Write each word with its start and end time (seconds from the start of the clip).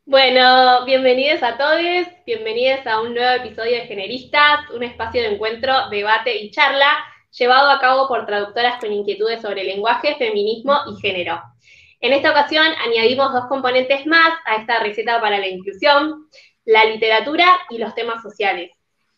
Bueno, 0.05 0.85
bienvenidos 0.85 1.43
a 1.43 1.57
todos, 1.57 1.81
bienvenidos 2.27 2.87
a 2.87 3.01
un 3.01 3.15
nuevo 3.15 3.45
episodio 3.45 3.77
de 3.77 3.87
Generistas, 3.87 4.69
un 4.75 4.83
espacio 4.83 5.23
de 5.23 5.35
encuentro, 5.35 5.89
debate 5.91 6.37
y 6.37 6.51
charla 6.51 6.93
llevado 7.31 7.71
a 7.71 7.81
cabo 7.81 8.09
por 8.09 8.27
traductoras 8.27 8.79
con 8.81 8.93
inquietudes 8.93 9.41
sobre 9.41 9.65
lenguaje, 9.65 10.17
feminismo 10.17 10.77
y 10.91 11.01
género. 11.01 11.41
En 12.01 12.13
esta 12.13 12.33
ocasión 12.33 12.67
añadimos 12.85 13.33
dos 13.33 13.47
componentes 13.47 14.05
más 14.07 14.33
a 14.45 14.57
esta 14.57 14.81
receta 14.81 15.21
para 15.21 15.39
la 15.39 15.47
inclusión, 15.47 16.27
la 16.65 16.85
literatura 16.85 17.47
y 17.71 17.79
los 17.79 17.95
temas 17.95 18.23
sociales. 18.23 18.71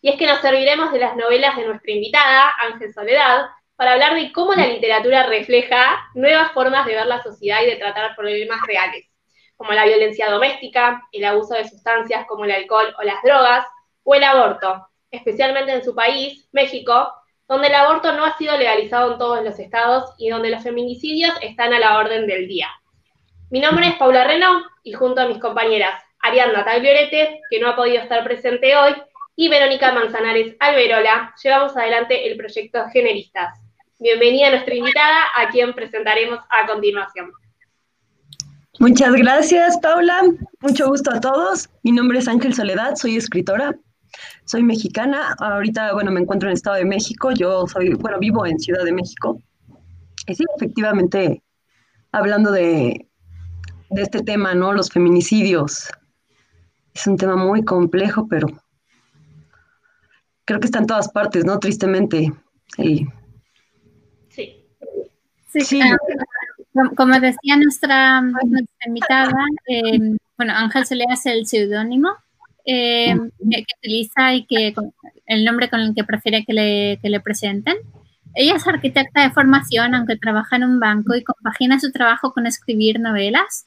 Y 0.02 0.10
es 0.10 0.16
que 0.16 0.26
nos 0.26 0.40
serviremos 0.40 0.92
de 0.92 0.98
las 0.98 1.16
novelas 1.16 1.56
de 1.56 1.66
nuestra 1.66 1.92
invitada, 1.92 2.52
Ángel 2.70 2.92
Soledad, 2.92 3.46
para 3.76 3.92
hablar 3.92 4.14
de 4.14 4.30
cómo 4.32 4.52
la 4.54 4.66
literatura 4.66 5.26
refleja 5.26 6.10
nuevas 6.14 6.52
formas 6.52 6.86
de 6.86 6.94
ver 6.94 7.06
la 7.06 7.22
sociedad 7.22 7.62
y 7.62 7.66
de 7.66 7.76
tratar 7.76 8.14
problemas 8.14 8.60
reales, 8.66 9.13
como 9.56 9.72
la 9.72 9.84
violencia 9.84 10.30
doméstica, 10.30 11.02
el 11.12 11.24
abuso 11.24 11.54
de 11.54 11.68
sustancias 11.68 12.26
como 12.26 12.44
el 12.44 12.52
alcohol 12.52 12.94
o 12.98 13.02
las 13.02 13.22
drogas, 13.22 13.66
o 14.02 14.14
el 14.14 14.24
aborto, 14.24 14.88
especialmente 15.10 15.72
en 15.72 15.84
su 15.84 15.94
país, 15.94 16.48
México, 16.52 17.12
donde 17.48 17.68
el 17.68 17.74
aborto 17.74 18.12
no 18.12 18.24
ha 18.24 18.36
sido 18.36 18.56
legalizado 18.56 19.12
en 19.12 19.18
todos 19.18 19.42
los 19.42 19.58
estados 19.58 20.12
y 20.18 20.28
donde 20.30 20.50
los 20.50 20.62
feminicidios 20.62 21.34
están 21.42 21.72
a 21.72 21.78
la 21.78 21.98
orden 21.98 22.26
del 22.26 22.48
día. 22.48 22.68
Mi 23.50 23.60
nombre 23.60 23.88
es 23.88 23.94
Paula 23.94 24.24
Reno 24.24 24.64
y 24.82 24.92
junto 24.92 25.20
a 25.20 25.26
mis 25.26 25.38
compañeras 25.38 26.02
Ariadna 26.20 26.64
Tagliorete, 26.64 27.40
que 27.50 27.60
no 27.60 27.68
ha 27.68 27.76
podido 27.76 28.02
estar 28.02 28.24
presente 28.24 28.74
hoy, 28.76 28.94
y 29.36 29.48
Verónica 29.48 29.92
Manzanares 29.92 30.56
Alberola, 30.60 31.34
llevamos 31.42 31.76
adelante 31.76 32.26
el 32.26 32.36
proyecto 32.36 32.84
Generistas. 32.92 33.60
Bienvenida 33.98 34.48
a 34.48 34.50
nuestra 34.50 34.74
invitada, 34.74 35.24
a 35.34 35.48
quien 35.48 35.74
presentaremos 35.74 36.40
a 36.48 36.66
continuación. 36.66 37.32
Muchas 38.80 39.12
gracias, 39.12 39.78
Paula. 39.78 40.20
Mucho 40.60 40.88
gusto 40.88 41.12
a 41.12 41.20
todos. 41.20 41.70
Mi 41.82 41.92
nombre 41.92 42.18
es 42.18 42.26
Ángel 42.26 42.54
Soledad, 42.54 42.96
soy 42.96 43.16
escritora, 43.16 43.74
soy 44.44 44.62
mexicana. 44.62 45.36
Ahorita, 45.38 45.92
bueno, 45.92 46.10
me 46.10 46.20
encuentro 46.20 46.48
en 46.48 46.52
el 46.52 46.56
Estado 46.56 46.76
de 46.76 46.84
México. 46.84 47.30
Yo 47.30 47.66
soy, 47.68 47.94
bueno, 47.94 48.18
vivo 48.18 48.44
en 48.46 48.58
Ciudad 48.58 48.84
de 48.84 48.92
México. 48.92 49.40
Y 50.26 50.34
sí, 50.34 50.44
efectivamente, 50.56 51.42
hablando 52.10 52.50
de, 52.50 53.08
de 53.90 54.02
este 54.02 54.22
tema, 54.22 54.54
¿no? 54.54 54.72
Los 54.72 54.90
feminicidios. 54.90 55.88
Es 56.94 57.06
un 57.06 57.16
tema 57.16 57.36
muy 57.36 57.64
complejo, 57.64 58.26
pero 58.28 58.48
creo 60.44 60.60
que 60.60 60.66
está 60.66 60.78
en 60.80 60.86
todas 60.86 61.08
partes, 61.10 61.44
¿no? 61.44 61.58
Tristemente. 61.58 62.32
Sí. 62.76 63.06
Sí. 65.60 65.80
Ah, 65.80 65.96
como 66.96 67.20
decía 67.20 67.56
nuestra, 67.56 68.22
invitada, 68.86 69.32
eh, 69.68 69.98
bueno, 70.36 70.52
Ángel 70.54 70.86
se 70.86 70.96
le 70.96 71.04
hace 71.10 71.32
el 71.32 71.46
seudónimo 71.46 72.10
eh, 72.66 73.14
que, 73.38 73.64
utiliza 73.78 74.34
y 74.34 74.46
que 74.46 74.74
el 75.26 75.44
nombre 75.44 75.68
con 75.68 75.80
el 75.80 75.94
que 75.94 76.04
prefiere 76.04 76.44
que 76.44 76.52
le, 76.52 76.98
que 77.00 77.10
le 77.10 77.20
presenten. 77.20 77.76
Ella 78.34 78.56
es 78.56 78.66
arquitecta 78.66 79.22
de 79.22 79.30
formación, 79.30 79.94
aunque 79.94 80.16
trabaja 80.16 80.56
en 80.56 80.64
un 80.64 80.80
banco 80.80 81.14
y 81.14 81.22
compagina 81.22 81.78
su 81.78 81.92
trabajo 81.92 82.32
con 82.32 82.46
escribir 82.46 82.98
novelas. 82.98 83.66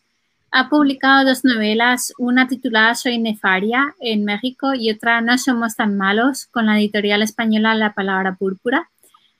Ha 0.52 0.70
publicado 0.70 1.26
dos 1.26 1.46
novelas, 1.46 2.14
una 2.18 2.48
titulada 2.48 2.96
Soy 2.96 3.18
Nefaria 3.20 3.96
en 4.00 4.26
México 4.26 4.74
y 4.74 4.90
otra 4.90 5.22
No 5.22 5.38
somos 5.38 5.76
tan 5.76 5.98
malos 5.98 6.48
con 6.48 6.66
la 6.66 6.78
editorial 6.78 7.22
española 7.22 7.76
La 7.76 7.94
Palabra 7.94 8.36
Púrpura. 8.36 8.90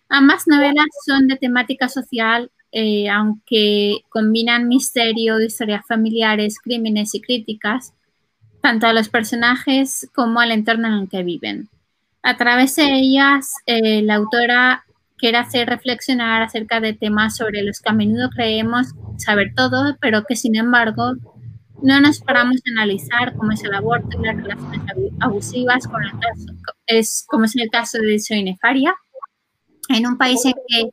Ambas 0.10 0.48
novelas 0.48 0.86
son 1.06 1.28
de 1.28 1.36
temática 1.36 1.90
social, 1.90 2.52
eh, 2.72 3.10
aunque 3.10 4.04
combinan 4.10 4.68
misterio, 4.68 5.40
historias 5.40 5.86
familiares, 5.88 6.60
crímenes 6.62 7.16
y 7.16 7.22
críticas, 7.22 7.94
tanto 8.62 8.88
a 8.88 8.94
los 8.94 9.10
personajes 9.10 10.10
como 10.14 10.40
al 10.40 10.52
entorno 10.52 10.88
en 10.88 10.94
el 10.94 11.10
que 11.10 11.24
viven. 11.24 11.70
A 12.24 12.38
través 12.38 12.76
de 12.76 13.00
ellas, 13.00 13.54
eh, 13.66 14.02
la 14.02 14.16
autora 14.16 14.84
quiere 15.18 15.38
hacer 15.38 15.68
reflexionar 15.68 16.42
acerca 16.42 16.80
de 16.80 16.94
temas 16.94 17.36
sobre 17.38 17.64
los 17.64 17.80
que 17.80 17.90
a 17.90 17.94
menudo 17.94 18.30
creemos 18.30 18.94
saber 19.18 19.54
todo, 19.56 19.98
pero 20.00 20.24
que 20.24 20.36
sin 20.36 20.56
embargo 20.56 21.14
no 21.82 22.00
nos 22.02 22.20
paramos 22.20 22.58
a 22.58 22.72
analizar, 22.72 23.36
como 23.36 23.52
es 23.52 23.64
el 23.64 23.74
aborto 23.74 24.20
y 24.20 24.26
las 24.26 24.36
relaciones 24.36 24.82
abusivas, 25.20 25.88
como, 25.88 26.00
es, 26.88 27.26
como 27.28 27.46
es 27.46 27.56
el 27.56 27.70
caso 27.70 28.00
de 28.00 28.20
Soinefaria, 28.20 28.96
en 29.90 30.08
un 30.08 30.18
país 30.18 30.44
en 30.46 30.54
que, 30.68 30.90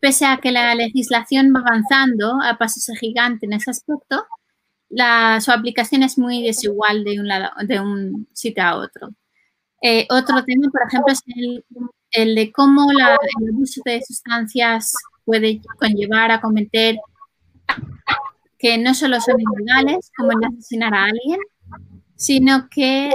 pese 0.00 0.26
a 0.26 0.38
que 0.38 0.52
la 0.52 0.74
legislación 0.74 1.52
va 1.54 1.60
avanzando 1.60 2.40
a 2.42 2.58
pasos 2.58 2.86
gigantes 2.98 3.42
en 3.42 3.54
ese 3.54 3.70
aspecto, 3.70 4.26
su 5.40 5.52
aplicación 5.52 6.02
es 6.02 6.18
muy 6.18 6.42
desigual 6.42 7.04
de 7.04 7.20
un, 7.20 7.28
lado, 7.28 7.50
de 7.64 7.80
un 7.80 8.28
sitio 8.32 8.62
a 8.62 8.76
otro. 8.76 9.08
Eh, 9.82 10.06
otro 10.10 10.42
tema, 10.44 10.68
por 10.70 10.82
ejemplo, 10.88 11.12
es 11.12 11.22
el, 12.12 12.34
de 12.34 12.52
cómo 12.52 12.90
la, 12.92 13.16
el 13.40 13.54
abuso 13.54 13.82
de 13.84 14.00
sustancias 14.02 14.94
puede 15.24 15.60
conllevar 15.78 16.30
a 16.30 16.40
cometer 16.40 16.96
que 18.58 18.78
no 18.78 18.94
solo 18.94 19.20
son 19.20 19.36
ilegales, 19.38 20.10
como 20.16 20.30
el 20.32 20.44
asesinar 20.44 20.94
a 20.94 21.04
alguien, 21.04 21.40
sino 22.14 22.68
que. 22.70 23.10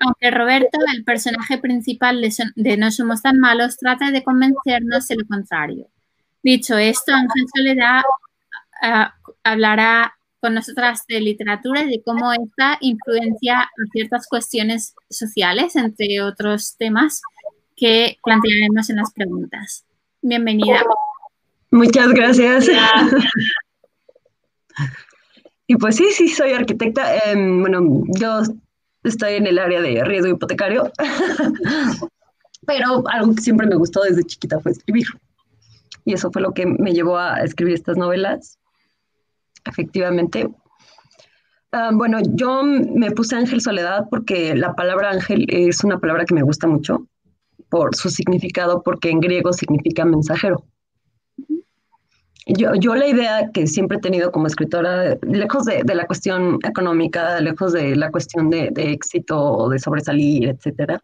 Aunque 0.00 0.30
Roberto, 0.30 0.78
el 0.94 1.04
personaje 1.04 1.58
principal 1.58 2.20
de, 2.56 2.76
No 2.76 2.90
Somos 2.90 3.22
Tan 3.22 3.38
Malos, 3.38 3.76
trata 3.76 4.10
de 4.10 4.22
convencernos 4.22 5.08
de 5.08 5.16
lo 5.16 5.26
contrario. 5.26 5.88
Dicho 6.42 6.76
esto, 6.76 7.12
Ángel 7.12 7.46
Soledad 7.54 8.02
uh, 8.82 9.32
hablará 9.42 10.14
con 10.40 10.54
nosotras 10.54 11.04
de 11.08 11.20
literatura 11.20 11.82
y 11.82 11.90
de 11.90 12.02
cómo 12.04 12.32
esta 12.32 12.78
influencia 12.80 13.68
en 13.76 13.86
ciertas 13.88 14.28
cuestiones 14.28 14.94
sociales, 15.10 15.74
entre 15.74 16.22
otros 16.22 16.76
temas 16.78 17.22
que 17.76 18.16
plantearemos 18.22 18.88
en 18.90 18.96
las 18.96 19.12
preguntas. 19.12 19.84
Bienvenida. 20.22 20.82
Muchas 21.70 22.08
gracias. 22.10 22.68
y 25.66 25.76
pues 25.76 25.96
sí, 25.96 26.06
sí, 26.12 26.28
soy 26.28 26.52
arquitecta. 26.52 27.16
Em, 27.26 27.60
bueno, 27.60 28.04
yo 28.18 28.42
estoy 29.04 29.34
en 29.34 29.46
el 29.46 29.58
área 29.58 29.80
de 29.80 30.04
riesgo 30.04 30.32
hipotecario, 30.32 30.92
pero 32.66 33.02
algo 33.08 33.34
que 33.34 33.42
siempre 33.42 33.66
me 33.66 33.76
gustó 33.76 34.02
desde 34.02 34.24
chiquita 34.24 34.60
fue 34.60 34.72
escribir. 34.72 35.06
Y 36.04 36.14
eso 36.14 36.30
fue 36.30 36.42
lo 36.42 36.52
que 36.52 36.66
me 36.66 36.92
llevó 36.92 37.18
a 37.18 37.42
escribir 37.42 37.74
estas 37.74 37.96
novelas 37.96 38.58
efectivamente. 39.68 40.48
Ah, 41.72 41.90
bueno, 41.92 42.18
yo 42.32 42.62
me 42.62 43.10
puse 43.10 43.36
Ángel 43.36 43.60
Soledad 43.60 44.06
porque 44.10 44.54
la 44.54 44.74
palabra 44.74 45.10
ángel 45.10 45.44
es 45.48 45.84
una 45.84 45.98
palabra 45.98 46.24
que 46.24 46.34
me 46.34 46.42
gusta 46.42 46.66
mucho 46.66 47.06
por 47.68 47.94
su 47.94 48.08
significado, 48.08 48.82
porque 48.82 49.10
en 49.10 49.20
griego 49.20 49.52
significa 49.52 50.04
mensajero. 50.04 50.64
Yo, 52.48 52.74
yo 52.74 52.94
la 52.94 53.06
idea 53.06 53.50
que 53.52 53.66
siempre 53.66 53.98
he 53.98 54.00
tenido 54.00 54.32
como 54.32 54.46
escritora, 54.46 55.16
lejos 55.22 55.64
de, 55.66 55.82
la 55.94 56.06
cuestión 56.06 56.58
económica, 56.64 57.38
lejos 57.40 57.74
de 57.74 57.94
la 57.94 58.10
cuestión 58.10 58.48
de, 58.48 58.70
de 58.70 58.92
éxito 58.92 59.38
o 59.38 59.68
de 59.68 59.78
sobresalir, 59.78 60.48
etcétera, 60.48 61.02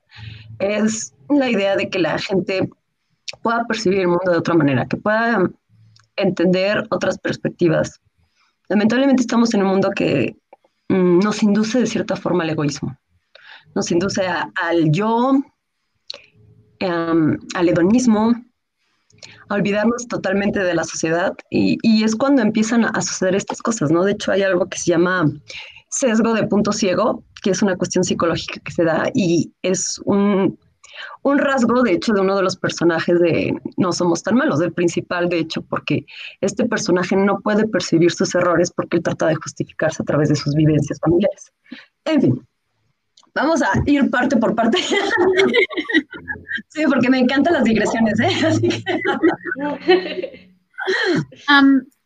es 0.58 1.14
la 1.28 1.50
idea 1.50 1.76
de 1.76 1.90
que 1.90 1.98
la 1.98 2.18
gente 2.18 2.70
pueda 3.42 3.64
percibir 3.66 4.00
el 4.00 4.08
mundo 4.08 4.32
de 4.32 4.38
otra 4.38 4.54
manera, 4.54 4.86
que 4.86 4.96
pueda 4.96 5.50
entender 6.16 6.86
otras 6.90 7.18
perspectivas, 7.18 8.00
lamentablemente 8.68 9.22
estamos 9.22 9.52
en 9.54 9.62
un 9.62 9.68
mundo 9.68 9.90
que 9.94 10.36
mm, 10.88 11.18
nos 11.18 11.42
induce 11.42 11.80
de 11.80 11.86
cierta 11.86 12.16
forma 12.16 12.44
al 12.44 12.50
egoísmo, 12.50 12.96
nos 13.74 13.90
induce 13.90 14.22
al 14.26 14.90
yo, 14.90 15.42
em, 16.78 17.38
al 17.54 17.68
hedonismo, 17.68 18.34
olvidarnos 19.50 20.06
totalmente 20.08 20.60
de 20.60 20.74
la 20.74 20.84
sociedad 20.84 21.34
y, 21.50 21.78
y, 21.82 22.04
es 22.04 22.16
cuando 22.16 22.42
empiezan 22.42 22.84
a 22.84 23.00
suceder 23.00 23.34
estas 23.34 23.60
cosas, 23.62 23.90
¿no? 23.90 24.04
De 24.04 24.12
hecho 24.12 24.32
hay 24.32 24.42
algo 24.42 24.66
que 24.66 24.78
se 24.78 24.90
llama 24.90 25.30
sesgo 25.90 26.34
de 26.34 26.46
punto 26.46 26.72
ciego, 26.72 27.22
que 27.42 27.50
es 27.50 27.62
una 27.62 27.76
cuestión 27.76 28.04
psicológica 28.04 28.60
que 28.60 28.72
se 28.72 28.84
da 28.84 29.04
y 29.14 29.52
es 29.62 30.00
un, 30.04 30.58
un 31.22 31.38
rasgo, 31.38 31.82
de 31.82 31.92
hecho, 31.92 32.12
de 32.12 32.20
uno 32.20 32.36
de 32.36 32.42
los 32.42 32.56
personajes 32.56 33.20
de 33.20 33.54
No 33.76 33.92
somos 33.92 34.22
tan 34.22 34.36
malos, 34.36 34.58
del 34.58 34.72
principal, 34.72 35.28
de 35.28 35.38
hecho, 35.38 35.62
porque 35.62 36.06
este 36.40 36.66
personaje 36.66 37.16
no 37.16 37.40
puede 37.40 37.66
percibir 37.66 38.10
sus 38.10 38.34
errores 38.34 38.70
porque 38.70 38.98
él 38.98 39.02
trata 39.02 39.26
de 39.26 39.36
justificarse 39.36 40.02
a 40.02 40.06
través 40.06 40.28
de 40.28 40.36
sus 40.36 40.54
vivencias 40.54 40.98
familiares. 41.00 41.52
En 42.04 42.20
fin, 42.20 42.46
vamos 43.34 43.62
a 43.62 43.70
ir 43.86 44.10
parte 44.10 44.36
por 44.36 44.54
parte. 44.54 44.78
sí, 46.68 46.84
porque 46.86 47.10
me 47.10 47.18
encantan 47.18 47.54
las 47.54 47.64
digresiones, 47.64 48.20
¿eh? 48.20 48.30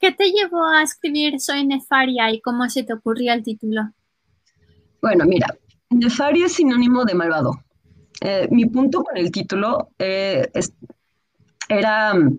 ¿Qué 0.01 0.13
te 0.13 0.31
llevó 0.31 0.65
a 0.65 0.83
escribir 0.83 1.41
Soy 1.41 1.67
Nefaria 1.67 2.31
y 2.31 2.41
cómo 2.41 2.69
se 2.69 2.85
te 2.85 2.93
ocurrió 2.93 3.33
el 3.33 3.43
título? 3.43 3.93
Bueno, 5.03 5.25
mira, 5.25 5.49
Nefaria 5.91 6.47
es 6.47 6.53
sinónimo 6.53 7.05
de 7.05 7.15
malvado. 7.15 7.53
Eh, 8.21 8.49
mi 8.51 8.67
punto 8.67 9.03
con 9.03 9.17
el 9.17 9.31
título 9.31 9.91
eh, 9.99 10.51
era 11.69 12.15
mm, 12.15 12.39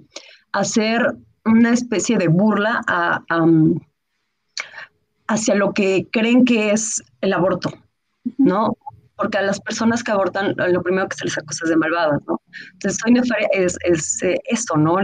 hacer 0.52 1.16
una 1.46 1.72
especie 1.72 2.18
de 2.18 2.28
burla 2.28 2.82
a, 2.88 3.22
mm, 3.46 3.80
hacia 5.28 5.56
lo 5.56 5.74
que 5.74 6.08
creen 6.12 6.44
que 6.44 6.72
es 6.72 7.04
el 7.22 7.34
aborto, 7.34 7.72
¿no? 8.38 8.78
Porque 9.20 9.38
a 9.38 9.42
las 9.42 9.60
personas 9.60 10.02
que 10.02 10.12
abortan, 10.12 10.56
lo 10.56 10.82
primero 10.82 11.10
que 11.10 11.18
se 11.18 11.26
les 11.26 11.38
acusa 11.38 11.66
es 11.66 11.70
de 11.72 11.76
malvadas, 11.76 12.22
¿no? 12.26 12.42
Entonces, 12.74 13.02
soy 13.04 13.12
nefaria 13.12 13.50
es, 13.52 13.78
es 13.84 14.24
eh, 14.24 14.40
esto, 14.46 14.78
¿no? 14.78 14.96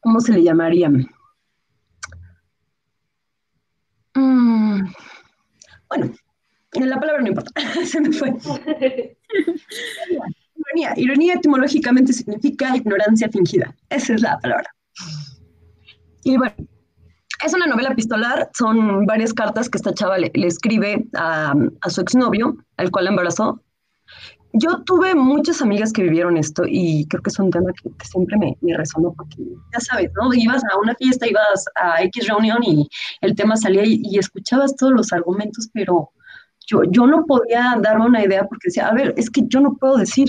¿Cómo 0.00 0.20
se 0.20 0.32
le 0.32 0.42
llamaría? 0.42 0.88
Mm, 4.14 4.86
bueno, 5.88 6.14
la 6.72 6.98
palabra 6.98 7.20
no 7.20 7.28
importa, 7.28 7.52
se 7.84 8.00
me 8.00 8.10
fue. 8.12 8.32
ironía. 10.56 10.94
Ironía 10.96 11.34
etimológicamente 11.34 12.14
significa 12.14 12.74
ignorancia 12.74 13.28
fingida. 13.28 13.76
Esa 13.90 14.14
es 14.14 14.22
la 14.22 14.38
palabra. 14.38 14.74
Y 16.24 16.38
bueno, 16.38 16.54
es 17.42 17.54
una 17.54 17.66
novela 17.66 17.90
epistolar, 17.90 18.50
son 18.56 19.04
varias 19.06 19.34
cartas 19.34 19.68
que 19.68 19.78
esta 19.78 19.92
chava 19.94 20.18
le, 20.18 20.30
escribe 20.34 21.06
a, 21.14 21.54
su 21.88 22.00
exnovio, 22.00 22.56
al 22.76 22.90
cual 22.90 23.06
la 23.06 23.10
embarazó. 23.10 23.60
Yo 24.54 24.82
tuve 24.84 25.14
muchas 25.14 25.62
amigas 25.62 25.92
que 25.92 26.02
vivieron 26.02 26.36
esto 26.36 26.64
y 26.66 27.06
creo 27.08 27.22
que 27.22 27.30
es 27.30 27.38
un 27.38 27.50
tema 27.50 27.70
que, 27.72 28.04
siempre 28.04 28.36
me, 28.36 28.56
resonó 28.76 29.14
porque 29.14 29.36
ya 29.72 29.80
sabes, 29.80 30.10
¿no? 30.20 30.32
Ibas 30.34 30.62
a 30.64 30.78
una 30.78 30.94
fiesta, 30.96 31.26
ibas 31.26 31.64
a 31.76 32.02
X 32.02 32.28
reunión 32.28 32.62
y 32.62 32.86
el 33.22 33.34
tema 33.34 33.56
salía 33.56 33.84
y, 33.84 34.02
y 34.04 34.18
escuchabas 34.18 34.76
todos 34.76 34.92
los 34.92 35.12
argumentos, 35.12 35.70
pero 35.72 36.10
yo, 36.66 36.82
yo 36.84 37.06
no 37.06 37.24
podía 37.24 37.76
darme 37.80 38.06
una 38.06 38.24
idea 38.24 38.44
porque 38.46 38.68
decía, 38.68 38.88
a 38.88 38.94
ver, 38.94 39.14
es 39.16 39.30
que 39.30 39.42
yo 39.46 39.60
no 39.60 39.74
puedo 39.76 39.96
decir 39.96 40.28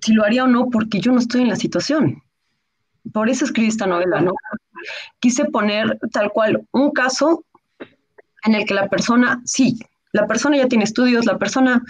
si 0.00 0.14
lo 0.14 0.24
haría 0.24 0.44
o 0.44 0.48
no 0.48 0.68
porque 0.70 0.98
yo 0.98 1.12
no 1.12 1.18
estoy 1.18 1.42
en 1.42 1.48
la 1.48 1.56
situación. 1.56 2.22
Por 3.12 3.28
eso 3.28 3.44
escribí 3.44 3.68
esta 3.68 3.86
novela, 3.86 4.20
¿no? 4.20 4.32
Quise 5.20 5.44
poner 5.46 5.98
tal 6.12 6.30
cual 6.32 6.66
un 6.72 6.90
caso 6.90 7.44
en 8.44 8.54
el 8.54 8.64
que 8.64 8.74
la 8.74 8.88
persona, 8.88 9.40
sí, 9.44 9.78
la 10.12 10.26
persona 10.26 10.56
ya 10.56 10.68
tiene 10.68 10.84
estudios, 10.84 11.24
la 11.26 11.38
persona 11.38 11.82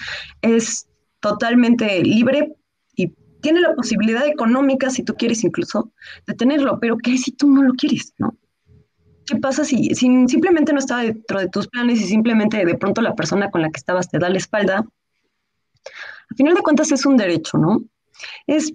es 0.42 0.86
totalmente 1.20 2.02
libre 2.02 2.54
y 2.94 3.12
tiene 3.40 3.60
la 3.60 3.74
posibilidad 3.74 4.26
económica, 4.26 4.90
si 4.90 5.02
tú 5.02 5.14
quieres 5.14 5.44
incluso, 5.44 5.92
de 6.26 6.34
tenerlo, 6.34 6.78
pero 6.80 6.96
¿qué 6.98 7.16
si 7.18 7.32
tú 7.32 7.48
no 7.48 7.62
lo 7.62 7.74
quieres, 7.74 8.14
no? 8.18 8.36
¿Qué 9.26 9.36
pasa 9.36 9.64
si, 9.64 9.94
si 9.94 10.26
simplemente 10.26 10.72
no 10.72 10.78
está 10.78 10.98
dentro 10.98 11.38
de 11.38 11.48
tus 11.48 11.68
planes 11.68 12.00
y 12.00 12.06
simplemente 12.06 12.64
de 12.64 12.74
pronto 12.74 13.00
la 13.00 13.14
persona 13.14 13.50
con 13.50 13.62
la 13.62 13.70
que 13.70 13.78
estabas 13.78 14.08
te 14.08 14.18
da 14.18 14.28
la 14.28 14.38
espalda? 14.38 14.84
Al 16.30 16.36
final 16.36 16.54
de 16.54 16.62
cuentas 16.62 16.90
es 16.92 17.06
un 17.06 17.16
derecho, 17.16 17.56
¿no? 17.58 17.82
Es, 18.46 18.74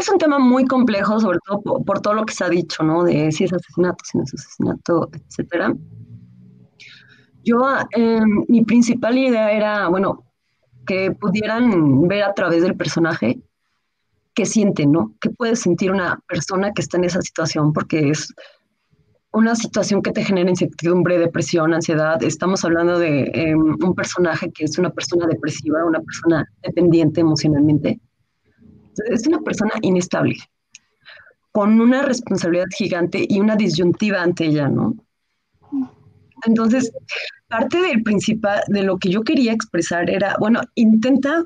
es 0.00 0.08
un 0.08 0.18
tema 0.18 0.38
muy 0.38 0.64
complejo, 0.64 1.20
sobre 1.20 1.38
todo 1.46 1.60
por, 1.84 2.00
todo 2.00 2.14
lo 2.14 2.24
que 2.24 2.34
se 2.34 2.44
ha 2.44 2.48
dicho, 2.48 2.82
¿no? 2.82 3.04
De 3.04 3.30
si 3.32 3.44
es 3.44 3.52
asesinato, 3.52 4.04
si 4.04 4.18
no 4.18 4.24
es 4.24 4.34
asesinato, 4.34 5.10
etcétera. 5.12 5.74
Yo, 7.44 7.62
em, 7.92 8.44
mi 8.48 8.64
principal 8.64 9.16
idea 9.16 9.52
era, 9.52 9.88
bueno, 9.88 10.24
que 10.86 11.12
pudieran 11.12 12.08
ver 12.08 12.24
a 12.24 12.34
través 12.34 12.62
del 12.62 12.76
personaje 12.76 13.40
qué 14.34 14.46
siente, 14.46 14.86
¿no? 14.86 15.14
¿Qué 15.20 15.30
puede 15.30 15.56
sentir 15.56 15.92
una 15.92 16.18
persona 16.26 16.72
que 16.72 16.82
está 16.82 16.96
en 16.96 17.04
esa 17.04 17.20
situación? 17.20 17.72
Porque 17.72 18.10
es 18.10 18.32
una 19.32 19.54
situación 19.54 20.02
que 20.02 20.12
te 20.12 20.24
genera 20.24 20.50
incertidumbre, 20.50 21.18
depresión, 21.18 21.74
ansiedad. 21.74 22.22
Estamos 22.22 22.64
hablando 22.64 22.98
de 22.98 23.30
em, 23.34 23.76
un 23.82 23.94
personaje 23.94 24.50
que 24.50 24.64
es 24.64 24.78
una 24.78 24.90
persona 24.90 25.26
depresiva, 25.26 25.84
una 25.84 26.00
persona 26.00 26.46
dependiente 26.62 27.20
emocionalmente 27.20 28.00
es 29.10 29.26
una 29.26 29.40
persona 29.40 29.72
inestable, 29.82 30.36
con 31.52 31.80
una 31.80 32.02
responsabilidad 32.02 32.66
gigante 32.76 33.24
y 33.28 33.40
una 33.40 33.56
disyuntiva 33.56 34.22
ante 34.22 34.46
ella, 34.46 34.68
¿no? 34.68 34.94
Entonces, 36.46 36.92
parte 37.48 37.80
del 37.80 38.02
principal, 38.02 38.62
de 38.68 38.82
lo 38.82 38.98
que 38.98 39.10
yo 39.10 39.22
quería 39.22 39.52
expresar 39.52 40.08
era, 40.08 40.36
bueno, 40.38 40.60
intenta 40.74 41.44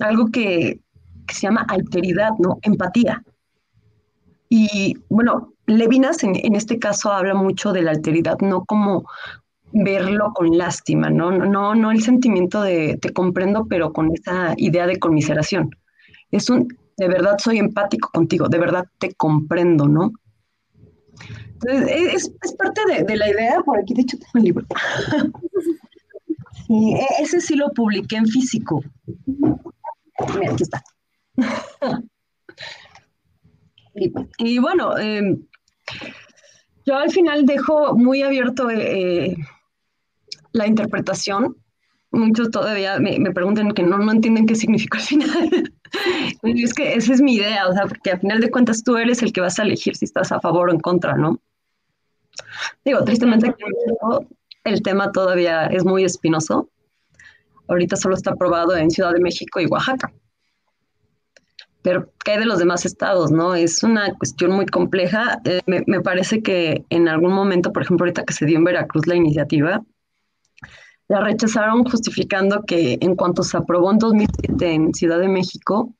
algo 0.00 0.30
que, 0.30 0.80
se 1.28 1.40
llama 1.40 1.66
alteridad, 1.68 2.30
¿no? 2.38 2.58
Empatía. 2.62 3.20
Y 4.48 4.96
bueno, 5.08 5.52
Levinas 5.66 6.22
en, 6.22 6.36
en, 6.36 6.54
este 6.54 6.78
caso 6.78 7.10
habla 7.10 7.34
mucho 7.34 7.72
de 7.72 7.82
la 7.82 7.90
alteridad, 7.90 8.38
no 8.38 8.64
como 8.64 9.04
verlo 9.72 10.32
con 10.34 10.56
lástima, 10.56 11.10
¿no? 11.10 11.30
No, 11.32 11.74
no 11.74 11.90
el 11.90 12.02
sentimiento 12.02 12.62
de 12.62 12.98
te 13.00 13.12
comprendo, 13.12 13.66
pero 13.68 13.92
con 13.92 14.12
esa 14.12 14.54
idea 14.56 14.86
de 14.86 14.98
conmiseración. 14.98 15.70
Es 16.36 16.50
un 16.50 16.68
de 16.96 17.08
verdad 17.08 17.36
soy 17.38 17.58
empático 17.58 18.10
contigo, 18.10 18.48
de 18.48 18.58
verdad 18.58 18.86
te 18.98 19.14
comprendo, 19.14 19.86
¿no? 19.86 20.12
Entonces, 21.52 21.88
e, 21.88 22.14
es, 22.14 22.30
parte 22.58 22.80
de, 23.04 23.16
la 23.16 23.30
idea, 23.30 23.62
por 23.62 23.78
aquí 23.78 23.94
de 23.94 24.02
hecho 24.02 24.18
tengo 24.18 24.32
el 24.34 24.42
libro. 24.42 24.66
e, 26.68 27.06
ese 27.20 27.40
sí 27.40 27.54
lo 27.54 27.70
publiqué 27.70 28.16
en 28.16 28.26
físico. 28.26 28.82
Mira, 29.16 30.52
aquí 30.52 30.62
está. 30.62 30.82
y, 34.38 34.58
bueno, 34.58 34.98
em, 34.98 35.42
yo 36.84 36.96
al 36.96 37.10
final 37.10 37.46
dejo 37.46 37.96
muy 37.96 38.22
abierto 38.22 38.68
eh, 38.70 39.36
la 40.52 40.66
interpretación. 40.66 41.56
Muchos 42.12 42.50
todavía 42.50 42.98
me, 42.98 43.30
preguntan 43.32 43.72
que 43.72 43.82
no, 43.82 43.98
no 43.98 44.12
entienden 44.12 44.46
qué 44.46 44.54
significa 44.54 44.98
al 44.98 45.04
final. 45.04 45.72
es 46.42 46.74
que 46.74 46.94
esa 46.94 47.12
es 47.12 47.20
mi 47.20 47.34
idea, 47.34 47.68
o 47.68 47.72
sea, 47.72 47.86
porque 47.86 48.12
al 48.12 48.20
final 48.20 48.40
de 48.40 48.50
cuentas 48.50 48.82
tú 48.82 48.96
eres 48.96 49.22
el 49.22 49.32
que 49.32 49.40
vas 49.40 49.58
a 49.58 49.62
elegir 49.62 49.96
si 49.96 50.04
estás 50.04 50.32
a 50.32 50.40
favor 50.40 50.68
o 50.68 50.72
en 50.72 50.80
contra, 50.80 51.16
¿no? 51.16 51.40
Digo, 52.84 53.02
tristemente 53.04 53.54
el 54.64 54.82
tema 54.82 55.12
todavía 55.12 55.66
es 55.66 55.84
muy 55.84 56.04
espinoso. 56.04 56.70
Ahorita 57.68 57.96
solo 57.96 58.14
está 58.14 58.32
aprobado 58.32 58.76
en 58.76 58.90
Ciudad 58.90 59.12
de 59.12 59.20
México 59.20 59.60
y 59.60 59.66
Oaxaca. 59.66 60.12
Pero, 61.82 62.10
¿qué 62.24 62.32
hay 62.32 62.38
de 62.38 62.46
los 62.46 62.58
demás 62.58 62.84
estados, 62.84 63.30
no? 63.30 63.54
Es 63.54 63.82
una 63.82 64.12
cuestión 64.14 64.52
muy 64.52 64.66
compleja. 64.66 65.40
Eh, 65.44 65.60
me, 65.66 65.84
me, 65.86 66.00
parece 66.00 66.42
que 66.42 66.84
en 66.90 67.08
algún 67.08 67.32
momento, 67.32 67.72
por 67.72 67.82
ejemplo, 67.82 68.04
ahorita 68.04 68.24
que 68.24 68.32
se 68.32 68.44
dio 68.44 68.58
en 68.58 68.64
Veracruz 68.64 69.06
la 69.06 69.14
iniciativa, 69.14 69.84
la 71.08 71.20
rechazaron 71.20 71.84
justificando 71.84 72.62
que 72.62 72.98
en 73.00 73.14
cuanto 73.14 73.42
se 73.42 73.56
aprobó 73.56 73.90
en 73.92 73.98
2007 73.98 74.72
en 74.72 74.94
Ciudad 74.94 75.18
de 75.18 75.28
México, 75.28 75.94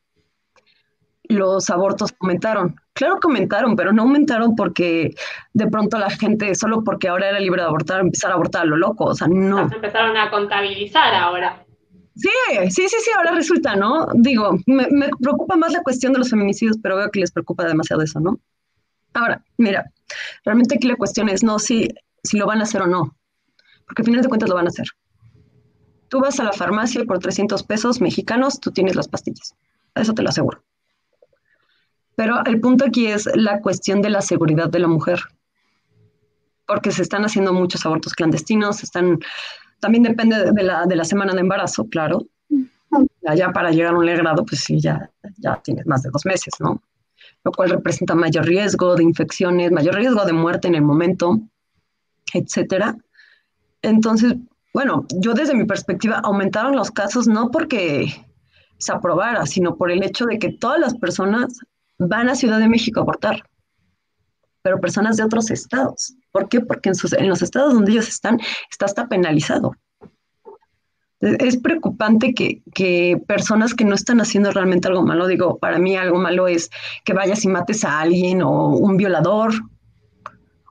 los 1.28 1.70
abortos 1.70 2.14
aumentaron. 2.20 2.76
Claro 2.92 3.20
que 3.20 3.26
aumentaron, 3.26 3.76
pero 3.76 3.92
no 3.92 4.02
aumentaron 4.02 4.54
porque 4.56 5.14
de 5.52 5.66
pronto 5.68 5.98
la 5.98 6.10
gente, 6.10 6.54
solo 6.54 6.82
porque 6.82 7.08
ahora 7.08 7.30
era 7.30 7.40
libre 7.40 7.62
de 7.62 7.68
abortar, 7.68 8.00
empezar 8.00 8.30
a 8.30 8.34
abortar 8.34 8.62
a 8.62 8.66
lo 8.66 8.76
loco. 8.76 9.04
O 9.04 9.14
sea, 9.14 9.28
no. 9.28 9.60
empezaron 9.60 10.16
a 10.16 10.30
contabilizar 10.30 11.14
ahora. 11.14 11.62
Sí, 12.16 12.30
sí, 12.70 12.88
sí, 12.88 12.96
sí, 13.04 13.10
ahora 13.14 13.32
resulta, 13.32 13.76
¿no? 13.76 14.08
Digo, 14.14 14.58
me, 14.66 14.86
me, 14.90 15.10
preocupa 15.20 15.56
más 15.56 15.72
la 15.72 15.82
cuestión 15.82 16.14
de 16.14 16.20
los 16.20 16.30
feminicidios, 16.30 16.78
pero 16.82 16.96
veo 16.96 17.10
que 17.10 17.20
les 17.20 17.30
preocupa 17.30 17.64
demasiado 17.64 18.02
eso, 18.02 18.20
¿no? 18.20 18.40
Ahora, 19.12 19.44
mira, 19.58 19.84
realmente 20.44 20.76
aquí 20.76 20.88
la 20.88 20.96
cuestión 20.96 21.28
es 21.28 21.42
no 21.42 21.58
si, 21.58 21.88
si 22.22 22.38
lo 22.38 22.46
van 22.46 22.60
a 22.60 22.62
hacer 22.62 22.80
o 22.82 22.86
no 22.86 23.14
porque 23.86 24.02
al 24.02 24.06
final 24.06 24.22
de 24.22 24.28
cuentas 24.28 24.48
lo 24.48 24.54
van 24.54 24.66
a 24.66 24.68
hacer. 24.68 24.86
Tú 26.08 26.20
vas 26.20 26.38
a 26.40 26.44
la 26.44 26.52
farmacia 26.52 27.00
y 27.00 27.04
por 27.04 27.18
300 27.18 27.62
pesos 27.62 28.00
mexicanos 28.00 28.60
tú 28.60 28.70
tienes 28.70 28.96
las 28.96 29.08
pastillas. 29.08 29.54
Eso 29.94 30.12
te 30.12 30.22
lo 30.22 30.28
aseguro. 30.28 30.62
Pero 32.16 32.44
el 32.46 32.60
punto 32.60 32.84
aquí 32.86 33.06
es 33.06 33.28
la 33.34 33.60
cuestión 33.60 34.02
de 34.02 34.10
la 34.10 34.22
seguridad 34.22 34.68
de 34.68 34.78
la 34.78 34.88
mujer. 34.88 35.20
Porque 36.66 36.90
se 36.90 37.02
están 37.02 37.24
haciendo 37.24 37.52
muchos 37.52 37.84
abortos 37.86 38.14
clandestinos, 38.14 38.82
están, 38.82 39.18
también 39.80 40.02
depende 40.02 40.52
de 40.52 40.62
la, 40.62 40.86
de 40.86 40.96
la 40.96 41.04
semana 41.04 41.32
de 41.34 41.40
embarazo, 41.40 41.86
claro. 41.88 42.26
Ya 43.34 43.50
para 43.52 43.70
llegar 43.70 43.94
a 43.94 43.98
un 43.98 44.06
legrado, 44.06 44.44
pues 44.44 44.62
sí, 44.62 44.80
ya, 44.80 45.10
ya 45.36 45.60
tienes 45.62 45.86
más 45.86 46.02
de 46.02 46.10
dos 46.10 46.24
meses, 46.24 46.54
¿no? 46.60 46.82
Lo 47.44 47.52
cual 47.52 47.70
representa 47.70 48.14
mayor 48.14 48.46
riesgo 48.46 48.94
de 48.94 49.02
infecciones, 49.02 49.70
mayor 49.70 49.96
riesgo 49.96 50.24
de 50.24 50.32
muerte 50.32 50.68
en 50.68 50.76
el 50.76 50.82
momento, 50.82 51.38
etcétera. 52.32 52.96
Entonces, 53.86 54.34
bueno, 54.74 55.06
yo 55.20 55.32
desde 55.32 55.54
mi 55.54 55.64
perspectiva 55.64 56.20
aumentaron 56.24 56.74
los 56.74 56.90
casos 56.90 57.28
no 57.28 57.50
porque 57.50 58.26
se 58.78 58.92
aprobara, 58.92 59.46
sino 59.46 59.76
por 59.76 59.92
el 59.92 60.02
hecho 60.02 60.26
de 60.26 60.38
que 60.38 60.52
todas 60.52 60.80
las 60.80 60.96
personas 60.96 61.58
van 61.98 62.28
a 62.28 62.34
Ciudad 62.34 62.58
de 62.58 62.68
México 62.68 62.98
a 62.98 63.04
abortar, 63.04 63.48
pero 64.62 64.80
personas 64.80 65.16
de 65.16 65.22
otros 65.22 65.50
estados. 65.50 66.14
¿Por 66.32 66.48
qué? 66.48 66.60
Porque 66.60 66.90
en, 66.90 67.28
los 67.28 67.42
estados 67.42 67.74
donde 67.74 67.92
ellos 67.92 68.08
están 68.08 68.40
está 68.70 68.86
hasta 68.86 69.06
penalizado. 69.06 69.72
Es 71.20 71.56
preocupante 71.56 72.34
que, 72.34 72.62
que, 72.74 73.22
personas 73.26 73.72
que 73.72 73.84
no 73.84 73.94
están 73.94 74.20
haciendo 74.20 74.50
realmente 74.50 74.88
algo 74.88 75.02
malo, 75.02 75.28
digo, 75.28 75.58
para 75.58 75.78
mí 75.78 75.96
algo 75.96 76.18
malo 76.18 76.48
es 76.48 76.70
que 77.04 77.14
vayas 77.14 77.44
y 77.44 77.48
mates 77.48 77.84
a 77.84 78.00
alguien 78.00 78.42
o 78.42 78.70
un 78.70 78.96
violador 78.96 79.54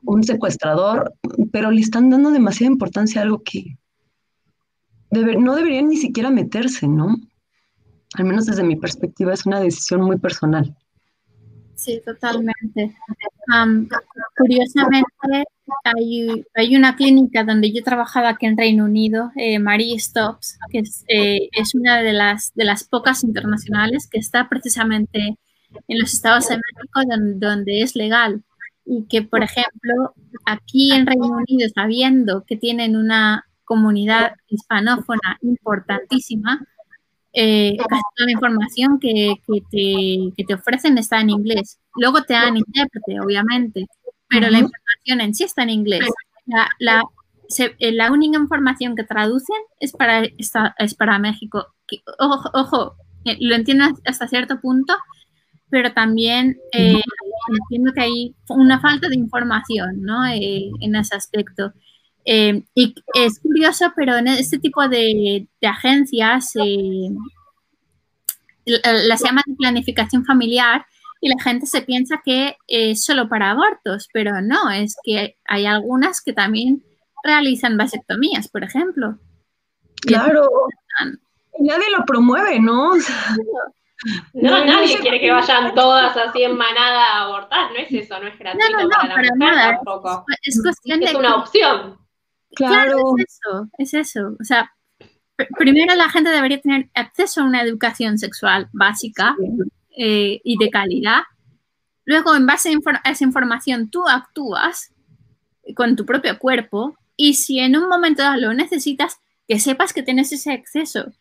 un 0.06 0.24
secuestrador, 0.24 1.14
pero 1.52 1.72
le 1.72 1.82
están 1.82 2.10
dando 2.10 2.32
demasiada 2.32 2.72
importancia 2.72 3.22
a 3.22 3.24
algo 3.24 3.42
que 3.44 3.78
no 5.12 5.56
deberían 5.56 5.90
ni 5.90 5.98
siquiera 5.98 6.30
meterse, 6.30 6.88
¿no? 6.88 7.16
Al 8.16 8.26
menos 8.26 8.46
desde 8.46 8.64
mi 8.64 8.76
perspectiva 8.76 9.34
es 9.34 9.46
una 9.46 9.60
decisión 9.60 10.02
muy 10.02 10.18
personal. 10.18 10.76
Sí, 11.76 12.02
totalmente. 12.06 12.96
curiosamente, 14.38 15.44
hay, 15.84 16.46
hay, 16.54 16.76
una 16.76 16.96
clínica 16.96 17.44
donde 17.44 17.72
yo 17.74 17.84
trabajaba 17.84 18.30
aquí 18.30 18.46
en 18.46 18.58
Reino 18.58 18.86
Unido, 18.86 19.32
eh, 19.36 19.60
Marie 19.60 20.00
Stops, 20.00 20.58
que 20.70 20.80
es, 20.80 21.04
eh, 21.10 21.50
es, 21.52 21.76
una 21.76 22.02
de 22.02 22.14
las, 22.14 22.54
de 22.56 22.64
las 22.64 22.86
pocas 22.86 23.24
internacionales 23.24 24.08
que 24.10 24.20
está 24.20 24.48
precisamente 24.48 25.38
en 25.88 26.00
los 26.00 26.14
Estados 26.14 26.50
México 26.50 27.02
donde, 27.08 27.46
donde 27.46 27.82
es 27.82 27.96
legal. 27.96 28.42
Y 28.86 29.06
que, 29.08 29.24
por 29.24 29.44
ejemplo, 29.44 30.14
aquí 30.46 30.94
en 30.94 31.08
Reino 31.08 31.28
Unido, 31.28 31.70
sabiendo 31.74 32.44
que 32.46 32.56
tienen 32.56 32.96
una 32.96 33.46
comunidad 33.64 34.36
hispanófona 34.48 35.40
importantísima, 35.42 36.66
eh, 37.34 37.76
casi 37.90 38.02
toda 38.16 38.26
la 38.28 38.32
información 38.32 39.00
que, 39.00 39.36
te, 40.48 40.54
ofrecen 40.54 40.98
está 40.98 41.20
en 41.20 41.32
inglés. 41.32 41.80
Luego 41.96 42.24
te 42.24 42.34
dan 42.34 42.56
intérprete, 42.58 43.20
obviamente, 43.20 43.88
pero 44.30 44.50
la 44.50 44.60
información 44.60 45.22
en 45.22 45.36
sí 45.36 45.44
está 45.44 45.64
en 45.64 45.72
inglés. 45.72 46.08
La, 46.46 47.04
eh, 47.58 47.92
la, 47.92 48.12
única 48.12 48.40
información 48.40 48.96
que 48.96 49.04
traducen 49.04 49.58
es 49.80 49.92
para, 49.92 50.24
es 50.24 50.96
para 50.96 51.20
México. 51.20 51.68
Ojo, 52.20 52.50
ojo, 52.54 52.96
eh, 53.26 53.38
lo 53.40 53.56
entiendo 53.56 53.86
hasta 54.06 54.28
cierto 54.28 54.62
punto, 54.62 54.96
pero 55.76 55.92
también 55.92 56.58
entiendo 56.72 57.92
que 57.94 58.02
hay 58.02 58.36
una 58.48 58.80
falta 58.80 59.10
de 59.10 59.18
información 59.18 60.04
¿no? 60.04 60.26
en 60.26 60.96
ese 60.96 61.18
aspecto. 61.18 61.74
Eh, 62.24 62.64
y 62.74 62.96
es 63.14 63.42
curioso, 63.42 63.92
pero 63.94 64.16
en 64.16 64.30
este 64.30 64.58
tipo 64.58 64.88
de, 64.88 65.50
agencias 65.62 66.54
eh, 66.56 67.10
las 68.66 69.22
llama 69.22 69.42
de 69.46 69.56
planificación 69.56 70.24
familiar 70.24 70.86
y 71.20 71.28
la 71.28 71.44
gente 71.44 71.66
se 71.66 71.82
piensa 71.82 72.22
que 72.24 72.56
es 72.70 73.04
solo 73.04 73.28
para 73.28 73.52
abortos, 73.52 74.08
pero 74.14 74.42
no, 74.42 74.72
es 74.72 74.96
que 75.04 75.36
hay 75.44 75.66
algunas 75.66 76.22
que 76.22 76.32
también 76.32 76.86
realizan 77.22 77.76
vasectomías, 77.76 78.48
por 78.48 78.64
ejemplo. 78.64 79.20
Claro. 80.04 80.48
Nadie 81.60 81.92
lo 81.98 82.06
promueve, 82.06 82.62
¿no? 82.62 82.92
No, 84.34 84.66
nadie 84.66 85.00
quiere 85.00 85.20
que 85.20 85.32
vayan 85.32 85.74
todas 85.74 86.16
así 86.18 86.44
en 86.44 86.58
manada 86.58 87.06
a 87.06 87.22
abortar, 87.24 87.72
no 87.72 87.78
es 87.78 87.92
eso, 87.92 88.20
no 88.20 88.28
es 88.28 88.38
gratuito 88.38 88.70
no, 88.72 88.84
no, 88.84 88.90
no, 88.90 89.16
para, 89.16 89.30
nada. 89.38 89.76
tampoco. 89.76 90.26
Es, 90.44 90.62
cuestión 90.62 91.02
es 91.02 91.14
una 91.14 91.36
opción. 91.36 91.98
Claro. 92.56 93.16
es 93.18 93.40
eso, 93.40 93.70
es 93.78 93.94
eso. 93.94 94.36
O 94.40 94.44
sea, 94.44 94.72
primero 95.58 95.96
la 95.96 96.10
gente 96.10 96.30
debería 96.30 96.62
tener 96.62 96.90
acceso 96.94 97.42
a 97.42 97.46
una 97.46 97.62
educación 97.62 98.18
sexual 98.18 98.70
básica 98.74 99.36
eh, 99.98 100.42
y 100.44 100.58
de 100.58 100.70
calidad. 100.70 101.24
Luego, 102.06 102.36
en 102.36 102.46
base 102.46 102.70
a, 102.70 103.10
esa 103.10 103.24
información, 103.24 103.90
tú 103.90 104.08
actúas 104.08 104.94
con 105.76 105.96
tu 105.96 106.06
propio 106.06 106.38
cuerpo 106.38 106.96
y 107.18 107.36
si 107.36 107.60
en 107.60 107.76
un 107.76 107.90
momento 107.90 108.22
dado 108.22 108.40
lo 108.40 108.54
necesitas, 108.54 109.20
que 109.48 109.60
sepas 109.60 109.94
que 109.94 110.04
tienes 110.04 110.32
ese 110.32 110.52
acceso. 110.52 111.12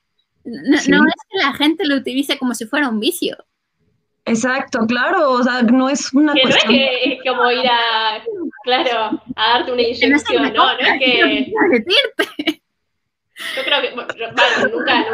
No, 0.44 0.76
es 0.76 0.86
que 0.86 1.38
la 1.38 1.52
gente 1.54 1.86
lo 1.86 1.96
utilice 1.96 2.38
como 2.38 2.54
si 2.54 2.66
fuera 2.66 2.88
un 2.88 3.00
vicio. 3.00 3.36
Exacto, 4.26 4.80
claro, 4.86 5.32
o 5.32 5.42
sea, 5.42 5.62
no 5.62 5.88
es 5.88 6.12
una 6.14 6.32
que 6.32 6.42
cuestión... 6.42 6.72
No 6.72 6.80
es 6.80 6.88
que 6.88 7.12
es 7.12 7.18
como 7.26 7.50
ir 7.50 7.66
a, 7.68 8.22
claro, 8.62 9.22
a 9.36 9.48
darte 9.50 9.72
una 9.72 9.82
inyección, 9.82 10.52
¿no? 10.54 10.72
No 10.72 10.78
es 10.78 10.98
que... 10.98 11.52
Yo 13.56 13.62
creo 13.64 13.82
que, 13.82 13.90
bueno, 13.94 14.14
nunca, 14.72 15.04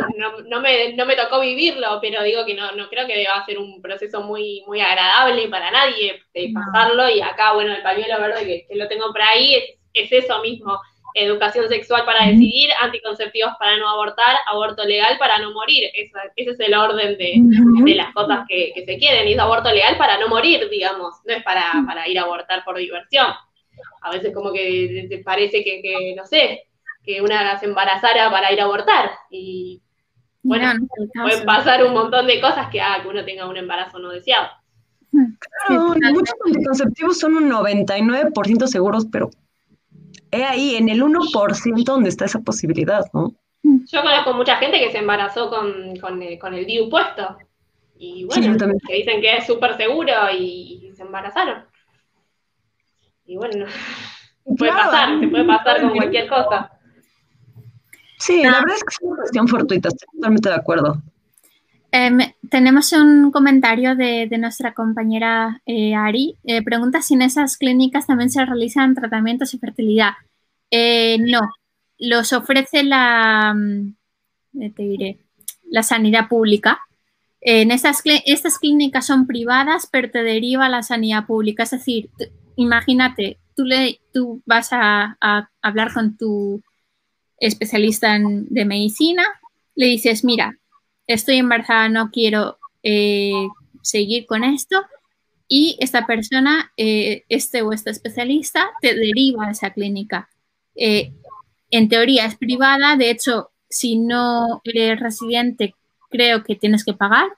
no, 0.46 0.60
me, 0.60 0.92
no 0.94 1.06
me 1.06 1.16
tocó 1.16 1.40
vivirlo, 1.40 1.98
pero 2.00 2.22
digo 2.22 2.44
que 2.44 2.54
no, 2.54 2.70
no 2.72 2.88
creo 2.88 3.06
que 3.06 3.16
deba 3.16 3.44
ser 3.46 3.58
un 3.58 3.80
proceso 3.80 4.20
muy, 4.22 4.62
muy 4.66 4.80
agradable 4.80 5.48
para 5.48 5.70
nadie 5.70 6.22
de 6.34 6.52
pasarlo. 6.54 7.08
Y 7.08 7.20
acá, 7.22 7.54
bueno, 7.54 7.72
el 7.72 7.82
pañuelo 7.82 8.20
verde 8.20 8.46
que, 8.46 8.66
que 8.68 8.76
lo 8.76 8.86
tengo 8.88 9.06
por 9.10 9.22
ahí 9.22 9.54
es, 9.54 9.64
es 9.94 10.24
eso 10.24 10.40
mismo 10.42 10.78
educación 11.14 11.68
sexual 11.68 12.04
para 12.04 12.26
decidir, 12.26 12.70
anticonceptivos 12.80 13.52
para 13.58 13.76
no 13.76 13.88
abortar, 13.88 14.36
aborto 14.46 14.84
legal 14.84 15.16
para 15.18 15.38
no 15.38 15.52
morir. 15.52 15.90
ese 16.36 16.50
es 16.50 16.60
el 16.60 16.74
orden 16.74 17.18
de, 17.18 17.94
las 17.94 18.12
cosas 18.12 18.46
que, 18.48 18.72
se 18.74 18.98
quieren. 18.98 19.28
Y 19.28 19.32
es 19.32 19.38
aborto 19.38 19.70
legal 19.72 19.96
para 19.98 20.18
no 20.18 20.28
morir, 20.28 20.68
digamos. 20.70 21.14
No 21.26 21.34
es 21.34 21.42
para, 21.42 21.72
para 21.86 22.08
ir 22.08 22.18
a 22.18 22.22
abortar 22.22 22.64
por 22.64 22.76
diversión. 22.76 23.26
A 24.02 24.10
veces 24.10 24.34
como 24.34 24.52
que 24.52 25.06
te 25.08 25.18
parece 25.18 25.64
que, 25.64 26.14
no 26.16 26.26
sé, 26.26 26.64
que 27.04 27.20
una 27.20 27.58
se 27.58 27.66
embarazara 27.66 28.30
para 28.30 28.52
ir 28.52 28.60
a 28.60 28.64
abortar. 28.64 29.10
Y 29.30 29.82
bueno, 30.42 30.72
pueden 31.14 31.44
pasar 31.44 31.84
un 31.84 31.92
montón 31.92 32.26
de 32.26 32.40
cosas 32.40 32.68
que 32.70 32.80
haga 32.80 33.02
que 33.02 33.08
uno 33.08 33.24
tenga 33.24 33.48
un 33.48 33.56
embarazo 33.56 33.98
no 33.98 34.10
deseado. 34.10 34.48
muchos 35.12 36.34
anticonceptivos 36.46 37.18
son 37.18 37.36
un 37.36 37.50
99% 37.50 38.66
seguros, 38.66 39.06
pero 39.10 39.30
he 40.30 40.44
ahí 40.44 40.76
en 40.76 40.88
el 40.88 41.02
1% 41.02 41.84
donde 41.84 42.08
está 42.08 42.24
esa 42.24 42.40
posibilidad, 42.40 43.04
¿no? 43.12 43.34
Yo 43.62 44.02
conozco 44.02 44.32
mucha 44.34 44.56
gente 44.56 44.78
que 44.78 44.90
se 44.90 44.98
embarazó 44.98 45.50
con, 45.50 45.96
con, 45.96 46.22
eh, 46.22 46.38
el 46.42 46.66
DIU 46.66 46.88
puesto. 46.88 47.36
Y 47.98 48.24
bueno, 48.24 48.56
que 48.88 48.94
dicen 48.94 49.20
que 49.20 49.36
es 49.36 49.46
súper 49.46 49.76
seguro 49.76 50.12
y, 50.32 50.90
se 50.94 51.02
embarazaron. 51.02 51.64
Y 53.26 53.36
bueno, 53.36 53.66
puede 54.56 54.72
pasar, 54.72 55.20
se 55.20 55.28
puede 55.28 55.44
pasar 55.44 55.82
con 55.82 55.90
cualquier 55.90 56.28
cosa. 56.28 56.70
Sí, 58.18 58.42
la 58.42 58.60
verdad 58.60 58.76
es 58.76 58.84
que 58.84 58.94
es 58.94 58.98
una 59.02 59.16
cuestión 59.16 59.48
fortuita, 59.48 59.88
estoy 59.88 60.08
totalmente 60.14 60.48
de 60.48 60.54
acuerdo. 60.54 61.02
Em, 61.92 62.18
tenemos 62.48 62.92
un 62.92 63.32
comentario 63.32 63.96
de, 63.96 64.28
nuestra 64.38 64.74
compañera 64.74 65.60
eh, 65.66 65.94
Ari. 65.94 66.36
Eh, 66.44 66.62
pregunta 66.62 67.02
si 67.02 67.14
en 67.14 67.22
esas 67.22 67.56
clínicas 67.56 68.06
también 68.06 68.30
se 68.30 68.44
realizan 68.44 68.94
tratamientos 68.94 69.52
de 69.52 69.58
fertilidad. 69.58 70.12
Eh, 70.70 71.18
no, 71.18 71.40
los 71.98 72.32
ofrece 72.32 72.84
la, 72.84 73.54
mm, 73.54 74.72
te 74.74 74.82
diré, 74.82 75.18
la 75.68 75.82
sanidad 75.82 76.28
pública. 76.28 76.80
En 77.40 77.70
estas, 77.70 78.02
estas 78.04 78.58
clínicas 78.58 79.06
son 79.06 79.26
privadas, 79.26 79.88
pero 79.90 80.10
te 80.10 80.22
deriva 80.22 80.68
la 80.68 80.82
sanidad 80.82 81.26
pública. 81.26 81.64
Es 81.64 81.70
decir, 81.70 82.10
imagínate, 82.56 83.38
tú, 83.56 83.64
le, 83.64 84.00
tú 84.12 84.42
vas 84.46 84.68
a, 84.72 85.16
hablar 85.62 85.92
con 85.92 86.16
tu 86.16 86.62
especialista 87.38 88.16
de 88.18 88.64
medicina, 88.64 89.24
le 89.74 89.86
dices, 89.86 90.24
mira, 90.24 90.58
estoy 91.14 91.36
embarazada, 91.36 91.88
no 91.88 92.10
quiero 92.10 92.58
eh, 92.82 93.48
seguir 93.82 94.26
con 94.26 94.44
esto. 94.44 94.84
Y 95.48 95.76
esta 95.80 96.06
persona, 96.06 96.72
eh, 96.76 97.24
este 97.28 97.62
o 97.62 97.72
esta 97.72 97.90
especialista, 97.90 98.70
te 98.80 98.94
deriva 98.94 99.46
a 99.46 99.50
esa 99.50 99.70
clínica. 99.70 100.28
Eh, 100.76 101.12
en 101.70 101.88
teoría 101.88 102.26
es 102.26 102.36
privada, 102.36 102.96
de 102.96 103.10
hecho, 103.10 103.50
si 103.68 103.98
no 103.98 104.60
eres 104.64 105.00
residente, 105.00 105.74
creo 106.10 106.44
que 106.44 106.56
tienes 106.56 106.84
que 106.84 106.94
pagar, 106.94 107.28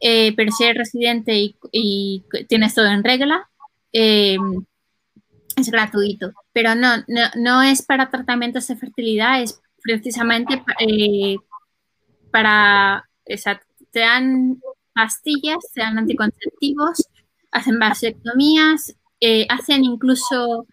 pero 0.00 0.52
si 0.52 0.64
eres 0.64 0.76
residente 0.76 1.54
y, 1.72 2.24
tienes 2.48 2.74
todo 2.74 2.86
en 2.86 3.04
regla, 3.04 3.48
es 3.92 4.38
gratuito. 5.70 6.32
Pero 6.52 6.74
no, 6.74 6.98
no, 7.08 7.22
no, 7.36 7.62
es 7.62 7.82
para 7.82 8.10
tratamientos 8.10 8.66
de 8.68 8.76
fertilidad, 8.76 9.42
es 9.42 9.60
precisamente 9.82 10.62
para, 12.32 13.08
o 13.32 13.36
sea, 13.36 13.60
te 13.92 14.00
dan 14.00 14.60
pastillas, 14.94 15.58
te 15.72 15.82
dan 15.82 15.98
anticonceptivos, 15.98 17.06
hacen 17.50 17.78
vasectomías, 17.78 18.96
eh, 19.20 19.46
hacen 19.48 19.84
incluso 19.84 20.66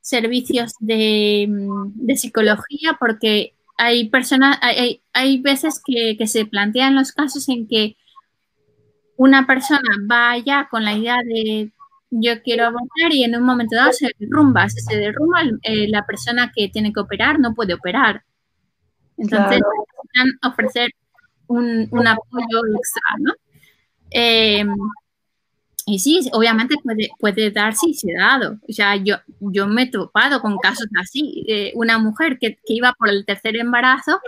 servicios 0.00 0.74
de, 0.80 1.48
psicología 2.16 2.96
porque 3.00 3.54
hay 3.78 4.10
personas, 4.10 4.58
hay, 4.60 5.00
hay 5.12 5.40
veces 5.40 5.80
que, 5.84 6.26
se 6.26 6.44
plantean 6.44 6.94
los 6.94 7.12
casos 7.12 7.48
en 7.48 7.66
que 7.66 7.96
una 9.16 9.46
persona 9.46 9.90
va 10.10 10.32
allá 10.32 10.68
con 10.70 10.84
la 10.84 10.92
idea 10.92 11.16
de 11.24 11.70
yo 12.10 12.42
quiero 12.42 12.66
abortar 12.66 13.12
y 13.12 13.24
en 13.24 13.34
un 13.34 13.42
momento 13.42 13.76
dado 13.76 13.92
se 13.92 14.10
derrumba, 14.18 14.68
si 14.68 14.80
se 14.80 14.96
derrumba 14.96 15.42
eh, 15.62 15.88
la 15.88 16.04
persona 16.06 16.52
que 16.54 16.68
tiene 16.68 16.92
que 16.92 17.00
operar 17.00 17.40
no 17.40 17.54
puede 17.54 17.74
operar. 17.74 18.22
Entonces, 19.16 19.60
claro. 19.60 20.30
ofrecer 20.52 20.90
un, 21.48 22.06
apoyo 22.06 22.60
extra, 22.76 23.02
¿no? 23.20 23.32
Em, 24.10 24.74
y 25.86 25.98
sí, 25.98 26.28
obviamente 26.32 26.76
puede, 26.82 27.10
puede 27.18 27.50
darse 27.50 27.90
y 27.90 27.94
se 27.94 28.08
ha 28.16 28.38
dado. 28.38 28.58
O 28.68 28.72
sea, 28.72 28.96
yo, 28.96 29.16
yo 29.40 29.66
me 29.66 29.82
he 29.82 29.90
topado 29.90 30.40
con 30.40 30.56
casos 30.58 30.86
así. 31.00 31.44
una 31.74 31.98
mujer 31.98 32.38
que, 32.38 32.58
iba 32.68 32.94
por 32.98 33.10
el 33.10 33.24
tercer 33.26 33.56
embarazo 33.56 34.20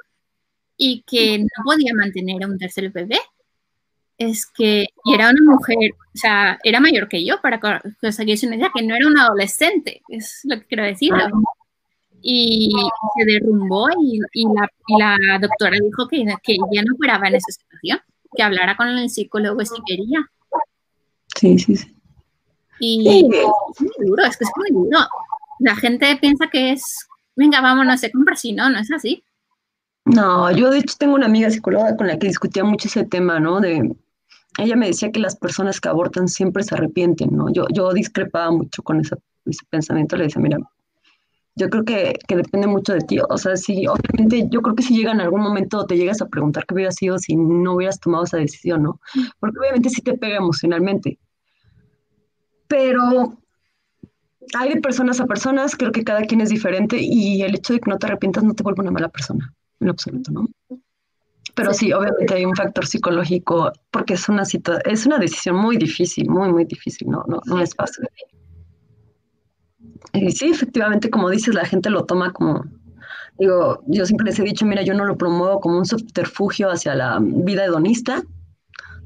y 0.76 1.02
que 1.06 1.38
no 1.38 1.64
podía 1.64 1.94
mantener 1.94 2.44
a 2.44 2.46
un 2.48 2.58
tercer 2.58 2.90
bebé. 2.90 3.18
Es 4.18 4.46
que, 4.46 4.86
y 5.04 5.14
era 5.14 5.30
una 5.30 5.52
mujer, 5.52 5.92
o 5.92 6.18
sea, 6.18 6.58
era 6.64 6.80
mayor 6.80 7.08
que 7.08 7.24
yo, 7.24 7.40
para 7.42 7.60
que 7.60 7.66
hagáis 7.66 8.42
una 8.44 8.56
idea, 8.56 8.70
que 8.74 8.82
no 8.82 8.94
era 8.94 9.06
una 9.06 9.24
adolescente, 9.24 10.02
es 10.08 10.40
lo 10.44 10.58
que 10.58 10.66
quiero 10.66 10.84
decir 10.84 11.12
y 12.28 12.72
se 13.16 13.24
derrumbó 13.24 13.86
y, 14.00 14.18
la, 14.98 15.38
doctora 15.40 15.78
dijo 15.80 16.08
que, 16.08 16.24
que 16.42 16.56
ya 16.72 16.82
no 16.82 16.94
operaba 16.96 17.28
en 17.28 17.36
esa 17.36 17.52
situación, 17.52 18.00
que 18.34 18.42
hablara 18.42 18.76
con 18.76 18.88
el 18.88 19.08
psicólogo 19.08 19.64
si 19.64 19.80
quería. 19.86 20.28
Sí, 21.36 21.56
sí, 21.58 21.76
sí. 21.76 21.94
Y 22.80 23.08
es 23.08 23.80
muy 23.80 24.06
duro, 24.06 24.24
es 24.24 24.36
que 24.36 24.44
es 24.44 24.50
muy 24.56 24.70
duro. 24.70 24.98
La 25.60 25.76
gente 25.76 26.18
piensa 26.20 26.48
que 26.50 26.72
es, 26.72 27.06
venga, 27.36 27.60
vámonos, 27.60 28.00
se 28.00 28.10
compra, 28.10 28.34
si 28.34 28.52
no, 28.52 28.68
no 28.70 28.80
es 28.80 28.90
así. 28.90 29.22
No, 30.04 30.50
yo 30.50 30.70
de 30.70 30.78
hecho 30.78 30.96
tengo 30.98 31.14
una 31.14 31.26
amiga 31.26 31.48
psicóloga 31.50 31.96
con 31.96 32.08
la 32.08 32.18
que 32.18 32.26
discutía 32.26 32.64
mucho 32.64 32.88
ese 32.88 33.04
tema, 33.04 33.38
¿no? 33.38 33.60
De, 33.60 33.96
ella 34.58 34.74
me 34.74 34.88
decía 34.88 35.12
que 35.12 35.20
las 35.20 35.36
personas 35.36 35.80
que 35.80 35.88
abortan 35.88 36.26
siempre 36.26 36.64
se 36.64 36.74
arrepienten, 36.74 37.30
¿no? 37.32 37.52
Yo, 37.52 37.66
yo 37.72 37.92
discrepaba 37.92 38.50
mucho 38.50 38.82
con 38.82 39.00
ese, 39.00 39.16
pensamiento, 39.70 40.16
le 40.16 40.24
decía, 40.24 40.42
mira, 40.42 40.58
yo 41.56 41.70
creo 41.70 41.84
que, 41.84 42.18
que, 42.28 42.36
depende 42.36 42.66
mucho 42.66 42.92
de 42.92 43.00
ti. 43.00 43.18
O 43.28 43.38
sea, 43.38 43.56
sí, 43.56 43.86
obviamente, 43.86 44.46
yo 44.50 44.60
creo 44.60 44.76
que 44.76 44.82
si 44.82 44.94
llega 44.94 45.12
en 45.12 45.22
algún 45.22 45.40
momento, 45.40 45.86
te 45.86 45.96
llegas 45.96 46.20
a 46.20 46.28
preguntar 46.28 46.66
qué 46.66 46.74
hubiera 46.74 46.92
sido 46.92 47.18
si 47.18 47.34
no 47.34 47.74
hubieras 47.74 47.98
tomado 47.98 48.24
esa 48.24 48.36
decisión, 48.36 48.82
¿no? 48.82 49.00
Porque 49.40 49.58
obviamente 49.58 49.88
sí 49.88 50.02
te 50.02 50.14
pega 50.18 50.36
emocionalmente. 50.36 51.18
Pero 52.68 53.38
hay 54.54 54.74
de 54.74 54.80
personas 54.80 55.18
a 55.20 55.26
personas, 55.26 55.76
creo 55.76 55.92
que 55.92 56.04
cada 56.04 56.22
quien 56.22 56.42
es 56.42 56.50
diferente 56.50 56.98
y 57.00 57.42
el 57.42 57.54
hecho 57.54 57.72
de 57.72 57.80
que 57.80 57.90
no 57.90 57.98
te 57.98 58.06
arrepientas 58.06 58.44
no 58.44 58.54
te 58.54 58.62
vuelve 58.62 58.82
una 58.82 58.90
mala 58.90 59.08
persona 59.08 59.52
en 59.80 59.88
absoluto, 59.88 60.30
¿no? 60.32 60.48
Pero 61.54 61.72
sí, 61.72 61.90
obviamente 61.90 62.34
hay 62.34 62.44
un 62.44 62.54
factor 62.54 62.86
psicológico, 62.86 63.72
porque 63.90 64.14
es 64.14 64.28
una 64.28 64.42
es 64.42 65.06
una 65.06 65.18
decisión 65.18 65.56
muy 65.56 65.78
difícil, 65.78 66.28
muy, 66.28 66.52
muy 66.52 66.66
difícil, 66.66 67.08
no, 67.08 67.24
no, 67.26 67.40
no 67.46 67.60
es 67.60 67.74
fácil. 67.74 68.06
Y 70.12 70.30
sí, 70.32 70.48
efectivamente, 70.48 71.10
como 71.10 71.30
dices, 71.30 71.54
la 71.54 71.64
gente 71.64 71.90
lo 71.90 72.04
toma 72.04 72.32
como, 72.32 72.64
digo, 73.38 73.82
yo 73.86 74.06
siempre 74.06 74.26
les 74.26 74.38
he 74.38 74.42
dicho, 74.42 74.66
mira, 74.66 74.82
yo 74.82 74.94
no 74.94 75.04
lo 75.04 75.16
promuevo 75.16 75.60
como 75.60 75.78
un 75.78 75.84
subterfugio 75.84 76.70
hacia 76.70 76.94
la 76.94 77.18
vida 77.20 77.64
hedonista. 77.64 78.22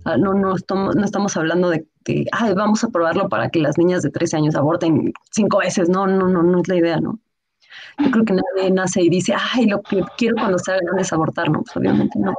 No, 0.05 0.33
no, 0.33 0.57
estamos, 0.57 0.97
no 0.97 1.05
estamos 1.05 1.37
hablando 1.37 1.69
de 1.69 1.87
que, 2.05 2.25
ay, 2.33 2.55
vamos 2.55 2.83
a 2.85 2.89
probarlo 2.89 3.29
para 3.29 3.51
que 3.51 3.61
las 3.61 3.77
niñas 3.77 4.03
de 4.03 4.11
13 4.11 4.39
años 4.39 4.55
aborten 4.55 5.13
cinco 5.31 5.59
veces. 5.59 5.89
No, 5.89 6.07
no, 6.07 6.29
no, 6.29 6.43
no 6.43 6.61
es 6.61 6.69
la 6.69 6.77
idea, 6.77 7.01
¿no? 7.01 7.19
Yo 7.99 8.11
creo 8.11 8.25
que 8.25 8.35
nadie 8.35 8.71
nace 8.71 9.03
y 9.03 9.11
dice, 9.11 9.35
ay, 9.37 9.67
lo 9.67 9.83
que 9.83 10.03
quiero 10.17 10.37
cuando 10.37 10.59
sea 10.59 10.79
grande 10.81 11.03
es 11.03 11.13
abortar, 11.13 11.51
¿no? 11.51 11.63
Pues 11.63 11.77
obviamente 11.77 12.19
no. 12.19 12.35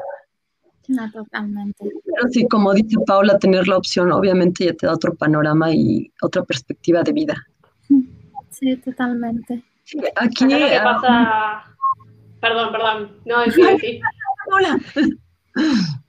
No, 0.87 1.09
totalmente. 1.11 1.77
Pero 1.79 2.27
sí, 2.31 2.47
como 2.47 2.73
dice 2.73 2.97
Paula, 3.05 3.37
tener 3.37 3.67
la 3.67 3.77
opción 3.77 4.11
obviamente 4.11 4.65
ya 4.65 4.73
te 4.73 4.87
da 4.87 4.93
otro 4.93 5.15
panorama 5.15 5.71
y 5.71 6.11
otra 6.21 6.43
perspectiva 6.43 7.03
de 7.03 7.13
vida. 7.13 7.47
Sí, 8.61 8.77
totalmente. 8.77 9.63
aquí... 10.15 10.45
lo 10.45 10.69
que 10.69 10.79
pasa... 10.83 11.65
Perdón, 12.39 12.71
perdón. 12.71 13.17
No, 13.25 13.43
sí, 13.45 13.61
sí. 13.79 14.01
Hola 14.51 14.79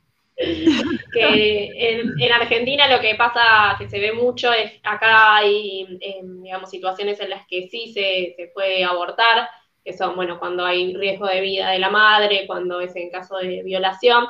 que 1.13 2.01
en, 2.19 2.33
Argentina 2.33 2.89
lo 2.89 3.01
que 3.01 3.15
pasa, 3.15 3.77
que 3.79 3.89
se 3.89 4.01
ve 4.01 4.13
mucho, 4.13 4.53
es 4.53 4.73
acá 4.83 5.37
hay, 5.37 5.99
em, 6.01 6.43
digamos, 6.43 6.71
situaciones 6.71 7.21
en 7.21 7.31
las 7.31 7.47
que 7.47 7.69
sí 7.69 7.93
se, 7.93 8.35
se, 8.37 8.51
puede 8.53 8.85
abortar, 8.85 9.49
que 9.85 9.93
son, 9.93 10.17
bueno, 10.17 10.39
cuando 10.39 10.65
hay 10.65 10.95
riesgo 10.97 11.27
de 11.27 11.41
vida 11.41 11.71
de 11.71 11.79
la 11.79 11.91
madre, 11.91 12.47
cuando 12.47 12.81
es 12.81 12.95
en 12.97 13.11
caso 13.11 13.37
de 13.37 13.63
violación, 13.63 14.27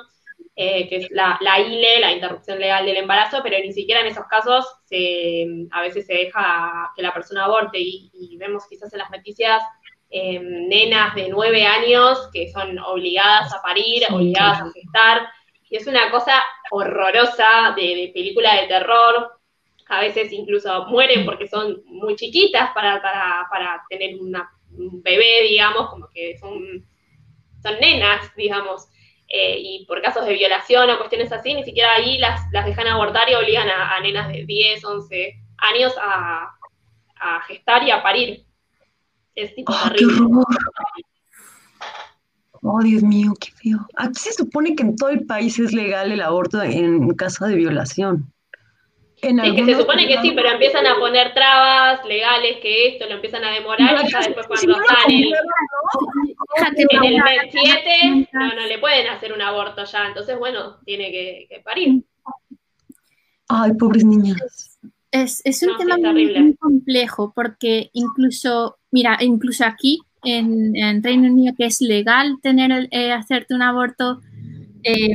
eh, 0.54 0.88
que 0.88 0.96
es 0.96 1.10
la, 1.10 1.38
la, 1.40 1.60
ILE, 1.60 2.00
la 2.00 2.12
interrupción 2.12 2.58
legal 2.58 2.84
del 2.84 2.98
embarazo, 2.98 3.40
pero 3.42 3.58
ni 3.58 3.72
siquiera 3.72 4.00
en 4.00 4.08
esos 4.08 4.26
casos 4.26 4.66
se, 4.84 5.46
a 5.70 5.80
veces 5.80 6.06
se 6.06 6.14
deja 6.14 6.92
que 6.94 7.02
la 7.02 7.14
persona 7.14 7.44
aborte 7.44 7.78
y, 7.78 8.10
y 8.12 8.36
vemos 8.36 8.64
quizás 8.68 8.92
en 8.92 8.98
las 8.98 9.10
noticias 9.10 9.62
em, 10.10 10.68
nenas 10.68 11.14
de 11.14 11.28
nueve 11.30 11.64
años 11.64 12.28
que 12.32 12.50
son 12.52 12.78
obligadas 12.80 13.54
a 13.54 13.62
parir, 13.62 14.02
obligadas 14.10 14.60
a 14.60 14.70
gestar, 14.72 15.28
y 15.72 15.76
es 15.76 15.86
una 15.86 16.10
cosa 16.10 16.34
horrorosa 16.70 17.72
de, 17.74 18.10
película 18.12 18.60
de 18.60 18.66
terror. 18.66 19.32
A 19.88 20.00
veces 20.02 20.30
incluso 20.30 20.84
mueren 20.88 21.24
porque 21.24 21.48
son 21.48 21.82
muy 21.86 22.14
chiquitas 22.14 22.72
para, 22.74 23.00
tener 23.88 24.20
una, 24.20 24.50
un 24.76 25.02
bebé, 25.02 25.44
digamos, 25.48 25.88
como 25.88 26.10
que 26.12 26.36
son, 26.36 26.86
son 27.62 27.80
nenas, 27.80 28.36
digamos. 28.36 28.86
Eh, 29.34 29.56
y 29.58 29.86
por 29.86 30.02
casos 30.02 30.26
de 30.26 30.34
violación 30.34 30.90
o 30.90 30.98
cuestiones 30.98 31.32
así, 31.32 31.54
ni 31.54 31.64
siquiera 31.64 31.94
ahí 31.94 32.18
las, 32.18 32.42
las 32.52 32.66
dejan 32.66 32.86
abortar 32.86 33.30
y 33.30 33.34
obligan 33.34 33.66
a, 33.66 33.98
nenas 34.00 34.28
de 34.28 34.44
10, 34.44 34.84
11 34.84 35.34
años 35.56 35.94
a, 35.98 36.54
gestar 37.46 37.82
y 37.82 37.90
a 37.90 38.02
parir. 38.02 38.44
Es 39.34 39.54
tipo 39.54 39.72
oh, 39.72 39.88
terrible. 39.88 40.26
Oh, 42.60 42.82
Dios 42.82 43.02
mío, 43.02 43.32
qué 43.40 43.50
feo. 43.52 43.78
Aquí 43.96 44.18
se 44.20 44.34
supone 44.34 44.76
que 44.76 44.82
en 44.82 44.96
todo 44.96 45.08
el 45.08 45.24
país 45.24 45.58
es 45.58 45.72
legal 45.72 46.12
el 46.12 46.20
aborto 46.20 46.62
en 46.62 47.08
caso 47.14 47.46
de 47.46 47.54
violación. 47.54 48.30
En 49.22 49.40
sí, 49.40 49.54
que 49.54 49.64
se 49.64 49.78
supone 49.78 50.08
que 50.08 50.20
sí, 50.20 50.32
pero 50.34 50.50
empiezan 50.50 50.84
a 50.84 50.96
poner 50.96 51.32
trabas 51.32 52.04
legales 52.04 52.56
que 52.60 52.88
esto 52.88 53.06
lo 53.06 53.14
empiezan 53.14 53.44
a 53.44 53.52
demorar 53.52 54.04
y 54.04 54.10
ya 54.10 54.18
después 54.18 54.48
cuando 54.48 54.72
están 54.72 55.10
en, 56.76 57.04
el 57.04 57.22
mes 57.22 57.40
7 57.52 58.28
no, 58.32 58.54
no 58.54 58.66
le 58.66 58.78
pueden 58.78 59.06
hacer 59.06 59.32
un 59.32 59.40
aborto 59.40 59.84
ya, 59.84 60.08
entonces 60.08 60.36
bueno, 60.36 60.78
tiene 60.84 61.12
que, 61.12 61.62
parir. 61.64 62.02
Ay, 63.46 63.74
pobres 63.74 64.04
niñas. 64.04 64.78
Es, 65.12 65.40
es 65.44 65.62
un 65.62 65.76
tema 65.76 65.96
muy 65.98 66.56
complejo 66.56 67.32
porque 67.32 67.90
incluso, 67.92 68.78
mira, 68.90 69.18
incluso 69.20 69.64
aquí 69.64 70.00
en, 70.24 71.00
Reino 71.00 71.32
Unido 71.32 71.54
que 71.56 71.66
es 71.66 71.80
legal 71.80 72.38
tener 72.42 72.88
eh, 72.90 73.12
hacerte 73.12 73.54
un 73.54 73.62
aborto. 73.62 74.20
Eh, 74.82 75.12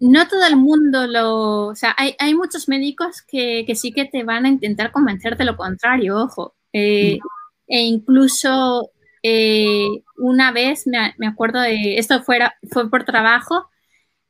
no 0.00 0.28
todo 0.28 0.46
el 0.46 0.56
mundo 0.56 1.06
lo, 1.06 1.66
o 1.68 1.74
sea, 1.74 1.94
hay, 1.96 2.34
muchos 2.34 2.68
médicos 2.68 3.22
que, 3.22 3.64
sí 3.74 3.92
que 3.92 4.04
te 4.04 4.24
van 4.24 4.46
a 4.46 4.48
intentar 4.48 4.92
convencer 4.92 5.36
de 5.36 5.44
lo 5.44 5.56
contrario, 5.56 6.16
ojo. 6.18 6.54
Eh, 6.72 7.18
e 7.68 7.80
incluso 7.80 8.90
una 10.18 10.52
vez 10.52 10.84
me, 10.86 11.26
acuerdo 11.26 11.60
de, 11.60 11.98
esto 11.98 12.22
fuera, 12.22 12.54
fue 12.70 12.90
por 12.90 13.04
trabajo, 13.04 13.68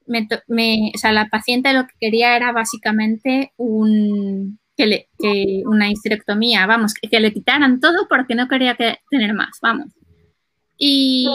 o 0.08 0.98
sea, 0.98 1.12
la 1.12 1.28
paciente 1.28 1.72
lo 1.72 1.86
que 1.86 1.94
quería 2.00 2.36
era 2.36 2.52
básicamente 2.52 3.52
un, 3.56 4.58
que, 4.76 4.86
le, 4.86 5.08
que 5.18 5.62
una 5.66 5.90
histerectomía, 5.90 6.66
vamos, 6.66 6.94
que, 6.94 7.20
le 7.20 7.32
quitaran 7.32 7.80
todo 7.80 8.06
porque 8.08 8.34
no 8.34 8.48
quería 8.48 8.76
que, 8.76 8.98
tener 9.10 9.34
más, 9.34 9.58
vamos. 9.60 9.88
Y, 10.78 11.26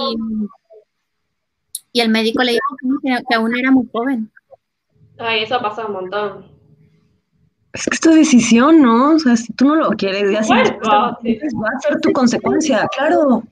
y 1.94 2.00
el 2.02 2.10
médico 2.10 2.44
le 2.44 2.54
dijo 2.54 3.00
que, 3.04 3.36
aún 3.36 3.56
era 3.58 3.72
muy 3.72 3.88
joven. 3.92 4.32
Ay, 5.18 5.44
eso 5.44 5.56
ha 5.56 5.62
pasado 5.62 5.88
un 5.88 5.94
montón. 5.94 6.52
Es 7.74 7.86
que 7.86 7.96
es 7.96 8.02
tu 8.02 8.12
decisión, 8.12 8.82
¿no? 8.82 9.16
O 9.16 9.20
sea, 9.20 9.36
si 9.38 9.54
tú 9.54 9.66
no 9.66 9.76
lo 9.76 9.90
quieres, 9.92 10.32
ya 10.32 10.44
si 10.44 10.54
va 10.54 10.62
a 10.64 11.80
ser 11.82 12.00
tu 12.02 12.12
consecuencia, 12.12 12.86
claro. 12.98 13.44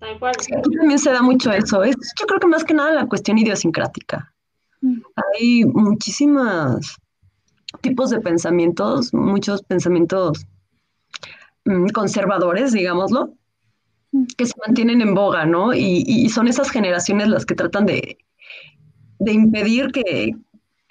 Aquí 0.00 0.76
también 0.76 0.98
se 0.98 1.12
da 1.12 1.22
mucho 1.22 1.52
eso. 1.52 1.84
Es, 1.84 1.96
yo 2.18 2.26
creo 2.26 2.40
que 2.40 2.46
más 2.46 2.64
que 2.64 2.74
nada 2.74 2.92
la 2.92 3.06
cuestión 3.06 3.38
idiosincrática. 3.38 4.32
Mm. 4.80 5.00
Hay 5.16 5.64
muchísimas 5.64 6.96
tipos 7.80 8.10
de 8.10 8.20
pensamientos, 8.20 9.14
muchos 9.14 9.62
pensamientos 9.62 10.44
mm, 11.64 11.88
conservadores, 11.88 12.72
digámoslo, 12.72 13.32
que 14.36 14.46
se 14.46 14.54
mantienen 14.66 15.00
en 15.00 15.14
boga, 15.14 15.46
¿no? 15.46 15.72
Y, 15.74 16.28
son 16.28 16.48
esas 16.48 16.70
generaciones 16.70 17.28
las 17.28 17.46
que 17.46 17.54
tratan 17.54 17.86
de, 17.86 18.18
impedir 19.20 19.90
que, 19.92 20.36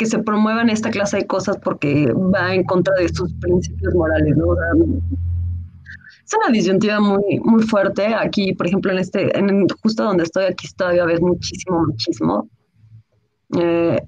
se 0.04 0.18
promuevan 0.18 0.72
esta 0.72 0.90
clase 0.90 1.18
de 1.18 1.28
cosas 1.28 1.58
porque 1.64 2.12
va 2.12 2.56
en 2.56 2.64
contra 2.64 2.96
de 2.96 3.08
sus 3.10 3.32
principios 3.36 3.94
morales, 3.94 4.36
¿no? 4.36 4.56
es 6.32 6.34
una 6.34 6.52
disyuntiva 6.52 7.00
muy, 7.00 7.40
muy 7.44 7.62
fuerte. 7.64 8.08
Aquí, 8.16 8.54
por 8.54 8.66
ejemplo, 8.66 8.92
en 8.92 8.98
este, 8.98 9.38
en, 9.38 9.68
justo 9.84 10.04
donde 10.04 10.24
estoy, 10.24 10.46
aquí 10.46 10.68
todavía 10.76 11.06
ves 11.06 11.22
muchísimo, 11.22 11.86
muchísimo. 11.86 12.50
Eh, 13.60 14.02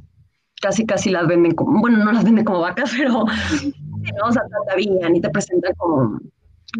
casi 0.61 0.85
casi 0.85 1.09
las 1.09 1.27
venden 1.27 1.53
como, 1.53 1.81
bueno, 1.81 2.03
no 2.03 2.11
las 2.11 2.23
venden 2.23 2.45
como 2.45 2.61
vacas, 2.61 2.91
pero 2.97 3.11
no, 3.11 4.27
o 4.27 4.31
sea, 4.31 4.41
te 4.73 4.81
y 4.81 5.21
te 5.21 5.29
presentan 5.29 5.73
como, 5.77 6.19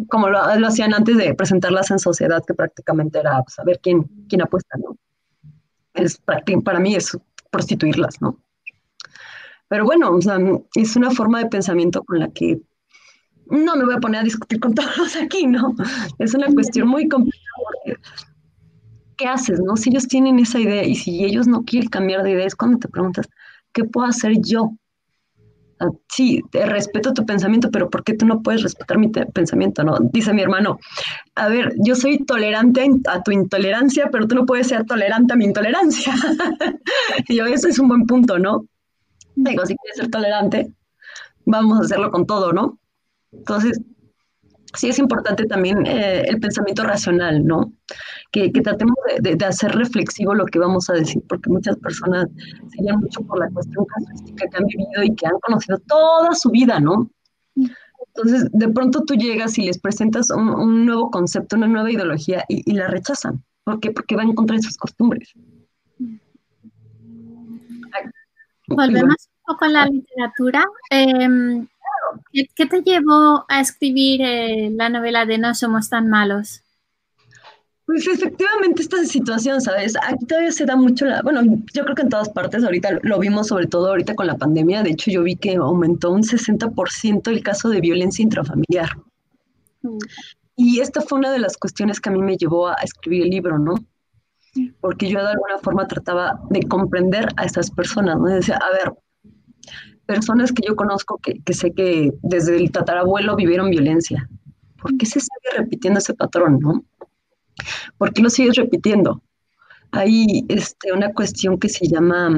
como 0.08 0.28
lo, 0.28 0.40
hacían 0.40 0.94
antes 0.94 1.16
de 1.16 1.34
presentarlas 1.34 1.90
en 1.90 1.98
sociedad, 1.98 2.42
que 2.46 2.54
prácticamente 2.54 3.18
era 3.18 3.42
saber 3.48 3.76
pues, 3.76 3.80
quién, 3.82 4.26
quién 4.28 4.42
apuesta, 4.42 4.76
¿no? 4.78 4.96
Es, 5.94 6.18
para 6.18 6.80
mí 6.80 6.96
es 6.96 7.16
prostituirlas, 7.50 8.20
¿no? 8.20 8.40
Pero 9.68 9.84
bueno, 9.84 10.10
o 10.10 10.20
sea, 10.20 10.38
es 10.74 10.96
una 10.96 11.10
forma 11.10 11.38
de 11.38 11.46
pensamiento 11.46 12.02
con 12.04 12.18
la 12.18 12.28
que 12.30 12.60
no 13.50 13.76
me 13.76 13.84
voy 13.84 13.94
a 13.94 14.00
poner 14.00 14.20
a 14.20 14.24
discutir 14.24 14.60
con 14.60 14.74
todos 14.74 15.16
aquí, 15.16 15.46
¿no? 15.46 15.74
Es 16.18 16.34
una 16.34 16.46
cuestión 16.52 16.88
muy 16.88 17.08
complicada. 17.08 18.00
¿Qué 19.16 19.26
haces, 19.28 19.60
no? 19.60 19.76
Si 19.76 19.90
ellos 19.90 20.08
tienen 20.08 20.40
esa 20.40 20.58
idea 20.58 20.82
y 20.84 20.96
si 20.96 21.24
ellos 21.24 21.46
no 21.46 21.64
quieren 21.64 21.88
cambiar 21.88 22.24
de 22.24 22.32
idea, 22.32 22.46
es 22.46 22.56
cuando 22.56 22.78
te 22.78 22.88
preguntas, 22.88 23.28
¿qué 23.72 23.84
puedo 23.84 24.06
hacer 24.06 24.32
yo? 24.40 24.76
Ah, 25.80 25.88
sí, 26.08 26.42
respeto 26.52 27.12
tu 27.12 27.26
pensamiento, 27.26 27.70
pero 27.70 27.90
¿por 27.90 28.04
qué 28.04 28.14
tú 28.14 28.26
no 28.26 28.42
puedes 28.42 28.62
respetar 28.62 28.98
mi 28.98 29.08
pensamiento? 29.08 29.82
No, 29.82 29.98
dice 30.12 30.32
mi 30.32 30.42
hermano, 30.42 30.78
a 31.34 31.48
ver, 31.48 31.74
yo 31.78 31.96
soy 31.96 32.18
tolerante 32.24 32.88
a 33.08 33.22
tu 33.22 33.32
intolerancia, 33.32 34.08
pero 34.10 34.28
tú 34.28 34.34
no 34.34 34.46
puedes 34.46 34.68
ser 34.68 34.84
tolerante 34.84 35.32
a 35.32 35.36
mi 35.36 35.44
intolerancia. 35.44 36.14
y 37.28 37.36
yo, 37.36 37.46
eso 37.46 37.68
es 37.68 37.78
un 37.78 37.88
buen 37.88 38.06
punto, 38.06 38.38
¿no? 38.38 38.66
Digo, 39.34 39.66
si 39.66 39.74
quieres 39.76 39.96
ser 39.96 40.10
tolerante, 40.10 40.72
vamos 41.44 41.78
a 41.78 41.82
hacerlo 41.82 42.10
con 42.10 42.26
todo, 42.26 42.52
¿no? 42.52 42.78
Entonces, 43.32 43.80
sí 44.74 44.88
es 44.88 44.98
importante 44.98 45.44
también 45.46 45.86
eh, 45.86 46.22
el 46.28 46.40
pensamiento 46.40 46.82
racional, 46.82 47.44
¿no? 47.44 47.72
Que, 48.32 48.50
tratemos 48.50 48.96
de, 49.20 49.44
hacer 49.44 49.72
reflexivo 49.72 50.34
lo 50.34 50.46
que 50.46 50.58
vamos 50.58 50.90
a 50.90 50.94
decir, 50.94 51.22
porque 51.28 51.50
muchas 51.50 51.76
personas 51.76 52.28
se 52.70 52.82
guían 52.82 52.98
mucho 52.98 53.20
por 53.20 53.38
la 53.38 53.48
cuestión 53.50 53.84
casuística 53.84 54.48
que 54.48 54.56
han 54.56 54.66
vivido 54.66 55.02
y 55.04 55.14
que 55.14 55.26
han 55.26 55.38
conocido 55.40 55.78
toda 55.86 56.34
su 56.34 56.50
vida, 56.50 56.80
¿no? 56.80 57.08
Entonces, 58.16 58.48
de 58.52 58.68
pronto 58.68 59.04
tú 59.04 59.14
llegas 59.14 59.58
y 59.58 59.62
les 59.62 59.78
presentas 59.78 60.30
un, 60.30 60.86
nuevo 60.86 61.10
concepto, 61.10 61.56
una 61.56 61.66
nueva 61.66 61.90
ideología 61.90 62.44
y, 62.48 62.72
la 62.72 62.88
rechazan. 62.88 63.44
¿Por 63.64 63.80
qué? 63.80 63.90
Porque 63.90 64.16
va 64.16 64.22
en 64.22 64.34
contra 64.34 64.56
de 64.56 64.62
sus 64.62 64.76
costumbres. 64.76 65.32
Volvemos 68.68 69.16
un 69.28 69.54
poco 69.54 69.64
a 69.64 69.68
la 69.68 69.86
literatura. 69.86 70.64
Em, 70.90 71.66
¿Qué 72.32 72.66
te 72.66 72.82
llevó 72.82 73.44
a 73.48 73.60
escribir 73.60 74.20
eh, 74.22 74.70
la 74.74 74.88
novela 74.88 75.26
de 75.26 75.38
No 75.38 75.54
somos 75.54 75.88
tan 75.88 76.08
malos? 76.08 76.64
Pues 77.86 78.06
efectivamente 78.08 78.80
esta 78.80 79.04
situación, 79.04 79.60
¿sabes? 79.60 79.94
Aquí 80.08 80.24
todavía 80.24 80.52
se 80.52 80.64
da 80.64 80.74
mucho 80.74 81.04
la, 81.04 81.20
bueno, 81.20 81.42
yo 81.74 81.84
creo 81.84 81.94
que 81.94 82.02
en 82.02 82.08
todas 82.08 82.30
partes, 82.30 82.64
ahorita 82.64 82.98
lo 83.02 83.18
vimos 83.18 83.48
sobre 83.48 83.66
todo 83.66 83.88
ahorita 83.88 84.14
con 84.14 84.26
la 84.26 84.38
pandemia, 84.38 84.82
de 84.82 84.90
hecho 84.90 85.10
yo 85.10 85.22
vi 85.22 85.36
que 85.36 85.56
aumentó 85.56 86.10
un 86.10 86.22
60% 86.22 87.28
el 87.28 87.42
caso 87.42 87.68
de 87.68 87.82
violencia 87.82 88.22
intrafamiliar. 88.22 88.88
Mm. 89.82 89.98
Y 90.56 90.80
esta 90.80 91.02
fue 91.02 91.18
una 91.18 91.30
de 91.30 91.40
las 91.40 91.58
cuestiones 91.58 92.00
que 92.00 92.08
a 92.08 92.12
mí 92.12 92.22
me 92.22 92.38
llevó 92.38 92.68
a 92.68 92.74
escribir 92.82 93.24
el 93.24 93.30
libro, 93.30 93.58
¿no? 93.58 93.74
Porque 94.80 95.08
yo 95.08 95.20
de 95.20 95.32
alguna 95.32 95.58
forma 95.58 95.86
trataba 95.86 96.40
de 96.48 96.62
comprender 96.62 97.28
a 97.36 97.44
estas 97.44 97.70
personas, 97.70 98.18
¿no? 98.18 98.30
Y 98.30 98.34
decía, 98.34 98.56
a 98.56 98.70
ver, 98.70 98.94
personas 100.06 100.52
que 100.52 100.66
yo 100.66 100.76
conozco 100.76 101.18
que, 101.18 101.40
que 101.40 101.54
sé 101.54 101.72
que 101.72 102.12
desde 102.22 102.56
el 102.56 102.70
tatarabuelo 102.70 103.36
vivieron 103.36 103.70
violencia. 103.70 104.28
¿Por 104.80 104.96
qué 104.98 105.06
se 105.06 105.20
sigue 105.20 105.56
repitiendo 105.56 105.98
ese 105.98 106.14
patrón, 106.14 106.58
no? 106.60 106.84
¿Por 107.98 108.12
qué 108.12 108.22
lo 108.22 108.30
sigues 108.30 108.56
repitiendo? 108.56 109.22
Hay 109.92 110.44
este, 110.48 110.92
una 110.92 111.12
cuestión 111.12 111.58
que 111.58 111.68
se 111.68 111.86
llama, 111.86 112.28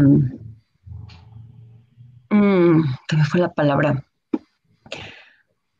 mmm, 2.31 2.85
me 3.13 3.25
fue 3.25 3.41
la 3.41 3.53
palabra? 3.53 4.05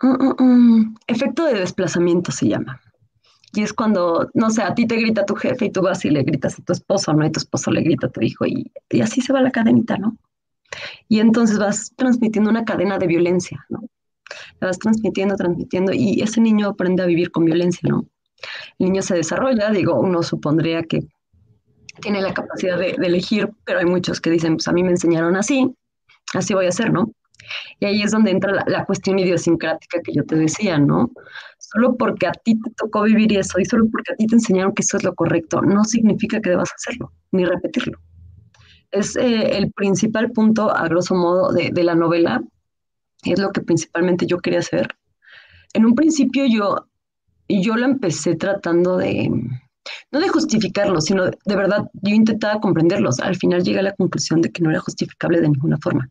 Mm, 0.03 0.09
mm, 0.09 0.35
mm, 0.39 0.97
efecto 1.07 1.45
de 1.45 1.61
desplazamiento 1.61 2.33
se 2.33 2.49
llama. 2.49 2.81
Y 3.53 3.63
es 3.63 3.73
cuando, 3.73 4.29
no 4.35 4.51
sé, 4.51 4.63
a 4.63 4.75
ti 4.75 4.87
te 4.87 4.97
grita 4.97 5.25
tu 5.25 5.35
jefe 5.35 5.67
y 5.67 5.71
tú 5.71 5.81
vas 5.83 6.05
y 6.05 6.11
le 6.11 6.23
gritas 6.23 6.59
a 6.59 6.63
tu 6.63 6.73
esposo, 6.73 7.13
¿no? 7.13 7.25
Y 7.25 7.33
tu 7.33 7.39
esposo 7.39 7.71
le 7.71 7.83
grita 7.83 8.09
a 8.09 8.11
tu 8.11 8.21
hijo 8.21 8.45
y, 8.45 8.71
y 8.91 9.01
así 9.01 9.21
se 9.21 9.33
va 9.33 9.41
la 9.41 9.51
cadenita, 9.51 9.97
¿no? 9.97 10.17
Y 11.09 11.21
entonces 11.21 11.59
vas 11.59 11.93
transmitiendo 11.97 12.51
una 12.51 12.65
cadena 12.65 12.99
de 12.99 13.07
violencia, 13.07 13.65
¿no? 13.69 13.81
La 14.61 14.69
vas 14.69 14.79
transmitiendo, 14.79 15.37
transmitiendo 15.37 15.93
y 15.93 16.21
ese 16.21 16.41
niño 16.41 16.69
aprende 16.69 17.03
a 17.03 17.07
vivir 17.07 17.31
con 17.31 17.45
violencia, 17.45 17.89
¿no? 17.89 18.07
El 18.79 18.87
niño 18.87 19.03
se 19.03 19.15
desarrolla, 19.15 19.71
digo, 19.71 19.99
uno 19.99 20.23
supondría 20.23 20.83
que 20.83 21.01
tiene 22.01 22.21
la 22.21 22.35
capacidad 22.35 22.79
de, 22.79 22.91
elegir, 22.91 23.51
pero 23.65 23.79
hay 23.79 23.87
muchos 23.87 24.21
que 24.21 24.31
dicen, 24.31 24.57
pues 24.57 24.69
a 24.69 24.73
mí 24.73 24.83
me 24.83 24.91
enseñaron 24.91 25.37
así, 25.37 25.73
así 26.35 26.55
voy 26.55 26.67
a 26.67 26.71
hacer, 26.71 26.93
¿no? 26.93 27.11
Y 27.79 27.87
ahí 27.87 28.03
es 28.03 28.11
donde 28.11 28.33
entra 28.33 28.65
la, 28.67 28.85
cuestión 28.85 29.19
idiosincrática 29.19 30.01
que 30.03 30.13
yo 30.13 30.25
te 30.25 30.35
decía, 30.35 30.79
¿no? 30.79 31.11
Solo 31.59 31.97
porque 31.97 32.27
a 32.27 32.33
ti 32.33 32.61
te 32.61 32.71
tocó 32.73 33.03
vivir 33.03 33.39
eso 33.39 33.59
y 33.61 33.65
solo 33.65 33.87
porque 33.91 34.13
a 34.13 34.17
ti 34.17 34.27
te 34.27 34.35
enseñaron 34.35 34.75
que 34.75 34.83
eso 34.83 34.97
es 34.97 35.05
lo 35.05 35.15
correcto, 35.15 35.63
no 35.63 35.85
significa 35.85 36.41
que 36.41 36.51
debas 36.51 36.71
hacerlo, 36.75 37.13
ni 37.33 37.45
repetirlo. 37.45 37.99
Es 38.97 39.17
eh, 39.17 39.57
el 39.57 39.73
principal 39.73 40.31
punto, 40.33 40.75
a 40.75 40.89
grosso 40.89 41.15
modo, 41.15 41.53
de, 41.53 41.71
de 41.71 41.85
la 41.85 41.95
novela, 41.95 42.43
es 43.25 43.39
lo 43.39 43.51
que 43.51 43.61
principalmente 43.61 44.27
yo 44.27 44.39
quería 44.39 44.61
hacer. 44.61 44.89
En 45.73 45.85
un 45.85 45.95
principio 45.95 46.47
yo 46.47 46.87
yo 47.49 47.77
lo 47.77 47.85
empecé 47.85 48.35
tratando 48.37 48.97
de, 48.97 49.31
no 50.11 50.21
de 50.21 50.29
justificarlo, 50.29 51.01
sino 51.01 51.27
de, 51.27 51.57
verdad, 51.57 51.89
yo 52.03 52.15
intentaba 52.15 52.61
comprenderlos. 52.61 53.21
Al 53.21 53.37
final 53.37 53.63
llegué 53.63 53.81
a 53.81 53.83
la 53.83 53.95
conclusión 53.95 54.41
de 54.41 54.51
que 54.51 54.63
no 54.63 54.71
era 54.71 54.81
justificable 54.81 55.41
de 55.41 55.49
ninguna 55.49 55.79
forma. 55.79 56.11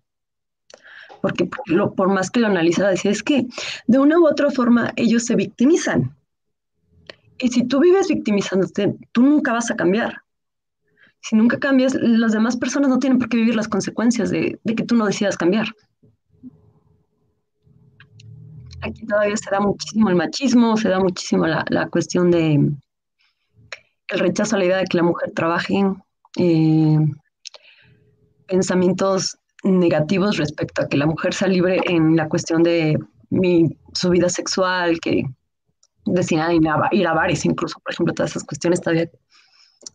Porque, 1.21 1.49
lo, 1.65 1.93
por 1.93 2.09
más 2.09 2.29
que 2.29 2.39
lo 2.39 2.47
analizaba, 2.47 2.89
decía, 2.89 3.11
es 3.11 3.23
que 3.23 3.47
de 3.87 3.99
una 3.99 4.19
u 4.19 4.27
otra 4.27 4.51
forma 4.51 4.93
ellos 4.95 5.25
se 5.25 5.35
victimizan. 5.35 6.15
Y 7.37 7.49
si 7.49 7.67
tú 7.67 7.79
vives 7.79 8.07
victimizándote, 8.07 8.95
tú 9.11 9.23
nunca 9.23 9.51
vas 9.51 9.71
a 9.71 9.75
cambiar. 9.75 10.21
Si 11.27 11.35
nunca 11.35 11.57
cambias, 11.57 11.95
las 11.95 12.33
demás 12.33 12.55
personas 12.55 12.87
no 12.87 12.99
tienen 12.99 13.17
por 13.17 13.29
qué 13.29 13.37
vivir 13.37 13.55
las 13.55 13.67
consecuencias 13.67 14.29
de, 14.29 14.59
de 14.63 14.75
que 14.75 14.83
tú 14.83 14.95
no 14.95 15.07
decidas 15.07 15.37
cambiar. 15.37 15.65
Aquí 18.81 19.07
todavía 19.07 19.35
se 19.35 19.49
da 19.49 19.59
muchísimo 19.59 20.09
el 20.09 20.15
machismo, 20.15 20.77
se 20.77 20.89
da 20.89 20.99
muchísimo 20.99 21.47
la, 21.47 21.87
cuestión 21.89 22.29
de 22.29 22.53
el 22.53 24.19
rechazo 24.19 24.55
a 24.55 24.59
la 24.59 24.65
idea 24.65 24.77
de 24.77 24.85
que 24.85 24.97
la 24.97 25.03
mujer 25.03 25.31
trabaje, 25.33 25.83
eh, 26.37 26.97
pensamientos 28.45 29.35
negativos 29.63 30.37
respecto 30.37 30.83
a 30.83 30.87
que 30.87 30.97
la 30.97 31.07
mujer 31.07 31.33
sea 31.33 31.47
libre 31.47 31.79
en 31.85 32.15
la 32.15 32.29
cuestión 32.29 32.61
de 32.61 32.99
su 33.95 34.11
vida 34.11 34.29
sexual, 34.29 34.99
que 34.99 35.23
decía 36.05 36.53
ir 36.53 36.67
a, 36.69 36.87
ir 36.91 37.07
a 37.07 37.13
bares 37.13 37.45
incluso, 37.45 37.79
por 37.79 37.93
ejemplo, 37.93 38.13
todas 38.13 38.29
esas 38.29 38.43
cuestiones 38.43 38.79
todavía 38.79 39.09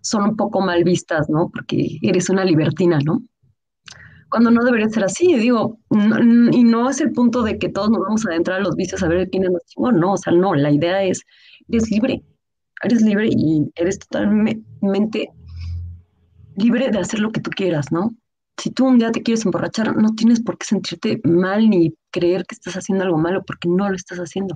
son 0.00 0.30
un 0.30 0.36
poco 0.36 0.60
mal 0.60 0.84
vistas, 0.84 1.28
¿no? 1.28 1.50
Porque 1.50 1.98
eres 2.02 2.30
una 2.30 2.44
libertina, 2.44 2.98
¿no? 3.04 3.22
cuando 4.30 4.50
no 4.50 4.64
debería 4.64 4.88
ser 4.88 5.04
así. 5.04 5.34
Digo, 5.34 5.78
y 6.52 6.64
no 6.64 6.88
es 6.88 7.00
el 7.00 7.12
punto 7.12 7.42
de 7.42 7.58
que 7.58 7.68
todos 7.68 7.90
nos 7.90 8.00
vamos 8.00 8.24
a 8.24 8.30
adentrar 8.30 8.60
a 8.60 8.62
los 8.62 8.76
vicios 8.76 9.02
a 9.02 9.08
ver 9.08 9.28
quién 9.28 9.44
es 9.44 9.50
más 9.50 9.66
chingón, 9.66 10.00
no, 10.00 10.14
o 10.14 10.16
sea, 10.16 10.32
no, 10.32 10.54
la 10.54 10.70
idea 10.70 11.02
es, 11.02 11.22
eres 11.68 11.90
libre, 11.90 12.22
eres 12.82 13.02
libre 13.02 13.28
y 13.30 13.70
eres 13.74 13.98
totalmente 13.98 15.28
libre 16.56 16.90
de 16.90 16.98
hacer 16.98 17.20
lo 17.20 17.30
que 17.32 17.40
tú 17.40 17.50
quieras, 17.50 17.92
¿no? 17.92 18.14
Si 18.56 18.70
tú 18.70 18.86
un 18.86 18.98
día 18.98 19.10
te 19.10 19.22
quieres 19.22 19.44
emborrachar, 19.44 19.96
no 19.96 20.10
tienes 20.14 20.40
por 20.42 20.58
qué 20.58 20.66
sentirte 20.66 21.20
mal 21.24 21.68
ni 21.68 21.94
creer 22.10 22.44
que 22.46 22.54
estás 22.54 22.74
haciendo 22.74 23.04
algo 23.04 23.18
malo 23.18 23.42
porque 23.46 23.68
no 23.68 23.88
lo 23.88 23.96
estás 23.96 24.18
haciendo. 24.18 24.54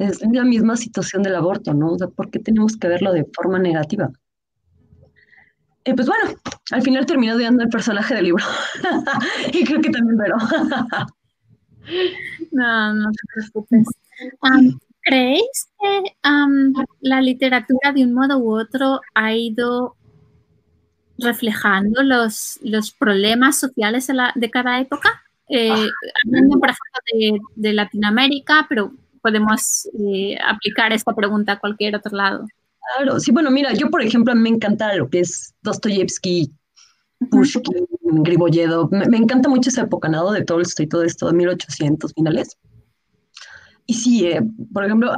Es 0.00 0.20
la 0.32 0.44
misma 0.44 0.76
situación 0.78 1.22
del 1.22 1.36
aborto, 1.36 1.74
¿no? 1.74 1.92
O 1.92 1.98
sea, 1.98 2.08
¿por 2.08 2.30
qué 2.30 2.38
tenemos 2.38 2.78
que 2.78 2.88
verlo 2.88 3.12
de 3.12 3.26
forma 3.34 3.58
negativa? 3.58 4.10
Pues 5.84 6.06
bueno, 6.06 6.30
al 6.70 6.82
final 6.82 7.04
terminó 7.04 7.34
odiando 7.34 7.62
el 7.62 7.68
personaje 7.68 8.14
del 8.14 8.24
libro. 8.24 8.42
y 9.52 9.62
creo 9.62 9.82
que 9.82 9.90
también 9.90 10.16
pero. 10.16 10.38
no, 12.52 12.94
no 12.94 13.10
te 13.10 13.18
preocupes. 13.34 13.88
¿Creéis 15.02 15.68
que 15.78 16.16
la 17.00 17.20
literatura 17.20 17.92
de 17.94 18.04
un 18.04 18.14
modo 18.14 18.38
u 18.38 18.58
otro 18.58 19.02
ha 19.14 19.34
ido 19.34 19.96
reflejando 21.18 22.02
los, 22.02 22.58
los 22.62 22.90
problemas 22.90 23.58
sociales 23.58 24.10
de, 24.34 24.50
cada 24.50 24.80
época? 24.80 25.22
Eh, 25.48 25.70
ah. 25.70 25.86
hablando, 26.24 26.58
por 26.58 26.70
ejemplo, 26.70 27.42
de, 27.56 27.72
Latinoamérica, 27.74 28.64
pero 28.66 28.94
podemos 29.20 29.88
eh, 29.98 30.36
aplicar 30.46 30.92
esta 30.92 31.14
pregunta 31.14 31.52
a 31.52 31.58
cualquier 31.58 31.96
otro 31.96 32.16
lado. 32.16 32.46
Claro, 32.96 33.20
sí, 33.20 33.30
bueno, 33.30 33.50
mira, 33.50 33.72
yo 33.74 33.90
por 33.90 34.02
ejemplo 34.02 34.32
a 34.32 34.36
me 34.36 34.48
encanta 34.48 34.94
lo 34.96 35.08
que 35.08 35.20
es 35.20 35.54
Dostoyevsky, 35.62 36.52
Pushkin, 37.30 37.86
Griboyedo, 38.02 38.88
me, 38.90 39.16
encanta 39.16 39.48
mucho 39.48 39.68
esa 39.68 39.82
época, 39.82 40.08
¿no? 40.08 40.30
De 40.32 40.42
Tolstoy 40.42 40.86
y 40.86 40.88
todo 40.88 41.02
esto, 41.02 41.26
de 41.26 41.34
1800 41.34 42.12
finales. 42.14 42.56
Y 43.86 43.94
sí, 43.94 44.26
eh, 44.26 44.40
por 44.72 44.84
ejemplo, 44.84 45.12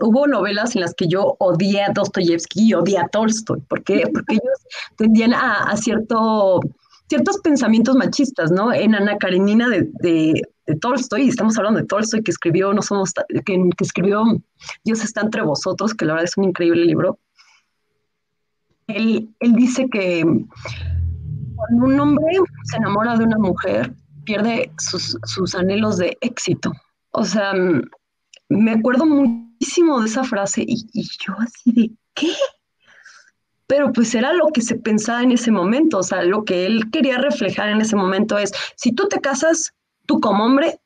hubo 0.00 0.26
novelas 0.26 0.74
en 0.76 0.82
las 0.82 0.94
que 0.94 1.08
yo 1.08 1.36
odié 1.38 1.82
a 1.82 1.92
Dostoyevsky 1.92 2.68
y 2.68 2.74
odié 2.74 2.98
a 2.98 3.08
Tolstoy. 3.08 3.60
¿Por 3.62 3.82
qué? 3.82 4.04
Porque 4.12 4.34
ellos 4.34 4.58
tendían 4.96 5.34
a, 5.34 5.74
cierto, 5.76 6.60
ciertos 7.08 7.38
pensamientos 7.38 7.96
machistas, 7.96 8.52
¿no? 8.52 8.72
En 8.72 8.94
Ana 8.94 9.16
Karenina 9.18 9.68
de, 9.68 9.88
de 10.00 10.42
Tolstoy, 10.80 11.22
y 11.22 11.28
estamos 11.28 11.56
hablando 11.58 11.80
de 11.80 11.86
Tolstoy 11.86 12.22
que 12.22 12.30
escribió 12.30 12.72
No 12.72 12.82
somos 12.82 13.12
que, 13.12 13.42
que, 13.44 13.84
escribió 13.84 14.24
Dios 14.84 15.02
está 15.02 15.22
entre 15.22 15.42
vosotros, 15.42 15.94
que 15.94 16.04
la 16.04 16.14
verdad 16.14 16.28
es 16.28 16.36
un 16.36 16.44
increíble 16.44 16.84
libro. 16.84 17.18
Él, 18.86 19.28
él 19.40 19.52
dice 19.54 19.88
que 19.90 20.24
cuando 21.56 21.84
un 21.84 22.00
hombre 22.00 22.38
se 22.64 22.76
enamora 22.76 23.16
de 23.16 23.24
una 23.24 23.38
mujer, 23.38 23.92
pierde 24.24 24.70
sus, 24.78 25.16
sus 25.24 25.54
anhelos 25.54 25.98
de 25.98 26.16
éxito. 26.20 26.72
O 27.12 27.24
sea, 27.24 27.52
me 28.48 28.72
acuerdo 28.72 29.06
muchísimo 29.06 30.00
de 30.00 30.06
esa 30.06 30.24
frase 30.24 30.62
y, 30.66 30.86
y 30.92 31.02
yo 31.24 31.34
así 31.38 31.72
de, 31.72 31.90
¿qué? 32.14 32.32
pero 33.70 33.92
pues 33.92 34.12
era 34.16 34.32
lo 34.32 34.48
que 34.48 34.62
se 34.62 34.74
pensaba 34.74 35.22
en 35.22 35.30
ese 35.30 35.52
momento, 35.52 35.98
o 35.98 36.02
sea, 36.02 36.24
lo 36.24 36.44
que 36.44 36.66
él 36.66 36.90
quería 36.90 37.18
reflejar 37.18 37.68
en 37.68 37.80
ese 37.80 37.94
momento 37.94 38.36
es, 38.36 38.50
si 38.74 38.90
tú 38.90 39.06
te 39.06 39.20
casas, 39.20 39.72
tú 40.10 40.18
como 40.18 40.44
hombre 40.44 40.80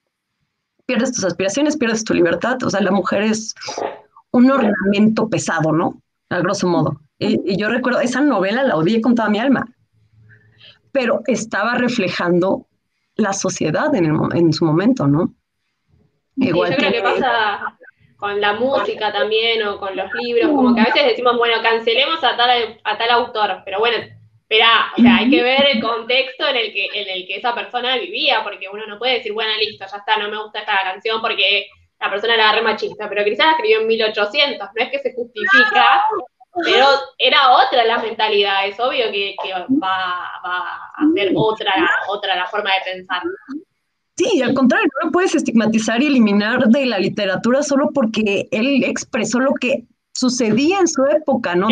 pierdes 0.84 1.12
tus 1.12 1.24
aspiraciones, 1.24 1.78
pierdes 1.78 2.04
tu 2.04 2.12
libertad, 2.12 2.62
o 2.62 2.68
sea, 2.68 2.82
la 2.82 2.90
mujer 2.90 3.22
es 3.22 3.54
un 4.32 4.50
ornamento 4.50 5.30
pesado, 5.30 5.72
¿no? 5.72 5.94
A 6.28 6.40
grosso 6.40 6.66
modo. 6.66 7.00
Y, 7.18 7.56
yo 7.56 7.70
recuerdo, 7.70 8.00
esa 8.00 8.20
novela 8.20 8.62
la 8.64 8.76
odié 8.76 9.00
con 9.00 9.14
toda 9.14 9.30
mi 9.30 9.38
alma, 9.38 9.66
pero 10.92 11.22
estaba 11.26 11.76
reflejando 11.76 12.66
la 13.16 13.32
sociedad 13.32 13.94
en, 13.94 14.14
en 14.34 14.52
su 14.52 14.66
momento, 14.66 15.06
¿no? 15.06 15.32
Igual 16.36 16.72
yo 16.72 16.76
creo 16.76 16.92
que 16.92 17.00
pasa 17.00 17.78
con 18.18 18.42
la 18.42 18.52
música 18.52 19.10
también 19.10 19.66
o 19.66 19.78
con 19.78 19.96
los 19.96 20.12
libros, 20.12 20.50
como 20.50 20.74
que 20.74 20.82
a 20.82 20.84
veces 20.84 21.06
decimos, 21.06 21.38
bueno, 21.38 21.62
cancelemos 21.62 22.22
a 22.22 22.36
tal, 22.36 22.78
a 22.84 22.98
tal 22.98 23.10
autor, 23.10 23.62
pero 23.64 23.78
bueno, 23.78 24.04
espera, 24.44 24.92
o 24.96 25.00
sea, 25.00 25.16
hay 25.16 25.30
que 25.30 25.42
ver 25.42 25.66
el 25.72 25.82
contexto 25.82 26.46
en 26.46 26.56
el, 26.56 26.72
que, 26.72 26.86
en 26.92 27.08
el 27.08 27.26
que 27.26 27.36
esa 27.36 27.54
persona 27.54 27.96
vivía, 27.96 28.42
porque 28.44 28.68
uno 28.70 28.86
no 28.86 28.98
puede 28.98 29.14
decir, 29.14 29.32
bueno, 29.32 29.50
listo, 29.58 29.86
ya 29.90 29.96
está, 29.96 30.18
no 30.18 30.28
me 30.28 30.42
gusta 30.42 30.60
esta 30.60 30.78
canción 30.84 31.20
porque 31.20 31.66
la 31.98 32.10
persona 32.10 32.34
era 32.34 32.52
re 32.52 32.62
machista, 32.62 33.08
pero 33.08 33.24
quizás 33.24 33.46
la 33.46 33.52
escribió 33.52 33.80
en 33.80 33.86
1800, 33.86 34.68
no 34.74 34.82
es 34.82 34.90
que 34.90 34.98
se 34.98 35.14
justifica, 35.14 36.04
pero 36.62 36.86
era 37.18 37.52
otra 37.52 37.84
la 37.84 37.98
mentalidad, 37.98 38.66
es 38.66 38.78
obvio 38.78 39.10
que, 39.10 39.34
va, 39.82 40.40
a 40.44 41.08
ser 41.14 41.32
otra, 41.34 41.72
otra 42.08 42.36
la 42.36 42.46
forma 42.46 42.70
de 42.70 42.92
pensar. 42.92 43.22
Sí, 44.16 44.42
al 44.42 44.54
contrario, 44.54 44.86
no 45.00 45.06
lo 45.06 45.12
puedes 45.12 45.34
estigmatizar 45.34 46.00
y 46.02 46.06
eliminar 46.06 46.68
de 46.68 46.86
la 46.86 46.98
literatura 46.98 47.62
solo 47.62 47.90
porque 47.92 48.46
él 48.52 48.84
expresó 48.84 49.40
lo 49.40 49.54
que 49.54 49.84
sucedía 50.12 50.78
en 50.78 50.86
su 50.86 51.04
época, 51.06 51.56
¿no? 51.56 51.68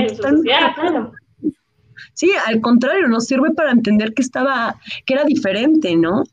Sí, 2.15 2.31
al 2.47 2.61
contrario, 2.61 3.09
nos 3.09 3.27
sirve 3.27 3.53
para 3.53 3.71
entender 3.71 4.15
que 4.15 4.23
estaba, 4.23 4.77
que 5.07 5.15
era 5.15 5.25
diferente, 5.25 5.97
¿no? 5.97 6.25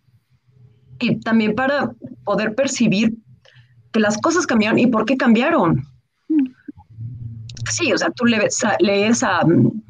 Y 1.00 1.20
también 1.22 1.56
para 1.56 1.92
poder 2.26 2.56
percibir 2.56 3.16
que 3.92 4.00
las 4.00 4.18
cosas 4.18 4.46
cambiaron 4.46 4.80
y 4.80 4.88
por 4.88 5.06
qué 5.06 5.18
cambiaron. 5.18 5.84
Sí, 7.72 7.94
o 7.94 7.98
sea, 7.98 8.10
tú 8.12 8.26
lees 8.26 8.64
a, 8.64 8.76
lees 8.80 9.24
a 9.24 9.42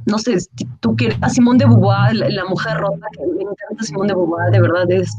no 0.06 0.18
sé, 0.18 0.38
tú 0.80 0.96
quieres, 0.96 1.18
a 1.22 1.30
Simón 1.30 1.58
de 1.58 1.66
Beauvoir, 1.66 2.16
la, 2.16 2.46
mujer 2.46 2.78
rota, 2.78 3.08
que 3.14 3.26
me 3.26 3.42
encanta 3.42 3.84
Simón 3.84 4.08
de 4.08 4.14
Beauvoir, 4.14 4.52
de 4.52 4.62
verdad 4.62 4.92
es 4.92 5.16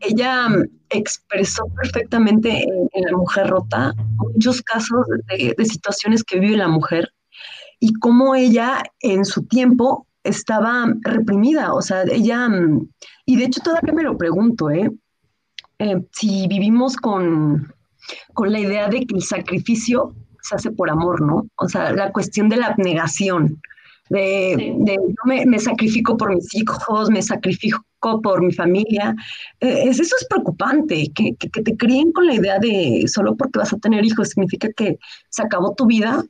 ella 0.00 0.48
expresó 0.90 1.66
perfectamente 1.80 2.62
en, 2.62 3.04
La 3.04 3.16
Mujer 3.16 3.48
Rota 3.48 3.94
muchos 4.16 4.62
casos 4.62 5.06
de, 5.26 5.54
situaciones 5.64 6.24
que 6.24 6.38
vive 6.38 6.56
la 6.56 6.68
mujer 6.68 7.12
y 7.80 7.92
cómo 7.94 8.34
ella 8.34 8.82
en 9.00 9.24
su 9.24 9.44
tiempo 9.46 10.06
estaba 10.24 10.92
reprimida, 11.02 11.74
o 11.74 11.80
sea, 11.80 12.02
ella, 12.02 12.48
mm, 12.48 12.88
y 13.26 13.36
de 13.36 13.44
hecho 13.44 13.60
todavía 13.62 13.92
me 13.92 14.02
lo 14.02 14.18
pregunto, 14.18 14.70
¿eh? 14.70 14.90
eh 15.78 16.02
si 16.12 16.46
vivimos 16.48 16.96
con, 16.96 17.72
con 18.34 18.52
la 18.52 18.60
idea 18.60 18.88
de 18.88 19.06
que 19.06 19.14
el 19.14 19.22
sacrificio 19.22 20.14
se 20.42 20.56
hace 20.56 20.70
por 20.70 20.90
amor, 20.90 21.20
¿no? 21.20 21.48
O 21.56 21.68
sea, 21.68 21.92
la 21.92 22.12
cuestión 22.12 22.48
de 22.48 22.56
la 22.56 22.68
abnegación, 22.68 23.60
de, 24.10 24.74
me, 25.26 25.46
me, 25.46 25.58
sacrifico 25.58 26.16
por 26.16 26.34
mis 26.34 26.54
hijos, 26.54 27.10
me 27.10 27.20
sacrifico 27.22 27.84
por 28.00 28.42
mi 28.42 28.52
familia. 28.52 29.14
Eh, 29.60 29.84
eso 29.88 30.02
es 30.02 30.26
preocupante, 30.28 31.10
que, 31.14 31.34
te 31.34 31.76
críen 31.76 32.12
con 32.12 32.26
la 32.26 32.34
idea 32.34 32.58
de 32.58 33.04
solo 33.06 33.36
porque 33.36 33.58
vas 33.58 33.72
a 33.72 33.78
tener 33.78 34.04
hijos 34.04 34.30
significa 34.30 34.68
que 34.76 34.98
se 35.30 35.42
acabó 35.42 35.74
tu 35.74 35.86
vida. 35.86 36.24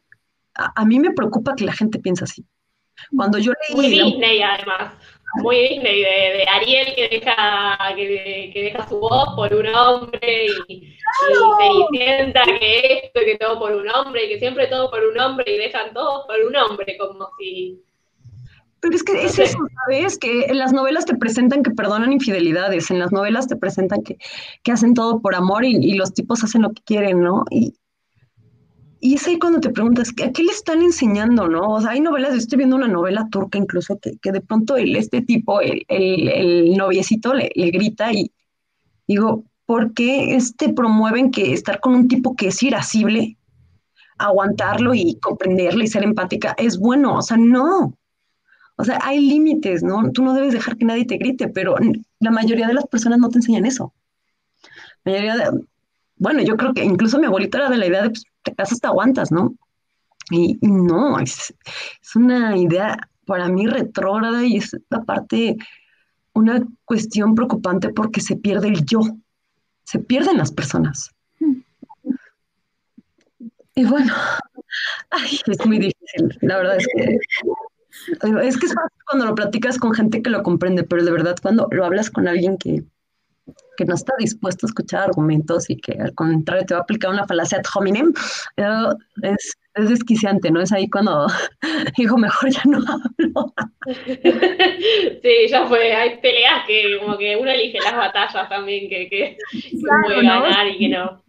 A, 0.59 0.85
mí 0.85 0.99
me 0.99 1.13
preocupa 1.13 1.55
que 1.57 1.65
la 1.65 1.73
gente 1.73 1.99
piense 1.99 2.25
así. 2.25 2.45
Cuando 3.17 3.39
yo 3.39 3.53
leí... 3.53 3.77
Muy 3.77 3.87
Disney, 3.89 4.43
además. 4.43 4.93
Muy 5.37 5.57
Disney, 5.69 6.01
de, 6.03 6.47
Ariel 6.49 6.95
que 6.95 7.09
deja, 7.09 7.79
que, 7.95 8.53
deja 8.55 8.89
su 8.89 8.99
voz 8.99 9.35
por 9.37 9.55
un 9.55 9.67
hombre 9.69 10.47
y, 10.69 10.75
y 10.75 10.99
se 10.99 11.97
sienta 11.97 12.43
que 12.45 13.03
esto, 13.05 13.21
que 13.25 13.37
todo 13.39 13.59
por 13.59 13.73
un 13.73 13.89
hombre, 13.89 14.25
y 14.25 14.29
que 14.31 14.39
siempre 14.39 14.67
todo 14.67 14.91
por 14.91 15.05
un 15.05 15.19
hombre 15.19 15.45
y 15.47 15.59
dejan 15.59 15.93
todo 15.95 16.27
por 16.27 16.37
un 16.41 16.57
hombre, 16.57 16.97
como 16.99 17.29
si 17.39 17.81
pero 18.81 18.95
es 18.95 19.03
que 19.03 19.25
es 19.25 19.39
eso, 19.39 19.59
¿sabes? 19.85 20.19
Que 20.19 20.45
en 20.45 20.59
las 20.59 20.73
novelas 20.73 21.05
te 21.05 21.17
presentan 21.17 21.63
que 21.63 21.73
perdonan 21.73 22.13
infidelidades, 22.13 22.91
en 22.91 23.01
las 23.01 23.11
novelas 23.11 23.49
te 23.49 23.57
presentan 23.57 24.03
que, 24.03 24.19
hacen 24.71 24.95
todo 24.95 25.21
por 25.21 25.35
amor 25.35 25.65
y, 25.65 25.95
los 25.95 26.15
tipos 26.15 26.45
hacen 26.45 26.63
lo 26.63 26.71
que 26.71 26.83
quieren, 26.83 27.21
¿no? 27.21 27.45
Y, 27.51 27.75
y 29.01 29.15
es 29.15 29.27
ahí 29.27 29.39
cuando 29.39 29.61
te 29.61 29.71
preguntas, 29.71 30.11
¿a 30.25 30.33
qué 30.33 30.43
le 30.43 30.51
están 30.51 30.83
enseñando, 30.83 31.49
no? 31.49 31.69
O 31.69 31.81
sea, 31.81 31.93
hay 31.93 32.01
novelas, 32.01 32.33
yo 32.33 32.39
estoy 32.39 32.59
viendo 32.59 32.77
una 32.77 32.89
novela 32.89 33.29
turca 33.31 33.59
incluso, 33.59 33.99
que, 33.99 34.33
de 34.33 34.41
pronto 34.41 34.77
el, 34.77 34.97
este 34.97 35.23
tipo, 35.23 35.61
el, 35.61 35.85
el, 35.89 36.77
noviecito, 36.77 37.33
le, 37.35 37.51
grita 37.55 38.13
y 38.13 38.33
digo, 39.07 39.45
¿por 39.67 39.95
qué 39.95 40.35
este 40.35 40.73
promueven 40.73 41.31
que 41.31 41.53
estar 41.53 41.79
con 41.81 41.95
un 41.95 42.09
tipo 42.09 42.35
que 42.35 42.49
es 42.49 42.63
irascible, 42.63 43.37
aguantarlo 44.19 44.95
y 44.95 45.17
comprenderle 45.21 45.85
y 45.85 45.89
ser 45.89 46.03
empática 46.03 46.57
es 46.59 46.79
bueno? 46.79 47.19
O 47.19 47.23
sea, 47.23 47.37
no. 47.37 47.95
O 48.77 48.85
sea, 48.85 48.99
hay 49.03 49.21
límites, 49.21 49.83
¿no? 49.83 50.11
Tú 50.13 50.25
no 50.25 50.35
debes 50.35 50.53
dejar 50.53 50.77
que 50.77 50.85
nadie 50.85 51.05
te 51.05 51.19
grite, 51.19 51.49
pero 51.49 51.77
la 52.21 52.31
mayoría 52.31 52.67
de 52.67 52.75
las 52.75 52.87
personas 52.87 53.19
no 53.19 53.29
te 53.29 53.39
enseñan 53.39 53.67
eso. 53.67 53.93
La 55.05 55.13
mayoría 55.13 55.37
de, 55.37 55.65
bueno, 56.19 56.43
yo 56.43 56.57
creo 56.57 56.73
que 56.75 56.85
incluso 56.85 57.19
mi 57.19 57.27
abuelita 57.27 57.59
era 57.59 57.71
de 57.71 57.79
la 57.79 57.87
idea 57.87 58.03
de, 58.03 58.11
pues, 58.11 58.25
te 58.43 58.55
casas, 58.55 58.81
te 58.81 58.87
aguantas, 58.87 59.31
¿no? 59.31 59.55
Y, 60.31 60.59
no, 60.61 61.19
es, 61.19 61.55
una 62.15 62.57
idea 62.57 62.99
para 63.27 63.49
mí 63.49 63.67
retrógrada 63.67 64.45
y 64.45 64.57
es 64.57 64.77
aparte 64.91 65.57
una 66.33 66.63
cuestión 66.85 67.35
preocupante 67.35 67.91
porque 67.91 68.21
se 68.21 68.37
pierde 68.37 68.69
el 68.69 68.85
yo, 68.85 69.01
se 69.85 69.99
pierden 69.99 70.39
las 70.39 70.53
personas. 70.53 71.11
Y 73.75 73.85
bueno, 73.85 74.13
es 75.47 75.67
muy 75.67 75.79
difícil, 75.79 76.39
la 76.43 76.57
verdad 76.57 76.77
es 76.79 76.87
que 76.95 77.19
es 78.43 78.57
que 78.57 78.67
es 78.67 78.75
fácil 78.75 78.99
cuando 79.09 79.27
lo 79.27 79.35
platicas 79.35 79.79
con 79.79 79.93
gente 79.93 80.23
que 80.23 80.31
lo 80.31 80.43
comprende, 80.43 80.83
pero 80.83 81.05
de 81.05 81.11
verdad 81.11 81.37
cuando 81.41 81.69
lo 81.71 81.85
hablas 81.85 82.11
con 82.11 82.29
alguien 82.29 82.57
que, 82.59 82.85
no 83.85 83.95
está 83.95 84.13
dispuesto 84.19 84.67
a 84.67 84.69
escuchar 84.69 85.03
argumentos 85.03 85.69
y 85.71 85.77
que 85.77 85.93
al 85.93 86.15
contrario 86.15 86.67
te 86.67 86.75
va 86.75 86.81
a 86.81 86.83
aplicar 86.83 87.11
una 87.11 87.27
falacia 87.27 87.59
ad 87.59 87.65
hominem, 87.75 88.13
eh, 88.57 88.89
es, 89.23 89.59
es 89.75 89.89
desquiciante, 89.89 90.51
¿no? 90.51 90.61
Es 90.61 90.73
ahí 90.73 90.89
cuando 90.91 91.27
digo, 91.97 92.17
mejor 92.17 92.51
ya 92.51 92.63
no 92.67 92.79
hablo. 92.89 93.55
Sí, 95.23 95.49
ya 95.49 95.67
fue, 95.67 95.93
hay 95.93 96.19
peleas 96.19 96.67
que 96.67 96.99
como 97.01 97.17
que 97.17 97.37
uno 97.37 97.51
elige 97.51 97.79
las 97.81 97.97
batallas 97.97 98.49
también 98.49 98.89
que, 98.89 99.09
que, 99.09 99.37
puede 100.07 100.23
ganar 100.23 100.67
y 100.67 100.79
que 100.79 100.89
no. 100.89 101.23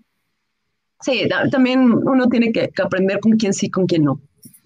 Sí, 1.01 1.29
también 1.49 1.93
uno 1.93 2.27
tiene 2.27 2.51
que, 2.51 2.69
que 2.69 2.82
aprender 2.82 3.19
con 3.19 3.34
quién 3.34 3.53
sí, 3.53 3.69
con 3.69 3.86
quién 3.86 4.03
no. 4.03 4.19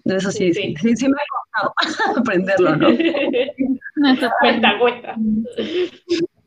Eso 0.04 0.30
sí, 0.30 0.52
sí, 0.52 0.74
sí, 0.80 0.96
sí, 0.96 1.06
me 1.08 1.14
ha 1.14 1.24
costado 1.30 1.74
aprenderlo, 2.20 2.76
¿no? 2.76 2.88
cuesta, 4.40 4.78
cuesta. 4.78 5.16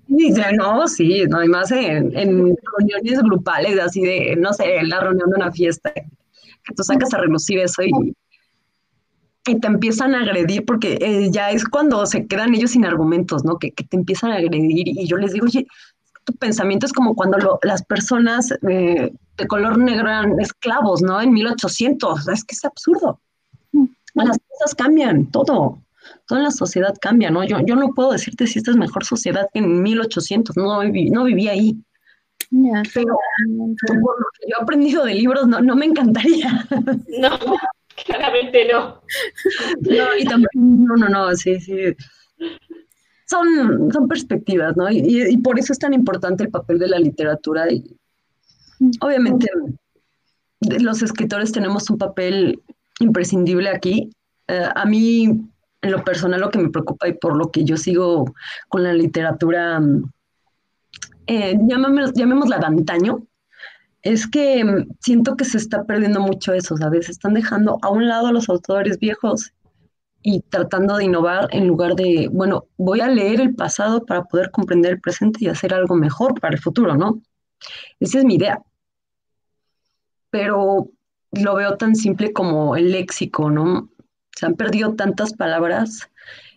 No, 0.08 0.88
sí, 0.88 1.26
no, 1.30 1.44
y 1.44 1.48
más 1.48 1.72
en, 1.72 2.12
reuniones 2.12 3.22
grupales, 3.24 3.80
así 3.80 4.02
de, 4.02 4.36
no 4.38 4.54
sé, 4.54 4.82
la 4.84 5.00
reunión 5.00 5.30
de 5.30 5.36
una 5.36 5.52
fiesta, 5.52 5.92
que 5.94 6.74
tú 6.76 6.84
sacas 6.84 7.14
a 7.14 7.18
relucir 7.18 7.60
eso 7.60 7.82
y, 7.84 7.92
y 9.48 9.60
te 9.60 9.68
empiezan 9.68 10.16
a 10.16 10.22
agredir, 10.22 10.66
porque 10.66 10.98
eh, 11.02 11.30
ya 11.32 11.52
es 11.52 11.66
cuando 11.66 12.06
se 12.06 12.28
quedan 12.28 12.54
ellos 12.56 12.72
sin 12.72 12.86
argumentos, 12.86 13.44
¿no? 13.46 13.58
Que, 13.58 13.72
que, 13.72 13.84
te 13.84 13.98
empiezan 13.98 14.32
a 14.32 14.36
agredir 14.36 14.88
y 14.88 15.08
yo 15.08 15.18
les 15.18 15.34
digo, 15.34 15.46
oye, 15.46 15.66
tu 16.26 16.34
pensamiento 16.34 16.86
es 16.86 16.94
como 16.94 17.16
cuando 17.16 17.60
las 17.64 17.84
personas 17.86 18.52
eh, 18.70 19.14
de 19.38 19.48
color 19.48 19.78
negro 19.78 20.08
eran 20.08 20.40
esclavos, 20.40 21.02
¿no? 21.02 21.22
En 21.22 21.32
1800, 21.32 22.28
es 22.28 22.44
que 22.44 22.56
es 22.56 22.66
absurdo 22.66 23.20
las 24.26 24.38
cosas 24.50 24.76
cambian, 24.76 25.28
todo. 25.28 25.82
Toda 26.28 26.42
la 26.42 26.52
sociedad 26.52 26.94
cambia, 27.00 27.30
¿no? 27.32 27.44
Yo, 27.44 27.58
yo 27.66 27.76
no 27.76 27.94
puedo 27.94 28.12
decirte 28.12 28.48
si 28.48 28.60
esta 28.60 28.72
es 28.72 28.78
mejor 28.78 29.06
sociedad 29.06 29.48
que 29.54 29.60
en 29.60 29.82
1800, 29.82 30.58
no, 30.58 30.84
no 30.84 31.24
viví 31.24 31.48
ahí. 31.48 31.78
Pero 32.94 33.18
por 33.88 34.20
lo 34.20 34.26
que 34.40 34.50
yo 34.50 34.56
he 34.60 34.64
aprendido 34.64 35.04
de 35.06 35.16
libros, 35.16 35.48
no, 35.48 35.62
no 35.62 35.76
me 35.76 35.86
encantaría. 35.86 36.68
No, 37.20 37.40
claramente 38.06 38.68
no. 38.72 39.02
No, 39.82 40.18
y 40.20 40.26
también, 40.26 40.86
no, 40.86 40.96
no, 40.96 41.10
no, 41.10 41.36
sí, 41.36 41.60
sí. 41.60 41.96
Son, 43.26 43.92
son 43.92 44.08
perspectivas, 44.08 44.78
¿no? 44.78 44.90
Y, 44.90 45.30
y, 45.30 45.38
por 45.38 45.60
eso 45.60 45.74
es 45.74 45.80
tan 45.80 45.94
importante 45.94 46.44
el 46.44 46.52
papel 46.52 46.78
de 46.78 46.88
la 46.88 47.00
literatura. 47.00 47.72
Y, 47.72 47.84
obviamente, 49.02 49.48
los 50.62 51.02
escritores 51.02 51.52
tenemos 51.52 51.90
un 51.90 51.98
papel 51.98 52.62
imprescindible 53.00 53.70
aquí. 53.70 54.12
Eh, 54.48 54.70
a 54.74 54.86
mí, 54.86 55.42
en 55.82 55.92
lo 55.92 56.04
personal, 56.04 56.42
lo 56.42 56.50
que 56.50 56.60
me 56.60 56.70
preocupa 56.70 57.08
y 57.08 57.14
por 57.14 57.36
lo 57.36 57.52
que 57.52 57.64
yo 57.64 57.78
sigo 57.78 58.26
con 58.68 58.84
la 58.84 58.94
literatura, 58.94 59.82
eh, 61.28 61.56
llamémosla 61.60 62.58
de 62.58 62.66
es 64.02 64.28
que 64.28 64.64
mm, 64.64 64.90
siento 65.00 65.36
que 65.36 65.46
se 65.46 65.58
está 65.58 65.84
perdiendo 65.84 66.22
mucho 66.22 66.54
eso, 66.54 66.78
¿sabes? 66.78 67.10
Están 67.10 67.34
dejando 67.34 67.78
a 67.82 67.90
un 67.90 68.08
lado 68.08 68.28
a 68.28 68.32
los 68.32 68.50
autores 68.50 69.00
viejos 69.00 69.54
y 70.22 70.42
tratando 70.42 70.98
de 70.98 71.06
innovar 71.06 71.48
en 71.52 71.68
lugar 71.68 71.96
de, 71.96 72.30
bueno, 72.32 72.66
voy 72.78 73.02
a 73.02 73.08
leer 73.08 73.42
el 73.42 73.56
pasado 73.56 74.06
para 74.06 74.24
poder 74.24 74.52
comprender 74.52 74.94
el 74.94 75.02
presente 75.02 75.40
y 75.42 75.48
hacer 75.48 75.74
algo 75.74 75.96
mejor 75.96 76.40
para 76.40 76.56
el 76.56 76.62
futuro, 76.62 76.96
¿no? 76.96 77.22
Esa 78.00 78.20
es 78.20 78.26
mi 78.26 78.36
idea. 78.36 78.62
Pero 80.30 80.90
lo 81.32 81.56
veo 81.56 81.78
tan 81.78 81.96
simple 81.96 82.34
como 82.34 82.76
el 82.76 82.92
léxico, 82.92 83.50
¿no? 83.50 83.90
Se 84.38 84.46
han 84.46 84.54
perdido 84.54 84.94
tantas 84.94 85.34
palabras. 85.34 86.12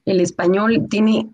El 0.04 0.20
español 0.20 0.86
tiene 0.90 1.30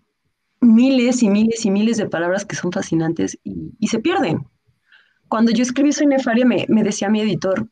miles 0.60 1.24
y 1.24 1.28
miles 1.28 1.66
y 1.66 1.72
miles 1.72 1.96
de 1.96 2.08
palabras 2.08 2.44
que 2.44 2.54
son 2.54 2.70
fascinantes 2.70 3.36
y, 3.42 3.88
se 3.88 3.98
pierden. 3.98 4.46
Cuando 5.26 5.50
yo 5.50 5.64
escribí 5.64 5.92
Soy 5.92 6.06
Nefaria, 6.06 6.46
me, 6.46 6.66
decía 6.84 7.08
mi 7.08 7.20
editor, 7.20 7.68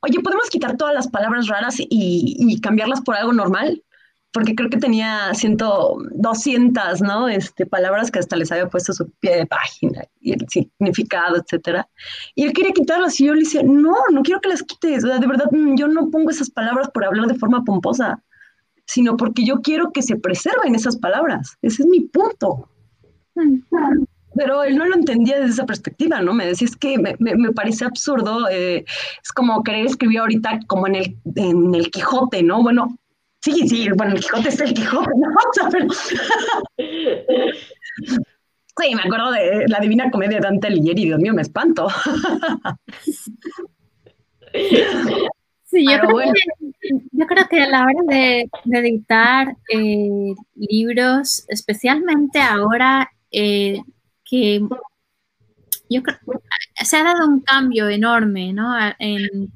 oye, 0.00 0.18
¿podemos 0.20 0.48
quitar 0.48 0.78
todas 0.78 0.94
las 0.94 1.08
palabras 1.08 1.46
raras 1.48 1.76
y 1.78 2.58
cambiarlas 2.62 3.02
por 3.02 3.16
algo 3.16 3.34
normal? 3.34 3.82
Porque 4.38 4.54
creo 4.54 4.70
que 4.70 4.76
tenía 4.76 5.34
ciento, 5.34 5.98
200, 6.12 7.02
¿no? 7.02 7.26
Este, 7.26 7.66
palabras 7.66 8.08
que 8.08 8.20
hasta 8.20 8.36
les 8.36 8.52
había 8.52 8.68
puesto 8.68 8.92
su 8.92 9.10
pie 9.18 9.38
de 9.38 9.46
página 9.46 10.04
y 10.20 10.30
el 10.30 10.46
significado, 10.48 11.38
etcétera. 11.38 11.88
Y 12.36 12.44
él 12.44 12.52
quería 12.52 12.70
quitarlas 12.70 13.20
y 13.20 13.26
yo 13.26 13.34
le 13.34 13.40
decía, 13.40 13.64
no, 13.64 13.96
no 14.12 14.22
quiero 14.22 14.40
que 14.40 14.50
las 14.50 14.62
quites, 14.62 15.02
de 15.02 15.26
verdad, 15.26 15.50
mm, 15.50 15.74
yo 15.74 15.88
no 15.88 16.08
pongo 16.08 16.30
esas 16.30 16.50
palabras 16.50 16.88
por 16.94 17.04
hablar 17.04 17.26
de 17.26 17.34
forma 17.34 17.64
pomposa, 17.64 18.22
sino 18.86 19.16
porque 19.16 19.44
yo 19.44 19.60
quiero 19.60 19.90
que 19.90 20.02
se 20.02 20.14
preserven 20.14 20.76
esas 20.76 20.96
palabras. 20.96 21.58
Ese 21.60 21.82
es 21.82 21.88
mi 21.88 22.02
punto. 22.02 22.68
Pero 24.36 24.62
él 24.62 24.76
no 24.76 24.86
lo 24.86 24.94
entendía 24.94 25.40
desde 25.40 25.54
esa 25.54 25.66
perspectiva, 25.66 26.22
¿no? 26.22 26.32
Me 26.32 26.46
decía, 26.46 26.66
es 26.66 26.76
que 26.76 26.96
me, 26.96 27.16
me, 27.18 27.50
parece 27.50 27.84
absurdo, 27.84 28.48
eh, 28.48 28.84
es 29.20 29.32
como 29.34 29.64
querer 29.64 29.86
escribir 29.86 30.20
ahorita 30.20 30.60
como 30.68 30.86
en 30.86 30.94
el, 30.94 31.16
en 31.34 31.74
el 31.74 31.90
Quijote, 31.90 32.44
¿no? 32.44 32.62
Bueno, 32.62 32.96
Sí, 33.40 33.68
sí, 33.68 33.88
bueno, 33.96 34.14
el 34.14 34.20
Quijote 34.20 34.48
es 34.48 34.60
el 34.60 34.74
Quijote, 34.74 35.10
¿no? 35.16 35.28
Sí, 38.80 38.94
me 38.94 39.02
acuerdo 39.02 39.32
de 39.32 39.66
la 39.66 39.80
Divina 39.80 40.08
Comedia 40.08 40.36
de 40.36 40.44
Dante 40.44 40.68
Alighieri, 40.68 41.06
Dios 41.06 41.18
mío, 41.18 41.34
me 41.34 41.42
espanto. 41.42 41.88
Sí, 45.64 45.84
yo, 45.84 45.98
creo, 45.98 46.32
que, 46.32 46.40
yo 47.10 47.26
creo 47.26 47.48
que 47.48 47.60
a 47.60 47.68
la 47.68 47.82
hora 47.82 48.00
de, 48.06 48.48
editar 48.72 49.54
eh, 49.70 50.34
libros, 50.54 51.44
especialmente 51.48 52.40
ahora 52.40 53.10
eh, 53.30 53.82
que 54.24 54.60
yo 55.90 56.02
creo, 56.02 56.18
se 56.74 56.96
ha 56.96 57.04
dado 57.04 57.26
un 57.28 57.40
cambio 57.40 57.88
enorme 57.88 58.52
¿no? 58.52 58.74
en 58.98 59.52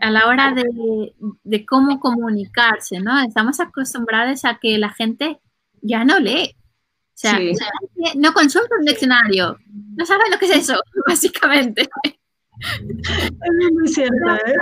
a 0.00 0.10
la 0.10 0.26
hora 0.26 0.54
de, 0.54 1.66
cómo 1.66 2.00
comunicarse, 2.00 3.00
¿no? 3.00 3.20
Estamos 3.22 3.60
acostumbrados 3.60 4.44
a 4.44 4.58
que 4.60 4.78
la 4.78 4.90
gente 4.90 5.40
ya 5.82 6.04
no 6.04 6.18
lee. 6.18 6.56
O 6.58 7.18
sea, 7.18 7.38
no 8.16 8.32
consulta 8.34 8.76
un 8.78 8.84
diccionario. 8.84 9.56
No 9.96 10.04
sabe 10.04 10.24
lo 10.30 10.38
que 10.38 10.46
es 10.46 10.56
eso, 10.56 10.80
básicamente. 11.06 11.88
Es 12.60 13.72
muy 13.72 13.88
cierto, 13.88 14.34
¿eh? 14.46 14.54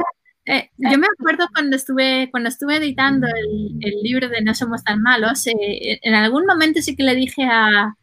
Eh, 0.46 0.70
yo 0.76 0.98
me 0.98 1.06
acuerdo 1.06 1.48
cuando 1.54 1.74
estuve, 1.76 2.28
cuando 2.30 2.50
estuve 2.50 2.76
editando 2.76 3.26
el, 3.26 4.02
libro 4.02 4.28
de 4.28 4.42
No 4.42 4.54
somos 4.54 4.84
tan 4.84 5.00
malos, 5.00 5.46
eh, 5.46 5.98
en 6.02 6.14
algún 6.14 6.44
momento 6.44 6.82
sí 6.82 6.94
que 6.94 7.02
le 7.02 7.14
dije 7.14 7.44
a, 7.44 7.94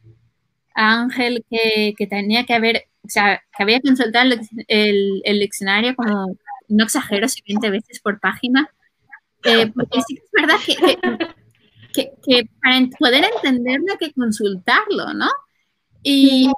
Ángel 0.74 1.46
que, 1.50 1.94
tenía 2.10 2.46
que 2.46 2.54
haber, 2.56 2.86
o 3.04 3.10
sea, 3.10 3.44
que 3.56 3.63
había 3.63 3.80
que 3.80 3.89
consultar 3.89 4.26
el, 4.67 5.22
el 5.24 5.39
diccionario 5.39 5.96
como 5.96 6.36
no 6.71 6.86
exagero, 6.86 7.27
si 7.27 7.41
20 7.47 7.69
veces 7.69 7.99
por 7.99 8.19
página, 8.19 8.69
eh, 9.43 9.71
porque 9.73 10.01
sí 10.07 10.15
que 10.15 10.21
es 10.23 10.31
verdad 10.31 10.55
que, 11.93 12.12
que, 12.23 12.49
para 12.62 12.88
poder 12.99 13.25
entenderlo 13.36 13.88
hay 13.91 13.97
que 13.97 14.13
consultarlo, 14.13 15.13
¿no? 15.13 15.29
Y 16.03 16.51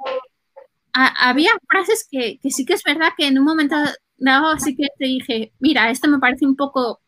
había 0.92 1.50
frases 1.68 2.06
que, 2.10 2.38
sí 2.50 2.64
que 2.64 2.74
es 2.74 2.82
verdad 2.84 3.08
que 3.16 3.26
en 3.26 3.38
un 3.38 3.44
momento 3.44 3.76
dado 4.16 4.48
así 4.48 4.76
que 4.76 4.86
te 4.98 5.06
dije, 5.06 5.52
mira, 5.58 5.90
esto 5.90 6.08
me 6.08 6.18
parece 6.18 6.46
un 6.46 6.56
poco 6.56 7.00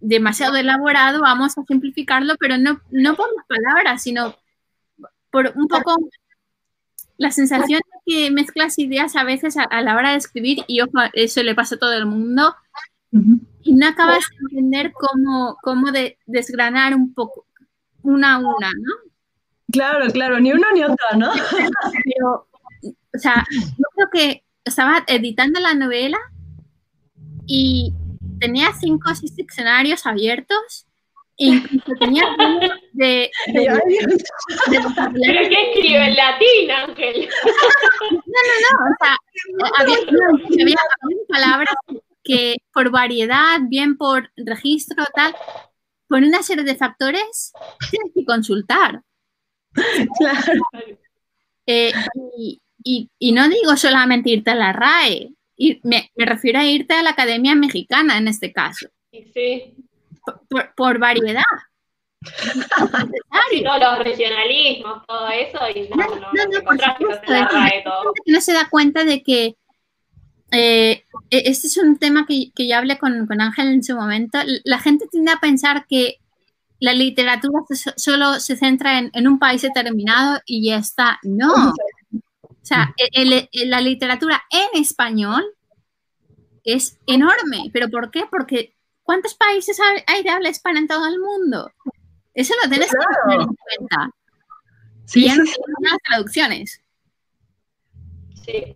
demasiado 0.00 0.56
elaborado, 0.56 1.20
vamos 1.20 1.58
a 1.58 1.64
simplificarlo, 1.66 2.34
pero 2.38 2.58
no, 2.58 2.80
no 2.90 3.16
por 3.16 3.28
las 3.34 3.46
palabras, 3.46 4.02
sino 4.02 4.36
por 5.30 5.52
un 5.56 5.66
poco 5.66 5.96
la 7.16 7.30
sensación 7.32 7.80
que 8.04 8.30
mezclas 8.30 8.78
ideas 8.78 9.16
a 9.16 9.24
veces 9.24 9.56
a, 9.56 9.80
la 9.80 9.96
hora 9.96 10.10
de 10.10 10.18
escribir, 10.18 10.64
y 10.66 10.80
eso 11.14 11.42
le 11.42 11.54
pasa 11.54 11.76
a 11.76 11.78
todo 11.78 11.92
el 11.92 12.06
mundo, 12.06 12.54
y 13.62 13.74
no 13.74 13.86
acabas 13.86 14.24
de 14.30 14.36
entender 14.50 14.92
cómo, 14.92 15.56
cómo 15.62 15.92
de, 15.92 16.18
desgranar 16.26 16.94
un 16.94 17.14
poco, 17.14 17.46
una 18.02 18.34
a 18.34 18.38
una, 18.38 18.70
¿no? 18.70 19.12
Claro, 19.72 20.06
claro, 20.12 20.38
ni 20.40 20.52
uno 20.52 20.66
ni 20.74 20.82
otro, 20.82 20.96
¿no? 21.16 21.30
Pero, 22.04 22.48
o 22.82 23.18
sea, 23.18 23.44
yo 23.52 23.84
creo 23.94 24.08
que 24.12 24.44
estaba 24.64 25.04
editando 25.06 25.60
la 25.60 25.74
novela 25.74 26.18
y 27.46 27.94
tenía 28.38 28.72
cinco 28.78 29.10
o 29.10 29.14
seis 29.14 29.34
diccionarios 29.36 30.06
abiertos 30.06 30.86
incluso 31.36 31.92
tenía 31.98 32.24
de, 32.92 33.30
de, 33.46 33.60
de, 33.60 33.70
¿Pero 34.66 35.48
qué 35.48 35.72
escribe 35.72 36.06
en 36.06 36.16
latín, 36.16 36.70
Ángel? 36.70 37.28
No, 38.10 38.18
no, 38.18 38.54
no. 38.62 38.84
O 38.84 38.96
sea, 39.00 39.16
había, 39.78 39.96
había 40.62 40.76
palabras 41.28 41.74
que 42.22 42.56
por 42.72 42.90
variedad, 42.90 43.60
bien 43.68 43.96
por 43.96 44.30
registro, 44.36 45.04
tal, 45.14 45.34
por 46.08 46.22
una 46.22 46.42
serie 46.42 46.64
de 46.64 46.76
factores, 46.76 47.52
tienes 47.90 48.12
que 48.14 48.24
consultar. 48.24 49.02
Claro. 50.18 50.62
Eh, 51.66 51.92
y, 52.36 52.60
y, 52.84 53.08
y, 53.18 53.32
no 53.32 53.48
digo 53.48 53.76
solamente 53.76 54.30
irte 54.30 54.50
a 54.50 54.54
la 54.54 54.72
RAE, 54.72 55.30
me, 55.82 56.10
me 56.14 56.26
refiero 56.26 56.58
a 56.58 56.66
irte 56.66 56.92
a 56.92 57.02
la 57.02 57.10
Academia 57.10 57.54
Mexicana 57.54 58.18
en 58.18 58.28
este 58.28 58.52
caso. 58.52 58.88
Sí 59.10 59.74
por, 60.76 60.98
variedad. 60.98 61.42
no, 63.64 63.78
los 63.78 63.98
regionalismos, 63.98 65.04
todo 65.06 65.28
eso, 65.28 65.58
y 65.74 65.88
no, 65.88 65.96
no, 65.96 66.30
no, 66.32 66.72
no 68.26 68.40
se 68.40 68.52
da 68.52 68.68
cuenta 68.70 69.04
de 69.04 69.22
que 69.22 69.56
eh, 70.52 71.04
e-, 71.30 71.42
este 71.50 71.66
es 71.66 71.76
un 71.76 71.98
tema 71.98 72.26
que, 72.26 72.52
que 72.54 72.68
yo 72.68 72.76
hablé 72.76 72.98
con, 72.98 73.26
con, 73.26 73.40
Ángel 73.40 73.68
en 73.68 73.82
su 73.82 73.94
momento. 73.94 74.38
La 74.64 74.78
gente 74.78 75.06
tiende 75.10 75.32
a 75.32 75.40
pensar 75.40 75.86
que 75.88 76.18
la 76.80 76.92
literatura 76.92 77.64
solo 77.96 78.40
se 78.40 78.56
centra 78.56 78.98
en, 78.98 79.26
un 79.26 79.38
país 79.38 79.62
determinado 79.62 80.40
y 80.44 80.68
ya 80.68 80.76
está. 80.76 81.18
No. 81.22 81.52
O 82.12 82.66
sea, 82.66 82.94
la 83.52 83.80
literatura 83.80 84.42
en 84.50 84.80
español 84.80 85.44
es 86.62 86.98
enorme. 87.06 87.70
¿Pero 87.72 87.88
por 87.88 88.10
qué? 88.10 88.24
Porque 88.30 88.73
¿Cuántos 89.04 89.34
países 89.34 89.78
hay 90.06 90.22
de 90.22 90.30
habla 90.30 90.48
hispana 90.48 90.78
en 90.80 90.88
todo 90.88 91.06
el 91.06 91.20
mundo? 91.20 91.70
Eso 92.32 92.54
lo 92.62 92.70
tienes 92.70 92.90
que 92.90 92.96
tener 93.28 93.42
en 93.42 93.54
cuenta. 93.54 94.10
Sí, 95.04 95.28
no 95.28 95.44
las 95.80 95.98
traducciones. 96.08 96.80
Sí. 98.44 98.74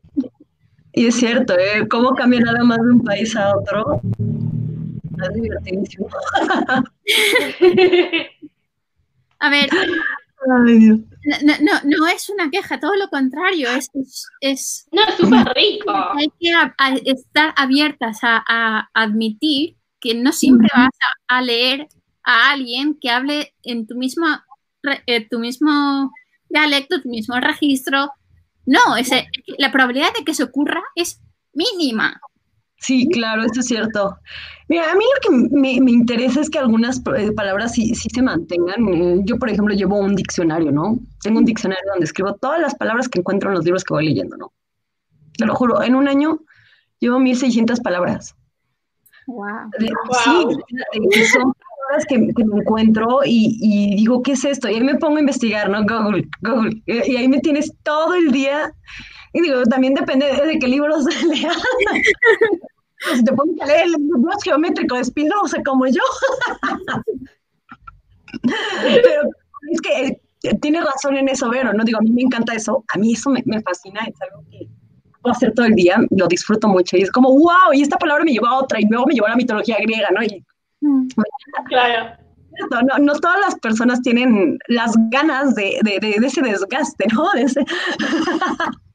Y 0.92 1.06
es 1.06 1.14
cierto, 1.16 1.58
¿eh? 1.58 1.88
¿Cómo 1.88 2.14
cambia 2.14 2.40
nada 2.40 2.62
más 2.62 2.76
de 2.78 2.90
un 2.90 3.02
país 3.02 3.34
a 3.36 3.56
otro? 3.56 4.02
Es 5.22 5.34
divertidísimo. 5.34 6.08
a 9.38 9.50
ver. 9.50 9.70
Ay, 10.66 10.78
Dios. 10.78 10.98
No, 11.42 11.54
no, 11.60 11.72
no, 11.84 12.06
es 12.06 12.28
una 12.28 12.50
queja, 12.50 12.78
todo 12.78 12.94
lo 12.96 13.08
contrario, 13.08 13.68
es... 13.70 13.88
es, 14.40 14.86
no, 14.92 15.02
es 15.02 15.16
súper 15.16 15.52
rico. 15.54 15.90
Hay 15.90 16.30
que 16.38 16.52
estar 17.10 17.54
abiertas 17.56 18.20
a, 18.22 18.44
a, 18.46 18.88
admitir 18.94 19.77
que 20.00 20.14
no 20.14 20.32
siempre 20.32 20.68
vas 20.74 20.90
a, 21.28 21.42
leer 21.42 21.88
a 22.24 22.50
alguien 22.50 22.96
que 23.00 23.10
hable 23.10 23.54
en 23.62 23.86
tu 23.86 23.96
mismo, 23.96 24.26
eh, 25.06 25.28
tu 25.28 25.38
mismo 25.38 26.12
dialecto, 26.48 27.02
tu 27.02 27.08
mismo 27.08 27.38
registro. 27.40 28.10
No, 28.66 28.96
ese, 28.96 29.28
la 29.58 29.72
probabilidad 29.72 30.12
de 30.16 30.24
que 30.24 30.34
se 30.34 30.44
ocurra 30.44 30.82
es 30.94 31.20
mínima. 31.52 32.20
Sí, 32.80 33.08
claro, 33.08 33.42
eso 33.42 33.60
es 33.60 33.66
cierto. 33.66 34.16
Mira, 34.68 34.92
a 34.92 34.94
mí 34.94 35.04
lo 35.14 35.48
que 35.48 35.48
me, 35.50 35.90
interesa 35.90 36.40
es 36.40 36.48
que 36.48 36.58
algunas 36.58 37.02
eh, 37.16 37.32
palabras 37.32 37.72
sí, 37.72 37.92
se 37.94 38.22
mantengan. 38.22 38.86
Eh, 38.88 39.20
yo, 39.24 39.36
por 39.38 39.50
ejemplo, 39.50 39.74
llevo 39.74 39.98
un 39.98 40.14
diccionario, 40.14 40.70
¿no? 40.70 40.98
Tengo 41.22 41.38
un 41.38 41.44
diccionario 41.44 41.84
donde 41.90 42.04
escribo 42.04 42.34
todas 42.34 42.60
las 42.60 42.74
palabras 42.76 43.08
que 43.08 43.18
encuentro 43.18 43.50
en 43.50 43.56
los 43.56 43.64
libros 43.64 43.82
que 43.82 43.94
voy 43.94 44.06
leyendo, 44.06 44.36
¿no? 44.36 44.52
Te 45.36 45.46
lo 45.46 45.54
juro, 45.54 45.82
en 45.82 45.94
un 45.94 46.06
año 46.06 46.40
llevo 47.00 47.18
1600 47.18 47.80
palabras. 47.80 48.36
Wow. 49.28 49.70
Sí, 50.24 51.24
son 51.26 51.52
palabras 51.52 52.06
que, 52.08 52.18
me 52.18 52.60
encuentro 52.60 53.20
y, 53.26 53.94
digo, 53.94 54.22
¿qué 54.22 54.32
es 54.32 54.44
esto? 54.44 54.70
Y 54.70 54.76
ahí 54.76 54.80
me 54.80 54.94
pongo 54.94 55.18
a 55.18 55.20
investigar, 55.20 55.68
¿no? 55.68 55.82
Google, 55.82 56.26
Google. 56.40 56.82
Y 56.86 57.16
ahí 57.16 57.28
me 57.28 57.40
tienes 57.40 57.70
todo 57.82 58.14
el 58.14 58.32
día. 58.32 58.72
Y 59.34 59.42
digo, 59.42 59.62
también 59.64 59.92
depende 59.92 60.26
de, 60.26 60.58
qué 60.58 60.66
libros 60.66 61.04
leas. 61.28 61.62
si 63.14 63.22
te 63.22 63.32
pones 63.34 63.60
a 63.60 63.66
leer 63.66 63.84
el 63.84 63.92
libro 63.92 64.30
geométrico 64.42 64.96
de 64.96 65.04
Spinoza 65.04 65.62
como 65.62 65.86
yo. 65.86 66.02
Pero 68.82 69.22
es 69.70 69.80
que 69.82 70.06
eh, 70.06 70.58
tiene 70.62 70.80
razón 70.80 71.18
en 71.18 71.28
eso, 71.28 71.50
Vero, 71.50 71.74
¿no? 71.74 71.84
Digo, 71.84 71.98
a 71.98 72.02
mí 72.02 72.10
me 72.12 72.22
encanta 72.22 72.54
eso, 72.54 72.82
a 72.94 72.98
mí 72.98 73.12
eso 73.12 73.28
me, 73.28 73.42
me 73.44 73.60
fascina, 73.60 74.00
es 74.06 74.14
algo 74.22 74.42
que 74.50 74.68
puedo 75.20 75.34
hacer 75.34 75.52
todo 75.54 75.66
el 75.66 75.74
día, 75.74 75.98
lo 76.10 76.26
disfruto 76.26 76.68
mucho 76.68 76.96
y 76.96 77.02
es 77.02 77.10
como, 77.10 77.30
wow, 77.30 77.72
y 77.72 77.82
esta 77.82 77.96
palabra 77.96 78.24
me 78.24 78.32
llevó 78.32 78.46
a 78.46 78.58
otra 78.58 78.80
y 78.80 78.86
luego 78.88 79.06
me 79.06 79.14
llevó 79.14 79.26
a 79.26 79.30
la 79.30 79.36
mitología 79.36 79.76
griega, 79.80 80.08
¿no? 80.10 80.22
Y, 80.22 80.44
mm. 80.80 81.08
Claro. 81.68 82.16
cierto, 82.54 82.82
no, 82.82 82.98
no 82.98 83.14
todas 83.20 83.40
las 83.40 83.58
personas 83.58 84.00
tienen 84.02 84.58
las 84.68 84.92
ganas 85.10 85.54
de, 85.54 85.78
de, 85.82 85.98
de, 86.00 86.26
ese 86.26 86.42
desgaste, 86.42 87.06
¿no? 87.12 87.32
Ese... 87.34 87.60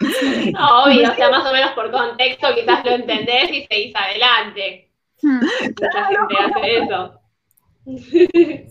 Obvio, 0.00 1.10
o 1.10 1.14
sea, 1.14 1.30
más 1.30 1.46
o 1.46 1.52
menos 1.52 1.72
por 1.72 1.90
contexto 1.90 2.48
quizás 2.54 2.84
lo 2.84 2.92
entendés 2.92 3.50
y 3.50 3.66
seguís 3.66 3.94
adelante. 3.94 4.90
Hmm. 5.20 5.40
Mucha 5.40 6.06
gente 6.06 6.34
hace 6.38 6.76
eso. 6.78 7.20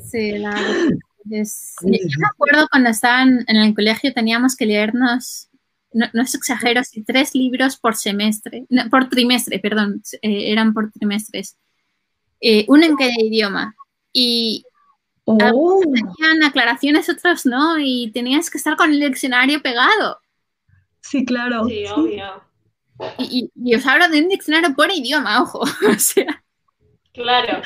Sí, 0.09 0.37
la 0.37 0.51
es, 1.31 1.75
yo 1.81 2.19
me 2.19 2.27
acuerdo 2.27 2.67
cuando 2.69 2.89
estaban 2.89 3.43
en 3.47 3.57
el 3.57 3.73
colegio 3.73 4.13
teníamos 4.13 4.55
que 4.55 4.65
leernos, 4.65 5.48
no, 5.93 6.05
no 6.13 6.21
es 6.21 6.35
exagero, 6.35 6.83
si 6.83 7.03
tres 7.03 7.33
libros 7.35 7.77
por 7.77 7.95
semestre, 7.95 8.65
por 8.89 9.09
trimestre, 9.09 9.59
perdón, 9.59 10.01
eh, 10.21 10.51
eran 10.51 10.73
por 10.73 10.91
trimestres, 10.91 11.57
eh, 12.41 12.65
uno 12.67 12.85
en 12.85 12.95
cada 12.95 13.13
idioma. 13.19 13.75
Y 14.13 14.63
oh. 15.25 15.81
tenían 15.81 16.43
aclaraciones, 16.43 17.09
otros 17.09 17.45
no, 17.45 17.77
y 17.79 18.11
tenías 18.11 18.49
que 18.49 18.57
estar 18.57 18.75
con 18.75 18.91
el 18.91 18.99
diccionario 18.99 19.61
pegado. 19.61 20.19
Sí, 21.01 21.25
claro. 21.25 21.65
Sí, 21.65 21.85
obvio. 21.87 22.43
Y, 23.17 23.49
y, 23.55 23.75
os 23.75 23.85
hablo 23.85 24.09
de 24.09 24.21
un 24.21 24.27
diccionario 24.27 24.75
por 24.75 24.91
idioma, 24.91 25.41
ojo. 25.41 25.59
o 25.89 25.99
sea. 25.99 26.43
Claro. 27.13 27.61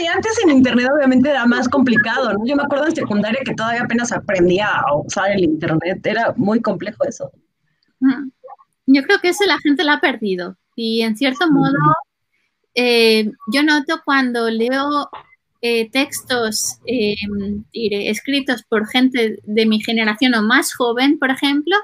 y 0.00 0.06
antes 0.06 0.38
en 0.44 0.50
internet 0.50 0.88
obviamente 0.94 1.30
era 1.30 1.46
más 1.46 1.68
complicado, 1.68 2.32
¿no? 2.32 2.44
Yo 2.44 2.56
me 2.56 2.64
acuerdo 2.64 2.86
en 2.86 2.96
secundaria 2.96 3.40
que 3.44 3.54
todavía 3.54 3.82
apenas 3.82 4.12
aprendía 4.12 4.68
a 4.68 4.96
usar 4.96 5.30
el 5.30 5.44
internet, 5.44 6.04
era 6.04 6.34
muy 6.36 6.60
complejo 6.60 7.04
eso. 7.04 7.30
Mm. 8.04 8.30
Yo 8.86 9.02
creo 9.02 9.18
que 9.20 9.30
eso 9.30 9.44
la 9.46 9.58
gente 9.58 9.84
lo 9.84 9.92
ha 9.92 10.00
perdido 10.00 10.56
y 10.76 11.02
en 11.02 11.16
cierto 11.16 11.50
modo 11.50 11.72
eh, 12.74 13.30
yo 13.52 13.62
noto 13.62 14.02
cuando 14.04 14.50
leo 14.50 15.08
eh, 15.62 15.88
textos 15.90 16.78
eh, 16.86 17.14
escritos 17.72 18.64
por 18.64 18.86
gente 18.88 19.38
de 19.44 19.66
mi 19.66 19.80
generación 19.80 20.34
o 20.34 20.42
más 20.42 20.74
joven, 20.74 21.18
por 21.18 21.30
ejemplo, 21.30 21.76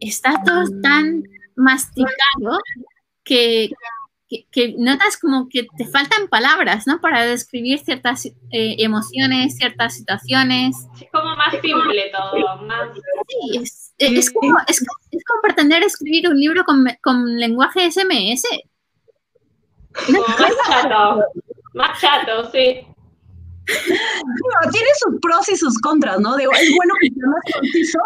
está 0.00 0.42
todo 0.44 0.64
tan 0.82 1.24
masticado 1.56 2.58
que, 3.24 3.70
que, 4.28 4.74
notas 4.78 5.16
como 5.16 5.48
que 5.48 5.66
te 5.76 5.86
faltan 5.86 6.28
palabras, 6.28 6.86
¿no? 6.86 7.00
Para 7.00 7.24
describir 7.24 7.78
ciertas 7.78 8.26
eh, 8.26 8.76
emociones, 8.78 9.56
ciertas 9.56 9.94
situaciones. 9.96 10.76
Es 11.00 11.08
como 11.10 11.34
más 11.36 11.52
simple 11.52 12.10
todo, 12.12 12.62
más... 12.62 12.90
Sí, 13.28 13.58
es, 13.58 13.94
es, 13.98 14.30
como, 14.30 14.58
es, 14.66 14.80
como, 14.80 15.42
pretender 15.42 15.82
escribir 15.82 16.28
un 16.28 16.38
libro 16.38 16.64
con, 16.64 16.86
con 17.02 17.38
lenguaje 17.38 17.90
SMS. 17.90 18.44
más 20.08 20.52
chato, 20.66 21.24
más 21.74 22.00
chato, 22.00 22.50
sí. 22.52 22.86
tiene 24.72 24.88
sus 24.98 25.20
pros 25.20 25.48
y 25.48 25.56
sus 25.56 25.78
contras, 25.80 26.20
¿no? 26.20 26.36
Digo, 26.36 26.52
es 26.52 26.70
bueno 26.76 26.94
que 27.00 27.08
sea 27.10 27.26
más 27.26 27.42
conciso. 27.54 27.98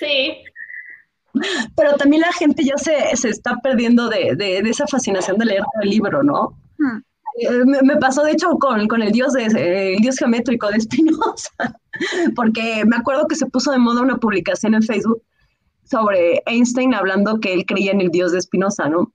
Sí. 0.00 0.44
Pero 1.76 1.94
también 1.96 2.22
la 2.22 2.32
gente 2.32 2.64
ya 2.64 2.76
se, 2.76 3.16
se 3.16 3.28
está 3.28 3.56
perdiendo 3.62 4.08
de, 4.08 4.36
de, 4.36 4.58
esa 4.60 4.86
fascinación 4.86 5.38
de 5.38 5.46
leer 5.46 5.62
el 5.82 5.90
libro, 5.90 6.22
¿no? 6.22 6.56
Hmm. 6.78 7.02
Eh, 7.40 7.64
me, 7.64 7.96
pasó, 7.96 8.22
de 8.22 8.32
hecho, 8.32 8.50
con, 8.58 8.86
con 8.86 9.02
el, 9.02 9.10
dios 9.10 9.32
de, 9.32 9.94
el 9.94 10.00
dios 10.00 10.16
geométrico 10.16 10.70
de 10.70 10.80
Spinoza, 10.80 11.50
porque 12.36 12.84
me 12.86 12.96
acuerdo 12.96 13.26
que 13.26 13.34
se 13.34 13.46
puso 13.46 13.72
de 13.72 13.78
moda 13.78 14.02
una 14.02 14.18
publicación 14.18 14.74
en 14.74 14.82
Facebook 14.82 15.20
sobre 15.84 16.42
Einstein 16.46 16.94
hablando 16.94 17.40
que 17.40 17.52
él 17.52 17.66
creía 17.66 17.92
en 17.92 18.00
el 18.00 18.10
dios 18.10 18.32
de 18.32 18.40
Spinoza, 18.40 18.88
¿no? 18.88 19.12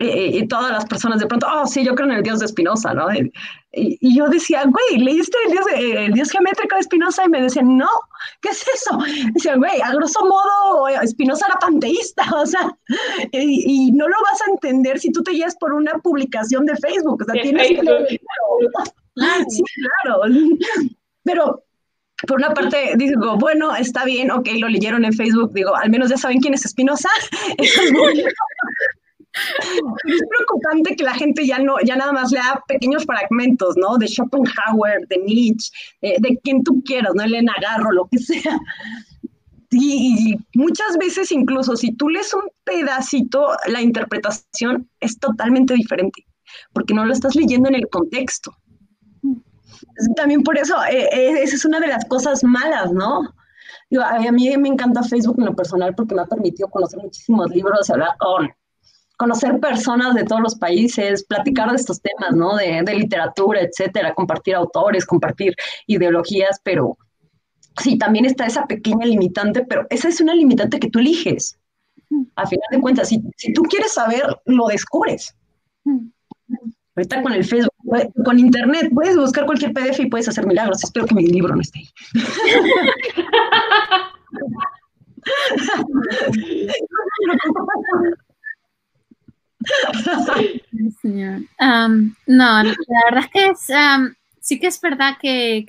Y, 0.00 0.48
todas 0.48 0.72
las 0.72 0.86
personas 0.86 1.20
de 1.20 1.26
pronto, 1.26 1.46
oh, 1.52 1.66
sí, 1.66 1.84
yo 1.84 1.94
creo 1.94 2.08
en 2.08 2.16
el 2.16 2.22
dios 2.22 2.38
de 2.38 2.46
Espinosa, 2.46 2.94
¿no? 2.94 3.12
Y, 3.12 3.30
y, 3.72 4.16
yo 4.16 4.28
decía, 4.28 4.64
güey, 4.64 5.02
¿leíste 5.02 5.36
el 5.46 5.52
dios, 5.52 5.66
el 5.74 6.12
dios 6.12 6.30
geométrico 6.30 6.74
de 6.74 6.80
Espinosa? 6.80 7.24
Y 7.26 7.28
me 7.28 7.42
decían, 7.42 7.76
no, 7.76 7.88
¿qué 8.40 8.48
es 8.48 8.64
eso? 8.74 8.98
Decía, 9.34 9.56
güey, 9.56 9.80
a 9.82 9.92
grosso 9.92 10.20
modo, 10.24 10.88
Espinosa 10.88 11.46
era 11.48 11.58
panteísta, 11.58 12.22
o 12.34 12.46
sea, 12.46 12.74
y, 13.32 13.92
no 13.92 14.08
lo 14.08 14.16
vas 14.22 14.40
a 14.40 14.50
entender 14.50 14.98
si 14.98 15.12
tú 15.12 15.22
te 15.22 15.32
guías 15.32 15.54
por 15.56 15.74
una 15.74 15.92
publicación 15.98 16.64
de 16.64 16.76
Facebook, 16.76 17.22
o 17.22 17.32
sea, 17.32 17.42
tienes 17.42 17.68
que 17.68 18.20
Sí, 19.48 19.62
claro. 20.02 20.22
Pero 21.24 21.62
por 22.26 22.38
una 22.38 22.54
parte 22.54 22.94
digo, 22.96 23.36
bueno, 23.36 23.74
está 23.74 24.04
bien, 24.04 24.30
ok, 24.30 24.48
lo 24.58 24.68
leyeron 24.68 25.04
en 25.04 25.12
Facebook, 25.12 25.52
digo, 25.52 25.74
al 25.74 25.90
menos 25.90 26.10
ya 26.10 26.16
saben 26.16 26.40
quién 26.40 26.54
es 26.54 26.64
Espinosa. 26.64 27.08
Es 29.32 30.22
preocupante 30.28 30.96
que 30.96 31.04
la 31.04 31.14
gente 31.14 31.46
ya 31.46 31.58
no, 31.58 31.76
ya 31.84 31.96
nada 31.96 32.12
más 32.12 32.32
lea 32.32 32.62
pequeños 32.66 33.04
fragmentos, 33.04 33.76
¿no? 33.76 33.96
De 33.96 34.08
Schopenhauer, 34.08 35.06
de 35.08 35.18
Nietzsche, 35.18 35.70
eh, 36.02 36.16
de 36.18 36.38
quien 36.42 36.64
tú 36.64 36.82
quieras, 36.84 37.12
¿no? 37.14 37.22
Elena 37.22 37.54
Garro, 37.60 37.92
lo 37.92 38.08
que 38.08 38.18
sea. 38.18 38.58
Y, 39.72 40.36
muchas 40.54 40.98
veces 40.98 41.30
incluso 41.30 41.76
si 41.76 41.92
tú 41.92 42.08
lees 42.08 42.34
un 42.34 42.50
pedacito, 42.64 43.50
la 43.66 43.80
interpretación 43.80 44.90
es 44.98 45.18
totalmente 45.18 45.74
diferente, 45.74 46.26
porque 46.72 46.92
no 46.92 47.04
lo 47.04 47.12
estás 47.12 47.36
leyendo 47.36 47.68
en 47.68 47.76
el 47.76 47.88
contexto. 47.88 48.52
También 50.16 50.42
por 50.42 50.58
eso, 50.58 50.74
eh, 50.90 51.08
eh, 51.12 51.42
esa 51.42 51.54
es 51.54 51.64
una 51.64 51.78
de 51.78 51.86
las 51.86 52.04
cosas 52.06 52.42
malas, 52.42 52.92
¿no? 52.92 53.32
a 54.04 54.32
mí 54.32 54.56
me 54.56 54.68
encanta 54.68 55.02
Facebook 55.02 55.36
en 55.38 55.46
lo 55.46 55.56
personal 55.56 55.94
porque 55.96 56.14
me 56.14 56.22
ha 56.22 56.26
permitido 56.26 56.68
conocer 56.68 57.00
muchísimos 57.00 57.50
libros 57.50 57.88
y 57.88 57.92
hablar 57.92 58.10
con 58.18 58.48
conocer 59.20 59.60
personas 59.60 60.14
de 60.14 60.24
todos 60.24 60.40
los 60.40 60.54
países, 60.54 61.24
platicar 61.24 61.68
de 61.68 61.76
estos 61.76 62.00
temas, 62.00 62.34
¿no? 62.34 62.56
De, 62.56 62.82
literatura, 62.94 63.60
etcétera, 63.60 64.14
compartir 64.14 64.54
autores, 64.54 65.04
compartir 65.04 65.54
ideologías, 65.86 66.58
pero 66.64 66.96
sí, 67.76 67.98
también 67.98 68.24
está 68.24 68.46
esa 68.46 68.64
pequeña 68.66 69.04
limitante, 69.04 69.62
pero 69.66 69.86
esa 69.90 70.08
es 70.08 70.22
una 70.22 70.34
limitante 70.34 70.80
que 70.80 70.88
tú 70.88 71.00
eliges. 71.00 71.58
A 72.34 72.46
final 72.46 72.64
de 72.70 72.80
cuentas, 72.80 73.10
si, 73.10 73.22
tú 73.52 73.60
quieres 73.64 73.92
saber, 73.92 74.22
lo 74.46 74.68
descubres. 74.68 75.36
Ahorita 76.96 77.22
con 77.22 77.34
el 77.34 77.44
Facebook, 77.44 77.74
con 78.24 78.38
internet, 78.38 78.88
puedes 78.94 79.18
buscar 79.18 79.44
cualquier 79.44 79.74
PDF 79.74 80.00
y 80.00 80.08
puedes 80.08 80.28
hacer 80.28 80.46
milagros. 80.46 80.82
Espero 80.82 81.04
que 81.04 81.14
mi 81.14 81.26
libro 81.26 81.54
no 81.54 81.60
esté 81.60 81.80
ahí. 81.80 81.88
no, 92.26 92.62
la 92.62 93.04
verdad 93.10 93.24
es 93.24 93.30
que 93.32 93.52
sí 94.40 94.58
que 94.58 94.66
es 94.66 94.80
verdad 94.80 95.16
que, 95.20 95.64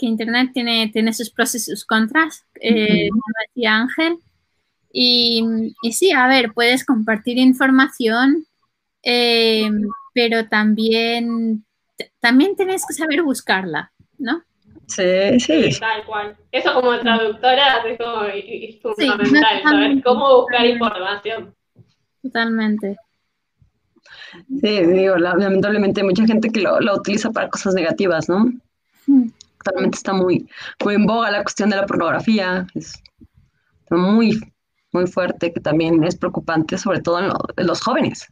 Internet 0.00 0.50
tiene, 0.52 0.90
tiene 0.92 1.12
sus 1.12 1.30
pros 1.30 1.54
y 1.54 1.58
sus 1.58 1.84
contras, 1.84 2.44
eh, 2.60 3.08
como 3.10 3.22
decía 3.46 3.76
Ángel. 3.76 4.18
Y, 4.92 5.42
sí, 5.92 6.12
a 6.12 6.26
ver, 6.28 6.52
puedes 6.52 6.84
compartir 6.84 7.38
información, 7.38 8.46
em, 9.02 9.82
pero 10.14 10.48
también, 10.48 11.64
también 12.20 12.56
tienes 12.56 12.84
que 12.86 12.94
saber 12.94 13.22
buscarla, 13.22 13.92
¿no? 14.18 14.42
Sí, 14.86 15.38
sí. 15.40 15.70
tal 15.78 16.04
cual. 16.06 16.36
Eso 16.50 16.72
como 16.74 16.98
traductora 16.98 17.82
es, 17.86 17.98
como, 18.82 18.94
fundamental, 18.94 19.62
saber 19.62 20.02
cómo 20.02 20.40
buscar 20.40 20.64
información. 20.64 21.54
Totalmente. 22.22 22.96
Sí, 24.32 24.86
digo, 24.86 25.16
lamentablemente 25.16 26.02
mucha 26.02 26.26
gente 26.26 26.50
que 26.50 26.60
lo, 26.60 26.78
utiliza 26.94 27.30
para 27.30 27.48
cosas 27.48 27.74
negativas, 27.74 28.28
¿no? 28.28 28.52
Mm. 29.06 29.28
Actualmente 29.58 29.96
está 29.96 30.12
muy, 30.12 30.48
muy 30.84 30.94
en 30.94 31.06
boga 31.06 31.30
la 31.30 31.42
cuestión 31.42 31.70
de 31.70 31.76
la 31.76 31.86
pornografía, 31.86 32.66
es 32.74 32.94
muy, 33.90 34.40
muy 34.92 35.06
fuerte, 35.06 35.52
que 35.52 35.60
también 35.60 36.04
es 36.04 36.16
preocupante, 36.16 36.78
sobre 36.78 37.00
todo 37.00 37.20
en, 37.20 37.66
los 37.66 37.80
jóvenes. 37.80 38.26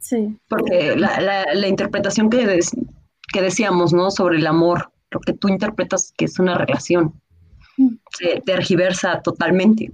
Sí. 0.00 0.38
Porque 0.48 0.96
la, 0.96 1.68
interpretación 1.68 2.30
que, 2.30 2.60
que 3.32 3.42
decíamos, 3.42 3.92
¿no? 3.92 4.10
Sobre 4.10 4.38
el 4.38 4.46
amor, 4.46 4.90
lo 5.10 5.20
que 5.20 5.32
tú 5.32 5.48
interpretas 5.48 6.12
que 6.16 6.24
es 6.24 6.38
una 6.38 6.56
relación, 6.56 7.14
mm. 7.76 7.88
se 8.18 8.40
tergiversa 8.44 9.20
totalmente. 9.22 9.92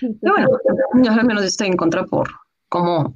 y 0.00 0.08
bueno, 0.20 0.48
yo 1.02 1.12
al 1.12 1.26
menos 1.26 1.44
estoy 1.44 1.68
en 1.68 1.76
contra 1.76 2.04
por 2.04 2.28
cómo 2.68 3.14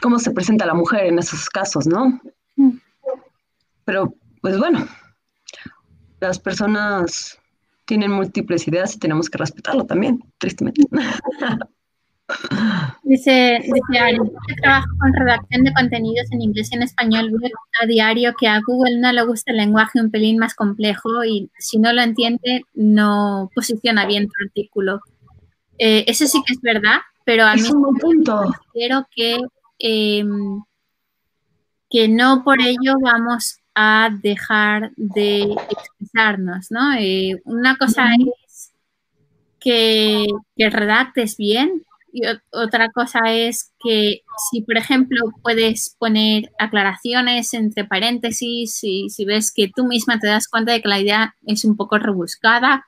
cómo 0.00 0.18
se 0.18 0.30
presenta 0.30 0.66
la 0.66 0.74
mujer 0.74 1.06
en 1.06 1.18
esos 1.18 1.48
casos, 1.48 1.86
¿no? 1.86 2.20
Mm. 2.56 2.78
Pero, 3.84 4.14
pues 4.40 4.58
bueno, 4.58 4.86
las 6.20 6.38
personas 6.38 7.38
tienen 7.86 8.12
múltiples 8.12 8.68
ideas 8.68 8.94
y 8.94 8.98
tenemos 8.98 9.30
que 9.30 9.38
respetarlo 9.38 9.84
también, 9.84 10.22
tristemente. 10.38 10.82
Dice, 13.04 13.58
dice 13.62 13.98
Ari, 13.98 14.18
trabajo 14.60 14.88
con 15.00 15.14
redacción 15.14 15.64
de 15.64 15.72
contenidos 15.72 16.30
en 16.30 16.42
inglés 16.42 16.68
y 16.70 16.76
en 16.76 16.82
español. 16.82 17.30
Veo 17.30 17.50
a 17.82 17.86
diario 17.86 18.34
que 18.38 18.46
a 18.46 18.60
Google 18.66 19.00
no 19.00 19.10
le 19.12 19.24
gusta 19.24 19.50
el 19.50 19.56
lenguaje 19.56 19.98
un 19.98 20.10
pelín 20.10 20.36
más 20.36 20.54
complejo 20.54 21.24
y 21.24 21.50
si 21.58 21.78
no 21.78 21.90
lo 21.90 22.02
entiende, 22.02 22.64
no 22.74 23.50
posiciona 23.54 24.04
bien 24.04 24.26
tu 24.26 24.32
artículo. 24.44 25.00
Eh, 25.78 26.04
eso 26.06 26.26
sí 26.26 26.42
que 26.46 26.52
es 26.52 26.60
verdad, 26.60 26.98
pero 27.24 27.44
a 27.44 27.54
mí 27.54 27.62
punto. 27.98 28.54
quiero 28.74 29.06
que 29.14 29.38
em, 29.78 30.62
que 31.90 32.08
no 32.08 32.44
por 32.44 32.60
ello 32.60 32.94
vamos 33.00 33.58
a 33.74 34.10
dejar 34.22 34.92
de 34.96 35.54
expresarnos, 35.70 36.70
¿no? 36.70 36.94
Eh, 36.94 37.40
una 37.44 37.76
cosa 37.76 38.08
es 38.14 38.72
que, 39.60 40.26
que 40.56 40.70
redactes 40.70 41.36
bien, 41.36 41.84
y 42.12 42.22
otra 42.52 42.90
cosa 42.90 43.20
es 43.26 43.72
que 43.80 44.22
si, 44.50 44.62
por 44.62 44.76
ejemplo, 44.76 45.20
puedes 45.42 45.94
poner 45.98 46.50
aclaraciones 46.58 47.52
entre 47.54 47.84
paréntesis, 47.84 48.80
y 48.82 49.10
si 49.10 49.24
ves 49.24 49.52
que 49.52 49.70
tú 49.74 49.84
misma 49.84 50.18
te 50.18 50.26
das 50.26 50.48
cuenta 50.48 50.72
de 50.72 50.82
que 50.82 50.88
la 50.88 51.00
idea 51.00 51.34
es 51.46 51.64
un 51.64 51.76
poco 51.76 51.98
rebuscada, 51.98 52.86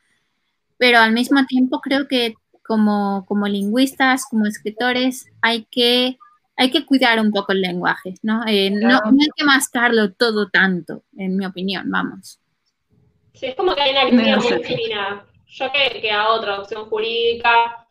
pero 0.79 0.99
al 0.99 1.13
mismo 1.13 1.45
tiempo 1.47 1.81
creo 1.81 2.09
que 2.09 2.35
como, 2.67 3.25
como 3.27 3.47
lingüistas, 3.47 4.25
como 4.31 4.47
escritores, 4.47 5.27
hay 5.43 5.67
que, 5.71 6.19
hay 6.61 6.71
que 6.71 6.85
cuidar 6.85 7.19
un 7.19 7.33
poco 7.33 7.53
el 7.53 7.63
lenguaje, 7.63 8.15
¿no? 8.23 8.43
Eh, 8.47 8.71
no, 8.71 8.97
hay 8.97 9.29
que 9.35 9.45
mascarlo 9.45 10.13
todo 10.13 10.51
tanto, 10.51 11.05
en 11.17 11.35
mi 11.37 11.47
opinión, 11.47 11.91
vamos. 11.91 12.39
Sí, 13.33 13.47
es 13.47 13.55
como 13.55 13.75
que 13.75 13.81
hay 13.81 13.93
una 13.93 14.05
línea 14.05 14.37
muy 14.37 14.63
fina. 14.63 15.25
Yo 15.47 15.73
que, 15.73 16.01
que 16.03 16.11
hago 16.11 16.39
traducción 16.41 16.85
jurídica, 16.85 17.87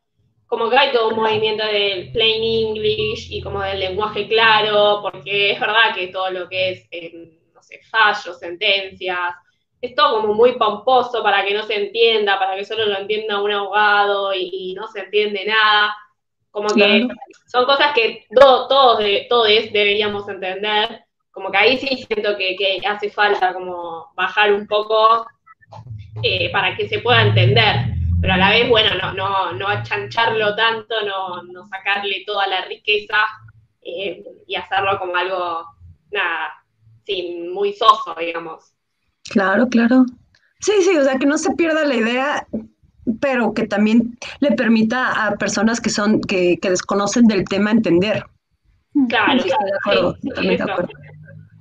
como 0.46 0.70
que 0.70 0.78
hay 0.78 0.92
todo 0.92 1.10
un 1.10 1.16
movimiento 1.16 1.66
del 1.66 2.12
plain 2.12 2.44
English 2.44 3.32
y 3.32 3.42
como 3.42 3.60
del 3.64 3.80
lenguaje 3.80 4.28
claro, 4.28 5.00
porque 5.02 5.54
es 5.54 5.60
verdad 5.60 5.96
que 5.96 6.10
todo 6.10 6.30
lo 6.30 6.48
que 6.48 6.70
es, 6.70 6.88
eh, 6.92 7.40
no 7.52 7.64
sé, 7.64 7.80
fallos, 7.90 8.38
sentencias, 8.38 9.34
es 9.82 9.96
todo 9.96 10.22
como 10.22 10.36
muy 10.36 10.60
pomposo 10.60 11.24
para 11.24 11.44
que 11.44 11.56
no 11.56 11.64
se 11.64 11.76
entienda, 11.76 12.38
para 12.38 12.56
que 12.56 12.66
solo 12.66 12.86
lo 12.86 13.00
entienda 13.00 13.42
un 13.42 13.52
abogado 13.52 14.32
y, 14.36 14.76
no 14.76 14.88
se 14.88 15.00
entiende 15.00 15.44
nada. 15.46 15.96
Como 16.52 16.68
que 16.70 17.08
son 17.48 17.66
cosas 17.66 17.94
que 17.94 18.26
todos, 18.34 18.68
todos 19.30 19.48
deberíamos 19.48 20.28
entender. 20.28 21.06
Como 21.32 21.52
que 21.52 21.58
ahí 21.58 21.78
sí 21.78 22.06
siento 22.08 22.36
que, 22.38 22.82
hace 22.88 23.10
falta 23.10 23.54
como 23.54 24.12
bajar 24.16 24.54
un 24.54 24.68
poco 24.68 25.26
eh, 26.24 26.52
para 26.52 26.76
que 26.76 26.90
se 26.90 27.00
pueda 27.00 27.22
entender 27.24 28.00
pero 28.22 28.34
a 28.34 28.38
la 28.38 28.50
vez, 28.50 28.70
bueno, 28.70 28.90
no, 29.02 29.14
no, 29.14 29.52
no 29.54 29.68
achancharlo 29.68 30.56
tanto, 30.56 30.96
no, 31.06 31.44
no 31.44 31.66
sacarle 31.68 32.24
toda 32.26 32.48
la 32.48 32.66
riqueza 32.66 33.18
eh, 33.82 34.24
y 34.46 34.56
hacerlo 34.56 35.00
como 35.00 35.16
algo, 35.16 35.66
nada, 36.12 36.54
sí, 37.06 37.48
muy 37.54 37.74
soso, 37.74 38.16
digamos. 38.20 38.74
Claro, 39.30 39.68
claro. 39.68 40.06
Sí, 40.60 40.74
sí, 40.82 40.98
o 40.98 41.04
sea, 41.04 41.18
que 41.18 41.26
no 41.26 41.38
se 41.38 41.56
pierda 41.56 41.86
la 41.86 41.96
idea, 41.96 42.48
pero 43.20 43.54
que 43.54 43.68
también 43.68 44.18
le 44.40 44.52
permita 44.52 45.26
a 45.28 45.36
personas 45.36 45.82
que 45.82 45.90
son, 45.90 46.22
que, 46.22 46.58
que 46.62 46.70
desconocen 46.70 47.26
del 47.26 47.46
tema 47.46 47.72
entender. 47.72 48.24
Claro, 49.08 49.42
sí, 49.42 49.50
de 49.50 49.56
acuerdo, 49.82 50.16
sí, 50.22 50.48
de 50.48 50.64
acuerdo. 50.64 50.90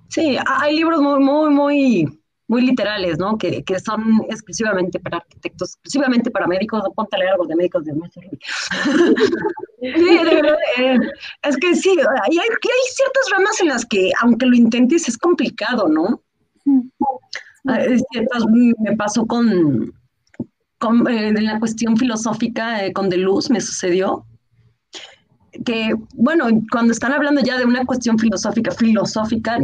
Sí, 0.09 0.36
hay 0.46 0.76
libros 0.76 1.01
muy, 1.01 1.20
muy, 1.20 1.51
muy 1.51 2.18
muy 2.49 2.62
literales, 2.62 3.18
¿no? 3.18 3.36
Que, 3.36 3.62
que, 3.62 3.78
son 3.78 4.22
exclusivamente 4.28 4.99
para 4.99 5.18
arquitectos, 5.18 5.74
exclusivamente 5.74 6.30
para 6.30 6.46
médicos, 6.46 6.82
ponte 6.96 7.14
a 7.14 7.18
leer 7.18 7.32
algo 7.32 7.46
de 7.46 7.57
médicos 7.57 7.84
de 7.84 7.92
sí, 9.80 10.18
de 10.24 10.34
verdad, 10.34 10.57
eh, 10.78 10.99
es 11.42 11.57
que 11.59 11.76
sí, 11.76 11.90
hay, 11.90 12.38
hay, 12.38 12.49
ciertas 12.90 13.30
ramas 13.30 13.61
en 13.61 13.68
las 13.68 13.84
que, 13.84 14.11
aunque 14.22 14.46
lo 14.46 14.57
intentes, 14.57 15.09
es 15.09 15.18
complicado, 15.18 15.88
¿no? 15.88 16.22
Ah, 17.68 17.80
me 18.78 18.96
pasó 18.96 19.26
con, 19.26 19.92
con 20.78 21.06
eh, 21.08 21.28
en 21.28 21.44
la 21.44 21.58
cuestión 21.58 21.96
filosófica 21.96 22.84
eh, 22.84 22.92
con 22.92 23.08
Deleuze, 23.08 23.52
me 23.52 23.60
sucedió 23.60 24.24
que, 25.64 25.94
bueno, 26.14 26.46
cuando 26.70 26.92
están 26.92 27.12
hablando 27.12 27.40
ya 27.40 27.58
de 27.58 27.64
una 27.64 27.84
cuestión 27.84 28.18
filosófica, 28.18 28.70
filosófica, 28.70 29.58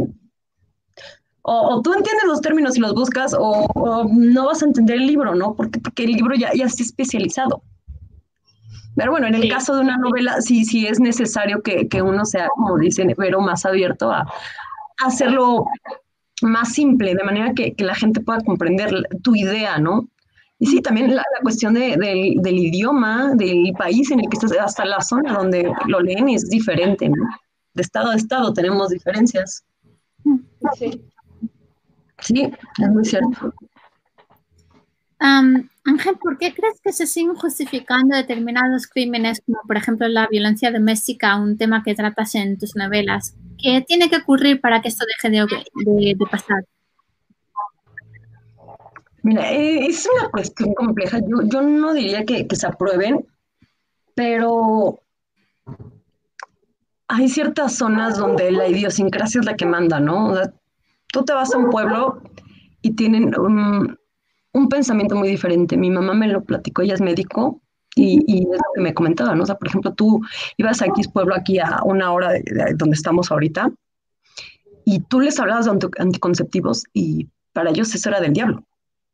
o, 1.41 1.81
tú 1.83 1.93
entiendes 1.93 2.25
los 2.25 2.41
términos 2.41 2.75
y 2.75 2.79
los 2.79 2.93
buscas, 2.95 3.35
o, 3.37 3.67
no 4.11 4.45
vas 4.45 4.63
a 4.63 4.65
entender 4.65 4.97
el 4.97 5.07
libro, 5.07 5.35
¿no? 5.35 5.55
Porque, 5.55 5.79
porque 5.79 6.03
el 6.05 6.13
libro 6.13 6.35
ya, 6.35 6.51
ya 6.53 6.65
está 6.65 6.83
especializado. 6.83 7.61
Pero 8.95 9.11
bueno, 9.11 9.27
en 9.27 9.35
el 9.35 9.49
caso 9.49 9.75
de 9.75 9.81
una 9.81 9.97
novela, 9.97 10.41
sí, 10.41 10.65
sí 10.65 10.87
es 10.87 10.99
necesario 10.99 11.61
que, 11.61 11.87
que 11.87 12.01
uno 12.01 12.25
sea, 12.25 12.47
como 12.55 12.77
dicen, 12.77 13.13
pero 13.17 13.41
más 13.41 13.65
abierto 13.65 14.11
a, 14.11 14.25
hacerlo 14.97 15.65
más 16.41 16.73
simple, 16.73 17.13
de 17.15 17.23
manera 17.23 17.53
que, 17.53 17.75
que, 17.75 17.83
la 17.83 17.95
gente 17.95 18.21
pueda 18.21 18.39
comprender 18.41 19.07
tu 19.21 19.35
idea, 19.35 19.77
¿no? 19.77 20.07
Y 20.65 20.67
sí, 20.67 20.81
también 20.81 21.15
la, 21.15 21.23
cuestión 21.43 21.75
de, 21.75 21.95
del, 21.95 22.41
del, 22.41 22.57
idioma, 22.57 23.35
del 23.35 23.71
país 23.77 24.09
en 24.09 24.21
el 24.21 24.29
que 24.29 24.37
estás, 24.37 24.51
hasta 24.57 24.83
la 24.83 24.99
zona 24.99 25.33
donde 25.33 25.71
lo 25.85 25.99
leen 26.01 26.29
es 26.29 26.49
diferente, 26.49 27.07
¿no? 27.07 27.23
De 27.75 27.83
estado 27.83 28.09
a 28.09 28.15
estado 28.15 28.51
tenemos 28.51 28.89
diferencias. 28.89 29.63
Sí. 30.75 31.05
Sí, 32.19 32.51
es 32.81 32.89
muy 32.89 33.05
cierto. 33.05 33.53
Ángel, 35.19 36.17
¿por 36.19 36.39
qué 36.39 36.51
crees 36.51 36.81
que 36.81 36.91
se 36.91 37.05
siguen 37.05 37.35
justificando 37.35 38.15
determinados 38.15 38.87
crímenes, 38.87 39.39
como 39.45 39.59
por 39.67 39.77
ejemplo 39.77 40.07
la 40.07 40.27
violencia 40.27 40.71
doméstica, 40.71 41.35
un 41.35 41.59
tema 41.59 41.83
que 41.83 41.93
tratas 41.93 42.33
en 42.33 42.57
tus 42.57 42.75
novelas? 42.75 43.35
¿Qué 43.61 43.85
tiene 43.87 44.09
que 44.09 44.17
ocurrir 44.17 44.59
para 44.59 44.81
que 44.81 44.87
esto 44.87 45.05
deje 45.05 45.29
de, 45.29 46.15
pasar? 46.25 46.65
Mira, 49.25 49.51
eh, 49.51 49.87
es 49.87 50.07
una 50.15 50.29
cuestión 50.29 50.75
compleja. 50.75 51.19
Yo, 51.19 51.63
no 51.63 51.93
diría 51.95 52.25
que, 52.25 52.45
se 52.51 52.67
aprueben, 52.67 53.25
pero 54.13 54.99
hay 57.07 57.27
ciertas 57.27 57.75
zonas 57.75 58.19
donde 58.19 58.51
la 58.51 58.67
idiosincrasia 58.67 59.39
es 59.39 59.47
la 59.47 59.55
que 59.55 59.65
manda, 59.65 59.99
¿no? 59.99 60.35
Tú 61.07 61.25
te 61.25 61.33
vas 61.33 61.55
a 61.55 61.57
un 61.57 61.71
pueblo 61.71 62.21
y 62.83 62.91
tienen 62.91 63.33
un, 63.39 63.97
pensamiento 64.69 65.15
muy 65.15 65.29
diferente. 65.29 65.75
Mi 65.75 65.89
mamá 65.89 66.13
me 66.13 66.27
lo 66.27 66.43
platicó, 66.43 66.83
ella 66.83 66.93
es 66.93 67.01
médico 67.01 67.63
y, 67.95 68.43
es 68.43 68.59
lo 68.59 68.73
que 68.75 68.81
me 68.81 68.93
comentaba, 68.93 69.33
¿no? 69.33 69.41
O 69.41 69.47
sea, 69.47 69.57
por 69.57 69.69
ejemplo, 69.69 69.91
tú 69.95 70.21
ibas 70.57 70.83
a 70.83 70.85
X 70.85 71.07
pueblo, 71.07 71.33
aquí 71.33 71.57
a 71.57 71.79
una 71.83 72.11
hora 72.11 72.29
de, 72.29 72.43
donde 72.75 72.93
estamos 72.93 73.31
ahorita, 73.31 73.71
y 74.85 74.99
tú 74.99 75.19
les 75.19 75.39
hablabas 75.39 75.65
de 75.65 75.89
anticonceptivos 75.97 76.83
y 76.93 77.27
para 77.53 77.71
ellos 77.71 77.95
eso 77.95 78.09
era 78.09 78.21
del 78.21 78.33
diablo. 78.33 78.63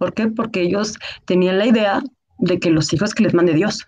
¿Por 0.01 0.15
qué? 0.15 0.29
Porque 0.29 0.63
ellos 0.63 0.97
tenían 1.25 1.59
la 1.59 1.67
idea 1.67 2.01
de 2.39 2.59
que 2.59 2.71
los 2.71 2.91
hijos 2.91 3.13
que 3.13 3.21
les 3.21 3.35
mande 3.35 3.53
Dios. 3.53 3.85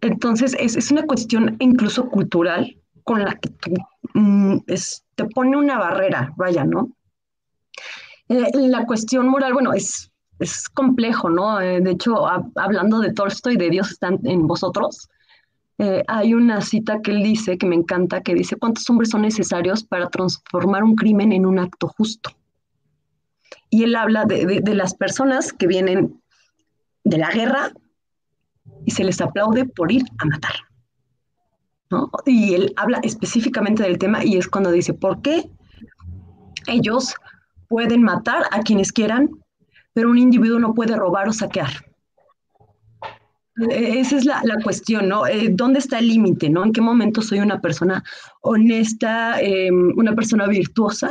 Entonces, 0.00 0.56
es, 0.58 0.74
es 0.74 0.90
una 0.90 1.04
cuestión 1.04 1.56
incluso 1.58 2.08
cultural 2.08 2.78
con 3.04 3.22
la 3.22 3.34
que 3.34 3.50
tú 3.50 3.74
mm, 4.14 4.60
te 5.16 5.24
pone 5.26 5.54
una 5.58 5.78
barrera, 5.78 6.32
vaya, 6.38 6.64
¿no? 6.64 6.96
Eh, 8.30 8.48
la 8.54 8.86
cuestión 8.86 9.28
moral, 9.28 9.52
bueno, 9.52 9.74
es, 9.74 10.10
es 10.38 10.66
complejo, 10.70 11.28
¿no? 11.28 11.60
Eh, 11.60 11.82
de 11.82 11.90
hecho, 11.90 12.26
hablando 12.56 13.00
de 13.00 13.12
Tolstoy, 13.12 13.58
de 13.58 13.68
Dios 13.68 13.90
están 13.90 14.18
en 14.24 14.46
vosotros, 14.46 15.10
eh, 15.76 16.02
hay 16.08 16.32
una 16.32 16.62
cita 16.62 17.02
que 17.02 17.10
él 17.10 17.22
dice, 17.22 17.58
que 17.58 17.66
me 17.66 17.76
encanta, 17.76 18.22
que 18.22 18.34
dice, 18.34 18.56
¿cuántos 18.56 18.88
hombres 18.88 19.10
son 19.10 19.20
necesarios 19.20 19.84
para 19.84 20.08
transformar 20.08 20.84
un 20.84 20.96
crimen 20.96 21.32
en 21.32 21.44
un 21.44 21.58
acto 21.58 21.86
justo? 21.86 22.30
Y 23.70 23.84
él 23.84 23.94
habla 23.94 24.24
de, 24.24 24.60
de 24.62 24.74
las 24.74 24.94
personas 24.94 25.52
que 25.52 25.66
vienen 25.66 26.20
de 27.04 27.18
la 27.18 27.30
guerra 27.30 27.72
y 28.84 28.90
se 28.90 29.04
les 29.04 29.20
aplaude 29.20 29.64
por 29.64 29.92
ir 29.92 30.04
a 30.18 30.24
matar. 30.26 30.54
Y 32.24 32.54
él 32.54 32.72
habla 32.76 33.00
específicamente 33.02 33.82
del 33.82 33.98
tema 33.98 34.24
y 34.24 34.36
es 34.36 34.48
cuando 34.48 34.70
dice, 34.70 34.94
¿por 34.94 35.22
qué 35.22 35.50
ellos 36.66 37.14
pueden 37.68 38.02
matar 38.02 38.44
a 38.52 38.60
quienes 38.60 38.92
quieran, 38.92 39.30
pero 39.92 40.10
un 40.10 40.18
individuo 40.18 40.58
no 40.58 40.74
puede 40.74 40.94
robar 40.96 41.28
o 41.28 41.32
saquear? 41.32 41.70
E-, 43.68 44.00
esa 44.00 44.16
es 44.16 44.24
la, 44.24 44.42
cuestión, 44.62 45.08
¿no? 45.08 45.26
Eh, 45.26 45.48
¿Dónde 45.50 45.80
está 45.80 45.98
el 45.98 46.08
límite, 46.08 46.48
¿no? 46.48 46.64
¿En 46.64 46.72
qué 46.72 46.80
momento 46.80 47.22
soy 47.22 47.40
una 47.40 47.60
persona 47.60 48.04
honesta, 48.42 49.40
em, 49.40 49.92
una 49.96 50.14
persona 50.14 50.46
virtuosa? 50.46 51.10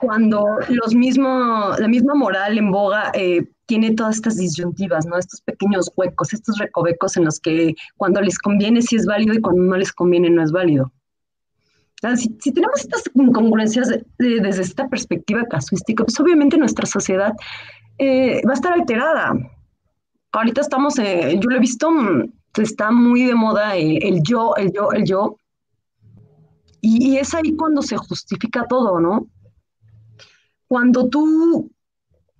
Cuando 0.00 0.44
los 0.68 0.94
mismos, 0.94 1.78
la 1.80 1.88
misma 1.88 2.14
moral 2.14 2.58
en 2.58 2.70
boga 2.70 3.10
eh, 3.14 3.46
tiene 3.66 3.94
todas 3.94 4.16
estas 4.16 4.36
disyuntivas, 4.36 5.06
¿no? 5.06 5.16
Estos 5.16 5.40
pequeños 5.40 5.90
huecos, 5.96 6.32
estos 6.32 6.58
recovecos 6.58 7.16
en 7.16 7.24
los 7.24 7.40
que 7.40 7.74
cuando 7.96 8.20
les 8.20 8.38
conviene 8.38 8.82
sí 8.82 8.96
es 8.96 9.06
válido 9.06 9.34
y 9.34 9.40
cuando 9.40 9.62
no 9.62 9.76
les 9.76 9.92
conviene 9.92 10.30
no 10.30 10.42
es 10.42 10.52
válido. 10.52 10.92
Si, 12.16 12.52
tenemos 12.52 12.80
estas 12.80 13.04
incongruencias 13.14 13.90
desde 14.18 14.62
esta 14.62 14.86
perspectiva 14.88 15.44
casuística, 15.46 16.04
pues 16.04 16.20
obviamente 16.20 16.58
nuestra 16.58 16.86
sociedad 16.86 17.32
eh, 17.98 18.42
va 18.46 18.52
a 18.52 18.54
estar 18.54 18.72
alterada. 18.74 19.34
Ahorita 20.32 20.60
estamos, 20.60 20.98
eh, 20.98 21.38
yo 21.40 21.48
lo 21.48 21.56
he 21.56 21.60
visto, 21.60 21.90
mm, 21.90 22.32
está 22.58 22.90
muy 22.90 23.24
de 23.24 23.34
moda 23.34 23.76
el, 23.76 24.22
yo, 24.22 24.54
el 24.56 24.72
yo, 24.72 24.92
el 24.92 25.04
yo. 25.04 25.36
Y, 26.82 27.12
y 27.12 27.16
es 27.16 27.34
ahí 27.34 27.56
cuando 27.56 27.80
se 27.82 27.96
justifica 27.96 28.66
todo, 28.68 29.00
¿no? 29.00 29.26
Cuando 30.68 31.08
tú 31.08 31.70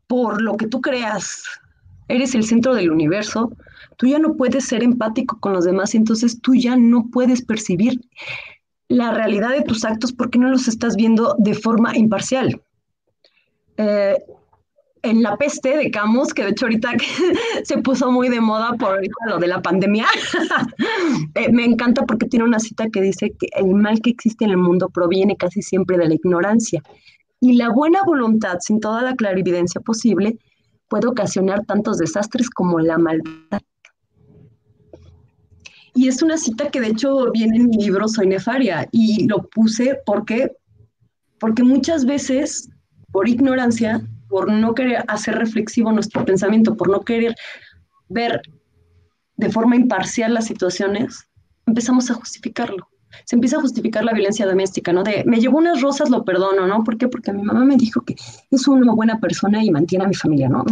por 0.07 0.41
lo 0.41 0.57
que 0.57 0.67
tú 0.67 0.81
creas, 0.81 1.43
eres 2.09 2.35
el 2.35 2.45
centro 2.45 2.75
del 2.75 2.91
universo, 2.91 3.53
tú 3.97 4.07
ya 4.07 4.19
no 4.19 4.37
puedes 4.37 4.65
ser 4.65 4.83
empático 4.83 5.39
con 5.41 5.53
los 5.53 5.65
demás 5.65 5.95
entonces 5.95 6.41
tú 6.41 6.55
ya 6.55 6.77
no 6.77 7.09
puedes 7.11 7.43
percibir 7.43 8.01
la 8.89 9.13
realidad 9.13 9.51
de 9.51 9.63
tus 9.63 9.85
actos, 9.85 10.13
¿por 10.13 10.31
qué 10.31 10.39
no 10.39 10.49
los 10.49 10.69
estás 10.69 10.95
viendo 10.95 11.35
de 11.39 11.55
forma 11.55 11.97
imparcial? 11.97 12.63
Eh, 13.79 14.17
en 15.03 15.23
la 15.23 15.37
peste 15.37 15.77
de 15.77 15.91
Camus, 15.91 16.33
que 16.33 16.45
de 16.45 16.51
hecho 16.51 16.67
ahorita 16.67 16.93
se 17.65 17.79
puso 17.79 18.13
muy 18.13 18.29
de 18.29 18.41
moda 18.41 18.75
por 18.75 19.01
lo 19.29 19.39
de 19.39 19.47
la 19.49 19.61
pandemia, 19.61 20.07
eh, 21.35 21.51
me 21.51 21.65
encanta 21.65 22.07
porque 22.07 22.27
tiene 22.27 22.45
una 22.45 22.61
cita 22.61 22.89
que 22.91 23.01
dice 23.01 23.33
que 23.39 23.49
el 23.57 23.75
mal 23.75 24.01
que 24.01 24.11
existe 24.11 24.45
en 24.45 24.53
el 24.53 24.57
mundo 24.57 24.89
proviene 24.89 25.37
casi 25.37 25.63
siempre 25.63 25.99
de 25.99 26.09
la 26.09 26.15
ignorancia 26.15 26.83
y 27.41 27.55
la 27.55 27.71
buena 27.71 28.03
voluntad 28.05 28.59
sin 28.61 28.81
toda 28.81 29.03
la 29.03 29.15
clarividencia 29.15 29.81
posible 29.81 30.39
puede 30.89 31.07
ocasionar 31.07 31.65
tantos 31.67 31.99
desastres 31.99 32.51
como 32.51 32.79
la 32.79 32.99
maldad. 32.99 33.61
Y 35.95 36.09
es 36.09 36.23
una 36.23 36.37
cita 36.37 36.71
que 36.71 36.81
de 36.81 36.89
hecho 36.89 37.31
viene 37.33 37.57
en 37.57 37.69
mi 37.69 37.77
libro 37.79 38.07
Soy 38.07 38.27
Nefaria 38.27 38.87
y 38.93 39.27
lo 39.27 39.49
puse 39.49 39.99
porque, 40.05 40.53
porque 41.41 41.63
muchas 41.63 42.05
veces 42.05 42.69
por 43.11 43.29
ignorancia 43.29 44.03
por 44.29 44.53
no 44.53 44.75
querer 44.75 45.05
hacer 45.09 45.37
reflexivo 45.37 45.93
nuestro 45.93 46.25
pensamiento, 46.25 46.77
por 46.77 46.91
no 46.91 47.01
querer 47.01 47.35
ver 48.09 48.43
de 49.37 49.51
forma 49.51 49.77
imparcial 49.77 50.35
las 50.35 50.47
situaciones, 50.47 51.29
empezamos 51.67 52.11
a 52.11 52.15
justificarlo. 52.15 52.89
Se 53.25 53.37
empieza 53.37 53.57
a 53.57 53.61
justificar 53.61 54.05
la 54.05 54.13
violencia 54.13 54.47
doméstica, 54.47 54.93
¿no? 54.93 55.03
De, 55.03 55.25
me 55.27 55.39
llevó 55.39 55.59
unas 55.59 55.81
rosas, 55.81 56.11
lo 56.11 56.25
perdono, 56.25 56.67
¿no? 56.67 56.85
¿Por 56.85 56.99
qué? 56.99 57.09
Porque 57.09 57.33
mi 57.33 57.43
mamá 57.43 57.65
me 57.65 57.77
dijo 57.77 58.03
que 58.03 58.15
es 58.51 58.69
una 58.69 58.93
buena 58.93 59.19
persona 59.19 59.65
y 59.65 59.71
mantiene 59.71 60.05
a 60.05 60.09
mi 60.09 60.15
familia, 60.15 60.49
¿no? 60.49 60.65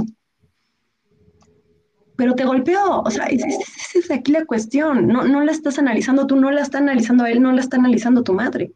Pero 2.17 2.35
te 2.35 2.45
golpeó, 2.45 3.01
o 3.01 3.11
sea, 3.11 3.27
esa 3.27 3.47
es, 3.95 4.11
aquí 4.11 4.31
la 4.31 4.45
cuestión, 4.45 5.09
no, 5.09 5.25
no 5.25 5.43
la 5.43 5.51
estás 5.51 5.79
analizando 5.79 6.27
tú, 6.27 6.37
no 6.37 6.51
la 6.53 6.63
está 6.63 6.79
analizando 6.79 7.27
él, 7.27 7.43
no 7.43 7.51
la 7.53 7.61
está 7.61 7.77
analizando 7.77 8.23
tu 8.23 8.33
madre. 8.33 8.73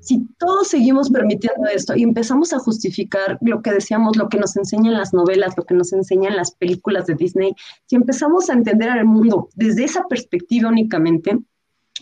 Si 0.00 0.26
todos 0.38 0.68
seguimos 0.68 1.10
permitiendo 1.10 1.66
esto 1.66 1.96
y 1.96 2.02
empezamos 2.02 2.52
a 2.52 2.58
justificar 2.58 3.38
lo 3.40 3.62
que 3.62 3.72
decíamos, 3.72 4.16
lo 4.16 4.28
que 4.28 4.38
nos 4.38 4.56
enseñan 4.56 4.94
las 4.94 5.12
novelas, 5.12 5.54
lo 5.56 5.64
que 5.64 5.74
nos 5.74 5.92
enseñan 5.92 6.36
las 6.36 6.54
películas 6.54 7.06
de 7.06 7.14
Disney, 7.14 7.54
si 7.86 7.96
empezamos 7.96 8.48
a 8.48 8.52
entender 8.52 8.90
al 8.90 9.04
mundo 9.04 9.48
desde 9.54 9.84
esa 9.84 10.04
perspectiva 10.08 10.68
únicamente, 10.68 11.38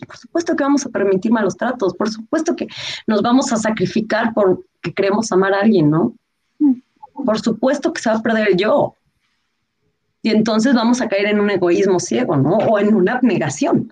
por 0.05 0.17
supuesto 0.17 0.55
que 0.55 0.63
vamos 0.63 0.85
a 0.85 0.89
permitir 0.89 1.31
malos 1.31 1.55
tratos, 1.55 1.93
por 1.93 2.09
supuesto 2.09 2.55
que 2.55 2.67
nos 3.07 3.21
vamos 3.21 3.51
a 3.51 3.57
sacrificar 3.57 4.33
porque 4.33 4.93
queremos 4.93 5.31
amar 5.31 5.53
a 5.53 5.61
alguien, 5.61 5.89
¿no? 5.89 6.13
Por 7.13 7.39
supuesto 7.39 7.93
que 7.93 8.01
se 8.01 8.09
va 8.09 8.17
a 8.17 8.21
perder 8.21 8.49
el 8.49 8.57
yo. 8.57 8.95
Y 10.21 10.29
entonces 10.29 10.73
vamos 10.73 11.01
a 11.01 11.07
caer 11.07 11.25
en 11.25 11.39
un 11.39 11.49
egoísmo 11.49 11.99
ciego, 11.99 12.37
¿no? 12.37 12.57
O 12.57 12.79
en 12.79 12.95
una 12.95 13.15
abnegación. 13.15 13.89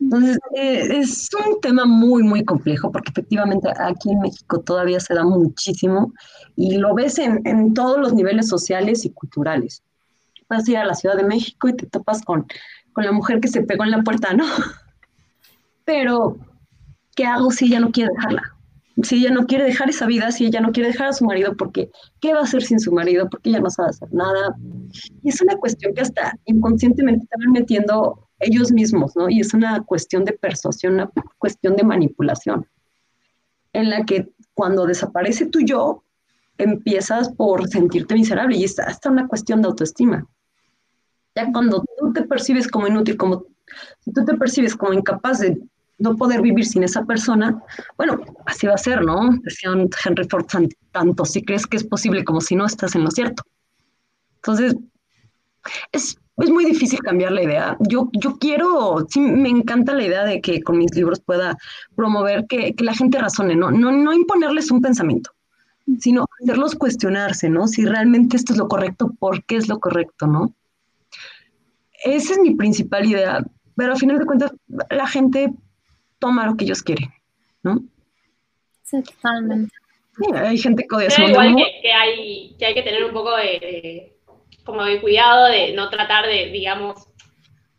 Entonces, 0.00 0.38
eh, 0.56 0.98
es 0.98 1.28
un 1.46 1.60
tema 1.60 1.84
muy, 1.84 2.22
muy 2.22 2.44
complejo 2.44 2.90
porque 2.90 3.10
efectivamente 3.10 3.68
aquí 3.78 4.10
en 4.10 4.20
México 4.20 4.60
todavía 4.60 4.98
se 4.98 5.14
da 5.14 5.24
muchísimo 5.24 6.12
y 6.56 6.78
lo 6.78 6.94
ves 6.94 7.18
en, 7.18 7.46
en 7.46 7.74
todos 7.74 7.98
los 7.98 8.14
niveles 8.14 8.48
sociales 8.48 9.04
y 9.04 9.10
culturales. 9.10 9.82
Vas 10.48 10.66
a 10.66 10.70
ir 10.70 10.76
a 10.78 10.86
la 10.86 10.94
Ciudad 10.94 11.16
de 11.16 11.24
México 11.24 11.68
y 11.68 11.76
te 11.76 11.86
topas 11.86 12.22
con, 12.22 12.46
con 12.92 13.04
la 13.04 13.12
mujer 13.12 13.40
que 13.40 13.48
se 13.48 13.62
pegó 13.62 13.84
en 13.84 13.90
la 13.90 14.02
puerta, 14.02 14.32
¿no? 14.32 14.46
Pero, 15.84 16.36
¿qué 17.14 17.24
hago 17.24 17.50
si 17.50 17.66
ella 17.66 17.80
no 17.80 17.90
quiere 17.90 18.10
dejarla? 18.14 18.56
Si 19.02 19.16
ella 19.16 19.30
no 19.30 19.46
quiere 19.46 19.64
dejar 19.64 19.88
esa 19.88 20.06
vida, 20.06 20.30
si 20.30 20.46
ella 20.46 20.60
no 20.60 20.72
quiere 20.72 20.90
dejar 20.90 21.08
a 21.08 21.12
su 21.12 21.24
marido, 21.24 21.56
porque 21.56 21.90
¿qué 22.20 22.34
va 22.34 22.40
a 22.40 22.42
hacer 22.42 22.62
sin 22.62 22.80
su 22.80 22.92
marido? 22.92 23.28
Porque 23.30 23.48
ella 23.48 23.60
no 23.60 23.70
sabe 23.70 23.90
hacer 23.90 24.12
nada. 24.12 24.54
Y 25.22 25.28
es 25.28 25.40
una 25.40 25.56
cuestión 25.56 25.94
que 25.94 26.02
hasta 26.02 26.34
inconscientemente 26.44 27.24
están 27.24 27.52
metiendo 27.52 28.28
ellos 28.40 28.72
mismos, 28.72 29.16
¿no? 29.16 29.28
Y 29.30 29.40
es 29.40 29.54
una 29.54 29.82
cuestión 29.82 30.24
de 30.24 30.32
persuasión, 30.32 30.94
una 30.94 31.10
cuestión 31.38 31.76
de 31.76 31.84
manipulación, 31.84 32.66
en 33.72 33.90
la 33.90 34.04
que 34.04 34.28
cuando 34.54 34.86
desaparece 34.86 35.46
tu 35.46 35.60
yo, 35.60 36.04
empiezas 36.58 37.32
por 37.32 37.68
sentirte 37.68 38.14
miserable 38.14 38.56
y 38.56 38.64
es 38.64 38.78
hasta 38.78 39.10
una 39.10 39.28
cuestión 39.28 39.62
de 39.62 39.68
autoestima. 39.68 40.26
Ya 41.34 41.50
cuando 41.52 41.84
tú 41.98 42.12
te 42.12 42.22
percibes 42.22 42.68
como 42.68 42.86
inútil, 42.86 43.16
como 43.16 43.46
si 44.00 44.12
tú 44.12 44.24
te 44.24 44.36
percibes 44.36 44.76
como 44.76 44.92
incapaz 44.92 45.40
de 45.40 45.60
no 46.00 46.16
poder 46.16 46.42
vivir 46.42 46.66
sin 46.66 46.82
esa 46.82 47.04
persona, 47.04 47.62
bueno, 47.96 48.20
así 48.46 48.66
va 48.66 48.74
a 48.74 48.78
ser, 48.78 49.02
¿no? 49.02 49.30
Decía 49.42 49.70
Henry 50.04 50.24
Ford, 50.28 50.46
tanto 50.90 51.24
si 51.24 51.42
crees 51.42 51.66
que 51.66 51.76
es 51.76 51.84
posible 51.84 52.24
como 52.24 52.40
si 52.40 52.56
no 52.56 52.66
estás 52.66 52.94
en 52.94 53.04
lo 53.04 53.10
cierto. 53.10 53.44
Entonces, 54.36 54.76
es 55.92 56.18
es 56.42 56.50
muy 56.50 56.64
difícil 56.64 57.00
cambiar 57.00 57.32
la 57.32 57.42
idea. 57.42 57.76
Yo, 57.80 58.08
yo 58.12 58.36
quiero, 58.38 59.06
sí, 59.08 59.20
me 59.20 59.48
encanta 59.48 59.94
la 59.94 60.04
idea 60.04 60.24
de 60.24 60.40
que 60.40 60.62
con 60.62 60.78
mis 60.78 60.94
libros 60.94 61.20
pueda 61.20 61.56
promover 61.94 62.46
que, 62.46 62.74
la 62.78 62.94
gente 62.94 63.18
razone, 63.18 63.56
¿no? 63.56 63.70
¿no? 63.70 63.92
No 63.92 64.12
imponerles 64.12 64.70
un 64.70 64.80
pensamiento, 64.80 65.32
sino 65.98 66.26
hacerlos 66.40 66.74
cuestionarse, 66.76 67.50
¿no? 67.50 67.68
Si 67.68 67.84
realmente 67.84 68.36
esto 68.36 68.52
es 68.52 68.58
lo 68.58 68.68
correcto, 68.68 69.12
¿por 69.18 69.44
qué 69.44 69.56
es 69.56 69.68
lo 69.68 69.80
correcto, 69.80 70.26
¿no? 70.26 70.54
Esa 72.04 72.32
es 72.32 72.38
mi 72.38 72.54
principal 72.54 73.04
idea, 73.04 73.44
pero 73.76 73.92
a 73.92 73.96
final 73.96 74.18
de 74.18 74.24
cuentas 74.24 74.52
la 74.90 75.06
gente 75.06 75.52
toma 76.20 76.46
lo 76.46 76.56
que 76.56 76.64
ellos 76.64 76.82
quieren, 76.82 77.12
¿no? 77.62 77.80
Sí, 78.82 79.02
totalmente. 79.02 79.74
hay 80.34 80.58
gente 80.58 80.86
que 80.88 80.94
odia 80.94 81.28
igual 81.28 81.56
que, 81.82 81.92
hay, 81.92 82.54
que 82.58 82.66
hay 82.66 82.74
que 82.74 82.82
tener 82.82 83.04
un 83.04 83.12
poco 83.12 83.36
de 83.36 84.16
como 84.64 84.84
de 84.84 85.00
cuidado 85.00 85.48
de 85.48 85.72
no 85.72 85.90
tratar 85.90 86.26
de, 86.26 86.46
digamos, 86.46 87.08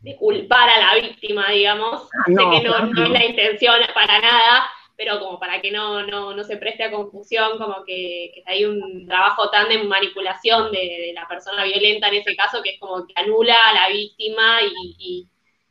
de 0.01 0.15
culpar 0.17 0.69
a 0.69 0.79
la 0.79 1.01
víctima, 1.01 1.49
digamos. 1.51 2.09
Ah, 2.13 2.23
sé 2.27 2.33
que 2.33 2.67
no, 2.67 3.03
es 3.03 3.09
la 3.09 3.25
intención 3.25 3.75
para 3.93 4.19
nada, 4.19 4.69
pero 4.97 5.19
como 5.19 5.39
para 5.39 5.61
que 5.61 5.71
no, 5.71 6.05
no, 6.05 6.43
se 6.43 6.57
preste 6.57 6.83
a 6.83 6.91
confusión, 6.91 7.57
como 7.57 7.83
que, 7.85 8.43
hay 8.45 8.65
un 8.65 9.05
trabajo 9.07 9.49
tan 9.49 9.69
de 9.69 9.83
manipulación 9.83 10.71
de, 10.71 11.11
la 11.13 11.27
persona 11.27 11.63
violenta 11.63 12.07
en 12.07 12.15
ese 12.15 12.35
caso, 12.35 12.61
que 12.63 12.71
es 12.71 12.79
como 12.79 13.05
que 13.05 13.13
anula 13.15 13.55
a 13.69 13.73
la 13.73 13.89
víctima 13.89 14.59
y, 14.97 15.27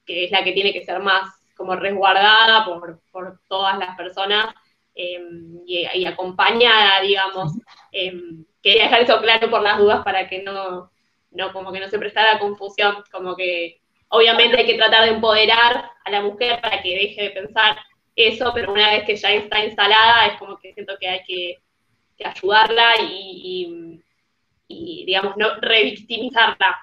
que 0.07 0.25
es 0.25 0.31
la 0.31 0.43
que 0.43 0.53
tiene 0.53 0.73
que 0.73 0.85
ser 0.85 1.01
más 1.01 1.40
como 1.61 1.77
resguardada 1.77 2.65
por, 2.65 3.39
todas 3.47 3.79
las 3.79 3.95
personas 3.95 4.47
em, 4.95 5.61
y, 5.67 6.07
acompañada, 6.07 7.03
digamos. 7.03 7.53
Em, 7.93 8.47
quería 8.63 8.85
dejar 8.85 9.03
eso 9.03 9.21
claro 9.21 9.51
por 9.51 9.61
las 9.61 9.79
dudas 9.79 10.03
para 10.03 10.27
que 10.27 10.43
no, 10.43 10.91
no 11.33 11.53
como 11.53 11.71
que 11.71 11.81
no 11.81 11.89
se 11.91 11.99
prestara 11.99 12.39
confusión, 12.39 13.05
como 13.13 13.37
que 13.37 13.79
obviamente 14.09 14.57
hay 14.57 14.65
que 14.65 14.79
tratar 14.79 15.05
de 15.05 15.11
empoderar 15.11 15.85
a 16.03 16.11
la 16.11 16.23
mujer 16.23 16.63
para 16.63 16.81
que 16.81 16.95
deje 16.95 17.25
de 17.25 17.31
pensar 17.31 17.77
eso, 18.17 18.53
pero 18.55 18.73
una 18.73 18.93
vez 18.93 19.05
que 19.05 19.17
ya 19.17 19.29
está 19.29 19.63
instalada 19.63 20.29
es 20.29 20.39
como 20.39 20.57
que 20.57 20.73
siento 20.73 20.95
que 20.99 21.09
hay 21.09 21.21
que, 21.27 21.59
ayudarla 22.25 22.95
y, 23.03 24.03
digamos, 24.69 25.37
no 25.37 25.57
revictimizarla. 25.61 26.77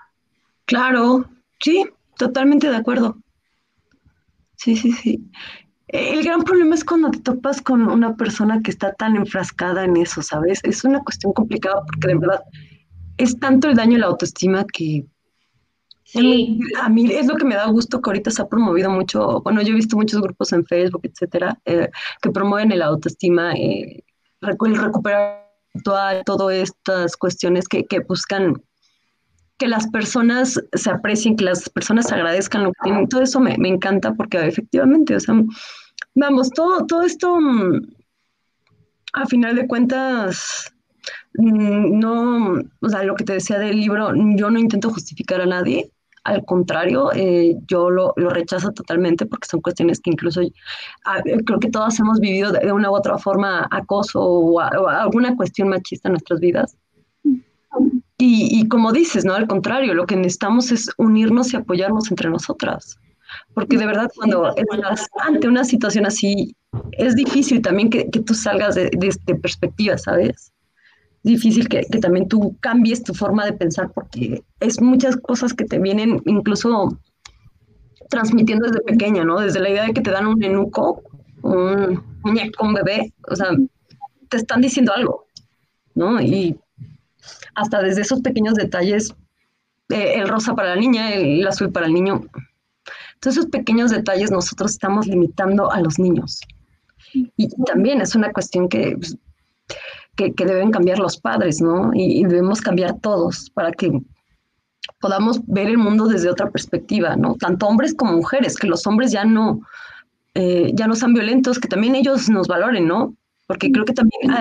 Claro, 0.66 1.26
sí, 1.60 1.84
totalmente 2.16 2.70
de 2.70 2.76
acuerdo. 2.76 3.18
Sí, 4.58 4.76
sí, 4.76 4.92
sí. 4.92 5.32
El 5.88 6.24
gran 6.24 6.44
problema 6.44 6.76
es 6.76 6.84
cuando 6.84 7.10
te 7.12 7.20
topas 7.20 7.62
con 7.62 7.88
una 7.88 8.16
persona 8.18 8.62
que 8.62 8.72
está 8.72 8.94
tan 8.94 9.16
enfrascada 9.16 9.86
en 9.86 9.96
eso, 9.96 10.22
¿sabes? 10.22 10.60
Es 10.64 10.84
una 10.84 11.00
cuestión 11.00 11.32
complicada 11.32 11.82
porque 11.86 12.10
de 12.10 12.16
verdad 12.16 12.42
es 13.18 13.40
tanto 13.40 13.70
el 13.70 13.76
daño 13.76 13.96
a 13.96 14.00
la 14.00 14.06
autoestima 14.08 14.66
que 14.66 15.06
sí. 16.04 16.60
a 16.82 16.90
mí 16.90 17.10
es 17.12 17.28
lo 17.28 17.36
que 17.36 17.46
me 17.46 17.56
da 17.56 17.68
gusto 17.68 18.02
que 18.02 18.10
ahorita 18.10 18.32
se 18.32 18.42
ha 18.42 18.50
promovido 18.50 18.90
mucho, 18.90 19.42
bueno, 19.42 19.62
yo 19.62 19.72
he 19.72 19.76
visto 19.76 19.96
muchos 19.96 20.22
grupos 20.22 20.52
en 20.52 20.66
Facebook, 20.66 21.02
etcétera, 21.04 21.58
eh, 21.66 21.90
que 22.22 22.32
promueven 22.32 22.74
el 22.74 22.82
autoestima, 22.82 23.54
eh, 23.54 24.04
recuperar 24.42 25.48
todas 25.84 26.54
estas 26.54 27.16
cuestiones 27.16 27.68
que, 27.68 27.86
buscan 28.08 28.62
que 29.58 29.68
las 29.68 29.88
personas 29.88 30.62
se 30.74 30.90
aprecien, 30.90 31.36
que 31.36 31.46
las 31.46 31.70
personas 31.70 32.12
agradezcan 32.12 32.64
lo 32.64 32.72
que 32.72 32.80
tienen, 32.84 33.08
todo 33.08 33.22
eso 33.22 33.40
me, 33.40 33.56
encanta 33.56 34.14
porque 34.14 34.46
efectivamente, 34.46 35.16
o 35.16 35.20
sea, 35.20 35.36
vamos, 36.16 36.52
todo, 36.52 36.86
todo 36.86 37.02
esto, 37.02 37.40
mm, 37.40 37.82
a 39.14 39.26
final 39.26 39.56
de 39.56 39.68
cuentas, 39.68 40.72
Mm, 41.38 42.00
no, 42.00 42.62
o 42.82 42.90
sea, 42.90 43.04
lo 43.04 43.16
que 43.16 43.24
te 43.24 43.34
decía 43.34 43.60
del 43.60 43.78
libro, 43.78 44.12
yo 44.36 44.50
no 44.50 44.60
intento 44.60 44.90
justificar 44.90 45.40
a 45.42 45.46
nadie, 45.46 45.92
al 46.24 46.44
contrario, 46.46 47.12
eh, 47.14 47.56
yo 47.68 47.90
lo, 47.90 48.14
rechazo 48.16 48.72
totalmente 48.72 49.26
porque 49.26 49.48
son 49.48 49.62
cuestiones 49.62 50.02
que 50.02 50.10
incluso 50.10 50.42
creo 51.46 51.60
que 51.60 51.70
todos 51.70 51.98
hemos 52.00 52.20
vivido 52.20 52.52
de, 52.52 52.72
una 52.72 52.92
u 52.92 52.96
otra 52.96 53.18
forma 53.18 53.68
acoso 53.72 54.22
o, 54.22 54.60
alguna 54.60 55.36
cuestión 55.38 55.70
machista 55.70 56.10
en 56.10 56.14
nuestras 56.14 56.40
vidas. 56.40 56.78
Y, 58.18 58.48
y, 58.52 58.68
como 58.68 58.92
dices, 58.92 59.26
¿no? 59.26 59.34
Al 59.34 59.48
contrario, 59.48 59.94
lo 59.94 60.08
que 60.08 60.16
necesitamos 60.16 60.72
es 60.72 60.90
unirnos 60.98 61.54
y 61.54 61.58
apoyarnos 61.58 62.10
entre 62.10 62.30
nosotras. 62.30 62.98
Porque 63.54 63.78
de 63.78 63.86
verdad, 63.86 64.10
cuando 64.16 64.56
estás 64.56 65.08
ante 65.22 65.48
una 65.48 65.64
situación 65.64 66.06
así, 66.06 66.56
es 66.94 67.16
difícil 67.16 67.62
también 67.62 67.90
que, 67.90 68.10
que 68.10 68.22
tú 68.22 68.34
salgas 68.34 68.76
de, 68.76 68.90
de, 68.98 69.16
de 69.26 69.36
perspectiva, 69.36 69.98
¿sabes? 69.98 70.52
difícil 71.28 71.68
que, 71.68 71.84
también 72.00 72.28
tú 72.28 72.56
cambies 72.60 73.04
tu 73.04 73.14
forma 73.14 73.46
de 73.46 73.54
pensar 73.54 73.92
porque 73.94 74.44
es 74.60 74.82
muchas 74.82 75.18
cosas 75.18 75.54
que 75.54 75.66
te 75.66 75.78
vienen 75.78 76.22
incluso 76.26 76.98
transmitiendo 78.10 78.68
desde 78.68 78.82
pequeña, 78.82 79.24
¿no? 79.26 79.40
Desde 79.40 79.60
la 79.60 79.70
idea 79.70 79.86
de 79.86 79.94
que 79.94 80.02
te 80.02 80.12
dan 80.12 80.28
un 80.28 80.42
enuco, 80.42 81.04
un 81.44 82.02
muñeco, 82.24 82.66
un 82.66 82.74
bebé, 82.74 83.14
o 83.30 83.36
sea, 83.36 83.50
te 84.30 84.38
están 84.38 84.62
diciendo 84.62 84.94
algo, 84.96 85.26
¿no? 85.94 86.22
Y 86.22 86.58
hasta 87.58 87.82
desde 87.82 88.02
esos 88.02 88.22
pequeños 88.22 88.54
detalles, 88.54 89.14
eh, 89.90 90.14
el 90.16 90.28
rosa 90.28 90.56
para 90.56 90.76
la 90.76 90.76
niña, 90.76 91.12
el, 91.14 91.46
azul 91.46 91.72
para 91.72 91.88
el 91.88 91.94
niño. 91.94 92.22
Entonces, 93.16 93.40
esos 93.40 93.48
pequeños 93.48 93.90
detalles 93.90 94.30
nosotros 94.30 94.72
estamos 94.72 95.08
limitando 95.08 95.72
a 95.72 95.82
los 95.82 95.98
niños. 95.98 96.40
Y 97.14 97.50
también 97.66 98.00
es 98.00 98.14
una 98.14 98.32
cuestión 98.32 98.70
que, 98.70 98.96
pues, 98.96 99.18
que, 100.16 100.46
deben 100.46 100.70
cambiar 100.70 101.00
los 101.00 101.18
padres, 101.18 101.60
¿no? 101.60 101.92
Y, 101.96 102.24
debemos 102.26 102.62
cambiar 102.62 103.00
todos 103.00 103.50
para 103.50 103.72
que 103.72 103.92
podamos 105.02 105.42
ver 105.48 105.68
el 105.68 105.80
mundo 105.80 106.08
desde 106.08 106.30
otra 106.30 106.52
perspectiva, 106.52 107.16
¿no? 107.16 107.36
Tanto 107.40 107.66
hombres 107.66 107.96
como 107.96 108.14
mujeres, 108.14 108.56
que 108.56 108.68
los 108.68 108.86
hombres 108.86 109.12
ya 109.12 109.26
no, 109.26 109.62
eh, 110.36 110.72
ya 110.76 110.86
no 110.86 110.94
sean 110.94 111.16
violentos, 111.16 111.58
que 111.58 111.68
también 111.68 111.96
ellos 111.96 112.30
nos 112.30 112.48
valoren, 112.48 112.88
¿no? 112.88 113.16
Porque 113.48 113.72
creo 113.72 113.86
que 113.86 113.94
también 113.94 114.32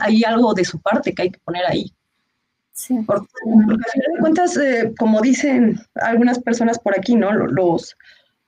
hay 0.00 0.24
algo 0.24 0.54
de 0.54 0.64
su 0.64 0.80
parte 0.80 1.12
que 1.12 1.22
hay 1.22 1.30
que 1.30 1.40
poner 1.40 1.66
ahí. 1.66 1.92
Sí. 2.72 2.98
Porque, 3.06 3.26
al 3.44 3.60
final 3.60 4.12
de 4.14 4.20
cuentas, 4.20 4.56
eh, 4.56 4.94
como 4.98 5.20
dicen 5.20 5.80
algunas 5.94 6.38
personas 6.38 6.78
por 6.78 6.98
aquí, 6.98 7.14
¿no? 7.14 7.32
Los, 7.32 7.96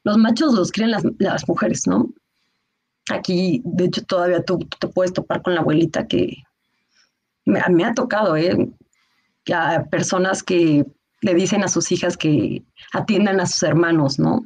los 0.03 0.17
machos 0.17 0.55
los 0.55 0.73
crían 0.73 0.91
las, 0.91 1.49
mujeres, 1.49 1.87
¿no? 1.87 2.09
Aquí, 3.11 3.61
de 3.65 3.85
hecho, 3.85 4.03
todavía 4.05 4.43
tú, 4.43 4.59
te 4.79 4.89
puedes 4.89 5.13
topar 5.13 5.43
con 5.43 5.55
la 5.55 5.61
abuelita 5.61 6.07
que 6.07 6.43
me, 7.45 7.61
me, 7.71 7.85
ha 7.85 7.93
tocado, 7.93 8.37
¿eh? 8.37 8.71
A 9.53 9.85
personas 9.85 10.43
que 10.43 10.87
le 11.21 11.35
dicen 11.35 11.63
a 11.63 11.69
sus 11.69 11.93
hijas 11.93 12.17
que 12.17 12.63
atiendan 12.93 13.41
a 13.41 13.47
sus 13.47 13.63
hermanos, 13.63 14.19
¿no? 14.19 14.43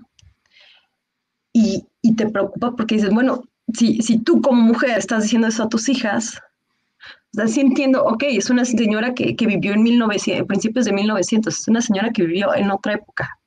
Y, 1.52 1.86
y 2.02 2.16
te 2.16 2.28
preocupa 2.28 2.74
porque 2.74 2.96
dices, 2.96 3.10
bueno, 3.10 3.44
si, 3.74 4.00
si 4.02 4.18
tú 4.18 4.40
como 4.42 4.60
mujer 4.60 4.98
estás 4.98 5.22
diciendo 5.22 5.48
eso 5.48 5.64
a 5.64 5.68
tus 5.68 5.88
hijas, 5.88 6.40
o 7.34 7.36
sea, 7.36 7.46
sí 7.46 7.60
entiendo, 7.60 8.04
ok, 8.04 8.24
es 8.28 8.48
una 8.48 8.64
señora 8.64 9.14
que, 9.14 9.34
vivió 9.38 9.74
en 9.74 9.82
1900, 9.82 10.46
principios 10.46 10.86
de 10.86 10.92
1900, 10.92 11.58
es 11.58 11.68
una 11.68 11.82
señora 11.82 12.10
que 12.10 12.24
vivió 12.24 12.54
en 12.54 12.70
otra 12.70 12.94
época, 12.94 13.38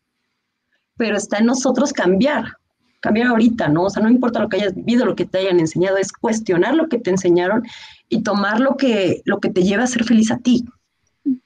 pero 0.97 1.17
está 1.17 1.39
en 1.39 1.47
nosotros 1.47 1.91
cambiar, 1.91 2.57
cambiar 2.99 3.27
ahorita, 3.27 3.69
¿no? 3.69 3.83
O 3.83 3.89
sea, 3.89 4.03
no 4.03 4.09
importa 4.09 4.39
lo 4.39 4.49
que 4.49 4.57
hayas 4.57 4.75
vivido, 4.75 5.05
lo 5.05 5.15
que 5.15 5.25
te 5.25 5.39
hayan 5.39 5.59
enseñado, 5.59 5.97
es 5.97 6.13
cuestionar 6.13 6.75
lo 6.75 6.87
que 6.87 6.99
te 6.99 7.09
enseñaron 7.09 7.63
y 8.07 8.21
tomar 8.21 8.59
lo 8.59 8.77
que, 8.77 9.21
lo 9.25 9.39
que 9.39 9.49
te 9.49 9.63
lleva 9.63 9.83
a 9.83 9.87
ser 9.87 10.03
feliz 10.03 10.31
a 10.31 10.37
ti 10.37 10.63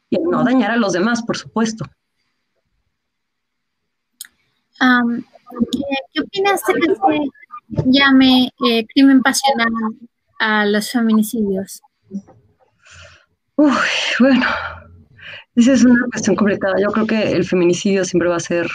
y 0.10 0.18
no 0.20 0.44
dañar 0.44 0.72
a 0.72 0.78
los 0.78 0.92
demás, 0.92 1.24
por 1.24 1.38
supuesto. 1.38 1.86
¿qué, 6.12 6.22
opinas 6.22 6.62
de 6.68 6.74
que 6.74 6.96
se 7.82 7.90
llame 7.90 8.52
eh, 8.68 8.86
crimen 8.94 9.22
pasional 9.22 9.72
a 10.40 10.66
los 10.66 10.92
feminicidios? 10.92 11.82
Uy, 13.58 13.72
bueno, 14.20 14.45
esa 15.56 15.74
es 15.74 15.86
una 15.86 16.06
cuestión 16.12 16.36
complicada. 16.36 16.76
Yo 16.82 16.89
creo 16.89 17.08
que 17.08 17.32
el 17.32 17.45
feminicidio 17.45 18.03
siempre 18.03 18.30
va 18.30 18.36
a 18.36 18.41
ser 18.41 18.68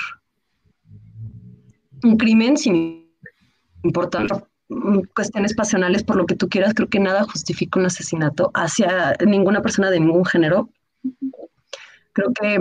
un 2.02 2.16
crimen 2.16 2.56
sin 2.56 3.10
importar 3.82 4.26
cuestiones 5.14 5.54
pasionales 5.54 6.02
por 6.02 6.16
lo 6.16 6.26
que 6.26 6.36
tú 6.36 6.48
quieras. 6.48 6.72
Creo 6.74 6.88
que 6.88 7.00
nada 7.00 7.24
justifica 7.24 7.78
un 7.78 7.86
asesinato 7.86 8.50
hacia 8.54 9.16
ninguna 9.26 9.60
persona 9.60 9.90
de 9.90 10.00
ningún 10.00 10.24
género. 10.24 10.70
Creo 12.12 12.32
que 12.40 12.58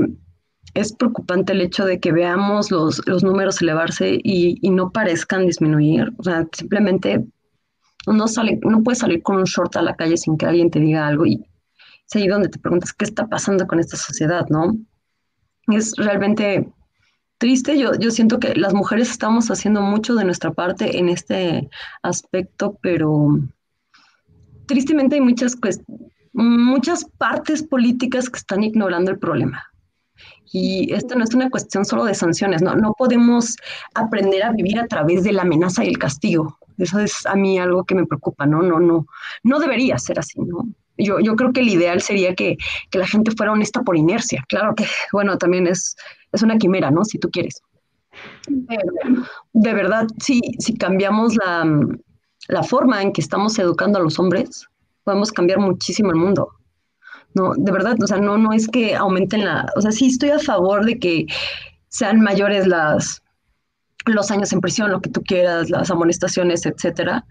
es 0.73 0.93
preocupante 0.93 1.53
el 1.53 1.61
hecho 1.61 1.85
de 1.85 1.99
que 1.99 2.11
veamos 2.11 2.69
los, 2.71 3.01
números 3.23 3.61
elevarse 3.61 4.19
y, 4.23 4.59
y, 4.61 4.69
no 4.69 4.91
parezcan 4.91 5.45
disminuir. 5.45 6.11
O 6.17 6.23
sea, 6.23 6.47
simplemente 6.51 7.25
uno, 8.07 8.27
sale, 8.27 8.59
uno 8.63 8.83
puede 8.83 8.95
salir 8.95 9.23
con 9.23 9.37
un 9.37 9.45
short 9.45 9.75
a 9.77 9.81
la 9.81 9.95
calle 9.95 10.17
sin 10.17 10.37
que 10.37 10.45
alguien 10.45 10.69
te 10.69 10.79
diga 10.79 11.07
algo 11.07 11.25
y 11.25 11.43
es 12.09 12.15
ahí 12.15 12.27
donde 12.27 12.49
te 12.49 12.59
preguntas 12.59 12.93
qué 12.93 13.05
está 13.05 13.27
pasando 13.27 13.67
con 13.67 13.79
esta 13.79 13.97
sociedad, 13.97 14.47
¿no? 14.49 14.75
Es 15.67 15.93
realmente 15.95 16.71
triste. 17.37 17.77
Yo, 17.77 17.93
yo 17.95 18.09
siento 18.11 18.39
que 18.39 18.55
las 18.55 18.73
mujeres 18.73 19.11
estamos 19.11 19.51
haciendo 19.51 19.81
mucho 19.81 20.15
de 20.15 20.25
nuestra 20.25 20.51
parte 20.51 20.97
en 20.97 21.09
este 21.09 21.69
aspecto, 22.01 22.77
pero 22.81 23.39
tristemente 24.65 25.15
hay 25.15 25.21
muchas, 25.21 25.55
muchas 26.33 27.05
partes 27.17 27.61
políticas 27.61 28.29
que 28.29 28.37
están 28.37 28.63
ignorando 28.63 29.11
el 29.11 29.19
problema. 29.19 29.63
Y 30.51 30.91
esto 30.93 31.15
no 31.15 31.23
es 31.23 31.33
una 31.35 31.51
cuestión 31.51 31.85
solo 31.85 32.05
de 32.05 32.15
sanciones, 32.15 32.63
no, 32.63 32.75
no 32.75 32.93
podemos 32.97 33.55
aprender 33.93 34.43
a 34.43 34.51
vivir 34.51 34.79
a 34.79 34.87
través 34.87 35.23
de 35.23 35.31
la 35.31 35.43
amenaza 35.43 35.85
y 35.85 35.89
el 35.89 35.99
castigo. 35.99 36.57
Eso 36.79 36.99
es 36.99 37.25
a 37.27 37.35
mí 37.35 37.59
algo 37.59 37.83
que 37.83 37.93
me 37.93 38.07
preocupa, 38.07 38.47
¿no? 38.47 38.63
No, 38.63 38.79
no, 38.79 39.05
no 39.43 39.59
debería 39.59 39.99
ser 39.99 40.17
así, 40.17 40.39
¿no? 40.39 40.67
Yo, 40.99 41.19
yo 41.19 41.35
creo 41.35 41.51
que 41.53 41.61
el 41.61 41.69
ideal 41.69 42.01
sería 42.01 42.35
que, 42.35 42.57
la 42.91 43.07
gente 43.07 43.31
fuera 43.31 43.51
honesta 43.51 43.81
por 43.81 43.97
inercia. 43.97 44.43
Claro 44.47 44.75
que, 44.75 44.85
bueno, 45.11 45.37
también 45.37 45.67
es, 45.67 45.95
es 46.31 46.43
una 46.43 46.57
quimera, 46.57 46.91
¿no? 46.91 47.03
Si 47.03 47.17
tú 47.17 47.29
quieres. 47.29 47.61
de 49.53 49.73
verdad, 49.73 50.07
si, 50.19 50.41
si 50.59 50.77
cambiamos 50.77 51.35
la, 51.35 51.65
la 52.47 52.63
forma 52.63 53.01
en 53.01 53.13
que 53.13 53.21
estamos 53.21 53.57
educando 53.59 53.99
a 53.99 54.01
los 54.01 54.19
hombres, 54.19 54.67
podemos 55.03 55.31
cambiar 55.31 55.59
muchísimo 55.59 56.11
el 56.11 56.17
mundo. 56.17 56.49
No, 57.35 57.53
de 57.55 57.71
verdad, 57.71 57.95
o 58.01 58.07
sea, 58.07 58.17
no, 58.17 58.37
no 58.37 58.53
es 58.53 58.67
que 58.67 58.95
aumenten 58.95 59.45
la, 59.45 59.67
o 59.75 59.81
sea, 59.81 59.91
sí 59.91 60.07
estoy 60.07 60.31
a 60.31 60.39
favor 60.39 60.85
de 60.85 60.97
que 60.97 61.27
sean 61.89 62.21
mayores 62.21 62.65
las, 62.65 63.21
los 64.05 64.31
años 64.31 64.51
en 64.51 64.61
prisión, 64.61 64.91
lo 64.91 65.01
que 65.01 65.09
tú 65.09 65.21
quieras, 65.21 65.69
las 65.69 65.91
amonestaciones, 65.91 66.65
etcétera. 66.65 67.25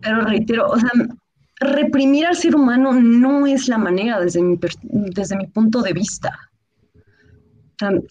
Pero 0.00 0.20
reitero, 0.22 0.68
o 0.68 0.78
sea, 0.78 0.90
reprimir 1.60 2.26
al 2.26 2.36
ser 2.36 2.56
humano 2.56 2.92
no 2.92 3.46
es 3.46 3.68
la 3.68 3.78
manera 3.78 4.20
desde 4.20 4.42
mi, 4.42 4.58
desde 4.82 5.36
mi 5.36 5.46
punto 5.46 5.82
de 5.82 5.92
vista. 5.92 6.50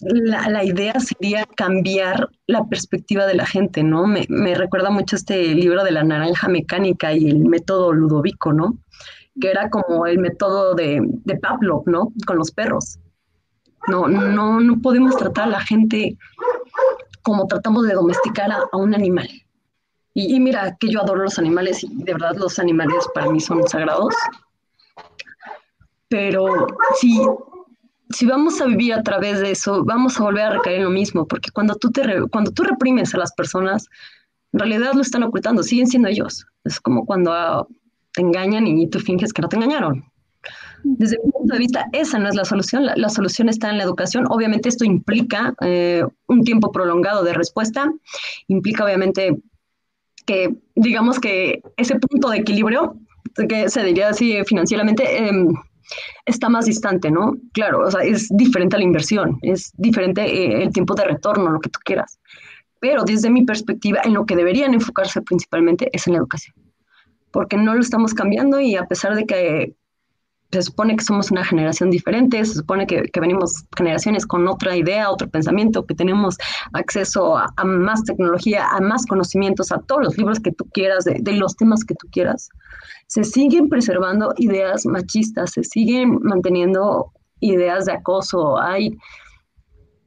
La, 0.02 0.64
idea 0.64 1.00
sería 1.00 1.46
cambiar 1.56 2.30
la 2.48 2.66
perspectiva 2.66 3.26
de 3.26 3.34
la 3.34 3.46
gente, 3.46 3.82
¿no? 3.82 4.06
Me, 4.06 4.26
me, 4.28 4.56
recuerda 4.56 4.89
mucho 4.89 5.16
este 5.16 5.56
libro 5.56 5.84
de 5.84 5.91
la 5.91 6.04
naranja 6.04 6.48
mecánica 6.48 7.14
y 7.14 7.30
el 7.30 7.39
método 7.39 7.94
Ludovico, 7.94 8.52
¿no? 8.54 8.78
Que 9.39 9.50
era 9.50 9.70
como 9.70 10.06
el 10.06 10.20
método 10.20 10.76
de, 10.76 11.00
de 11.02 11.38
Pavlov, 11.38 11.84
¿no? 11.88 12.12
Con 12.28 12.38
los 12.38 12.52
perros. 12.52 13.00
No, 13.88 14.08
no, 14.08 14.60
no 14.60 14.82
podemos 14.82 15.16
tratar 15.16 15.46
a 15.46 15.52
la 15.52 15.62
gente 15.62 16.18
como 17.22 17.48
tratamos 17.48 17.88
de 17.88 17.94
domesticar 17.94 18.52
a 18.52 18.78
un 18.78 18.94
animal. 18.94 19.28
Y, 20.14 20.39
mira 20.39 20.78
que 20.80 20.89
yo 20.89 21.01
adoro 21.01 21.24
los 21.24 21.39
animales 21.39 21.84
y 21.84 21.88
de 21.91 22.14
verdad 22.14 22.36
los 22.38 22.59
animales 22.59 23.07
para 23.16 23.32
mí 23.32 23.39
son 23.39 23.68
sagrados. 23.68 24.14
Pero 26.07 26.68
si, 26.99 27.20
si 28.11 28.26
vamos 28.28 28.61
a 28.61 28.66
vivir 28.66 28.93
a 28.93 29.01
través 29.01 29.39
de 29.39 29.51
eso, 29.51 29.84
vamos 29.84 30.20
a 30.20 30.24
volver 30.24 30.43
a 30.43 30.49
recaer 30.51 30.78
en 30.78 30.84
lo 30.84 30.91
mismo, 30.91 31.28
porque 31.28 31.49
cuando 31.51 31.76
tú, 31.76 31.89
te 31.91 32.03
cuando 32.30 32.51
tú 32.51 32.64
reprimes 32.64 33.16
a 33.16 33.18
las 33.18 33.34
personas, 33.34 33.88
en 34.51 34.59
realidad 34.59 34.93
lo 34.93 35.01
están 35.01 35.24
ocultando, 35.24 35.64
siguen 35.64 35.88
siendo 35.88 36.09
ellos. 36.09 36.45
Es 36.64 36.80
como 36.80 37.05
cuando 37.05 37.34
ah, 37.34 37.68
te 38.14 38.22
engañan 38.22 38.68
y 38.68 38.88
tú 38.88 38.99
finges 38.99 39.34
que 39.34 39.41
no 39.41 39.49
te 39.49 39.55
engañaron. 39.55 40.05
Desde 40.84 41.18
mi 41.24 41.32
punto 41.32 41.53
de 41.53 41.59
vista, 41.59 41.86
esa 41.93 42.20
no 42.20 42.30
es 42.30 42.36
la 42.36 42.45
solución. 42.45 42.86
La, 42.86 43.09
solución 43.09 43.49
está 43.49 43.70
en 43.70 43.78
la 43.78 43.86
educación. 43.86 44.26
Obviamente 44.30 44.70
esto 44.70 44.84
implica 44.86 45.55
eh, 45.61 46.03
un 46.28 46.43
tiempo 46.43 46.72
prolongado 46.72 47.24
de 47.24 47.34
respuesta, 47.34 47.91
implica 48.47 48.84
obviamente 48.84 49.41
que 50.26 50.55
digamos 50.76 51.19
que 51.19 51.61
ese 51.78 51.95
punto 51.99 52.30
de 52.30 52.38
equilibrio, 52.38 52.95
que 53.49 53.69
se 53.69 53.84
diría 53.84 54.09
así 54.09 54.38
financieramente, 54.45 55.28
em, 55.28 55.53
está 56.26 56.49
más 56.49 56.65
distante, 56.65 57.11
¿no? 57.11 57.36
Claro, 57.53 57.86
o 57.86 57.91
sea, 57.91 58.01
es 58.01 58.30
diferente 58.30 58.76
a 58.76 58.80
la 58.80 58.86
inversión, 58.86 59.38
es 59.41 59.71
diferente 59.78 60.21
eh, 60.21 60.63
el 60.63 60.71
tiempo 60.71 60.95
de 60.95 61.05
retorno, 61.05 61.51
lo 61.51 61.59
que 61.59 61.69
tú 61.69 61.80
quieras. 61.84 62.19
Pero 62.80 63.03
desde 63.03 63.30
mi 63.30 63.43
perspectiva, 63.43 63.99
en 64.03 64.13
lo 64.13 64.26
que 64.26 64.36
deberían 64.36 64.74
enfocarse 64.74 65.21
principalmente 65.21 65.89
es 65.93 66.07
en 66.07 66.13
la 66.13 66.19
educación, 66.19 66.55
porque 67.32 67.57
no 67.57 67.74
lo 67.74 67.82
estamos 67.82 68.13
cambiando 68.13 68.59
y 68.59 68.76
a 68.76 68.86
pesar 68.86 69.15
de 69.15 69.26
que 69.26 69.74
se 70.54 70.62
supone 70.62 70.95
que 70.95 71.04
somos 71.04 71.32
una 71.32 71.43
generación 71.43 71.89
diferente, 71.89 72.45
se 72.45 72.54
supone 72.54 72.86
que, 72.86 73.10
venimos 73.20 73.66
generaciones 73.76 74.26
con 74.26 74.47
otra 74.47 74.76
idea, 74.76 75.10
otro 75.10 75.28
pensamiento, 75.28 75.86
que 75.86 75.95
tenemos 75.95 76.38
acceso 76.74 77.38
a, 77.38 77.51
más 77.66 78.04
tecnología, 78.04 78.68
a 78.70 78.80
más 78.80 79.06
conocimientos, 79.06 79.72
a 79.72 79.80
todos 79.80 80.04
los 80.04 80.18
libros 80.18 80.39
que 80.39 80.51
tú 80.51 80.66
quieras, 80.72 81.06
de, 81.06 81.34
los 81.34 81.56
temas 81.56 81.84
que 81.84 81.95
tú 81.95 82.08
quieras. 82.12 82.49
Se 83.08 83.24
siguen 83.24 83.68
preservando 83.68 84.34
ideas 84.38 84.86
machistas, 84.86 85.51
se 85.51 85.64
siguen 85.64 86.20
manteniendo 86.22 87.12
ideas 87.39 87.86
de 87.86 87.93
acoso, 87.93 88.62
hay 88.62 88.95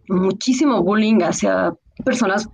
muchísimo 0.09 0.83
bullying 0.83 1.23
hacia 1.23 1.75
personas 2.05 2.49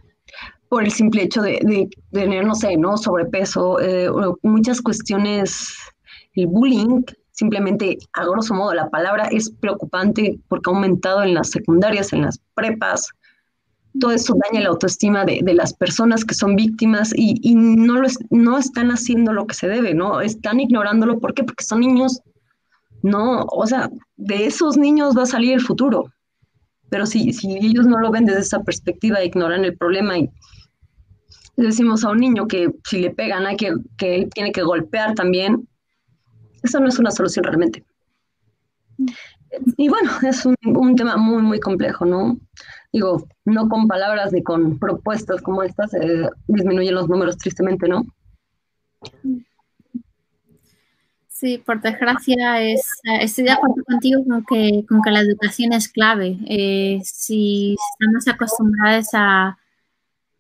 por 0.70 0.84
el 0.84 0.90
simple 0.90 1.24
hecho 1.24 1.43
de, 1.43 1.90
tener, 2.11 2.47
no 2.47 2.55
sé, 2.55 2.78
¿no? 2.78 2.97
sobrepeso, 2.97 3.78
eh, 3.80 4.09
muchas 4.43 4.80
cuestiones, 4.80 5.74
el 6.34 6.47
bullying 6.47 7.03
Simplemente, 7.33 7.99
a 8.12 8.24
grosso 8.26 8.55
modo, 8.55 8.74
la 8.74 8.91
palabra 8.91 9.26
es 9.28 9.51
preocupante 9.51 10.39
porque 10.49 10.70
ha 10.70 10.74
aumentado 10.74 11.22
en 11.22 11.35
las 11.35 11.51
secundarias, 11.51 12.12
en 12.12 12.22
las 12.22 12.39
prepas. 12.55 13.09
todo 13.99 14.12
eso 14.12 14.35
daña 14.45 14.62
la 14.62 14.70
autoestima 14.70 15.24
de, 15.24 15.43
las 15.55 15.72
personas 15.74 16.24
que 16.24 16.35
son 16.35 16.57
víctimas 16.57 17.12
y, 17.16 17.55
no, 17.55 18.01
lo 18.01 18.09
no 18.30 18.59
están 18.59 18.91
haciendo 18.91 19.33
lo 19.33 19.47
que 19.47 19.55
se 19.55 19.68
debe, 19.68 19.95
¿no? 19.95 20.20
Están 20.20 20.61
ignorándolo. 20.61 21.20
¿Por 21.20 21.33
qué? 21.35 21.45
Porque 21.45 21.64
son 21.64 21.80
niños, 21.80 22.20
no, 23.03 23.45
o 23.45 23.66
sea, 23.66 23.91
de 24.16 24.47
esos 24.47 24.76
niños 24.76 25.16
va 25.16 25.22
a 25.22 25.26
salir 25.26 25.55
el 25.55 25.61
futuro. 25.62 26.12
Pero 26.91 27.07
si, 27.07 27.33
si 27.33 27.57
ellos 27.57 27.87
no 27.87 27.99
lo 27.99 28.11
ven 28.11 28.26
desde 28.26 28.41
esa 28.41 28.62
perspectiva, 28.62 29.24
ignoran 29.24 29.64
el 29.64 29.76
problema 29.76 30.18
y 30.18 30.28
decimos 31.57 32.05
a 32.05 32.11
un 32.11 32.18
niño 32.18 32.47
que 32.47 32.70
si 32.85 32.99
le 32.99 33.11
pegan 33.11 33.47
hay 33.47 33.57
que, 33.57 33.72
que 33.97 34.28
tiene 34.35 34.53
que 34.53 34.62
golpear 34.62 35.14
también, 35.14 35.66
eso 36.62 36.80
no 36.80 36.88
es 36.88 36.98
una 36.98 37.10
solución 37.10 37.44
realmente. 37.44 37.84
Y 39.76 39.88
bueno, 39.88 40.10
es 40.22 40.46
un, 40.46 40.96
tema 40.96 41.16
muy, 41.16 41.42
muy 41.42 41.60
complejo, 41.60 42.04
¿no? 42.04 42.38
digo, 42.92 43.26
no 43.44 43.68
con 43.68 43.88
palabras 43.88 44.32
ni 44.32 44.42
con 44.42 44.78
propuestas 44.78 45.40
como 45.40 45.62
estas, 45.62 45.94
eh, 45.94 46.28
disminuyen 46.46 46.94
los 46.94 47.08
números 47.08 47.38
tristemente, 47.38 47.88
¿no? 47.88 48.04
Sí, 51.28 51.58
por 51.58 51.80
desgracia 51.80 52.62
es, 52.62 52.88
estoy 53.20 53.44
de 53.44 53.50
acuerdo 53.50 53.82
contigo 53.84 54.22
con 54.24 54.44
que, 54.44 54.84
con 54.88 55.02
que 55.02 55.10
la 55.10 55.20
educación 55.20 55.72
es 55.72 55.88
clave. 55.88 56.38
Eh, 56.46 57.00
si 57.02 57.76
estamos 57.94 58.28
acostumbrados 58.28 59.08
a, 59.14 59.58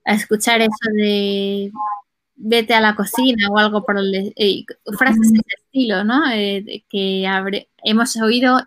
escuchar 0.04 0.60
eso 0.60 0.92
de 0.94 1.70
vete 2.44 2.74
a 2.74 2.80
la 2.80 2.96
cocina 2.96 3.48
o 3.50 3.58
algo 3.58 3.84
por 3.84 3.98
el 3.98 4.32
eh, 4.36 4.64
frases 4.98 5.32
de 5.32 5.38
ese 5.38 5.54
estilo, 5.64 6.04
¿no? 6.04 6.22
que 6.28 7.26
hemos 7.84 8.16
oído 8.16 8.60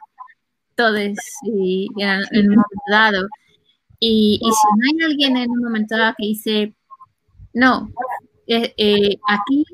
todos 0.76 1.18
y, 1.44 1.90
en, 1.98 2.22
en 2.32 2.50
un 2.50 2.56
momento 2.56 2.84
dado. 2.90 3.28
Y, 4.00 4.40
si 4.42 4.50
no 4.50 4.86
hay 4.86 5.12
alguien 5.12 5.38
en 5.38 5.50
un 5.50 5.64
momento 5.64 5.98
dado 5.98 6.14
que 6.18 6.28
dice, 6.28 6.74
no, 7.54 7.90
eh, 8.48 8.74
eh, 8.78 9.18
aquí 9.28 9.66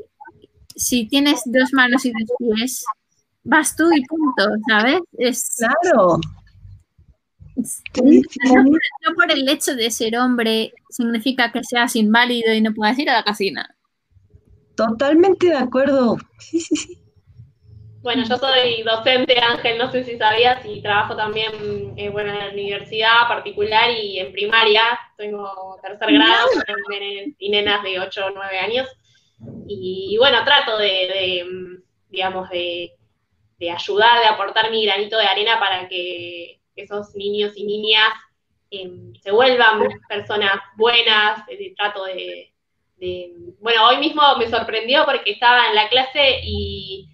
si 0.76 1.08
tienes 1.08 1.42
dos 1.46 1.74
manos 1.74 2.06
y 2.06 2.12
dos 2.12 2.30
pies, 2.40 2.86
vas 3.44 3.76
tú 3.76 3.92
y 3.94 4.04
punto, 4.06 4.44
¿sabes? 4.68 5.00
Es, 5.18 5.58
claro. 5.58 6.20
No, 7.56 9.14
por 9.16 9.32
el 9.32 9.48
hecho 9.48 9.76
de 9.76 9.92
ser 9.92 10.18
hombre 10.18 10.74
significa 10.90 11.52
que 11.52 11.64
seas 11.64 11.96
inválido 11.96 12.54
y 12.54 12.62
no 12.62 12.74
puedas 12.74 12.98
ir 12.98 13.10
a 13.10 13.18
la 13.18 13.24
cocina. 13.24 13.70
Totalmente 14.88 15.48
de 15.48 15.58
acuerdo. 15.58 16.18
Sí, 16.40 16.60
sí, 16.60 16.76
sí. 16.76 16.98
Bueno, 18.02 18.24
yo 18.28 18.36
soy 18.36 18.82
docente, 18.82 19.40
Ángel, 19.40 19.78
no 19.78 19.92
sé 19.92 20.04
si 20.04 20.18
sabías, 20.18 20.66
y 20.66 20.82
trabajo 20.82 21.16
también 21.16 21.94
eh, 21.98 22.10
bueno, 22.10 22.32
en 22.32 22.40
la 22.40 22.50
universidad 22.50 23.28
particular 23.28 23.92
y 23.92 24.18
en 24.18 24.32
primaria. 24.32 24.82
Tengo 25.18 25.78
tercer 25.84 26.12
grado 26.14 26.48
y 27.38 27.50
nenas 27.50 27.84
de 27.84 28.00
8 28.00 28.26
o 28.26 28.30
9 28.32 28.58
años. 28.58 28.88
Y, 29.68 30.18
bueno, 30.18 30.44
trato 30.44 30.78
de, 30.78 31.54
digamos, 32.10 32.50
de, 32.50 32.92
ayudar, 33.72 34.20
de 34.20 34.28
aportar 34.28 34.72
mi 34.72 34.84
granito 34.84 35.18
de 35.20 35.28
arena 35.28 35.60
para 35.60 35.88
que 35.88 36.60
esos 36.76 37.16
niños 37.16 37.54
y 37.56 37.66
niñas 37.66 38.14
em, 38.72 39.14
se 39.22 39.30
vuelvan 39.30 39.88
personas 40.10 40.60
buenas. 40.76 41.44
trato 41.78 42.06
de, 42.06 42.51
de... 43.02 43.34
Bueno, 43.60 43.88
hoy 43.88 43.98
mismo 43.98 44.22
me 44.38 44.50
sorprendió 44.50 45.04
porque 45.04 45.32
estaba 45.32 45.68
en 45.68 45.76
la 45.76 45.90
clase 45.90 46.40
y 46.44 47.10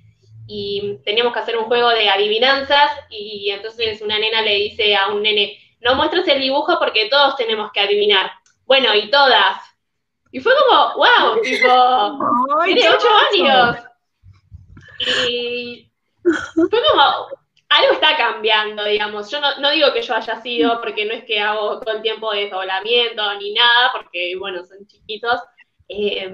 y 0.48 0.98
teníamos 1.04 1.34
que 1.34 1.40
hacer 1.40 1.58
un 1.58 1.66
juego 1.66 1.90
de 1.90 2.10
adivinanzas 2.10 2.92
y 3.10 3.50
entonces 3.52 4.02
una 4.02 4.18
nena 4.18 4.42
le 4.42 4.56
dice 4.56 4.96
a 4.96 5.10
un 5.10 5.22
nene, 5.22 5.60
no 5.82 5.96
muestres 5.96 6.28
el 6.30 6.40
dibujo 6.40 6.80
porque 6.80 7.10
todos 7.10 7.36
tenemos 7.36 7.72
que 7.74 7.82
adivinar. 7.82 8.32
Bueno, 8.66 8.96
y 8.96 9.12
todas. 9.12 9.62
Y 10.32 10.40
fue 10.40 10.54
como, 10.56 10.96
wow, 10.96 11.42
tipo, 11.44 12.64
tiene 12.64 12.90
ocho 12.90 13.08
años. 13.32 13.78
Y 15.30 15.92
fue 16.54 16.70
como, 16.70 17.28
algo 17.70 17.94
está 17.94 18.16
cambiando, 18.16 18.86
digamos. 18.86 19.30
Yo 19.30 19.40
no, 19.42 19.70
digo 19.72 19.92
que 19.94 20.02
yo 20.02 20.16
haya 20.16 20.42
sido, 20.42 20.80
porque 20.80 21.06
no 21.06 21.14
es 21.14 21.26
que 21.26 21.42
hago 21.42 21.80
todo 21.82 21.96
el 21.96 22.02
tiempo 22.02 22.32
desdoblamiento 22.32 23.34
ni 23.36 23.54
nada, 23.54 23.92
porque, 23.92 24.34
bueno, 24.40 24.64
son 24.64 24.88
chiquitos. 24.88 25.42
Eh, 25.88 26.34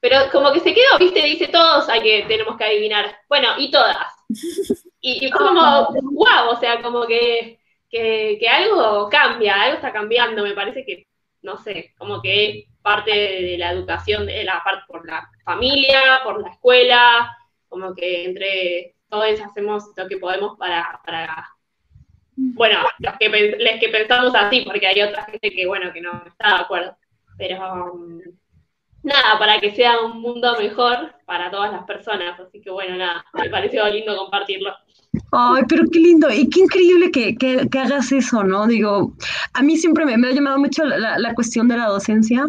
pero 0.00 0.30
como 0.30 0.52
que 0.52 0.60
se 0.60 0.74
quedó, 0.74 0.98
viste, 0.98 1.22
dice 1.22 1.48
todos 1.48 1.88
hay 1.88 2.00
que, 2.00 2.24
tenemos 2.28 2.56
que 2.56 2.64
adivinar. 2.64 3.16
Bueno, 3.28 3.48
y 3.58 3.70
todas. 3.70 4.06
Y, 5.00 5.28
fue 5.30 5.46
como, 5.46 5.88
wow, 6.12 6.50
o 6.50 6.56
sea, 6.56 6.82
como 6.82 7.06
que, 7.06 7.58
que, 7.88 8.48
algo 8.48 9.08
cambia, 9.08 9.62
algo 9.62 9.76
está 9.76 9.92
cambiando, 9.92 10.42
me 10.42 10.54
parece 10.54 10.84
que, 10.84 11.06
no 11.42 11.56
sé, 11.58 11.94
como 11.96 12.20
que 12.20 12.66
parte 12.82 13.10
de 13.10 13.58
la 13.58 13.72
educación, 13.72 14.26
de 14.26 14.44
la 14.44 14.62
parte 14.64 14.84
por 14.88 15.06
la 15.06 15.28
familia, 15.44 16.20
por 16.24 16.40
la 16.40 16.50
escuela, 16.50 17.36
como 17.68 17.94
que 17.94 18.24
entre 18.24 18.96
todos 19.08 19.40
hacemos 19.40 19.84
lo 19.96 20.08
que 20.08 20.18
podemos 20.18 20.56
para, 20.58 21.00
para 21.04 21.56
bueno, 22.36 22.78
los 22.98 23.14
que, 23.18 23.28
les 23.28 23.80
que 23.80 23.88
pensamos 23.88 24.34
así, 24.34 24.60
porque 24.60 24.86
hay 24.86 25.02
otra 25.02 25.24
gente 25.24 25.50
que, 25.50 25.66
bueno, 25.66 25.92
que 25.92 26.00
no 26.00 26.22
está 26.26 26.56
de 26.56 26.62
acuerdo. 26.62 26.96
Pero, 27.38 27.92
um, 27.94 28.20
nada, 29.06 29.38
para 29.38 29.60
que 29.60 29.74
sea 29.74 30.00
un 30.00 30.20
mundo 30.20 30.54
mejor 30.58 31.14
para 31.24 31.50
todas 31.50 31.72
las 31.72 31.84
personas. 31.84 32.38
Así 32.38 32.60
que 32.60 32.70
bueno, 32.70 32.96
nada, 32.96 33.24
me 33.34 33.48
pareció 33.48 33.88
lindo 33.88 34.16
compartirlo. 34.16 34.72
Ay, 35.32 35.62
pero 35.68 35.84
qué 35.90 35.98
lindo 35.98 36.28
y 36.30 36.48
qué 36.50 36.60
increíble 36.60 37.10
que, 37.10 37.36
que, 37.36 37.78
hagas 37.78 38.12
eso, 38.12 38.44
¿no? 38.44 38.66
Digo, 38.66 39.14
a 39.54 39.62
mí 39.62 39.76
siempre 39.76 40.04
me, 40.04 40.28
ha 40.28 40.32
llamado 40.32 40.58
mucho 40.58 40.84
la, 40.84 41.18
la, 41.18 41.34
cuestión 41.34 41.68
de 41.68 41.76
la 41.76 41.86
docencia. 41.86 42.46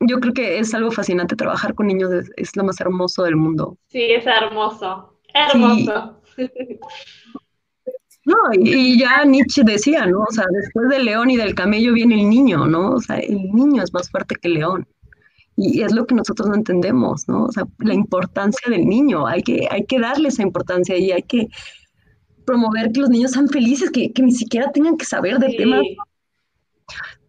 Yo 0.00 0.18
creo 0.20 0.32
que 0.32 0.58
es 0.58 0.72
algo 0.74 0.90
fascinante 0.90 1.36
trabajar 1.36 1.74
con 1.74 1.88
niños, 1.88 2.10
es, 2.36 2.56
lo 2.56 2.64
más 2.64 2.80
hermoso 2.80 3.22
del 3.24 3.36
mundo. 3.36 3.76
Sí, 3.88 4.02
es 4.02 4.26
hermoso, 4.26 5.20
hermoso. 5.34 6.20
No, 8.26 8.36
y, 8.54 8.94
y, 8.94 8.98
ya 8.98 9.22
Nietzsche 9.26 9.62
decía, 9.62 10.06
¿no? 10.06 10.20
O 10.20 10.32
sea, 10.32 10.46
después 10.50 10.88
del 10.88 11.04
león 11.04 11.28
y 11.28 11.36
del 11.36 11.54
camello 11.54 11.92
viene 11.92 12.14
el 12.14 12.30
niño, 12.30 12.64
¿no? 12.64 12.92
O 12.92 12.98
sea, 12.98 13.18
el 13.18 13.52
niño 13.52 13.82
es 13.82 13.92
más 13.92 14.10
fuerte 14.10 14.36
que 14.36 14.48
el 14.48 14.54
león. 14.54 14.88
Y 15.56 15.82
es 15.82 15.92
lo 15.92 16.06
que 16.06 16.14
nosotros 16.14 16.48
no 16.48 16.54
entendemos, 16.54 17.28
¿no? 17.28 17.44
O 17.44 17.52
sea, 17.52 17.64
la 17.78 17.94
importancia 17.94 18.70
del 18.70 18.86
niño, 18.86 19.26
hay 19.26 19.42
que, 19.42 19.68
hay 19.70 19.86
que 19.86 20.00
darle 20.00 20.28
esa 20.28 20.42
importancia 20.42 20.96
y 20.96 21.12
hay 21.12 21.22
que 21.22 21.48
promover 22.44 22.92
que 22.92 23.00
los 23.00 23.10
niños 23.10 23.32
sean 23.32 23.48
felices, 23.48 23.90
que, 23.90 24.12
ni 24.18 24.32
siquiera 24.32 24.70
tengan 24.72 24.96
que 24.96 25.04
saber 25.04 25.38
de 25.38 25.54
temas 25.56 25.82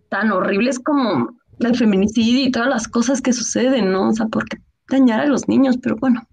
tan 0.09 0.32
horribles 0.32 0.80
como 0.80 1.30
el 1.59 1.76
feminicidio 1.76 2.45
y 2.45 2.51
todas 2.51 2.67
las 2.67 2.88
cosas 2.88 3.21
que 3.21 3.34
suceden, 3.34 3.91
¿no? 3.91 4.09
O 4.09 4.13
sea, 4.13 4.26
¿por 4.28 4.45
qué 4.45 4.57
dañar 4.89 5.21
a 5.21 5.26
los 5.26 5.47
niños? 5.47 5.78
Pero 5.82 5.95
bueno, 5.97 6.28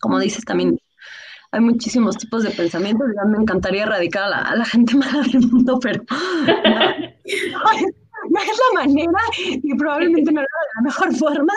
como 0.00 0.18
dices 0.18 0.44
también, 0.44 0.78
hay 1.52 1.60
muchísimos 1.60 2.18
tipos 2.18 2.42
de 2.42 2.50
pensamientos. 2.50 3.06
Ya 3.16 3.24
me 3.28 3.38
encantaría 3.38 3.84
erradicar 3.84 4.24
a 4.32 4.56
la, 4.56 4.64
gente 4.64 4.96
mala 4.96 5.22
del 5.22 5.40
mundo, 5.48 5.78
pero 5.80 6.02
no 6.10 7.60
es 8.42 8.58
la 8.74 8.84
manera 8.84 9.20
y 9.36 9.74
probablemente 9.74 10.32
no 10.32 10.40
es 10.40 10.46
la 10.76 10.82
mejor 10.82 11.14
forma. 11.14 11.52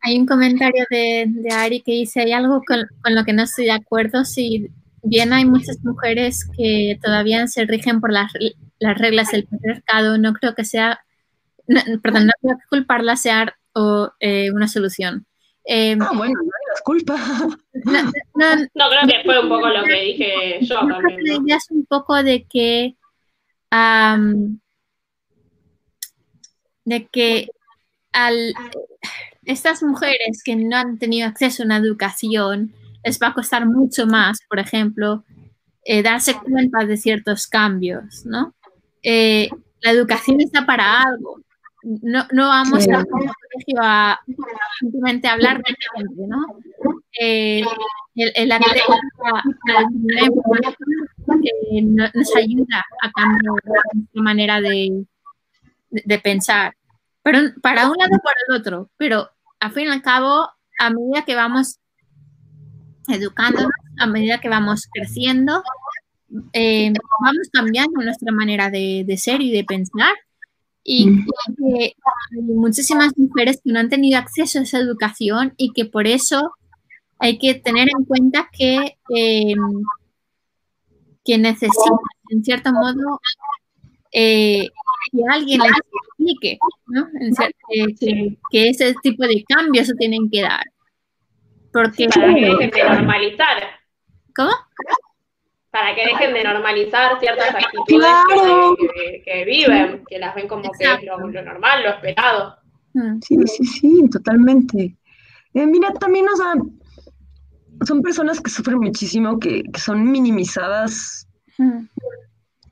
hay, 0.00 0.18
un 0.18 0.26
comentario 0.26 0.84
de, 0.90 1.28
Ari 1.52 1.80
que 1.82 1.92
dice, 1.92 2.20
hay 2.20 2.32
algo 2.32 2.62
con, 2.66 2.84
lo 3.14 3.24
que 3.24 3.32
no 3.32 3.42
estoy 3.42 3.66
de 3.66 3.72
acuerdo, 3.72 4.24
si 4.24 4.70
bien 5.02 5.32
hay 5.32 5.44
muchas 5.44 5.78
mujeres 5.82 6.48
que 6.56 6.98
todavía 7.02 7.46
se 7.46 7.64
rigen 7.64 8.00
por 8.00 8.12
las, 8.12 8.32
las 8.78 8.98
reglas 8.98 9.30
del 9.30 9.46
patriarcado, 9.46 10.18
no 10.18 10.32
creo 10.34 10.54
que 10.54 10.64
sea, 10.64 11.00
perdón, 12.02 12.26
no 12.26 12.32
creo 12.40 12.56
que 12.58 12.64
culparlas 12.70 13.22
sea 13.22 13.54
o, 13.74 14.10
eh, 14.20 14.50
una 14.52 14.68
solución. 14.68 15.26
Eh, 15.64 15.96
ah, 16.00 16.10
bueno, 16.14 16.34
no 16.42 16.50
hay 16.50 16.82
culpa. 16.84 17.16
No, 17.84 18.56
no, 18.56 18.84
creo 18.90 19.08
que 19.08 19.24
fue 19.24 19.40
un 19.40 19.48
poco 19.48 19.68
lo 19.68 19.84
que 19.84 20.00
dije 20.00 20.58
yo 20.62 20.76
también. 20.76 21.24
La 21.24 21.34
idea 21.34 21.56
es 21.56 21.70
un 21.70 21.86
poco 21.86 22.22
de 22.22 22.44
que 22.44 22.96
de 26.84 27.06
que 27.06 27.48
al, 28.12 28.54
estas 29.44 29.82
mujeres 29.82 30.42
que 30.44 30.56
no 30.56 30.76
han 30.76 30.98
tenido 30.98 31.26
acceso 31.28 31.62
a 31.62 31.66
una 31.66 31.78
educación 31.78 32.74
les 33.04 33.18
va 33.20 33.28
a 33.28 33.34
costar 33.34 33.66
mucho 33.66 34.06
más, 34.06 34.38
por 34.48 34.58
ejemplo, 34.58 35.24
eh, 35.84 36.02
darse 36.02 36.34
cuenta 36.34 36.84
de 36.84 36.96
ciertos 36.96 37.46
cambios, 37.48 38.24
¿no? 38.24 38.54
Eh, 39.02 39.48
la 39.80 39.90
educación 39.90 40.40
está 40.40 40.64
para 40.64 41.02
algo. 41.02 41.40
No, 41.82 42.24
no 42.30 42.48
vamos 42.48 42.86
a, 42.88 43.04
a 43.80 44.20
simplemente 44.78 45.26
hablar 45.26 45.58
de 45.58 45.74
gente, 45.96 46.26
¿no? 46.28 46.46
Eh, 47.20 47.64
el, 48.14 48.48
la, 48.48 48.60
nos 51.26 52.36
ayuda 52.36 52.84
a 53.02 53.10
cambiar 53.12 53.42
nuestra 53.44 54.22
manera 54.22 54.60
de, 54.60 55.04
de, 55.90 56.18
pensar. 56.18 56.74
Pero 57.22 57.38
para 57.60 57.88
un 57.88 57.96
lado 57.96 58.18
por 58.22 58.32
el 58.48 58.60
otro, 58.60 58.90
pero 58.96 59.28
al 59.60 59.72
fin 59.72 59.84
y 59.84 59.90
al 59.90 60.02
cabo, 60.02 60.48
a 60.78 60.90
medida 60.90 61.24
que 61.24 61.34
vamos 61.34 61.78
educándonos, 63.08 63.70
a 63.98 64.06
medida 64.06 64.40
que 64.40 64.48
vamos 64.48 64.88
creciendo, 64.92 65.62
eh, 66.52 66.92
vamos 67.20 67.48
cambiando 67.52 68.02
nuestra 68.02 68.32
manera 68.32 68.70
de, 68.70 69.14
ser 69.16 69.40
y 69.40 69.52
de 69.52 69.64
pensar. 69.64 70.14
Y 70.84 71.24
que 71.56 71.94
hay 72.32 72.42
muchísimas 72.42 73.16
mujeres 73.16 73.60
que 73.62 73.72
no 73.72 73.78
han 73.78 73.88
tenido 73.88 74.18
acceso 74.18 74.58
a 74.58 74.62
esa 74.62 74.78
educación 74.78 75.54
y 75.56 75.72
que 75.72 75.84
por 75.84 76.08
eso 76.08 76.54
hay 77.20 77.38
que 77.38 77.54
tener 77.54 77.88
en 77.96 78.04
cuenta 78.04 78.48
que, 78.52 78.96
eh, 79.16 79.54
que 81.24 81.38
necesitan, 81.38 81.98
en 82.30 82.44
cierto 82.44 82.72
modo, 82.72 83.20
eh, 84.12 84.68
que 85.10 85.22
alguien 85.30 85.60
les 85.60 85.70
explique 85.70 86.58
¿no? 86.88 87.06
que, 87.98 88.36
que, 88.50 88.68
ese 88.68 88.94
tipo 89.02 89.24
de 89.24 89.44
cambios 89.48 89.86
se 89.86 89.94
tienen 89.94 90.30
que 90.30 90.42
dar. 90.42 90.64
Porque, 91.72 92.06
para 92.08 92.34
que 92.34 92.40
dejen 92.40 92.70
de 92.70 92.84
normalizar. 92.84 93.62
¿Cómo? 94.36 94.50
Para 95.70 95.94
que 95.94 96.04
dejen 96.04 96.34
de 96.34 96.44
normalizar 96.44 97.18
ciertas 97.18 97.54
actitudes 97.54 98.08
que, 99.24 99.44
viven, 99.46 100.04
que 100.06 100.18
las 100.18 100.34
ven 100.34 100.46
como 100.48 100.62
que 100.62 100.84
es 100.84 101.02
lo, 101.04 101.18
normal, 101.18 101.82
lo 101.82 101.90
esperado. 101.90 102.56
Mm. 102.92 103.20
Sí, 103.22 103.38
sí, 103.46 103.64
sí, 103.64 104.10
totalmente. 104.10 104.96
Eh, 105.54 105.66
mira, 105.66 105.92
también, 105.94 106.26
sea, 106.36 106.54
son 107.86 108.02
personas 108.02 108.40
que 108.40 108.50
sufren 108.50 108.78
muchísimo, 108.78 109.38
que, 109.38 109.64
son 109.76 110.10
minimizadas 110.10 111.26
mm. 111.58 111.84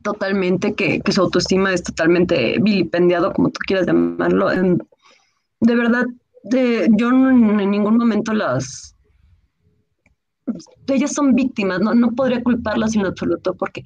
totalmente, 0.02 0.74
que, 0.74 1.00
su 1.11 1.20
autoestima 1.20 1.72
es 1.72 1.82
totalmente 1.82 2.56
vilipendiado, 2.61 3.32
como 3.32 3.50
tú 3.50 3.58
quieras 3.66 3.86
llamarlo. 3.86 4.50
Em, 4.50 4.78
de 5.61 5.74
verdad, 5.74 6.04
yo 6.44 7.08
en 7.08 7.70
ningún 7.70 7.96
momento 7.96 8.32
las... 8.32 8.94
Ellas 10.88 11.12
son 11.12 11.34
víctimas, 11.34 11.80
no, 11.80 11.94
no 11.94 12.11
podría 12.12 12.42
culparlas 12.42 12.96
en 12.96 13.06
absoluto, 13.06 13.54
porque 13.54 13.84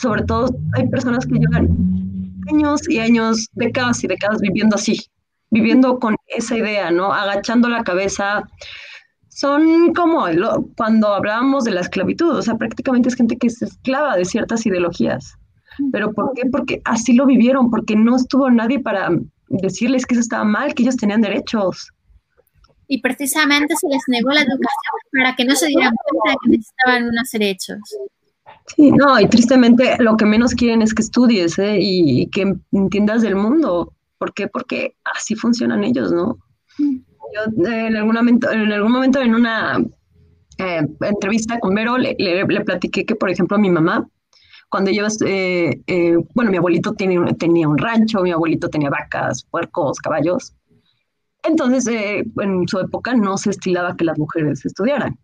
sobre 0.00 0.22
todo 0.24 0.54
hay 0.74 0.86
personas 0.88 1.26
que 1.26 1.38
llevan 1.38 1.68
años 2.50 2.88
y 2.88 2.98
años, 2.98 3.48
décadas 3.52 4.02
y 4.04 4.08
décadas 4.08 4.40
viviendo 4.40 4.76
así, 4.76 4.98
viviendo 5.50 5.98
con 5.98 6.16
esa 6.26 6.56
idea, 6.56 6.90
¿no? 6.90 7.12
Agachando 7.12 7.68
la 7.68 7.82
cabeza. 7.82 8.44
Son 9.30 9.94
como 9.94 10.26
cuando 10.76 11.14
hablábamos 11.14 11.64
de 11.64 11.70
la 11.70 11.80
esclavitud, 11.80 12.36
o 12.36 12.42
sea, 12.42 12.56
prácticamente 12.56 13.08
es 13.08 13.14
gente 13.14 13.38
que 13.38 13.46
es 13.46 13.62
esclava 13.62 14.16
de 14.16 14.24
ciertas 14.24 14.66
ideologías. 14.66 15.36
¿Pero 15.92 16.12
por 16.12 16.34
qué? 16.34 16.42
Porque 16.50 16.82
así 16.84 17.14
lo 17.14 17.26
vivieron, 17.26 17.70
porque 17.70 17.96
no 17.96 18.16
estuvo 18.16 18.50
nadie 18.50 18.80
para 18.80 19.08
decirles 19.48 20.04
que 20.04 20.14
eso 20.14 20.20
estaba 20.20 20.44
mal, 20.44 20.74
que 20.74 20.82
ellos 20.82 20.96
tenían 20.96 21.20
derechos. 21.20 21.92
Y 22.88 23.00
precisamente 23.00 23.74
se 23.76 23.88
les 23.88 24.02
negó 24.08 24.30
la 24.30 24.40
educación 24.40 24.94
para 25.12 25.36
que 25.36 25.44
no 25.44 25.54
se 25.54 25.68
dieran 25.68 25.94
cuenta 25.94 26.30
de 26.30 26.36
que 26.42 26.50
necesitaban 26.50 27.08
unos 27.08 27.30
derechos. 27.30 27.78
Sí, 28.74 28.90
no, 28.90 29.18
y 29.20 29.28
tristemente 29.28 29.96
lo 30.00 30.16
que 30.16 30.26
menos 30.26 30.54
quieren 30.54 30.82
es 30.82 30.92
que 30.92 31.02
estudies 31.02 31.58
¿eh? 31.58 31.78
y, 31.80 32.28
que 32.30 32.52
entiendas 32.72 33.22
del 33.22 33.36
mundo. 33.36 33.94
¿Por 34.18 34.34
qué? 34.34 34.48
Porque 34.48 34.96
así 35.04 35.36
funcionan 35.36 35.84
ellos, 35.84 36.12
¿no? 36.12 36.38
Mm. 36.78 36.98
Yo 37.34 37.66
eh, 37.68 37.86
en, 37.86 37.96
algún 37.96 38.14
momento, 38.14 38.50
en 38.50 38.72
algún 38.72 38.92
momento 38.92 39.20
en 39.20 39.34
una 39.34 39.78
eh, 40.58 40.86
entrevista 41.00 41.58
con 41.60 41.74
Vero 41.74 41.96
le, 41.96 42.14
le, 42.18 42.64
platiqué 42.64 43.04
que, 43.04 43.14
por 43.14 43.30
ejemplo, 43.30 43.58
mi 43.58 43.70
mamá 43.70 44.06
cuando 44.70 44.90
llevas, 44.92 45.18
eh, 45.26 45.82
eh, 45.86 46.16
bueno, 46.34 46.50
mi 46.50 46.56
abuelito 46.56 46.94
tenía 46.94 47.68
un 47.68 47.76
rancho, 47.76 48.22
mi 48.22 48.30
abuelito 48.30 48.68
tenía 48.68 48.88
vacas, 48.88 49.44
puercos, 49.50 49.98
caballos. 49.98 50.54
Entonces, 51.42 51.86
en 51.88 52.68
su 52.68 52.78
época 52.78 53.14
no 53.14 53.36
se 53.36 53.50
estilaba 53.50 53.96
que 53.96 54.04
las 54.04 54.16
mujeres 54.16 54.64
estudiaran. 54.64 55.18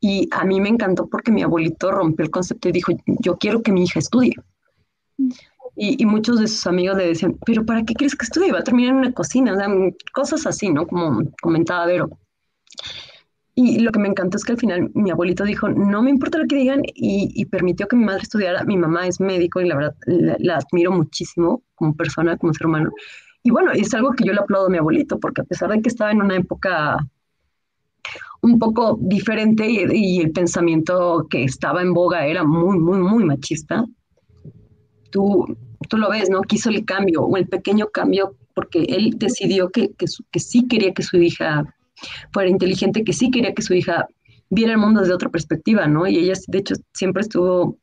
Y 0.00 0.28
a 0.30 0.44
mí 0.44 0.60
me 0.60 0.68
encantó 0.68 1.08
porque 1.08 1.32
mi 1.32 1.42
abuelito 1.42 1.90
rompió 1.90 2.24
el 2.24 2.30
concepto 2.30 2.68
y 2.68 2.72
dijo, 2.72 2.92
yo 3.06 3.36
quiero 3.38 3.60
que 3.60 3.72
mi 3.72 3.84
hija 3.84 3.98
estudie. 3.98 4.34
Y, 5.76 6.00
y, 6.02 6.06
muchos 6.06 6.38
de 6.38 6.46
sus 6.46 6.66
amigos 6.66 6.96
le 6.96 7.08
decían, 7.08 7.36
pero 7.44 7.66
¿para 7.66 7.84
qué 7.84 7.94
quieres 7.94 8.14
que 8.14 8.24
estudie? 8.24 8.52
Va 8.52 8.60
a 8.60 8.64
terminar 8.64 8.92
en 8.92 8.98
una 8.98 9.12
cocina, 9.12 9.56
sea, 9.56 9.68
cosas 10.12 10.46
así, 10.46 10.70
¿no? 10.70 10.86
Como 10.86 11.22
comentaba 11.40 11.86
Vero. 11.86 12.10
Y 13.56 13.78
lo 13.80 13.92
que 13.92 14.00
me 14.00 14.08
encantó 14.08 14.36
es 14.36 14.44
que 14.44 14.52
al 14.52 14.58
final 14.58 14.90
mi 14.94 15.10
abuelito 15.12 15.44
dijo, 15.44 15.68
no 15.68 16.02
me 16.02 16.10
importa 16.10 16.38
lo 16.38 16.46
que 16.46 16.56
digan 16.56 16.82
y, 16.84 17.44
permitió 17.46 17.86
que 17.86 17.94
mi 17.94 18.04
madre 18.04 18.22
estudiara. 18.22 18.64
Mi 18.64 18.76
mamá 18.76 19.06
es 19.06 19.20
médico 19.20 19.60
y 19.60 19.68
la 19.68 19.76
verdad 19.76 19.94
la, 20.06 20.56
admiro 20.56 20.90
muchísimo 20.90 21.62
como 21.76 21.94
persona, 21.94 22.36
como 22.36 22.52
ser 22.52 22.66
humano. 22.66 22.90
Y 23.44 23.50
bueno, 23.50 23.70
es 23.70 23.94
algo 23.94 24.12
que 24.12 24.24
yo 24.24 24.32
le 24.32 24.40
aplaudo 24.40 24.66
a 24.66 24.70
mi 24.70 24.78
abuelito, 24.78 25.20
porque 25.20 25.42
a 25.42 25.44
pesar 25.44 25.70
de 25.70 25.80
que 25.80 25.88
estaba 25.88 26.10
en 26.10 26.22
una 26.22 26.36
época 26.36 26.98
un 28.42 28.58
poco 28.58 28.98
diferente 29.00 29.66
y, 29.68 30.20
el 30.20 30.32
pensamiento 30.32 31.26
que 31.30 31.44
estaba 31.44 31.80
en 31.80 31.94
boga 31.94 32.26
era 32.26 32.42
muy, 32.42 32.78
muy, 32.78 32.98
muy 32.98 33.24
machista, 33.24 33.84
tú, 35.14 35.96
lo 35.96 36.10
ves, 36.10 36.28
¿no? 36.28 36.42
Quiso 36.42 36.70
el 36.70 36.84
cambio 36.84 37.22
o 37.22 37.36
el 37.36 37.46
pequeño 37.46 37.86
cambio 37.90 38.34
porque 38.52 38.82
él 38.82 39.14
decidió 39.16 39.70
que, 39.70 39.92
que, 39.92 40.06
que 40.32 40.40
sí 40.40 40.66
quería 40.66 40.92
que 40.92 41.04
su 41.04 41.16
hija 41.18 41.72
fuera 42.32 42.50
inteligente, 42.50 43.04
que 43.04 43.12
sí 43.12 43.30
quería 43.30 43.54
que 43.54 43.62
su 43.62 43.74
hija 43.74 44.08
viera 44.50 44.72
el 44.72 44.78
mundo 44.78 45.00
desde 45.00 45.14
otra 45.14 45.28
perspectiva, 45.28 45.86
¿no? 45.86 46.08
Y 46.08 46.18
ella, 46.18 46.34
de 46.48 46.58
hecho, 46.58 46.74
siempre 46.92 47.22
estuvo 47.22 47.78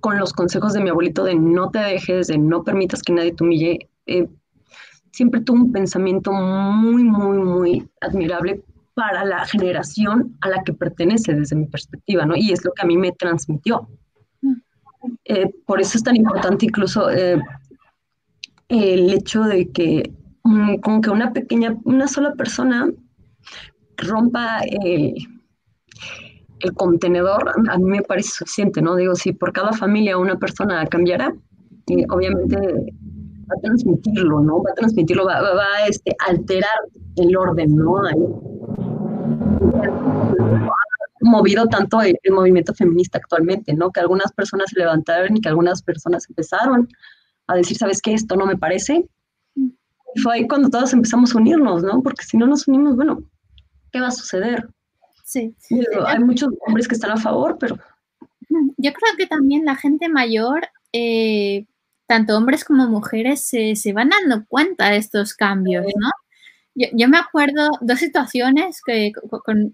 con 0.00 0.18
los 0.18 0.32
consejos 0.32 0.72
de 0.72 0.80
mi 0.80 0.88
abuelito 0.88 1.24
de 1.24 1.34
no 1.34 1.70
te 1.70 1.80
dejes, 1.80 2.28
de 2.28 2.38
no 2.38 2.64
permitas 2.64 3.02
que 3.02 3.12
nadie 3.12 3.32
te 3.32 3.44
humille. 3.44 3.78
Eh, 4.06 4.28
siempre 5.12 5.42
tuvo 5.42 5.58
un 5.58 5.72
pensamiento 5.72 6.32
muy, 6.32 7.04
muy, 7.04 7.38
muy 7.38 7.88
admirable 8.00 8.62
para 8.94 9.26
la 9.26 9.44
generación 9.46 10.38
a 10.40 10.48
la 10.48 10.64
que 10.64 10.72
pertenece 10.72 11.34
desde 11.34 11.54
mi 11.54 11.66
perspectiva, 11.66 12.24
¿no? 12.24 12.34
Y 12.34 12.52
es 12.52 12.64
lo 12.64 12.72
que 12.72 12.82
a 12.82 12.86
mí 12.86 12.96
me 12.96 13.12
transmitió. 13.12 13.88
Eh, 15.24 15.50
por 15.66 15.80
eso 15.80 15.98
es 15.98 16.04
tan 16.04 16.16
importante 16.16 16.66
incluso 16.66 17.10
eh, 17.10 17.40
el 18.68 19.12
hecho 19.12 19.42
de 19.42 19.70
que 19.70 20.12
Mm, 20.46 20.76
como 20.76 21.00
que 21.00 21.10
una 21.10 21.32
pequeña, 21.32 21.76
una 21.84 22.06
sola 22.06 22.32
persona 22.34 22.88
rompa 23.96 24.60
el, 24.60 25.14
contenedor, 26.76 27.52
a 27.68 27.78
mí 27.78 27.84
me 27.84 28.02
parece 28.02 28.30
suficiente, 28.30 28.80
¿no? 28.80 28.94
Digo, 28.94 29.14
si 29.16 29.32
por 29.32 29.52
cada 29.52 29.72
familia 29.72 30.18
una 30.18 30.36
persona 30.36 30.86
cambiara, 30.86 31.34
eh, 31.88 32.04
obviamente 32.10 32.56
va 32.56 33.54
a 33.56 33.60
transmitirlo, 33.60 34.40
¿no? 34.40 34.62
Va 34.62 34.70
a 34.70 34.74
transmitirlo, 34.74 35.26
va, 35.26 35.38
a 35.38 35.86
este, 35.88 36.14
alterar 36.28 36.78
el 37.16 37.36
orden, 37.36 37.74
¿no? 37.74 38.02
Movido 41.26 41.66
tanto 41.66 42.00
el, 42.02 42.18
el, 42.22 42.32
movimiento 42.32 42.74
feminista 42.74 43.18
actualmente, 43.18 43.74
¿no? 43.74 43.90
Que 43.90 44.00
algunas 44.00 44.32
personas 44.32 44.70
se 44.70 44.78
levantaron 44.78 45.36
y 45.36 45.40
que 45.40 45.48
algunas 45.48 45.82
personas 45.82 46.28
empezaron 46.28 46.88
a 47.46 47.54
decir, 47.54 47.76
¿sabes 47.76 48.00
qué? 48.00 48.14
Esto 48.14 48.36
no 48.36 48.46
me 48.46 48.56
parece, 48.56 49.08
fue 50.22 50.34
ahí 50.34 50.48
cuando 50.48 50.68
todos 50.70 50.92
empezamos 50.92 51.34
a 51.34 51.38
unirnos, 51.38 51.82
¿no? 51.82 52.02
Porque 52.02 52.24
si 52.24 52.36
no 52.36 52.46
nos 52.46 52.66
unimos, 52.68 52.96
bueno, 52.96 53.22
¿qué 53.92 54.00
va 54.00 54.08
a 54.08 54.12
suceder? 54.12 54.68
Sí. 55.24 55.54
hay 56.06 56.20
muchos 56.20 56.50
hombres 56.66 56.86
que 56.86 56.94
están 56.94 57.10
a 57.10 57.16
favor, 57.16 57.56
pero... 57.58 57.76
Yo 58.76 58.92
creo 58.92 59.16
que 59.18 59.26
también 59.26 59.64
la 59.64 59.74
gente 59.74 60.08
mayor, 60.08 60.68
eh, 60.92 61.66
tanto 62.06 62.36
hombres 62.36 62.64
como 62.64 62.86
mujeres, 62.88 63.46
se, 63.46 63.92
van 63.92 64.10
dando 64.10 64.46
cuenta 64.46 64.90
de 64.90 64.98
estos 64.98 65.34
cambios, 65.34 65.84
¿no? 65.84 66.10
Yo, 66.74 67.08
me 67.08 67.18
acuerdo 67.18 67.70
dos 67.80 67.98
situaciones 67.98 68.80
que, 68.86 69.12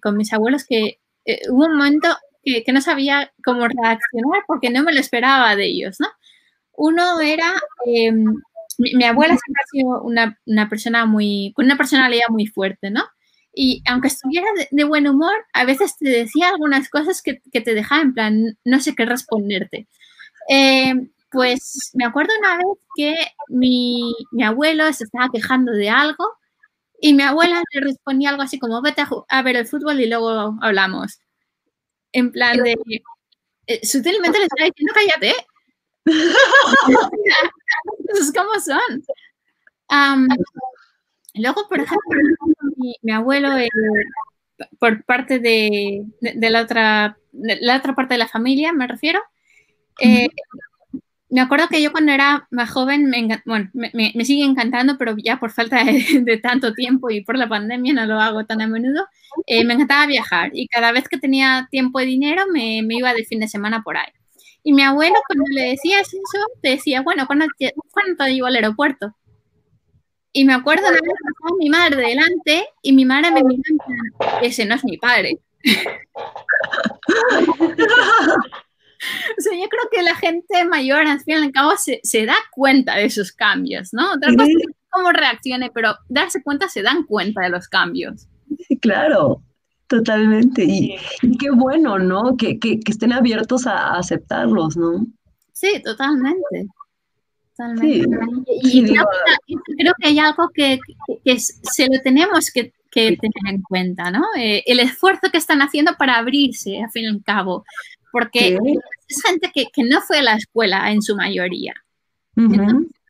con, 0.00 0.16
mis 0.16 0.32
abuelos 0.32 0.64
que 0.66 1.00
eh, 1.24 1.40
hubo 1.48 1.66
un 1.66 1.76
momento 1.76 2.08
que, 2.44 2.64
no 2.72 2.80
sabía 2.80 3.32
cómo 3.44 3.60
reaccionar 3.68 4.42
porque 4.46 4.70
no 4.70 4.82
me 4.82 4.92
lo 4.92 5.00
esperaba 5.00 5.54
de 5.56 5.66
ellos, 5.66 5.96
¿no? 6.00 6.08
Uno 6.72 7.20
era 7.20 7.52
em, 7.86 8.24
mi, 8.78 9.04
abuela 9.04 9.36
siempre 9.36 9.62
ha 9.62 9.70
sido 9.70 10.02
una, 10.02 10.38
una, 10.46 10.68
persona 10.68 11.06
muy, 11.06 11.52
con 11.54 11.66
una 11.66 11.76
personalidad 11.76 12.28
muy 12.30 12.46
fuerte, 12.46 12.90
¿no? 12.90 13.04
Y 13.54 13.82
aunque 13.86 14.08
estuviera 14.08 14.46
de, 14.70 14.84
buen 14.84 15.06
humor, 15.06 15.34
a 15.52 15.64
veces 15.64 15.96
te 15.98 16.08
decía 16.08 16.48
algunas 16.48 16.88
cosas 16.88 17.20
que, 17.22 17.40
que 17.52 17.60
te 17.60 17.74
dejaba 17.74 18.02
en 18.02 18.14
plan, 18.14 18.58
no 18.64 18.80
sé 18.80 18.94
qué 18.94 19.04
responderte. 19.04 19.88
Eh, 20.48 20.94
pues 21.30 21.90
me 21.94 22.04
acuerdo 22.04 22.32
una 22.38 22.56
vez 22.56 22.66
que 22.96 23.14
mi, 23.48 24.14
mi, 24.32 24.42
abuelo 24.42 24.90
se 24.92 25.04
estaba 25.04 25.28
quejando 25.32 25.72
de 25.72 25.90
algo 25.90 26.24
y 27.03 27.14
mi 27.14 27.24
abuela 27.24 27.62
le 27.72 27.80
respondía 27.80 28.30
algo 28.30 28.42
así 28.42 28.61
como, 28.61 28.80
vete 28.80 29.03
a, 29.03 29.09
a 29.28 29.42
ver 29.42 29.57
el 29.57 29.66
fútbol 29.66 30.00
y 30.00 30.09
luego 30.09 30.57
hablamos. 30.62 31.20
En 32.12 32.30
plan 32.30 32.57
de, 32.59 32.76
eh, 33.66 33.84
sutilmente 33.84 34.38
le 34.38 34.44
estaba 34.44 34.70
diciendo, 34.70 34.92
cállate, 34.94 35.34
es 38.20 38.32
como 38.32 38.53
son. 38.61 39.03
luego, 41.34 41.68
por 41.68 41.80
ejemplo, 41.80 42.20
mi, 43.03 43.12
abuelo, 43.12 43.59
eh, 43.59 43.68
por 44.78 45.05
parte 45.05 45.40
de, 45.40 46.05
la 46.20 46.62
otra, 46.62 47.18
la 47.32 47.78
otra 47.78 47.96
parte 47.96 48.14
de 48.14 48.18
la 48.18 48.28
familia, 48.28 48.72
me 48.72 48.86
refiero, 48.86 49.20
eh, 50.00 50.28
me 51.33 51.41
acuerdo 51.41 51.66
que 51.68 51.80
yo 51.80 51.93
cuando 51.93 52.12
era 52.12 52.47
más 52.51 52.70
joven, 52.70 53.09
me, 53.09 53.26
bueno, 53.47 53.70
me, 53.72 54.12
me, 54.14 54.24
sigue 54.26 54.45
encantando, 54.45 54.99
pero 54.99 55.16
ya 55.16 55.41
por 55.41 55.51
falta 55.51 55.83
de, 55.85 56.37
tanto 56.37 56.74
tiempo 56.74 57.11
y 57.11 57.22
por 57.22 57.39
la 57.39 57.49
pandemia 57.49 57.95
no 57.95 58.05
lo 58.05 58.20
hago 58.20 58.45
tan 58.45 58.61
a 58.61 58.66
menudo, 58.66 59.07
eh, 59.47 59.64
me 59.64 59.72
encantaba 59.72 60.05
viajar 60.07 60.51
y 60.53 60.68
cada 60.68 60.93
vez 60.93 61.09
que 61.09 61.16
tenía 61.16 61.68
tiempo 61.70 62.01
y 62.01 62.07
dinero 62.07 62.45
me, 62.53 62.83
me, 62.83 62.97
iba 62.97 63.14
de 63.14 63.24
fin 63.24 63.41
de 63.41 63.49
semana 63.49 63.83
por 63.83 63.97
ahí. 63.97 64.12
Y 64.62 64.74
mi 64.74 64.83
abuelo 64.83 65.14
cuando 65.26 65.47
le 65.53 65.70
decías 65.70 66.09
eso, 66.09 66.47
te 66.61 66.68
decía, 66.68 67.01
bueno, 67.01 67.26
¿cuándo, 67.26 67.47
¿cuándo 67.93 68.16
te 68.16 68.35
llevo 68.35 68.49
al 68.49 68.57
aeropuerto? 68.57 69.16
Y 70.35 70.45
me 70.45 70.53
acuerdo 70.53 70.83
una 70.83 71.01
vez 71.01 71.03
pasaba 71.03 71.57
mi 71.59 71.70
madre 71.70 72.09
delante 72.09 72.66
y 72.83 72.93
mi 72.93 73.07
madre 73.07 73.30
me 73.30 73.43
miraba, 73.43 74.43
ese 74.43 74.66
no 74.66 74.74
es 74.74 74.85
mi 74.85 74.99
padre. 74.99 75.39
O 79.38 79.40
sea, 79.40 79.53
yo 79.53 79.68
creo 79.68 79.88
que 79.90 80.03
la 80.03 80.14
gente 80.16 80.64
mayor, 80.64 81.07
al 81.07 81.20
fin 81.20 81.34
y 81.34 81.44
al 81.44 81.53
cabo, 81.53 81.76
se, 81.76 82.00
se 82.03 82.26
da 82.26 82.36
cuenta 82.53 82.96
de 82.96 83.07
esos 83.07 83.32
cambios, 83.32 83.92
¿no? 83.92 84.12
Otra 84.12 84.32
cosa 84.32 84.50
es 84.50 84.76
cómo 84.90 85.12
reaccione, 85.12 85.70
pero 85.70 85.96
darse 86.09 86.42
cuenta, 86.42 86.68
se 86.68 86.82
dan 86.82 87.05
cuenta 87.05 87.42
de 87.42 87.50
los 87.50 87.68
cambios. 87.68 88.28
Sí, 88.68 88.78
claro, 88.78 89.42
totalmente. 89.86 90.64
Y, 90.64 90.98
qué 91.38 91.50
bueno, 91.50 91.98
¿no? 91.98 92.36
Que, 92.36 92.59
que, 92.59 92.78
que, 92.80 92.92
estén 92.92 93.12
abiertos 93.12 93.66
a 93.66 93.96
aceptarlos, 93.96 94.76
¿no? 94.76 95.07
Sí, 95.53 95.80
totalmente. 95.82 96.66
Totalmente. 97.57 98.53
Y, 98.62 98.84
creo, 98.84 99.94
que, 99.98 100.09
hay 100.09 100.18
algo 100.18 100.50
que, 100.55 100.78
que 101.24 101.38
se 101.38 101.86
lo 101.86 102.00
tenemos 102.03 102.50
que, 102.50 102.72
tener 102.90 103.32
en 103.46 103.62
cuenta, 103.62 104.11
¿no? 104.11 104.22
Eh, 104.36 104.62
el 104.66 104.78
esfuerzo 104.80 105.30
que 105.30 105.38
están 105.38 105.62
haciendo 105.62 105.92
para 105.96 106.18
abrirse, 106.18 106.82
al 106.82 106.90
fin 106.90 107.05
y 107.05 107.07
al 107.07 107.22
cabo 107.24 107.64
porque 108.12 108.58
es 109.08 109.22
gente 109.22 109.50
que, 109.52 109.66
no 109.82 110.00
fue 110.02 110.18
a 110.18 110.22
la 110.22 110.34
escuela 110.34 110.92
en 110.92 111.02
su 111.02 111.16
mayoría. 111.16 111.74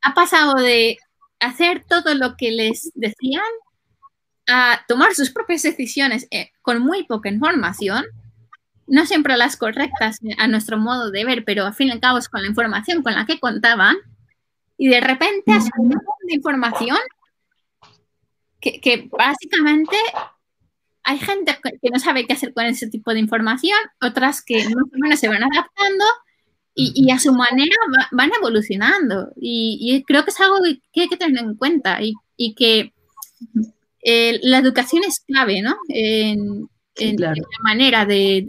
ha 0.03 0.15
pasado 0.15 0.55
de 0.55 0.97
hacer 1.41 1.85
todo 1.89 2.15
lo 2.15 2.37
que 2.37 2.53
les 2.53 2.93
decían 2.95 3.43
a 4.49 4.85
tomar 4.89 5.15
sus 5.15 5.31
propias 5.31 5.63
decisiones 5.63 6.27
eh, 6.31 6.51
con 6.63 6.81
muy 6.81 7.05
poca 7.05 7.29
información, 7.29 8.05
no 8.87 9.07
siempre 9.07 9.37
las 9.37 9.57
correctas 9.57 10.19
a 10.39 10.49
nuestro 10.49 10.79
modo 10.79 11.11
de 11.11 11.25
ver, 11.25 11.45
pero 11.45 11.67
al 11.67 11.75
fin 11.75 11.89
y 11.89 11.93
al 11.93 12.01
cabo 12.01 12.19
es 12.19 12.29
con 12.29 12.43
la 12.43 12.49
información 12.49 13.03
con 13.03 13.15
la 13.15 13.27
que 13.27 13.39
contaban, 13.39 13.97
y 14.77 14.89
de 14.89 15.01
repente 15.01 15.53
hace 15.53 15.71
un 15.79 15.89
montón 15.89 16.15
de 16.27 16.35
información 16.35 16.99
que, 18.61 18.81
que 18.81 19.09
básicamente 19.11 19.97
hay 21.05 21.19
gente 21.19 21.59
que 21.81 21.91
no 21.91 21.99
sabe 21.99 22.27
qué 22.27 22.35
hacer 22.35 22.53
con 22.53 22.65
ese 22.67 22.89
tipo 22.89 23.13
de 23.13 23.21
información, 23.21 23.79
otras 24.01 24.43
que 24.43 24.65
más 24.65 24.75
o 24.75 24.99
menos 24.99 25.19
se 25.19 25.29
van 25.29 25.43
adaptando 25.43 26.05
y, 26.75 27.11
a 27.11 27.19
su 27.19 27.33
manera 27.35 27.77
van 28.13 28.31
evolucionando. 28.39 29.33
Y, 29.37 30.03
creo 30.07 30.25
que 30.25 30.31
es 30.31 30.41
algo 30.41 30.59
que 30.93 31.03
hay 31.03 31.09
que 31.09 31.17
tener 31.17 31.43
en 31.43 31.57
cuenta 31.57 31.99
y, 32.01 32.55
que 32.55 32.93
eh, 34.03 34.41
la 34.43 34.59
educación 34.59 35.03
es 35.07 35.21
clave, 35.21 35.63
¿no? 35.63 35.77
En, 35.89 36.69
la 37.19 37.35
manera 37.63 38.05
de, 38.05 38.47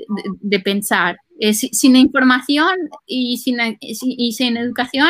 pensar. 0.63 1.17
Eh, 1.39 1.53
sin 1.53 1.95
información 1.95 2.75
y 3.07 3.37
sin, 3.37 3.57
y 3.79 4.31
sin 4.33 4.55
educación 4.55 5.09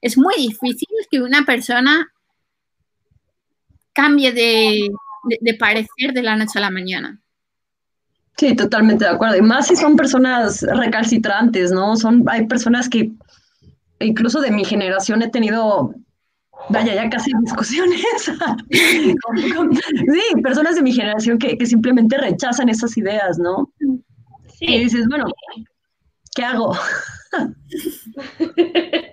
es 0.00 0.18
muy 0.18 0.34
difícil 0.36 0.88
que 1.10 1.22
una 1.22 1.44
persona 1.44 2.12
cambie 3.92 4.32
de, 4.32 4.90
de, 5.24 5.54
parecer 5.54 6.12
de 6.12 6.22
la 6.22 6.36
noche 6.36 6.58
a 6.58 6.62
la 6.62 6.70
mañana. 6.70 7.20
Sí, 8.36 8.54
totalmente 8.54 9.04
de 9.04 9.10
acuerdo. 9.10 9.36
Y 9.36 9.42
más 9.42 9.66
si 9.66 9.76
son 9.76 9.96
personas 9.96 10.62
recalcitrantes, 10.62 11.72
¿no? 11.72 11.96
Son, 11.96 12.24
hay 12.28 12.46
personas 12.46 12.88
que 12.88 13.12
incluso 14.00 14.40
de 14.40 14.50
mi 14.50 14.64
generación 14.64 15.22
he 15.22 15.28
tenido, 15.28 15.94
vaya, 16.68 16.94
ya 16.94 17.10
casi 17.10 17.30
discusiones. 17.42 18.00
sí, 18.70 19.14
personas 20.42 20.76
de 20.76 20.82
mi 20.82 20.92
generación 20.92 21.38
que, 21.38 21.58
que, 21.58 21.66
simplemente 21.66 22.16
rechazan 22.16 22.68
esas 22.68 22.96
ideas, 22.96 23.38
¿no? 23.38 23.70
Sí. 24.58 24.66
Y 24.66 24.84
dices, 24.84 25.06
bueno, 25.08 25.26
¿qué 26.34 26.44
hago? 26.44 26.74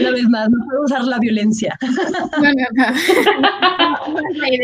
Una 0.00 0.10
vez 0.10 0.28
más, 0.28 0.50
no 0.50 0.64
puedo 0.66 0.84
usar 0.84 1.04
la 1.04 1.18
violencia. 1.18 1.78
No, 1.82 2.50
no, 2.52 2.66
no. 2.72 2.86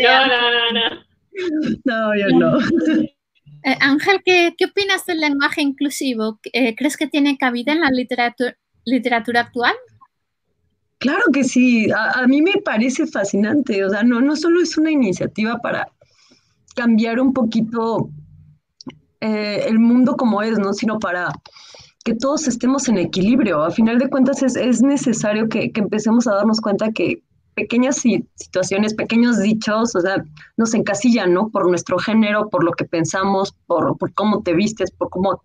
No, 0.03 0.27
no, 0.27 0.39
no, 0.53 0.95
no. 1.85 2.15
yo 2.15 2.27
no. 2.37 2.59
Eh, 3.63 3.77
Ángel, 3.81 4.21
¿qué, 4.23 4.55
¿qué, 4.57 4.65
opinas 4.65 5.05
del 5.05 5.19
lenguaje 5.19 5.61
inclusivo? 5.61 6.39
Eh, 6.53 6.75
¿Crees 6.75 6.95
que 6.95 7.07
tiene 7.07 7.37
cabida 7.37 7.73
en 7.73 7.81
la 7.81 7.89
literatura, 7.89 8.55
literatura 8.85 9.41
actual? 9.41 9.73
Claro 10.99 11.23
que 11.31 11.43
sí, 11.43 11.91
a, 11.91 12.19
a, 12.19 12.27
mí 12.27 12.41
me 12.41 12.53
parece 12.63 13.05
fascinante, 13.05 13.83
o 13.85 13.89
sea, 13.89 14.03
no, 14.03 14.21
no 14.21 14.35
solo 14.35 14.61
es 14.61 14.77
una 14.77 14.89
iniciativa 14.89 15.59
para 15.59 15.91
cambiar 16.75 17.19
un 17.19 17.33
poquito 17.33 18.09
eh, 19.19 19.65
el 19.67 19.79
mundo 19.79 20.15
como 20.15 20.41
es, 20.41 20.59
¿no? 20.59 20.73
Sino 20.73 20.99
para 20.99 21.29
que 22.07 22.15
todos 22.15 22.47
estemos 22.47 22.87
en 22.87 22.97
equilibrio. 22.97 23.61
A 23.61 23.69
final 23.69 23.99
de 23.99 24.09
cuentas 24.09 24.41
es, 24.41 24.81
necesario 24.81 25.49
que, 25.49 25.69
empecemos 25.75 26.25
a 26.25 26.35
darnos 26.35 26.61
cuenta 26.61 26.93
que 26.93 27.21
pequeñas 27.53 28.01
situaciones, 28.35 28.93
pequeños 28.93 29.39
dichos, 29.39 29.93
o 29.93 29.99
sea, 29.99 30.23
nos 30.55 30.73
encasillan, 30.73 31.33
¿no? 31.33 31.49
Por 31.49 31.67
nuestro 31.67 31.97
género, 31.97 32.47
por 32.47 32.63
lo 32.63 32.71
que 32.71 32.85
pensamos, 32.85 33.53
por, 33.65 33.97
cómo 34.13 34.41
te 34.41 34.53
vistes, 34.53 34.89
por 34.89 35.09
cómo, 35.09 35.41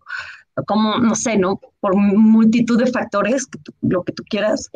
cómo, 0.68 0.98
no 0.98 1.16
sé, 1.16 1.36
¿no? 1.36 1.58
Por 1.80 1.96
multitud 1.96 2.78
de 2.78 2.92
factores, 2.92 3.48
lo 3.80 4.04
que 4.04 4.12
tú 4.12 4.22
quieras. 4.28 4.70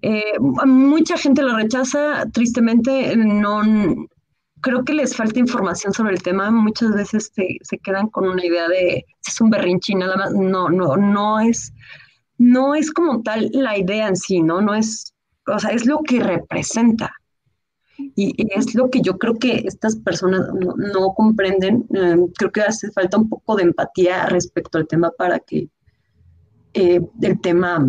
Eh, 0.00 0.38
mucha 0.64 1.18
gente 1.18 1.42
lo 1.42 1.54
rechaza, 1.54 2.24
tristemente, 2.32 3.14
no, 3.18 3.60
creo 4.62 4.84
que 4.84 4.94
les 4.94 5.14
falta 5.14 5.38
información 5.38 5.92
sobre 5.92 6.14
el 6.14 6.22
tema. 6.22 6.50
Muchas 6.50 6.92
veces 6.92 7.30
se, 7.34 7.78
quedan 7.78 8.08
con 8.08 8.26
una 8.26 8.44
idea 8.44 8.68
de 8.68 9.04
es 9.26 9.40
un 9.40 9.50
berrinchín, 9.50 9.98
nada 9.98 10.16
más. 10.16 10.32
No, 10.32 10.70
no, 10.70 10.96
no 10.96 11.40
es, 11.40 11.72
no 12.38 12.74
es 12.74 12.90
como 12.90 13.22
tal 13.22 13.50
la 13.52 13.76
idea 13.76 14.08
en 14.08 14.16
sí, 14.16 14.40
¿no? 14.40 14.62
No 14.62 14.74
es, 14.74 15.12
o 15.46 15.58
sea, 15.58 15.70
es 15.70 15.84
lo 15.84 16.00
que 16.02 16.20
representa. 16.20 17.12
Y, 18.16 18.34
es 18.56 18.74
lo 18.74 18.88
que 18.88 19.02
yo 19.02 19.18
creo 19.18 19.38
que 19.38 19.64
estas 19.66 19.96
personas 19.96 20.48
no, 20.54 21.12
comprenden. 21.14 21.84
Eh, 21.94 22.16
creo 22.38 22.50
que 22.50 22.62
hace 22.62 22.90
falta 22.92 23.18
un 23.18 23.28
poco 23.28 23.56
de 23.56 23.64
empatía 23.64 24.26
respecto 24.26 24.78
al 24.78 24.86
tema 24.86 25.10
para 25.10 25.38
que 25.40 25.68
eh, 26.74 27.00
el 27.20 27.40
tema 27.40 27.86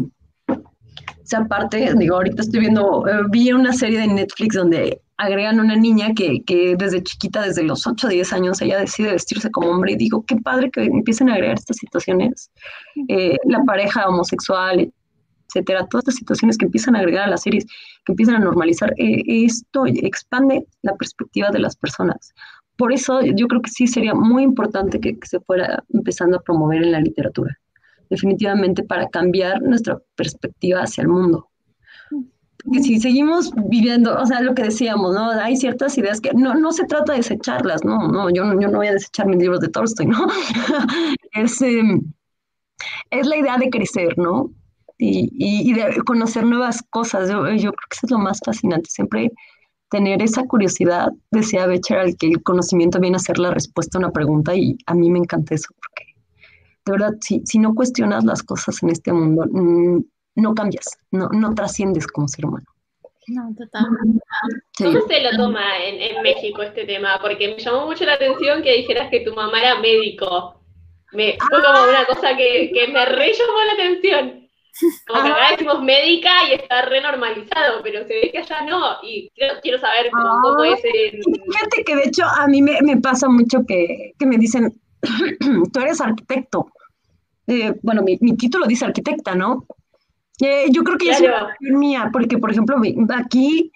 sea 1.24 1.45
parte. 1.45 1.93
Digo, 1.95 2.15
ahorita 2.15 2.41
estoy 2.41 2.61
viendo, 2.61 3.07
eh, 3.07 3.21
vi 3.30 3.51
una 3.51 3.74
serie 3.74 3.99
de 3.99 4.07
Netflix 4.07 4.55
donde 4.55 5.03
agregan 5.18 5.59
una 5.59 5.76
niña 5.76 6.14
que, 6.14 6.43
que, 6.43 6.76
desde 6.78 7.03
chiquita, 7.03 7.41
desde 7.41 7.64
los 7.64 7.86
8 7.86 8.07
o 8.07 8.09
10 8.09 8.34
años, 8.34 8.61
ella 8.61 8.80
decide 8.80 9.11
vestirse 9.11 9.51
como 9.51 9.70
hombre 9.70 9.93
y 9.93 9.95
digo, 9.95 10.26
qué 10.26 10.36
padre 10.38 10.72
que 10.72 10.84
empiecen 10.84 11.30
a 11.30 11.36
agregar 11.36 11.55
estas 11.55 11.78
situaciones, 11.78 12.51
eh, 13.07 13.38
la 13.45 13.64
pareja 13.64 14.07
homosexual, 14.07 14.91
etcétera, 15.48 15.85
todas 15.88 16.03
estas 16.03 16.15
situaciones 16.15 16.57
que 16.57 16.65
empiezan 16.65 16.95
a 16.95 16.99
agregar 16.99 17.27
a 17.27 17.31
las 17.31 17.44
series, 17.44 17.65
que 18.06 18.14
empiezan 18.14 18.35
a 18.35 18.40
normalizar, 18.40 18.94
eh, 18.98 19.23
esto 19.27 19.85
expande 19.85 20.65
la 20.81 20.95
perspectiva 20.95 21.52
de 21.52 21.60
las 21.60 21.76
personas. 21.76 22.34
Por 22.76 22.91
eso 22.91 23.22
yo 23.22 23.48
creo 23.48 23.61
que 23.61 23.69
sí 23.69 23.85
sería 23.85 24.15
muy 24.15 24.41
importante 24.41 24.99
que, 24.99 25.19
que 25.19 25.27
se 25.27 25.40
fuera 25.41 25.84
empezando 25.94 26.38
a 26.38 26.41
promover 26.41 26.84
en 26.84 26.91
la 26.91 26.99
literatura, 26.99 27.56
definitivamente 28.10 28.84
para 28.84 29.07
cambiar 29.10 29.61
nuestra 29.61 29.99
perspectiva 30.15 30.81
hacia 30.81 31.03
el 31.03 31.10
mundo 31.10 31.49
que 32.72 32.81
si 32.81 32.99
seguimos 32.99 33.52
viviendo, 33.69 34.18
o 34.18 34.26
sea, 34.26 34.41
lo 34.41 34.53
que 34.53 34.64
decíamos, 34.64 35.14
¿no? 35.14 35.31
Hay 35.31 35.57
ciertas 35.57 35.98
ideas 35.98 36.22
que 36.22 36.34
no, 36.34 36.53
no 36.56 36.72
se 36.72 36.85
trata 36.85 37.14
de 37.14 37.19
desecharlas, 37.19 37.84
no, 37.84 38.07
no, 38.07 38.30
yo, 38.30 38.44
yo 38.60 38.68
no 38.68 38.77
voy 38.77 38.88
a 38.88 38.94
desechar 38.94 39.27
mis 39.27 39.40
libros 39.40 39.60
de 39.60 39.69
Tolstoy, 39.69 40.06
¿no? 40.06 40.27
es, 41.34 41.61
em, 41.61 42.02
es 43.10 43.27
la 43.27 43.38
idea 43.38 43.57
de 43.57 43.69
crecer, 43.69 44.18
¿no? 44.18 44.52
Y, 44.98 45.30
y, 45.34 45.73
de 45.73 45.98
conocer 46.06 46.45
nuevas 46.45 46.81
cosas. 46.90 47.30
Yo, 47.30 47.49
yo, 47.49 47.73
creo 47.73 47.88
que 47.90 47.95
eso 47.95 48.06
es 48.06 48.11
lo 48.11 48.19
más 48.19 48.40
fascinante, 48.45 48.90
siempre 48.90 49.31
tener 49.90 50.22
esa 50.22 50.44
curiosidad. 50.44 51.10
Decía 51.31 51.65
Becher 51.65 51.98
al 51.98 52.15
que 52.15 52.27
el 52.27 52.44
conocimiento 52.44 52.99
viene 52.99 53.18
a 53.18 53.19
ser 53.19 53.38
la 53.40 53.52
respuesta 53.52 53.98
a 53.98 53.99
una 53.99 54.11
pregunta 54.11 54.56
y 54.56 54.77
a 54.85 54.94
mí 54.94 55.10
me 55.10 55.19
encanta 55.19 55.56
eso 55.56 55.73
porque 55.73 56.14
de 56.85 56.91
verdad, 56.91 57.14
si, 57.22 57.41
si 57.45 57.60
no 57.60 57.73
cuestionas 57.73 58.23
las 58.26 58.44
cosas 58.44 58.81
en 58.84 58.90
este 58.90 59.14
mundo, 59.14 59.45
mm, 59.49 60.03
no 60.35 60.53
cambias, 60.55 60.85
no, 61.11 61.30
no 61.30 61.53
trasciendes 61.53 62.07
como 62.07 62.27
ser 62.27 62.45
humano. 62.45 62.65
No, 63.27 63.53
total. 63.57 63.85
¿Cómo 64.77 65.07
se 65.07 65.22
lo 65.22 65.38
toma 65.38 65.77
en, 65.85 66.22
México 66.22 66.61
este 66.61 66.85
tema? 66.85 67.19
Porque 67.22 67.47
me 67.47 67.57
llamó 67.57 67.85
mucho 67.85 68.05
la 68.05 68.14
atención 68.14 68.61
que 68.61 68.77
dijeras 68.77 69.10
que 69.10 69.22
tu 69.22 69.34
mamá 69.34 69.61
era 69.61 69.80
médico. 69.80 70.60
Me, 71.14 71.38
fue 71.38 71.64
como 71.64 71.89
una 71.89 72.05
cosa 72.05 72.35
que, 72.35 72.72
me 72.91 73.05
re 73.05 73.34
llamó 73.34 73.64
la 73.65 73.73
atención. 73.73 74.49
Como 75.07 75.23
que 75.23 75.30
ahora 75.30 75.51
decimos 75.51 75.84
médica 75.84 76.31
y 76.49 76.55
está 76.55 76.81
renormalizado, 76.81 77.81
pero 77.84 78.05
se 78.07 78.14
ve 78.14 78.31
que 78.31 78.39
allá 78.39 78.64
no. 78.64 78.97
Y 79.03 79.31
quiero, 79.61 79.80
saber 79.80 80.10
cómo, 80.11 80.64
es 80.64 80.84
el... 80.84 81.22
Fíjate 81.22 81.84
que 81.85 81.95
de 81.95 82.03
hecho 82.05 82.23
a 82.26 82.47
mí 82.47 82.61
me, 82.61 82.97
pasa 82.97 83.30
mucho 83.30 83.60
que, 83.65 84.14
me 84.19 84.38
dicen, 84.38 84.73
tú 85.72 85.80
eres 85.80 86.01
arquitecto. 86.01 86.72
Eh, 87.45 87.73
bueno, 87.84 88.01
mi, 88.01 88.18
mi 88.22 88.35
título 88.35 88.65
dice 88.65 88.85
arquitecta, 88.85 89.35
¿no? 89.35 89.65
Eh, 90.39 90.65
yo 90.72 90.84
creo 90.84 90.97
que 90.97 91.05
ya 91.05 91.14
es 91.14 91.22
una 91.22 91.55
mía, 91.60 92.10
porque 92.11 92.38
por 92.38 92.51
ejemplo, 92.51 92.77
aquí 93.15 93.72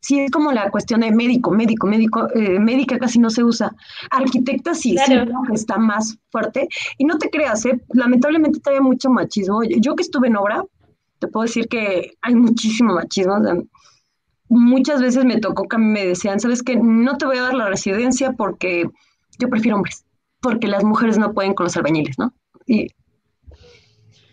sí 0.00 0.20
es 0.20 0.30
como 0.30 0.52
la 0.52 0.70
cuestión 0.70 1.00
de 1.00 1.10
médico, 1.10 1.50
médico, 1.50 1.86
médico, 1.86 2.28
eh, 2.34 2.58
médica 2.58 2.98
casi 2.98 3.18
no 3.18 3.30
se 3.30 3.44
usa. 3.44 3.74
Arquitecta 4.10 4.74
sí, 4.74 4.96
sí 5.06 5.14
está 5.52 5.78
más 5.78 6.18
fuerte. 6.30 6.68
Y 6.98 7.04
no 7.04 7.18
te 7.18 7.30
creas, 7.30 7.64
¿eh? 7.64 7.80
lamentablemente 7.94 8.60
todavía 8.60 8.82
mucho 8.82 9.10
machismo. 9.10 9.62
Yo 9.64 9.94
que 9.94 10.02
estuve 10.02 10.28
en 10.28 10.36
obra, 10.36 10.64
te 11.18 11.28
puedo 11.28 11.44
decir 11.44 11.68
que 11.68 12.12
hay 12.20 12.34
muchísimo 12.34 12.94
machismo. 12.94 13.38
muchas 14.48 15.00
veces 15.00 15.24
me 15.24 15.38
tocó 15.38 15.68
que 15.68 15.78
me 15.78 16.04
decían, 16.04 16.40
¿sabes 16.40 16.62
qué? 16.62 16.76
No 16.76 17.16
te 17.16 17.26
voy 17.26 17.38
a 17.38 17.42
dar 17.42 17.54
la 17.54 17.68
residencia 17.68 18.32
porque 18.32 18.86
yo 19.38 19.48
prefiero 19.48 19.76
hombres, 19.76 20.04
porque 20.40 20.66
las 20.66 20.84
mujeres 20.84 21.16
no 21.16 21.32
pueden 21.32 21.54
con 21.54 21.64
los 21.64 21.76
albañiles, 21.76 22.18
¿no? 22.18 22.34
Y 22.66 22.88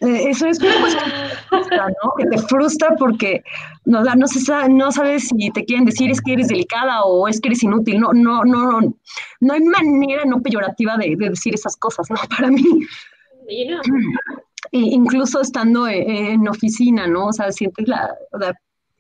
eso 0.01 0.47
es 0.47 0.59
una 0.59 0.81
cosa 0.81 0.99
que 2.17 2.26
te 2.26 2.38
frustra 2.38 2.95
porque 2.97 3.43
no, 3.85 4.03
no, 4.03 4.26
no 4.69 4.91
sabes 4.91 5.27
si 5.27 5.51
te 5.51 5.65
quieren 5.65 5.85
decir 5.85 6.09
es 6.09 6.21
que 6.21 6.34
eres 6.34 6.47
delicada 6.47 7.03
o 7.03 7.27
es 7.27 7.41
que 7.41 7.49
eres 7.49 7.63
inútil. 7.63 7.99
No, 7.99 8.13
no, 8.13 8.43
no, 8.45 8.80
no 9.41 9.53
hay 9.53 9.61
manera 9.61 10.23
no 10.26 10.41
peyorativa 10.41 10.97
de, 10.97 11.15
decir 11.17 11.53
esas 11.53 11.76
cosas, 11.76 12.09
¿no? 12.09 12.15
Para 12.30 12.49
mí. 12.49 12.63
incluso 14.71 15.41
estando 15.41 15.88
en, 15.88 16.47
oficina, 16.47 17.07
¿no? 17.07 17.27
O 17.27 17.34
sea, 17.34 17.51
sientes 17.51 17.88
la, 17.88 18.15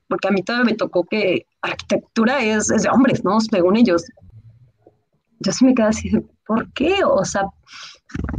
porque 0.09 0.27
a 0.27 0.31
mí 0.31 0.43
todavía 0.43 0.71
me 0.71 0.77
tocó 0.77 1.05
que 1.05 1.45
arquitectura 1.61 2.41
es, 2.41 2.71
es 2.71 2.83
de 2.83 2.89
hombres, 2.89 3.23
¿no? 3.23 3.39
Según 3.39 3.77
ellos. 3.77 4.03
Yo 5.41 5.53
sí 5.53 5.63
me 5.63 5.73
quedo 5.73 5.87
así, 5.87 6.11
¿por 6.45 6.69
qué? 6.73 6.95
O 7.05 7.23
sea, 7.23 7.43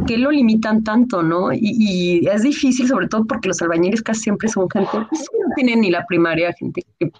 qué 0.06 0.18
lo 0.18 0.30
limitan 0.30 0.82
tanto, 0.84 1.22
no? 1.22 1.52
Y, 1.52 2.26
es 2.26 2.42
difícil, 2.42 2.88
sobre 2.88 3.08
todo 3.08 3.24
porque 3.24 3.48
los 3.48 3.62
albañiles 3.62 4.02
casi 4.02 4.22
siempre 4.22 4.48
son 4.48 4.68
gente 4.70 4.90
que 4.92 4.98
no 4.98 5.54
tienen 5.54 5.80
ni 5.80 5.90
la 5.90 6.04
primaria, 6.06 6.52
gente 6.58 6.84
que 6.98 7.12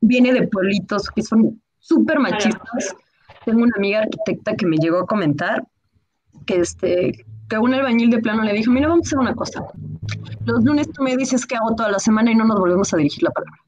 viene 0.00 0.32
de 0.32 0.46
pueblitos 0.48 1.10
que 1.10 1.22
son 1.22 1.60
súper 1.78 2.18
machistas. 2.18 2.94
Tengo 3.44 3.62
una 3.62 3.72
amiga 3.76 4.00
arquitecta 4.00 4.56
que 4.56 4.66
me 4.66 4.76
llegó 4.76 4.98
a 4.98 5.06
comentar 5.06 5.66
que 6.46 6.60
este 6.60 7.24
que 7.48 7.58
un 7.58 7.72
albañil 7.74 8.10
de 8.10 8.18
plano 8.18 8.42
le 8.42 8.52
dijo, 8.52 8.72
mira, 8.72 8.88
vamos 8.88 9.06
a 9.06 9.08
hacer 9.08 9.18
una 9.20 9.34
cosa. 9.34 9.64
Los 10.44 10.64
lunes 10.64 10.90
tú 10.90 11.02
me 11.02 11.16
dices 11.16 11.46
que 11.46 11.54
hago 11.54 11.76
toda 11.76 11.90
la 11.90 12.00
semana 12.00 12.32
y 12.32 12.34
no 12.34 12.44
nos 12.44 12.58
volvemos 12.58 12.92
a 12.92 12.96
dirigir 12.96 13.22
la 13.22 13.30
palabra. 13.30 13.60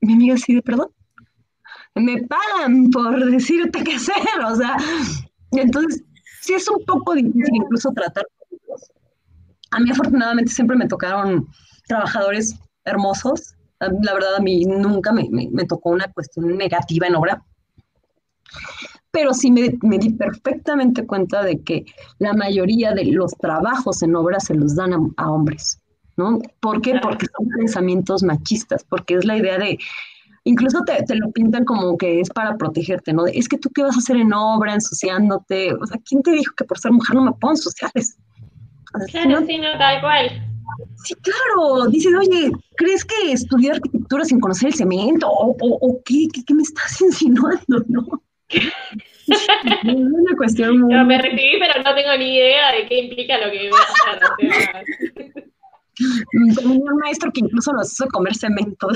mi 0.00 0.12
amiga 0.12 0.36
sí 0.36 0.54
de 0.54 0.62
perdón. 0.62 0.88
Me 1.96 2.22
pagan 2.22 2.90
por 2.90 3.24
decirte 3.30 3.82
qué 3.82 3.94
hacer, 3.94 4.14
o 4.46 4.54
sea, 4.54 4.76
entonces 5.50 6.04
sí 6.40 6.54
es 6.54 6.68
un 6.68 6.84
poco 6.84 7.14
difícil 7.14 7.54
incluso 7.54 7.90
tratar. 7.92 8.26
A 9.70 9.78
mí 9.78 9.90
afortunadamente 9.90 10.50
siempre 10.50 10.76
me 10.76 10.88
tocaron 10.88 11.46
trabajadores 11.86 12.58
hermosos. 12.84 13.54
La 13.78 14.14
verdad 14.14 14.36
a 14.36 14.40
mí 14.40 14.64
nunca 14.64 15.12
me, 15.12 15.28
tocó 15.68 15.90
una 15.90 16.10
cuestión 16.12 16.56
negativa 16.56 17.06
en 17.06 17.14
obra. 17.14 17.42
Pero 19.12 19.34
sí 19.34 19.50
me, 19.50 19.98
di 19.98 20.10
perfectamente 20.10 21.06
cuenta 21.06 21.42
de 21.42 21.62
que 21.62 21.84
la 22.18 22.32
mayoría 22.32 22.92
de 22.92 23.06
los 23.06 23.32
trabajos 23.36 24.02
en 24.02 24.14
obra 24.14 24.38
se 24.40 24.54
los 24.54 24.76
dan 24.76 24.92
a, 24.92 24.98
a 25.16 25.30
hombres. 25.30 25.80
¿no? 26.16 26.40
¿Por 26.60 26.82
qué? 26.82 26.98
Porque 27.02 27.26
son 27.36 27.48
pensamientos 27.48 28.22
machistas, 28.22 28.84
porque 28.84 29.14
es 29.14 29.24
la 29.24 29.36
idea 29.36 29.58
de 29.58 29.78
incluso 30.44 30.82
te, 30.84 31.02
te, 31.02 31.14
lo 31.16 31.30
pintan 31.30 31.64
como 31.64 31.96
que 31.96 32.20
es 32.20 32.30
para 32.30 32.56
protegerte, 32.56 33.12
¿no? 33.12 33.26
es 33.26 33.48
que 33.48 33.58
tú 33.58 33.70
qué 33.74 33.82
vas 33.82 33.96
a 33.96 33.98
hacer 33.98 34.16
en 34.16 34.32
obra, 34.32 34.74
ensuciándote. 34.74 35.74
O 35.74 35.86
sea, 35.86 35.98
¿quién 36.04 36.22
te 36.22 36.32
dijo 36.32 36.54
que 36.56 36.64
por 36.64 36.78
ser 36.78 36.92
mujer 36.92 37.16
no 37.16 37.24
me 37.24 37.32
puedo 37.32 37.52
ensuciar? 37.52 37.90
claro, 37.92 39.46
sí, 39.46 39.58
no, 39.58 39.78
tal 39.78 40.00
cual. 40.00 40.50
Sí, 41.04 41.14
claro. 41.14 41.86
Dices, 41.88 42.12
oye, 42.18 42.52
¿crees 42.76 43.04
que 43.04 43.32
estudiar 43.32 43.76
arquitectura 43.76 44.24
sin 44.24 44.40
conocer 44.40 44.68
el 44.68 44.74
cemento? 44.74 45.28
¿O, 45.28 45.56
o, 45.60 46.00
qué, 46.04 46.26
qué, 46.46 46.54
me 46.54 46.62
estás 46.62 47.00
insinuando, 47.02 47.84
no? 47.88 48.22
es 48.50 49.86
una 49.86 50.36
cuestión 50.36 50.80
muy... 50.80 50.94
No, 50.94 51.04
me 51.04 51.18
recibí, 51.18 51.58
pero 51.60 51.82
no 51.82 51.94
tengo 51.94 52.16
ni 52.18 52.36
idea 52.36 52.72
de 52.72 52.86
qué 52.88 53.04
implica 53.04 53.38
lo 53.38 53.50
que 53.50 53.70
voy 53.70 53.78
a 53.78 54.18
hacer. 54.72 55.50
Tenía 56.56 56.80
un 56.90 56.98
maestro 56.98 57.30
que 57.32 57.40
incluso 57.40 57.72
nos 57.72 57.92
hizo 57.92 58.06
comer 58.08 58.34
cemento. 58.34 58.88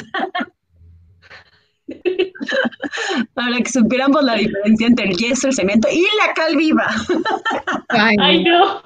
Para 3.35 3.59
que 3.59 3.71
supiéramos 3.71 4.23
la 4.23 4.35
diferencia 4.35 4.87
entre 4.87 5.07
el 5.07 5.17
yeso, 5.17 5.49
el 5.49 5.55
cemento 5.55 5.89
y 5.91 6.03
la 6.03 6.33
cal 6.35 6.57
viva. 6.57 6.87
Ay, 7.89 8.45
no. 8.45 8.83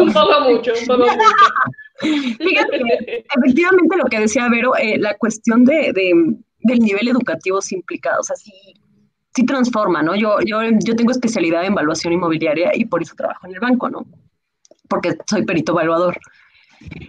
un 0.00 0.12
poco 0.12 0.40
mucho, 0.42 0.72
un 0.78 0.86
poco 0.86 1.04
mucho. 1.04 1.24
Fíjate, 2.38 3.24
efectivamente 3.36 3.96
lo 3.96 4.04
que 4.04 4.20
decía 4.20 4.48
Vero, 4.48 4.76
eh, 4.76 4.98
la 4.98 5.16
cuestión 5.16 5.64
de, 5.64 5.92
del 6.60 6.78
nivel 6.78 7.08
educativo 7.08 7.60
se 7.60 7.74
implica, 7.74 8.18
o 8.20 8.22
sea, 8.22 8.36
sí, 8.36 8.52
sí 9.34 9.44
transforma, 9.44 10.02
¿no? 10.02 10.14
Yo, 10.14 10.36
yo, 10.46 10.60
yo 10.84 10.94
tengo 10.94 11.10
especialidad 11.10 11.64
en 11.64 11.72
evaluación 11.72 12.12
inmobiliaria 12.12 12.70
y 12.74 12.84
por 12.84 13.02
eso 13.02 13.16
trabajo 13.16 13.46
en 13.46 13.54
el 13.54 13.60
banco, 13.60 13.90
¿no? 13.90 14.06
Porque 14.88 15.16
soy 15.28 15.44
perito 15.44 15.72
evaluador. 15.72 16.18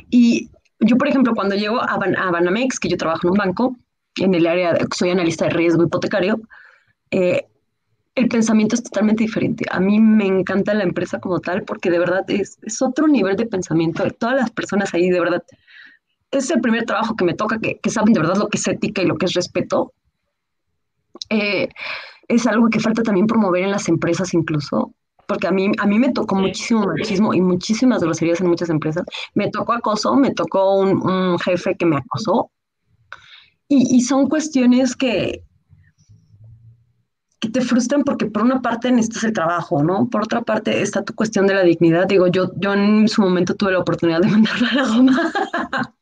Y 0.10 0.50
yo, 0.80 0.98
por 0.98 1.08
ejemplo, 1.08 1.34
cuando 1.36 1.56
llego 1.56 1.82
a, 1.82 1.98
Banamex, 1.98 2.80
que 2.80 2.90
yo 2.90 2.98
trabajo 2.98 3.22
en 3.24 3.32
un 3.32 3.38
banco, 3.38 3.76
en 4.18 4.34
el 4.34 4.48
área, 4.48 4.74
de, 4.74 4.88
soy 4.96 5.10
analista 5.10 5.46
de 5.46 5.52
riesgo 5.52 5.84
hipotecario, 5.84 6.40
eh, 7.12 7.46
el 8.16 8.28
pensamiento 8.28 8.76
es 8.76 8.84
totalmente 8.84 9.24
diferente. 9.24 9.66
A 9.72 9.80
mí 9.80 10.00
me 10.00 10.26
encanta 10.26 10.74
la 10.74 10.84
empresa 10.84 11.20
como 11.20 11.40
tal 11.40 11.64
porque 11.64 11.90
de 11.90 12.00
verdad 12.00 12.24
es, 12.28 12.60
es 12.64 12.82
otro 12.82 13.08
nivel 13.08 13.36
de 13.36 13.46
pensamiento. 13.46 14.06
Todas 14.12 14.36
las 14.36 14.52
personas 14.52 14.94
ahí, 14.94 15.10
de 15.10 15.20
verdad, 15.20 15.44
es 16.32 16.50
el 16.52 16.62
primer 16.62 16.86
trabajo 16.86 17.16
que 17.16 17.26
me 17.26 17.34
toca, 17.34 17.60
que, 17.60 17.80
que 17.80 17.90
saben 17.90 18.14
de 18.14 18.20
verdad 18.20 18.38
lo 18.38 18.50
que 18.50 18.58
es 18.58 18.68
ética 18.68 19.02
y 19.02 19.06
lo 19.06 19.18
que 19.18 19.26
es 19.26 19.34
respeto. 19.34 19.94
Eh, 21.30 21.70
es 22.28 22.46
algo 22.48 22.70
que 22.70 22.80
falta 22.80 23.04
también 23.04 23.28
promover 23.28 23.64
en 23.64 23.72
las 23.72 23.90
empresas 23.90 24.34
incluso 24.34 24.94
porque 25.30 25.48
a 25.48 25.52
mí, 25.52 25.72
a 25.78 25.86
mí 25.86 26.00
me 26.00 26.12
tocó 26.12 26.36
muchísimo 26.36 26.88
machismo 26.88 27.36
y 27.36 27.40
muchísimas 27.40 28.02
groserías 28.02 28.42
en 28.42 28.48
muchas 28.48 28.70
empresas. 28.70 29.06
Me 29.36 29.52
tocó 29.52 29.74
acoso, 29.74 30.16
me 30.16 30.32
tocó 30.32 30.80
un, 30.80 31.38
jefe 31.40 31.78
que 31.78 31.86
me 31.86 31.98
acosó. 31.98 32.52
Y, 33.68 34.02
son 34.02 34.28
cuestiones 34.28 34.96
que, 34.96 35.44
que 37.40 37.50
te 37.50 37.62
frustran 37.62 38.04
porque 38.04 38.26
por 38.26 38.42
una 38.42 38.64
parte 38.64 38.92
necesitas 38.92 39.26
el 39.26 39.34
trabajo, 39.34 39.84
¿no? 39.84 40.10
Por 40.10 40.24
otra 40.24 40.42
parte 40.42 40.82
está 40.82 41.04
tu 41.04 41.14
cuestión 41.14 41.46
de 41.46 41.54
la 41.54 41.62
dignidad. 41.62 42.08
Digo, 42.08 42.26
yo, 42.28 42.52
yo 42.56 42.74
en 42.74 43.08
su 43.08 43.22
momento 43.22 43.54
tuve 43.54 43.74
la 43.74 43.80
oportunidad 43.80 44.22
de 44.22 44.28
mandarla 44.28 44.70
a 44.70 44.74
la 44.74 44.88
goma. 44.88 45.32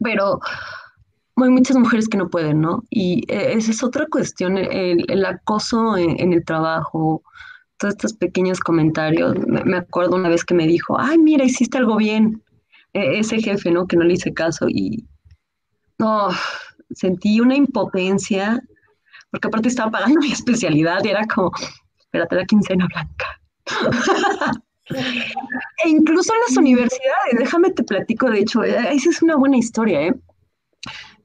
Pero 0.00 0.40
hay 1.44 1.50
muchas 1.50 1.76
mujeres 1.76 2.08
que 2.08 2.18
no 2.18 2.28
pueden, 2.28 2.60
¿no? 2.60 2.84
Y 2.90 3.24
eh, 3.32 3.54
esa 3.54 3.70
es 3.70 3.82
otra 3.82 4.06
cuestión, 4.06 4.58
el, 4.58 5.24
acoso 5.24 5.96
en, 5.96 6.32
el 6.32 6.44
trabajo, 6.44 7.22
todos 7.78 7.94
estos 7.94 8.12
pequeños 8.14 8.60
comentarios. 8.60 9.34
Me, 9.46 9.76
acuerdo 9.76 10.16
una 10.16 10.28
vez 10.28 10.44
que 10.44 10.54
me 10.54 10.66
dijo, 10.66 10.98
ay, 10.98 11.18
mira, 11.18 11.44
hiciste 11.44 11.78
algo 11.78 11.96
bien. 11.96 12.42
E, 12.92 13.18
ese 13.20 13.40
jefe, 13.40 13.70
¿no? 13.70 13.86
Que 13.86 13.96
no 13.96 14.04
le 14.04 14.14
hice 14.14 14.32
caso 14.34 14.66
y 14.68 15.06
no, 15.98 16.28
sentí 16.90 17.40
una 17.40 17.56
impotencia, 17.56 18.60
porque 19.30 19.48
aparte 19.48 19.68
estaba 19.68 19.90
pagando 19.90 20.20
mi 20.20 20.32
especialidad 20.32 21.04
y 21.04 21.08
era 21.08 21.26
como, 21.26 21.52
espérate 21.98 22.36
la 22.36 22.44
quincena 22.44 22.86
blanca. 22.86 23.40
e 25.84 25.88
incluso 25.88 26.32
en 26.32 26.40
las 26.48 26.56
universidades, 26.56 27.38
déjame 27.38 27.70
te 27.70 27.84
platico, 27.84 28.30
de 28.30 28.40
hecho, 28.40 28.64
eh, 28.64 28.92
esa 28.92 29.10
es 29.10 29.22
una 29.22 29.36
buena 29.36 29.58
historia, 29.58 30.06
¿eh? 30.06 30.14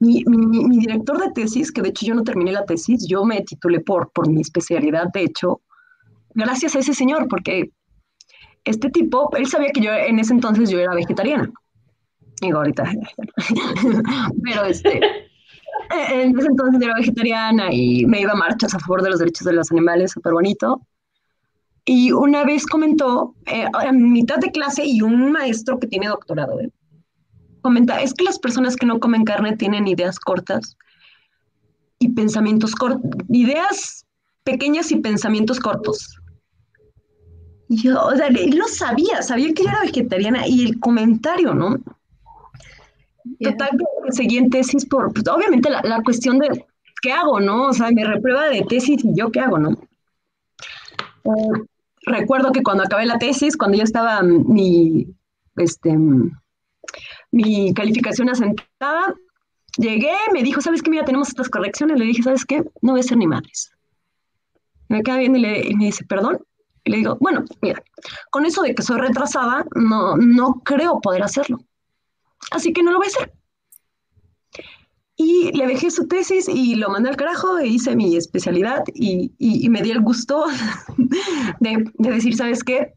Mi, 0.00 0.22
mi, 0.26 0.78
director 0.78 1.18
de 1.18 1.30
tesis, 1.30 1.72
que 1.72 1.80
de 1.80 1.88
hecho 1.88 2.04
yo 2.04 2.14
no 2.14 2.24
terminé 2.24 2.52
la 2.52 2.66
tesis, 2.66 3.06
yo 3.08 3.24
me 3.24 3.40
titulé 3.42 3.80
por, 3.80 4.10
por 4.10 4.28
mi 4.28 4.42
especialidad, 4.42 5.06
de 5.14 5.22
hecho, 5.22 5.62
gracias 6.34 6.76
a 6.76 6.80
ese 6.80 6.94
señor, 6.94 7.28
porque 7.28 7.70
este 8.64 8.90
tipo, 8.90 9.30
él 9.36 9.46
sabía 9.46 9.70
que 9.70 9.80
yo 9.80 9.92
en 9.92 10.18
ese 10.18 10.32
entonces 10.32 10.70
yo 10.70 10.78
era 10.78 10.94
vegetariana. 10.94 11.50
Digo, 12.40 12.58
ahorita, 12.58 12.84
pero 14.42 14.64
este, 14.64 15.00
en 16.10 16.38
ese 16.38 16.48
entonces 16.48 16.82
era 16.82 16.94
vegetariana 16.94 17.72
y 17.72 18.04
me 18.06 18.20
iba 18.20 18.32
a 18.32 18.36
marchas 18.36 18.74
a 18.74 18.78
favor 18.78 19.02
de 19.02 19.10
los 19.10 19.18
derechos 19.18 19.46
de 19.46 19.52
los 19.52 19.70
animales, 19.70 20.12
súper 20.12 20.32
bonito. 20.32 20.80
Y 21.84 22.12
una 22.12 22.44
vez 22.44 22.66
comentó, 22.66 23.34
eh, 23.46 23.66
en 23.84 24.12
mitad 24.12 24.38
de 24.38 24.50
clase, 24.50 24.84
y 24.86 25.02
un 25.02 25.32
maestro 25.32 25.78
que 25.78 25.86
tiene 25.86 26.08
doctorado, 26.08 26.58
¿eh? 26.60 26.70
comenta, 27.64 28.02
es 28.02 28.12
que 28.12 28.24
las 28.24 28.38
personas 28.38 28.76
que 28.76 28.84
no 28.84 29.00
comen 29.00 29.24
carne 29.24 29.56
tienen 29.56 29.88
ideas 29.88 30.18
cortas 30.18 30.76
y 31.98 32.10
pensamientos 32.10 32.74
cortos, 32.74 33.10
ideas 33.30 34.04
pequeñas 34.44 34.92
y 34.92 34.96
pensamientos 34.96 35.60
cortos. 35.60 36.20
Yo, 37.68 38.04
o 38.06 38.16
sea, 38.16 38.26
él 38.26 38.56
lo 38.56 38.66
sabía, 38.68 39.22
sabía 39.22 39.52
que 39.54 39.62
yo 39.64 39.70
era 39.70 39.80
vegetariana 39.80 40.46
y 40.46 40.66
el 40.66 40.80
comentario, 40.80 41.54
¿no? 41.54 41.76
Total, 43.40 43.70
seguí 44.10 44.36
en 44.36 44.50
tesis 44.50 44.84
por, 44.84 45.12
pues, 45.12 45.26
obviamente 45.28 45.70
la, 45.70 45.80
la, 45.82 46.02
cuestión 46.02 46.38
de 46.38 46.66
qué 47.00 47.12
hago, 47.12 47.40
¿no? 47.40 47.68
O 47.68 47.72
sea, 47.72 47.90
me 47.90 48.04
reprueba 48.04 48.48
de 48.48 48.62
tesis 48.62 49.02
y 49.04 49.14
yo 49.16 49.30
qué 49.30 49.40
hago, 49.40 49.58
¿no? 49.58 49.70
Eh, 51.24 51.62
recuerdo 52.06 52.52
que 52.52 52.62
cuando 52.62 52.84
acabé 52.84 53.06
la 53.06 53.18
tesis, 53.18 53.56
cuando 53.56 53.78
ya 53.78 53.84
estaba 53.84 54.22
mi, 54.22 55.06
este, 55.56 55.96
mi 57.30 57.74
calificación 57.74 58.28
asentada, 58.28 59.14
llegué, 59.76 60.14
me 60.32 60.42
dijo, 60.42 60.60
¿sabes 60.60 60.82
qué? 60.82 60.90
Mira, 60.90 61.04
tenemos 61.04 61.28
estas 61.28 61.48
correcciones. 61.48 61.98
Le 61.98 62.04
dije, 62.04 62.22
¿sabes 62.22 62.44
qué? 62.44 62.62
No 62.82 62.92
voy 62.92 63.00
a 63.00 63.04
ser 63.04 63.16
ni 63.16 63.26
madres. 63.26 63.72
Me 64.88 65.02
queda 65.02 65.18
bien 65.18 65.36
y, 65.36 65.40
le, 65.40 65.74
me 65.76 65.86
dice, 65.86 66.04
¿perdón? 66.04 66.38
Y 66.84 66.90
le 66.90 66.98
digo, 66.98 67.16
bueno, 67.20 67.44
mira, 67.62 67.82
con 68.30 68.44
eso 68.44 68.62
de 68.62 68.74
que 68.74 68.82
soy 68.82 68.98
retrasada, 68.98 69.64
no, 69.74 70.16
no 70.16 70.60
creo 70.64 71.00
poder 71.00 71.22
hacerlo. 71.22 71.58
Así 72.50 72.72
que 72.72 72.82
no 72.82 72.92
lo 72.92 72.98
voy 72.98 73.06
a 73.06 73.08
hacer. 73.08 73.32
Y 75.16 75.52
le 75.52 75.66
dejé 75.66 75.90
su 75.90 76.06
tesis 76.08 76.48
y 76.48 76.74
lo 76.74 76.90
mandé 76.90 77.08
al 77.08 77.16
carajo 77.16 77.58
e 77.58 77.68
hice 77.68 77.94
mi 77.94 78.16
especialidad 78.16 78.82
y, 78.92 79.32
y, 79.38 79.68
me 79.68 79.80
di 79.80 79.92
el 79.92 80.00
gusto 80.00 80.44
de, 81.60 81.84
de, 81.94 82.10
decir, 82.10 82.36
¿sabes 82.36 82.64
qué? 82.64 82.94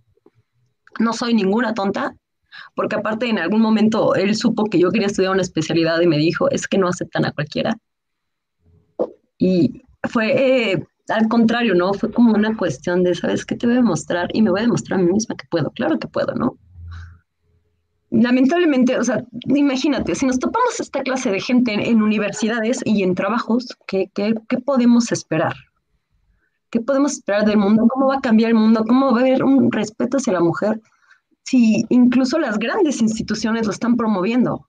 No 0.99 1.13
soy 1.13 1.35
ninguna 1.35 1.75
tonta, 1.75 2.15
porque 2.75 2.95
aparte 2.95 3.29
en 3.29 3.37
algún 3.37 3.61
momento 3.61 4.15
él 4.15 4.35
supo 4.35 4.65
que 4.65 4.79
yo 4.79 4.89
quería 4.89 5.07
estudiar 5.07 5.31
una 5.31 5.43
especialidad 5.43 6.01
y 6.01 6.07
me 6.07 6.17
dijo, 6.17 6.49
es 6.49 6.67
que 6.67 6.79
no 6.79 6.87
aceptan 6.87 7.25
a 7.25 7.31
cualquiera. 7.31 7.77
Y 9.37 9.83
fue 10.09 10.71
eh, 10.71 10.87
al 11.09 11.27
contrario, 11.27 11.75
¿no? 11.75 11.93
Fue 11.93 12.11
como 12.11 12.33
una 12.33 12.55
cuestión 12.57 13.03
de, 13.03 13.15
¿sabes 13.15 13.45
qué 13.45 13.55
te 13.55 13.65
voy 13.65 13.75
a 13.75 13.79
demostrar? 13.79 14.29
Y 14.33 14.41
me 14.41 14.49
voy 14.49 14.59
a 14.59 14.63
demostrar 14.63 14.99
a 14.99 15.03
mí 15.03 15.11
misma 15.11 15.35
que 15.35 15.47
puedo, 15.49 15.71
claro 15.71 15.99
que 15.99 16.07
puedo, 16.07 16.33
¿no? 16.35 16.57
lamentablemente, 18.09 18.97
o 18.97 19.03
sea, 19.03 19.23
imagínate, 19.47 20.15
si 20.15 20.25
nos 20.25 20.39
topamos 20.39 20.79
esta 20.79 21.01
clase 21.01 21.29
de 21.29 21.41
gente 21.41 21.73
en, 21.73 22.01
universidades 22.01 22.81
y 22.85 23.03
en 23.03 23.15
trabajos, 23.15 23.77
¿qué, 23.85 24.09
¿qué, 24.13 24.33
qué, 24.47 24.57
podemos 24.59 25.11
esperar? 25.11 25.55
¿Qué 26.69 26.79
podemos 26.79 27.13
esperar 27.13 27.45
del 27.45 27.57
mundo? 27.57 27.87
¿Cómo 27.87 28.07
va 28.07 28.15
a 28.15 28.21
cambiar 28.21 28.49
el 28.49 28.55
mundo? 28.55 28.83
¿Cómo 28.85 29.11
va 29.11 29.19
a 29.19 29.21
haber 29.21 29.43
un 29.43 29.71
respeto 29.71 30.17
hacia 30.17 30.33
la 30.33 30.41
mujer? 30.41 30.81
Si 31.43 31.85
incluso 31.89 32.39
las 32.39 32.59
grandes 32.59 33.01
instituciones 33.01 33.65
lo 33.65 33.71
están 33.71 33.95
promoviendo. 33.95 34.67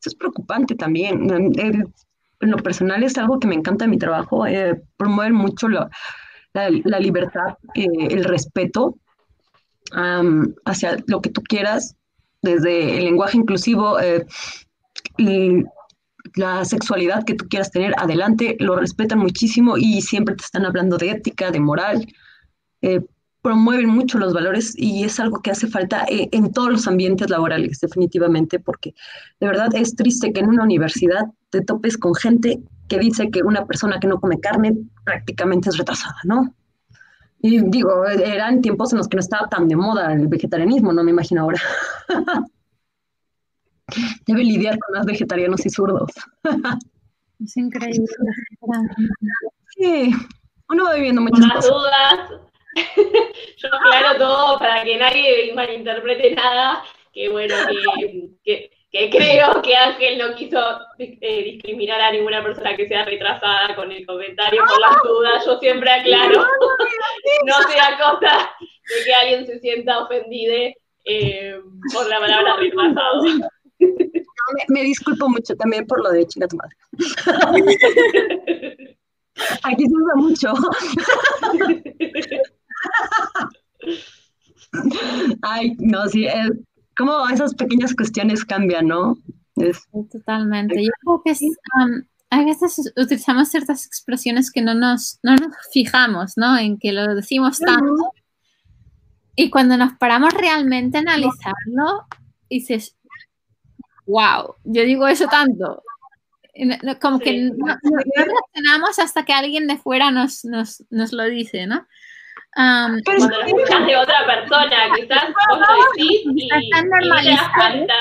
Eso 0.00 0.10
es 0.10 0.14
preocupante 0.14 0.74
también. 0.74 1.30
En 2.40 2.50
lo 2.50 2.56
personal 2.58 3.02
es 3.02 3.18
algo 3.18 3.38
que 3.38 3.48
me 3.48 3.54
encanta 3.54 3.84
en 3.84 3.90
mi 3.90 3.98
trabajo, 3.98 4.46
eh, 4.46 4.80
promover 4.96 5.32
mucho 5.32 5.68
la, 5.68 5.90
libertad, 7.00 7.56
eh, 7.74 7.86
el 8.10 8.24
respeto 8.24 8.96
hacia 10.64 10.98
lo 11.06 11.20
que 11.22 11.30
tú 11.30 11.42
quieras, 11.42 11.96
desde 12.42 12.98
el 12.98 13.04
lenguaje 13.04 13.38
inclusivo, 13.38 13.98
eh, 14.00 14.26
la 16.34 16.64
sexualidad 16.64 17.24
que 17.24 17.34
tú 17.34 17.46
quieras 17.48 17.70
tener, 17.70 17.94
adelante, 17.96 18.56
lo 18.60 18.76
respetan 18.76 19.18
muchísimo 19.18 19.76
y 19.76 20.02
siempre 20.02 20.34
te 20.34 20.44
están 20.44 20.64
hablando 20.64 20.98
de 20.98 21.10
ética, 21.10 21.50
de 21.50 21.60
moral, 21.60 22.06
eh, 22.82 23.00
promueven 23.42 23.88
mucho 23.88 24.18
los 24.18 24.34
valores 24.34 24.74
y 24.76 25.04
es 25.04 25.20
algo 25.20 25.40
que 25.40 25.50
hace 25.50 25.68
falta 25.68 26.04
eh, 26.08 26.28
en 26.32 26.52
todos 26.52 26.70
los 26.70 26.86
ambientes 26.88 27.30
laborales, 27.30 27.80
definitivamente, 27.80 28.58
porque 28.58 28.94
de 29.40 29.46
verdad 29.46 29.68
es 29.74 29.94
triste 29.94 30.32
que 30.32 30.40
en 30.40 30.48
una 30.48 30.64
universidad 30.64 31.26
te 31.50 31.60
topes 31.62 31.96
con 31.96 32.14
gente 32.14 32.60
que 32.88 32.98
dice 32.98 33.30
que 33.30 33.42
una 33.42 33.66
persona 33.66 34.00
que 34.00 34.08
no 34.08 34.20
come 34.20 34.40
carne 34.40 34.76
prácticamente 35.04 35.68
es 35.68 35.76
retrasada, 35.76 36.16
¿no? 36.24 36.54
Y 37.40 37.60
digo, 37.70 38.04
eran 38.06 38.60
tiempos 38.60 38.92
en 38.92 38.98
los 38.98 39.06
que 39.06 39.16
no 39.16 39.20
estaba 39.20 39.48
tan 39.48 39.68
de 39.68 39.76
moda 39.76 40.12
el 40.12 40.26
vegetarianismo, 40.26 40.92
no 40.92 41.04
me 41.04 41.12
imagino 41.12 41.42
ahora. 41.42 41.60
Debe 44.26 44.42
lidiar 44.42 44.78
con 44.78 44.98
más 44.98 45.06
vegetarianos 45.06 45.64
y 45.64 45.70
zurdos. 45.70 46.10
es 47.38 47.56
increíble. 47.56 48.06
Sí, 49.76 50.12
uno 50.68 50.84
va 50.84 50.94
viviendo 50.94 51.22
muchas 51.22 51.46
más 51.46 51.66
dudas. 51.66 52.47
Yo 53.56 53.68
aclaro 53.72 54.18
todo 54.18 54.58
para 54.58 54.84
que 54.84 54.96
nadie 54.96 55.52
malinterprete 55.54 56.34
nada. 56.34 56.84
Que 57.12 57.28
bueno, 57.28 57.54
que 58.44 58.70
que 58.90 59.10
creo 59.10 59.60
que 59.60 59.76
Ángel 59.76 60.16
no 60.18 60.34
quiso 60.34 60.58
eh, 60.98 61.42
discriminar 61.44 62.00
a 62.00 62.10
ninguna 62.10 62.42
persona 62.42 62.74
que 62.74 62.88
sea 62.88 63.04
retrasada 63.04 63.76
con 63.76 63.92
el 63.92 64.06
comentario 64.06 64.62
por 64.66 64.80
las 64.80 64.96
dudas. 65.02 65.44
Yo 65.44 65.58
siempre 65.58 65.90
aclaro, 65.90 66.46
no 67.44 67.54
sea 67.70 67.98
cosa 67.98 68.50
de 68.60 69.04
que 69.04 69.12
alguien 69.12 69.46
se 69.46 69.58
sienta 69.58 69.98
ofendido 69.98 70.54
eh, 71.04 71.60
por 71.92 72.08
la 72.08 72.18
palabra 72.18 72.56
retrasado. 72.56 73.24
me, 74.68 74.82
disculpo 74.82 75.28
mucho 75.28 75.54
también 75.54 75.86
por 75.86 76.02
lo 76.02 76.10
de 76.10 76.26
chinga 76.26 76.48
tu 76.48 76.56
madre. 76.56 76.74
Aquí 79.64 79.84
se 79.84 79.92
usa 79.92 80.14
mucho. 80.16 80.54
Ay, 85.42 85.76
no, 85.78 86.06
sí, 86.08 86.26
cómo 86.96 87.28
esas 87.28 87.54
pequeñas 87.54 87.94
cuestiones 87.94 88.44
cambian, 88.44 88.88
¿no? 88.88 89.16
Totalmente. 90.10 90.84
Yo 90.84 90.90
creo 91.00 91.22
que 91.24 91.30
es, 91.32 91.40
a 92.30 92.44
veces 92.44 92.92
utilizamos 92.96 93.48
ciertas 93.48 93.86
expresiones 93.86 94.50
que 94.50 94.60
no 94.60 94.74
nos, 94.74 95.18
no 95.22 95.34
nos 95.36 95.54
fijamos, 95.72 96.34
¿no? 96.36 96.58
En 96.58 96.78
que 96.78 96.92
lo 96.92 97.14
decimos 97.14 97.58
tanto. 97.58 98.12
Y 99.34 99.50
cuando 99.50 99.76
nos 99.76 99.94
paramos 99.94 100.34
realmente 100.34 100.98
a 100.98 101.00
analizarlo, 101.00 102.06
dices, 102.50 102.96
wow, 104.06 104.54
yo 104.64 104.82
digo 104.82 105.06
eso 105.06 105.26
tanto. 105.28 105.82
Como 107.00 107.20
que 107.20 107.50
no, 107.50 107.76
reaccionamos 108.16 108.98
hasta 108.98 109.24
que 109.24 109.32
alguien 109.32 109.68
de 109.68 109.78
fuera 109.78 110.10
nos, 110.10 110.44
nos, 110.44 110.84
nos 110.90 111.12
lo 111.12 111.24
dice, 111.24 111.66
¿no? 111.66 111.86
Um, 112.58 113.00
Cuando 113.04 113.28
lo 113.28 113.46
escuchas 113.46 113.86
de 113.86 113.96
otra 113.96 114.26
persona, 114.26 114.76
quizás 114.96 115.26
vos 115.28 115.60
lo 115.60 115.66
decís 115.92 116.22
y, 116.34 116.44
y 116.44 116.48
te 116.48 117.30
das 117.30 117.48
cuenta. 117.56 117.94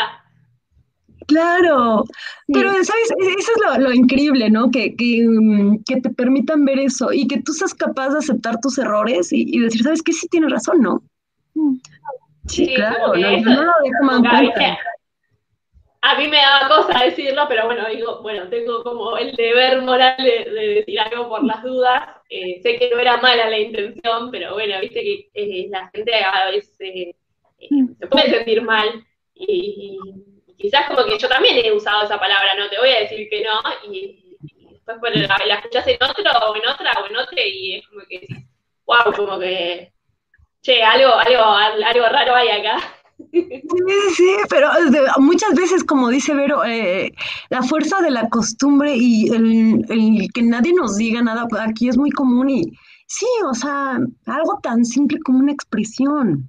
Claro, 1.27 2.05
pero 2.47 2.71
sabes, 2.71 3.13
eso 3.38 3.51
es 3.75 3.79
lo, 3.79 3.93
increíble, 3.93 4.49
¿no? 4.49 4.71
Que, 4.71 4.95
mm, 4.97 5.84
que, 5.85 6.01
te 6.01 6.09
permitan 6.09 6.65
ver 6.65 6.79
eso 6.79 7.13
y 7.13 7.27
que 7.27 7.41
tú 7.41 7.53
seas 7.53 7.75
capaz 7.75 8.09
de 8.09 8.19
aceptar 8.19 8.59
tus 8.59 8.79
errores 8.79 9.29
y, 9.31 9.59
decir, 9.59 9.84
¿sabes 9.84 10.01
qué? 10.01 10.13
Sí 10.13 10.27
tiene 10.29 10.49
razón, 10.49 10.81
¿no? 10.81 11.03
Mm. 11.53 11.75
Sí, 12.47 12.73
claro, 12.73 13.13
no, 13.15 13.39
no, 13.41 13.63
lo 13.63 13.73
dejo 13.84 14.05
a 16.07 16.15
mí 16.15 16.27
me 16.29 16.38
daba 16.38 16.69
cosa 16.69 17.03
decirlo, 17.03 17.45
pero 17.49 17.65
bueno, 17.65 17.88
digo, 17.89 18.21
bueno, 18.21 18.47
tengo 18.47 18.81
como 18.81 19.17
el 19.17 19.35
deber 19.35 19.81
moral 19.81 20.15
de, 20.17 20.75
decir 20.75 20.99
algo 21.01 21.27
por 21.27 21.43
las 21.43 21.61
dudas. 21.61 22.01
Eh, 22.29 22.61
sé 22.61 22.79
que 22.79 22.89
no 22.89 22.99
era 22.99 23.17
mala 23.17 23.49
la 23.49 23.59
intención, 23.59 24.31
pero 24.31 24.53
bueno, 24.53 24.79
viste 24.79 25.01
que 25.01 25.29
eh, 25.34 25.67
la 25.69 25.89
gente 25.93 26.13
a 26.15 26.49
veces 26.51 26.75
eh, 26.79 27.13
se 27.99 28.07
puede 28.07 28.29
sentir 28.29 28.61
mal 28.61 29.03
y, 29.35 29.99
quizás 30.57 30.88
como 30.88 31.03
que 31.03 31.19
yo 31.19 31.27
también 31.27 31.65
he 31.65 31.71
usado 31.73 32.05
esa 32.05 32.19
palabra, 32.19 32.55
no 32.55 32.69
te 32.69 32.79
voy 32.79 32.89
a 32.89 33.01
decir 33.01 33.27
que 33.29 33.43
no, 33.43 33.59
y, 33.91 34.38
después 34.71 34.99
bueno, 34.99 35.27
la, 35.27 35.45
la, 35.45 35.55
escuchas 35.55 35.88
en 35.88 35.97
otro 36.01 36.31
o 36.47 36.55
en 36.55 36.67
otra 36.67 36.93
o 37.01 37.05
en 37.05 37.17
otra 37.17 37.45
y 37.45 37.75
es 37.75 37.88
como 37.88 38.01
que, 38.07 38.27
wow, 38.85 39.13
como 39.13 39.39
que, 39.39 39.91
che, 40.61 40.81
algo, 40.84 41.13
algo, 41.13 41.43
algo 41.43 42.05
raro 42.07 42.35
hay 42.35 42.49
acá. 42.49 42.97
Sí, 43.18 43.49
sí, 44.15 44.30
pero 44.49 44.69
muchas 45.19 45.53
veces, 45.56 45.84
como 45.84 46.10
dice 46.10 46.35
Vero, 46.35 46.64
eh, 46.64 47.11
la 47.49 47.64
fuerza 47.64 47.99
de 48.02 48.11
la 48.11 48.30
costumbre 48.30 48.95
y 48.95 49.27
el, 49.30 50.27
que 50.34 50.44
nadie 50.44 50.73
nos 50.73 50.98
diga 50.98 51.22
nada 51.22 51.48
aquí 51.60 51.89
es 51.89 51.98
muy 51.98 52.11
común 52.11 52.49
y 52.49 52.64
sí, 53.07 53.26
o 53.49 53.56
sea, 53.56 53.99
algo 54.26 54.60
tan 54.61 54.85
simple 54.85 55.19
como 55.19 55.39
una 55.39 55.52
expresión. 55.52 56.48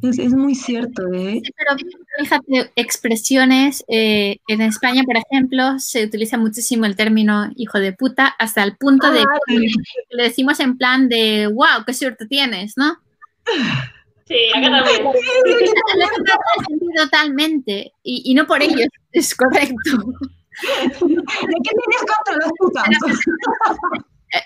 Es, 0.00 0.32
muy 0.32 0.54
cierto, 0.54 1.12
¿eh? 1.12 1.40
Sí, 1.44 1.52
pero 1.56 1.76
fíjate, 2.20 2.72
expresiones, 2.76 3.84
eh, 3.88 4.36
en 4.46 4.60
España, 4.60 5.02
por 5.02 5.16
ejemplo, 5.16 5.80
se 5.80 6.04
utiliza 6.04 6.38
muchísimo 6.38 6.84
el 6.84 6.94
término 6.94 7.50
hijo 7.56 7.80
de 7.80 7.92
puta 7.92 8.26
hasta 8.38 8.62
el 8.62 8.76
punto 8.76 9.10
de 9.10 9.24
que 9.46 9.58
le 10.10 10.22
decimos 10.22 10.60
en 10.60 10.78
plan 10.78 11.08
de, 11.08 11.48
wow, 11.48 11.84
qué 11.84 11.94
suerte 11.94 12.26
tienes, 12.26 12.74
¿no? 12.76 12.96
Sí, 14.28 14.50
acá 14.54 14.70
también. 14.70 15.02
Totalmente. 16.96 17.92
Y, 18.02 18.22
y 18.30 18.34
no 18.34 18.46
por 18.46 18.62
ello 18.62 18.86
es 19.12 19.34
correcto. 19.34 19.74
¿De 20.60 20.88
qué 20.98 21.70
tienes 21.80 22.04
contra 22.06 22.36
las 22.36 22.52
putas? 22.58 22.88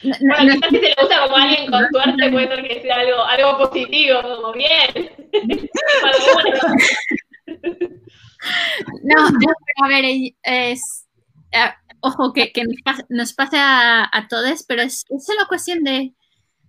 No, 0.04 0.34
bueno, 0.36 0.54
quizás 0.54 0.70
si 0.70 0.76
se 0.76 0.82
le 0.82 0.94
gusta 1.00 1.22
como 1.24 1.36
alguien 1.36 1.70
con 1.70 1.88
suerte 1.90 2.30
puede 2.30 2.48
ser 2.48 2.68
que 2.68 2.82
sea 2.82 2.96
algo, 3.00 3.24
algo 3.24 3.58
positivo, 3.58 4.22
como 4.22 4.52
bien. 4.52 5.10
no, 9.02 9.30
no, 9.30 9.38
pero 9.40 9.84
a 9.84 9.88
ver, 9.88 10.04
es, 10.44 11.08
eh, 11.50 11.72
ojo, 12.00 12.32
que, 12.32 12.52
que 12.52 12.62
nos, 13.08 13.32
pase, 13.32 13.56
a, 13.58 14.08
a 14.12 14.28
todos, 14.28 14.62
pero 14.68 14.82
es, 14.82 15.04
es 15.08 15.26
solo 15.26 15.48
cuestión 15.48 15.82
de, 15.82 16.12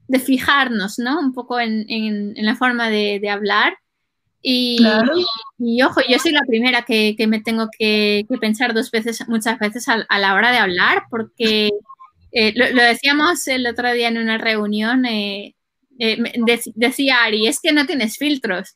de 0.07 0.19
fijarnos, 0.19 0.99
¿no? 0.99 1.19
Un 1.19 1.33
poco 1.33 1.59
en, 1.59 2.33
la 2.35 2.55
forma 2.55 2.89
de, 2.89 3.29
hablar. 3.29 3.77
Y, 4.41 4.85
y, 5.57 5.81
ojo, 5.83 6.01
yo 6.07 6.19
soy 6.19 6.31
la 6.31 6.43
primera 6.45 6.83
que, 6.83 7.15
me 7.27 7.41
tengo 7.41 7.69
que, 7.77 8.25
pensar 8.41 8.73
dos 8.73 8.91
veces, 8.91 9.27
muchas 9.27 9.57
veces 9.59 9.87
a, 9.87 10.19
la 10.19 10.33
hora 10.33 10.51
de 10.51 10.57
hablar, 10.57 11.03
porque 11.09 11.69
eh, 12.31 12.53
lo, 12.55 12.83
decíamos 12.83 13.47
el 13.47 13.65
otro 13.67 13.91
día 13.93 14.09
en 14.09 14.17
una 14.17 14.37
reunión, 14.37 15.05
eh, 15.05 15.55
eh, 15.99 16.17
decía 16.75 17.23
Ari, 17.23 17.47
es 17.47 17.59
que 17.61 17.71
no 17.71 17.85
tienes 17.85 18.17
filtros. 18.17 18.75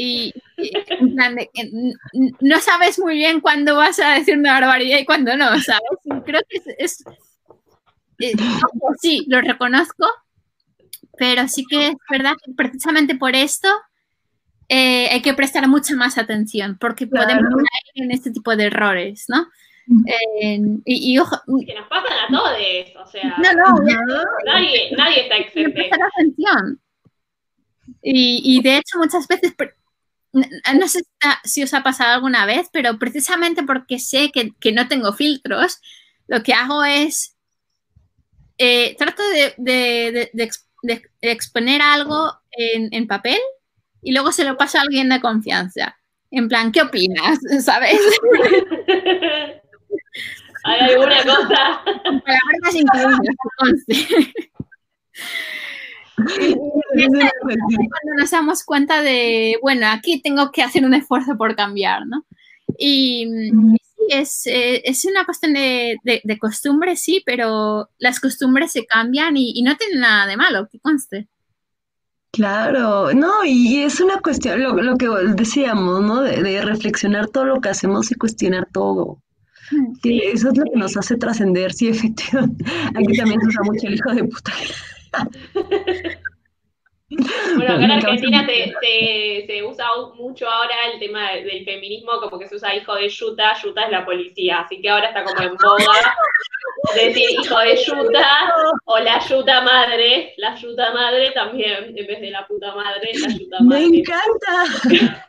Y, 0.00 0.32
en 0.56 1.16
de 1.16 1.50
que 1.52 1.70
no 2.40 2.60
sabes 2.60 3.00
muy 3.00 3.16
bien 3.16 3.40
cuándo 3.40 3.74
vas 3.74 3.98
a 3.98 4.14
decir 4.14 4.38
una 4.38 4.60
barbaridad 4.60 4.98
y 4.98 5.04
cuándo 5.04 5.36
no, 5.36 5.46
¿sabes? 5.60 6.22
creo 6.24 6.40
que 6.48 6.60
es, 6.78 7.02
eh, 8.20 8.32
sí, 9.00 9.24
lo 9.28 9.40
reconozco, 9.40 10.06
pero 11.18 11.48
sí 11.48 11.64
que 11.68 11.88
es 11.88 11.94
verdad 12.10 12.34
que 12.44 12.52
precisamente 12.52 13.14
por 13.16 13.34
esto 13.34 13.68
eh, 14.68 15.08
hay 15.10 15.22
que 15.22 15.34
prestar 15.34 15.66
mucha 15.68 15.94
más 15.96 16.18
atención, 16.18 16.78
porque 16.78 17.06
podemos 17.06 17.42
caer 17.42 18.04
en 18.04 18.10
este 18.10 18.30
tipo 18.30 18.54
de 18.56 18.64
errores, 18.64 19.24
¿no? 19.28 19.46
y, 20.84 21.12
y, 21.12 21.18
ojo, 21.18 21.40
que 21.66 21.74
nos 21.74 21.88
pasan 21.88 22.12
a 22.12 22.28
todos, 22.28 23.06
o 23.06 23.10
sea, 23.10 23.36
no, 23.38 23.52
no, 23.54 24.24
nadie, 24.44 24.90
nadie 24.94 25.22
está 25.22 25.36
exento. 25.36 25.80
atención. 26.14 26.80
Y, 28.02 28.42
y, 28.44 28.62
de 28.62 28.76
hecho 28.76 28.98
muchas 28.98 29.26
veces, 29.26 29.54
no 30.32 30.88
sé 30.88 31.00
si 31.44 31.62
os 31.62 31.72
ha 31.72 31.82
pasado 31.82 32.14
alguna 32.14 32.44
vez, 32.44 32.68
pero 32.70 32.98
precisamente 32.98 33.62
porque 33.62 33.98
sé 33.98 34.30
que, 34.30 34.52
que 34.60 34.72
no 34.72 34.88
tengo 34.88 35.14
filtros, 35.14 35.80
lo 36.26 36.42
que 36.42 36.52
hago 36.52 36.84
es, 36.84 37.36
eh, 38.58 38.94
trato 38.98 39.22
de, 39.30 39.54
de, 39.56 40.30
de, 40.32 40.50
exponer 41.20 41.82
algo 41.82 42.32
en, 42.50 42.88
en 42.92 43.06
papel 43.06 43.38
y 44.02 44.12
luego 44.12 44.32
se 44.32 44.44
lo 44.44 44.56
paso 44.56 44.78
a 44.78 44.82
alguien 44.82 45.08
de 45.08 45.20
confianza. 45.20 45.98
En 46.30 46.48
plan, 46.48 46.72
¿qué 46.72 46.82
opinas? 46.82 47.38
¿Sabes? 47.64 47.98
¿Hay 50.64 50.80
alguna 50.80 51.22
cosa? 51.22 51.80
Palabras 51.84 52.74
increíbles, 52.74 53.36
cuando 56.16 58.14
nos 58.18 58.30
damos 58.30 58.64
cuenta 58.64 59.02
de, 59.02 59.56
bueno, 59.62 59.86
aquí 59.86 60.20
tengo 60.20 60.50
que 60.50 60.62
hacer 60.62 60.84
un 60.84 60.94
esfuerzo 60.94 61.36
por 61.38 61.54
cambiar, 61.54 62.06
¿no? 62.06 62.26
Y, 62.76 63.26
es, 64.08 64.46
eh, 64.46 64.82
es, 64.84 65.04
una 65.04 65.24
cuestión 65.24 65.54
de, 65.54 65.96
de, 66.02 66.38
costumbre, 66.38 66.96
sí, 66.96 67.22
pero 67.24 67.88
las 67.98 68.20
costumbres 68.20 68.72
se 68.72 68.86
cambian 68.86 69.36
y, 69.36 69.62
no 69.62 69.76
tienen 69.76 70.00
nada 70.00 70.26
de 70.26 70.36
malo, 70.36 70.68
que 70.70 70.78
conste. 70.80 71.28
Claro, 72.30 73.12
no, 73.14 73.44
y 73.44 73.82
es 73.82 74.00
una 74.00 74.20
cuestión, 74.20 74.62
lo, 74.62 74.74
lo 74.74 74.96
que 74.96 75.08
decíamos, 75.34 76.02
¿no? 76.02 76.20
De, 76.20 76.42
de, 76.42 76.62
reflexionar 76.62 77.28
todo 77.28 77.44
lo 77.46 77.60
que 77.60 77.70
hacemos 77.70 78.10
y 78.10 78.14
cuestionar 78.14 78.68
todo. 78.72 79.22
Sí, 80.02 80.20
eso 80.24 80.50
es 80.50 80.58
lo 80.58 80.64
que 80.64 80.78
nos 80.78 80.96
hace 80.96 81.16
trascender, 81.16 81.72
sí, 81.72 81.88
efectivamente. 81.88 82.64
Aquí 82.94 83.16
también 83.16 83.40
se 83.40 83.46
usa 83.46 83.62
mucho 83.64 83.86
el 83.86 83.94
hijo 83.94 84.14
de 84.14 84.24
puta. 84.24 84.52
Bueno, 87.56 87.74
acá 87.74 87.84
en 87.84 87.90
Argentina 87.90 88.46
se, 88.46 89.46
se, 89.46 89.62
usa 89.62 89.86
mucho 90.14 90.48
ahora 90.48 90.74
el 90.92 91.00
tema 91.00 91.32
del 91.32 91.64
feminismo, 91.64 92.20
como 92.20 92.38
que 92.38 92.46
se 92.46 92.56
usa 92.56 92.74
hijo 92.74 92.94
de 92.94 93.08
Yuta, 93.08 93.54
Yuta 93.62 93.84
es 93.84 93.90
la 93.90 94.04
policía, 94.04 94.60
así 94.60 94.80
que 94.80 94.90
ahora 94.90 95.08
está 95.08 95.24
como 95.24 95.40
en 95.42 95.56
boga 95.56 96.14
decir 96.94 97.30
hijo 97.30 97.58
de 97.58 97.76
Yuta 97.76 98.54
o 98.84 98.98
la 98.98 99.18
Yuta 99.20 99.62
madre, 99.62 100.34
la 100.36 100.54
Yuta 100.54 100.92
madre 100.92 101.30
también, 101.30 101.94
en 101.96 102.06
vez 102.06 102.20
de 102.20 102.30
la 102.30 102.46
puta 102.46 102.74
madre, 102.74 103.10
la 103.14 103.28
Yuta 103.28 103.56
madre. 103.60 103.88
Me 103.88 103.98
encanta. 103.98 105.24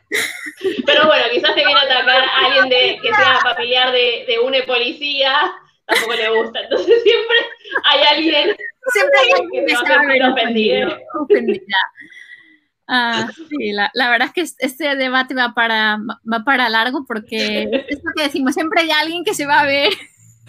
Pero 0.86 1.06
bueno, 1.06 1.24
quizás 1.32 1.54
te 1.54 1.64
viene 1.64 1.80
a 1.80 1.84
atacar 1.84 2.22
a 2.22 2.46
alguien 2.46 2.68
de, 2.68 2.98
que 3.02 3.14
sea 3.14 3.38
familiar 3.42 3.90
de, 3.92 4.24
de 4.28 4.38
una 4.38 4.58
policía, 4.66 5.50
tampoco 5.86 6.14
le 6.14 6.42
gusta, 6.42 6.60
entonces 6.60 7.02
siempre 7.02 7.36
hay 7.84 8.00
alguien 8.02 8.56
Siempre 8.92 9.20
hay 9.20 9.42
alguien 9.42 9.66
que 9.66 9.72
está 9.72 10.32
ofendida. 10.32 10.98
ofendida. 11.20 11.76
Ah, 12.88 13.28
sí, 13.48 13.72
la, 13.72 13.90
la, 13.94 14.10
verdad 14.10 14.28
es 14.28 14.32
que 14.34 14.64
este 14.66 14.96
debate 14.96 15.32
va 15.34 15.54
para, 15.54 15.98
va 16.30 16.44
para 16.44 16.68
largo 16.68 17.04
porque 17.06 17.62
es 17.88 18.00
lo 18.02 18.12
que 18.16 18.24
decimos, 18.24 18.54
siempre 18.54 18.80
hay 18.80 18.90
alguien 18.90 19.22
que 19.22 19.32
se 19.32 19.46
va 19.46 19.60
a 19.60 19.66
ver 19.66 19.92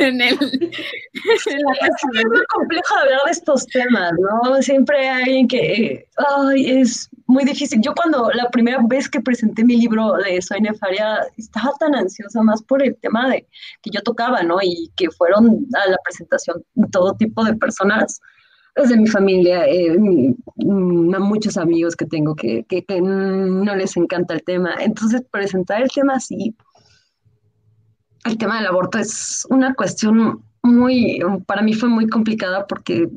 es 0.07 1.47
muy 1.47 2.45
complejo 2.47 2.95
hablar 3.01 3.19
de 3.25 3.31
estos 3.31 3.65
temas, 3.67 4.11
¿no? 4.19 4.61
Siempre 4.61 5.09
hay 5.09 5.23
alguien 5.23 5.47
que, 5.47 6.07
ay, 6.17 6.81
es 6.81 7.09
muy 7.27 7.43
difícil. 7.43 7.81
Yo 7.81 7.93
cuando 7.93 8.29
la 8.31 8.49
primera 8.49 8.79
vez 8.87 9.09
que 9.09 9.21
presenté 9.21 9.63
mi 9.63 9.77
libro 9.77 10.13
de 10.13 10.41
Soy 10.41 10.61
Nefaria, 10.61 11.19
estaba 11.37 11.73
tan 11.79 11.95
ansiosa 11.95 12.41
más 12.41 12.61
por 12.63 12.83
el 12.83 12.95
tema 12.97 13.29
de 13.29 13.47
que 13.81 13.91
yo 13.91 14.01
tocaba, 14.01 14.43
¿no? 14.43 14.57
Y 14.61 14.91
que 14.95 15.09
fueron 15.11 15.65
a 15.73 15.89
la 15.89 15.97
presentación 16.03 16.63
todo 16.91 17.15
tipo 17.15 17.43
de 17.43 17.55
personas 17.55 18.19
desde 18.75 18.97
mi 18.97 19.07
familia, 19.07 19.65
eh, 19.67 19.97
muchos 20.55 21.57
amigos 21.57 21.95
que 21.95 22.05
tengo 22.05 22.35
que, 22.35 22.65
que, 22.65 23.01
no 23.01 23.75
les 23.75 23.97
encanta 23.97 24.33
el 24.33 24.43
tema. 24.43 24.75
Entonces, 24.79 25.23
presentar 25.29 25.81
el 25.81 25.89
tema 25.89 26.15
así, 26.15 26.55
el 28.25 28.37
tema 28.37 28.57
del 28.57 28.67
aborto 28.67 28.97
es 28.99 29.45
una 29.49 29.73
cuestión 29.73 30.43
muy, 30.63 31.19
para 31.45 31.61
mí 31.61 31.73
fue 31.73 31.89
muy 31.89 32.07
complicada 32.07 32.67
porque 32.67 33.09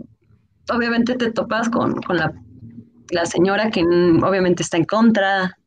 obviamente 0.71 1.15
te 1.17 1.31
topas 1.31 1.69
con, 1.69 2.01
con 2.03 2.17
la, 2.17 2.33
la, 3.11 3.27
señora 3.27 3.71
que 3.71 3.83
obviamente 3.83 4.63
está 4.63 4.79
en 4.79 4.85
contra 4.85 5.59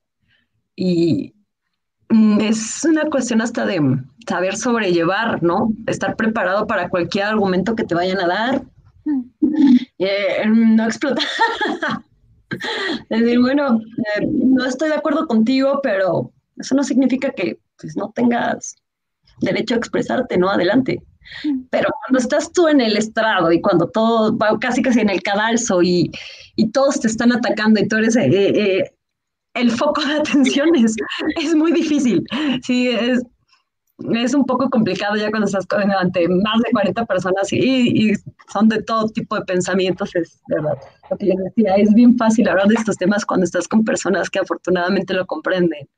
y 0.75 1.33
es 2.39 2.83
una 2.83 3.05
cuestión 3.05 3.41
hasta 3.41 3.65
de 3.65 3.79
saber 4.27 4.55
sobrellevar, 4.55 5.43
¿no? 5.43 5.71
Estar 5.85 6.15
preparado 6.15 6.65
para 6.65 6.89
cualquier 6.89 7.25
argumento 7.25 7.75
que 7.75 7.83
te 7.83 7.95
vayan 7.95 8.19
a 8.19 8.27
dar 8.27 8.61
eh, 9.99 10.45
no 10.47 10.85
explota. 10.85 11.21
es 13.09 13.19
decir, 13.21 13.39
bueno, 13.39 13.79
eh, 14.15 14.25
no 14.25 14.65
estoy 14.65 14.89
de 14.89 14.95
acuerdo 14.95 15.27
contigo, 15.27 15.79
pero 15.81 16.31
eso 16.57 16.75
no 16.75 16.83
significa 16.83 17.31
que 17.31 17.59
pues, 17.79 17.95
no 17.95 18.11
tengas 18.11 18.75
derecho 19.41 19.75
a 19.75 19.77
expresarte, 19.77 20.37
¿no? 20.37 20.49
Adelante. 20.49 21.01
Pero 21.69 21.89
cuando 22.05 22.19
estás 22.19 22.51
tú 22.53 22.67
en 22.67 22.79
el 22.79 22.95
estrado 22.95 23.51
y 23.51 23.61
cuando 23.61 23.89
todo 23.89 24.37
va 24.37 24.57
casi 24.59 24.81
casi 24.81 25.01
en 25.01 25.09
el 25.09 25.21
cadalso 25.21 25.81
y, 25.81 26.09
y 26.55 26.69
todos 26.71 27.01
te 27.01 27.07
están 27.07 27.33
atacando 27.33 27.81
y 27.81 27.87
tú 27.87 27.97
eres 27.97 28.15
eh, 28.15 28.93
el 29.53 29.71
foco 29.71 30.05
de 30.05 30.13
atención, 30.15 30.75
es, 30.75 30.95
es 31.41 31.55
muy 31.55 31.71
difícil. 31.71 32.23
Sí, 32.63 32.89
es, 32.89 33.21
es 34.13 34.33
un 34.33 34.45
poco 34.45 34.69
complicado 34.69 35.15
ya 35.15 35.29
cuando 35.29 35.47
estás 35.47 35.65
ante 35.99 36.27
más 36.29 36.59
de 36.63 36.71
40 36.71 37.05
personas 37.05 37.51
y, 37.51 38.13
son 38.51 38.69
de 38.69 38.81
todo 38.83 39.09
tipo 39.09 39.35
de 39.35 39.41
pensamientos, 39.41 40.15
es 40.15 40.39
verdad. 40.47 40.77
Lo 41.09 41.17
que 41.17 41.27
yo 41.27 41.33
decía, 41.43 41.75
es 41.75 41.93
bien 41.93 42.17
fácil 42.17 42.47
hablar 42.47 42.67
de 42.67 42.75
estos 42.75 42.95
temas 42.95 43.25
cuando 43.25 43.43
estás 43.43 43.67
con 43.67 43.83
personas 43.83 44.29
que 44.29 44.39
afortunadamente 44.39 45.13
lo 45.13 45.25
comprenden. 45.25 45.89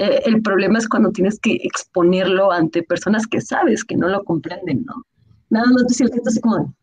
Eh, 0.00 0.22
el 0.24 0.40
problema 0.40 0.78
es 0.78 0.88
cuando 0.88 1.12
tienes 1.12 1.38
que 1.38 1.60
exponerlo 1.62 2.50
ante 2.50 2.82
personas 2.82 3.26
que 3.26 3.42
sabes 3.42 3.84
que 3.84 3.98
no 3.98 4.08
lo 4.08 4.24
comprenden, 4.24 4.82
¿no? 4.86 5.04
Nada 5.50 5.66
más 5.66 5.86
decir 5.88 6.08
que 6.08 6.20
así 6.26 6.40
como... 6.40 6.74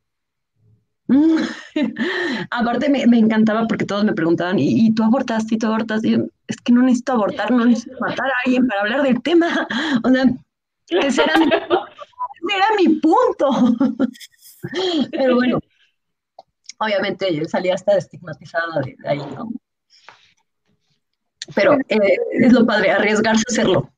Mm". 1.08 1.38
Aparte 2.52 2.90
me, 2.90 3.08
me, 3.08 3.18
encantaba 3.18 3.66
porque 3.66 3.86
todos 3.86 4.04
me 4.04 4.14
preguntaban, 4.14 4.58
¿y, 4.60 4.94
tú 4.94 5.04
abortaste? 5.04 5.56
¿Y 5.56 5.58
tú 5.58 5.66
abortaste? 5.66 6.10
Y 6.10 6.12
yo, 6.12 6.26
es 6.46 6.58
que 6.58 6.72
no 6.72 6.84
necesito 6.84 7.14
abortar, 7.14 7.50
no 7.50 7.66
necesito 7.66 7.98
matar 8.00 8.28
a 8.28 8.34
alguien 8.46 8.68
para 8.68 8.82
hablar 8.82 9.02
del 9.02 9.20
tema. 9.24 9.68
O 10.04 10.10
sea, 10.10 10.26
ese 11.08 11.24
era, 11.24 11.34
mi, 12.78 12.90
punto. 13.00 13.50
Pero 15.12 15.36
bueno, 15.36 15.60
obviamente 16.78 17.46
salía 17.48 17.74
hasta 17.74 17.98
estigmatizada 17.98 18.80
de, 18.82 18.96
ahí, 19.06 19.18
¿no? 19.18 19.50
Pero 21.56 21.78
eh, 21.88 22.18
es 22.32 22.52
lo 22.52 22.66
padre, 22.66 22.92
arriesgarse 22.92 23.44
a 23.48 23.52
hacerlo. 23.52 23.92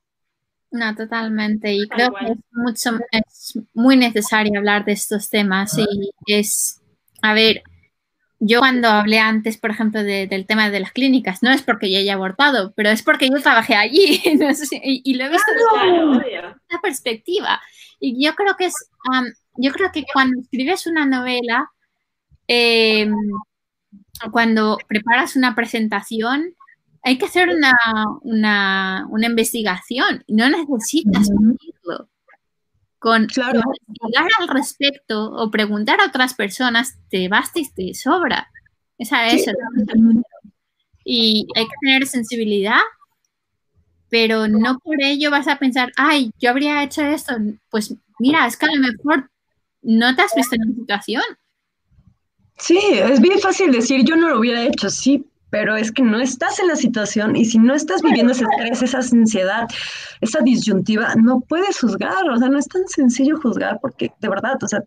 No, 0.72 0.96
totalmente. 0.96 1.74
Y 1.74 1.88
creo 1.88 2.14
que 2.14 2.26
es, 2.32 2.38
mucho, 2.52 2.92
es 3.12 3.60
muy 3.74 3.98
necesario 3.98 4.60
hablar 4.60 4.86
de 4.86 4.92
estos 4.92 5.30
temas 5.30 5.76
y 5.78 6.12
es, 6.28 6.82
a 7.22 7.34
ver, 7.34 7.64
yo 8.40 8.60
cuando 8.60 8.88
hablé 8.88 9.20
antes, 9.20 9.58
por 9.58 9.72
ejemplo, 9.72 10.02
del 10.02 10.46
tema 10.46 10.70
de 10.70 10.80
las 10.80 10.94
clínicas, 10.94 11.44
no 11.44 11.52
es 11.52 11.62
porque 11.62 11.92
yo 11.92 12.00
haya 12.00 12.14
abortado, 12.14 12.74
pero 12.76 12.90
es 12.90 13.04
porque 13.04 13.30
yo 13.30 13.42
trabajé 13.42 13.76
allí 13.76 14.22
y, 14.24 15.14
lo 15.16 15.26
he 15.26 15.30
visto 15.30 15.52
desde 15.52 16.38
esa 16.38 16.82
perspectiva. 16.82 17.62
Y 18.00 18.24
yo 18.24 18.36
creo 18.36 18.56
que 18.56 18.66
es, 18.66 18.74
yo 19.58 19.72
creo 19.72 19.92
que 19.92 20.06
cuando 20.14 20.40
escribes 20.40 20.88
una 20.88 21.06
novela, 21.06 21.70
em, 22.48 23.14
cuando 24.32 24.78
preparas 24.88 25.36
una 25.36 25.54
presentación, 25.54 26.56
hay 27.04 27.18
que 27.18 27.26
hacer 27.26 27.50
una, 27.50 27.74
una, 28.22 29.08
una 29.10 29.28
investigación. 29.28 30.24
No 30.28 30.50
necesitas 30.50 31.30
decirlo 31.30 32.10
con 33.00 33.28
claro. 33.28 33.62
hablar 34.02 34.28
al 34.40 34.50
respecto 34.50 35.32
o 35.32 35.50
preguntar 35.50 36.02
a 36.02 36.08
otras 36.08 36.34
personas, 36.34 36.98
te 37.10 37.30
basta 37.30 37.60
y 37.60 37.70
te 37.70 37.94
sobra. 37.94 38.52
Esa 38.98 39.28
es 39.28 39.46
Y 41.06 41.48
hay 41.56 41.64
que 41.64 41.76
tener 41.82 42.06
sensibilidad, 42.06 42.82
pero 44.10 44.48
no 44.48 44.78
por 44.80 45.02
ello 45.02 45.32
vas 45.32 45.48
a 45.48 45.58
pensar, 45.58 45.92
ay, 45.96 46.32
yo 46.40 46.50
habría 46.50 46.84
hecho 46.84 47.02
esto. 47.02 47.34
Pues 47.70 47.96
mira, 48.20 48.46
es 48.46 48.58
que 48.58 48.66
a 48.66 48.76
lo 48.76 48.82
mejor 48.82 49.32
no 49.82 50.14
te 50.16 50.22
has 50.22 50.36
visto 50.36 50.56
en 50.56 50.62
la 50.70 50.76
situación. 50.76 51.24
Sí, 52.58 52.78
es 52.78 53.22
bien 53.22 53.40
fácil 53.40 53.72
decir, 53.72 54.04
yo 54.04 54.18
no 54.18 54.28
lo 54.28 54.40
hubiera 54.40 54.64
hecho, 54.64 54.90
sí, 54.90 55.26
pero 55.50 55.76
es 55.76 55.92
que 55.92 56.04
no 56.04 56.20
estás 56.20 56.60
en 56.60 56.68
la 56.68 56.76
situación 56.76 57.36
y 57.36 57.46
si 57.46 57.58
no 57.58 57.74
estás 57.74 58.02
viviendo 58.02 58.34
ese 58.34 58.46
estrés, 58.46 58.82
esa 58.82 59.00
ansiedad, 59.00 59.68
esa 60.22 60.42
disyuntiva, 60.42 61.16
no 61.16 61.42
puedes 61.42 61.80
juzgar, 61.80 62.30
o 62.30 62.38
sea, 62.38 62.50
no 62.50 62.60
es 62.60 62.68
tan 62.68 62.88
sencillo 62.88 63.40
juzgar 63.42 63.80
porque 63.82 64.12
de 64.20 64.30
verdad, 64.30 64.58
o 64.62 64.68
sea, 64.68 64.84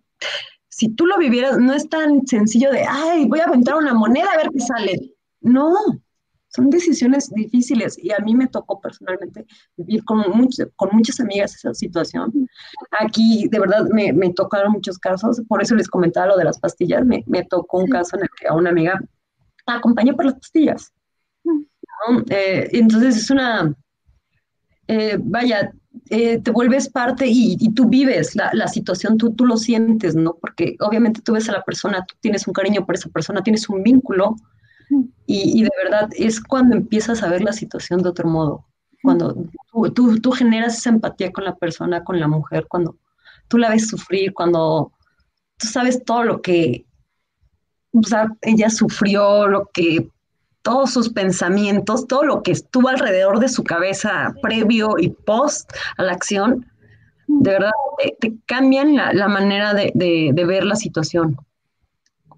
si 0.69 0.89
tú 0.89 1.07
lo 1.07 1.19
vivieras, 1.19 1.59
no 1.59 1.75
es 1.75 1.89
tan 1.89 2.27
sencillo 2.27 2.71
de, 2.71 2.85
ay, 2.89 3.27
voy 3.27 3.41
a 3.41 3.45
aventar 3.45 3.77
una 3.77 3.95
moneda 3.95 4.29
a 4.33 4.37
ver 4.39 4.49
qué 4.51 4.61
sale. 4.61 5.15
No, 5.41 5.75
son 6.55 6.71
decisiones 6.71 7.31
difíciles 7.31 7.99
y 7.99 8.13
a 8.13 8.19
mí 8.19 8.35
me 8.35 8.47
tocó 8.47 8.81
personalmente 8.81 9.47
vivir 9.77 10.05
con, 10.05 10.23
con 10.77 10.89
muchas 10.93 11.21
amigas 11.21 11.55
esa 11.55 11.75
situación. 11.75 12.31
Aquí 13.01 13.49
de 13.51 13.59
verdad 13.59 13.87
me, 13.93 14.13
me, 14.13 14.33
tocaron 14.33 14.73
muchos 14.73 14.99
casos, 14.99 15.41
por 15.49 15.63
eso 15.63 15.75
les 15.75 15.89
comentaba 15.89 16.29
lo 16.29 16.37
de 16.37 16.45
las 16.45 16.59
pastillas, 16.59 17.05
me, 17.05 17.25
me 17.27 17.45
tocó 17.45 17.79
un 17.79 17.89
caso 17.89 18.17
en 18.17 18.23
el 18.23 18.29
que 18.39 18.49
a 18.49 18.55
una 18.55 18.71
amiga 18.71 19.01
la 19.67 19.75
acompañé 19.75 20.15
por 20.15 20.27
las 20.27 20.35
pastillas. 20.35 20.93
Eh, 22.31 22.69
entonces 22.73 23.17
es 23.17 23.31
una, 23.31 23.75
eh, 24.89 25.19
vaya, 25.21 25.73
eh, 26.11 26.39
te 26.39 26.51
vuelves 26.51 26.89
parte 26.89 27.27
y, 27.27 27.57
y 27.61 27.73
tú 27.75 27.89
vives 27.89 28.35
la, 28.35 28.51
la, 28.55 28.67
situación, 28.67 29.19
tú, 29.19 29.33
tú 29.33 29.47
lo 29.47 29.57
sientes, 29.57 30.15
¿no? 30.15 30.35
Porque 30.41 30.77
obviamente 30.81 31.21
tú 31.23 31.35
ves 31.35 31.49
a 31.49 31.53
la 31.53 31.63
persona, 31.63 32.05
tú 32.05 32.15
tienes 32.21 32.47
un 32.47 32.53
cariño 32.53 32.85
por 32.85 32.97
esa 32.97 33.09
persona, 33.11 33.43
tienes 33.43 33.69
un 33.69 33.83
vínculo 33.83 34.37
y, 35.27 35.61
y 35.61 35.63
de 35.63 35.71
verdad 35.83 36.11
es 36.17 36.41
cuando 36.41 36.77
empiezas 36.77 37.23
a 37.23 37.29
ver 37.29 37.43
la 37.43 37.53
situación 37.53 38.03
de 38.03 38.09
otro 38.09 38.29
modo, 38.29 38.67
cuando 39.03 39.35
tú, 39.71 39.91
tú, 39.93 40.21
tú, 40.21 40.31
generas 40.33 40.79
esa 40.79 40.91
empatía 40.91 41.33
con 41.33 41.45
la 41.45 41.57
persona, 41.57 42.05
con 42.05 42.21
la 42.21 42.29
mujer, 42.29 42.67
cuando 42.69 42.97
tú 43.49 43.59
la 43.59 43.71
ves 43.71 43.89
sufrir, 43.89 44.33
cuando 44.33 44.93
tú 45.57 45.67
sabes 45.67 46.05
todo 46.05 46.25
lo 46.25 46.43
que 46.43 46.85
o 47.93 48.03
sea, 48.03 48.27
ella 48.43 48.71
sufrió, 48.71 49.47
lo 49.47 49.69
que 49.73 50.09
todos 50.63 50.93
sus 50.93 51.11
pensamientos, 51.11 52.07
todo 52.07 52.23
lo 52.23 52.43
que 52.43 52.53
estuvo 52.53 52.89
alrededor 52.89 53.41
de 53.41 53.49
su 53.49 53.65
cabeza 53.65 54.33
previo 54.43 54.95
y 54.99 55.11
post 55.11 55.71
a 55.99 56.05
la 56.05 56.13
acción, 56.13 56.67
de 57.27 57.51
verdad 57.51 57.71
te, 58.21 58.35
cambian 58.47 58.95
la, 58.95 59.29
manera 59.29 59.75
de, 59.75 60.33
ver 60.35 60.65
la 60.65 60.77
situación. 60.77 61.37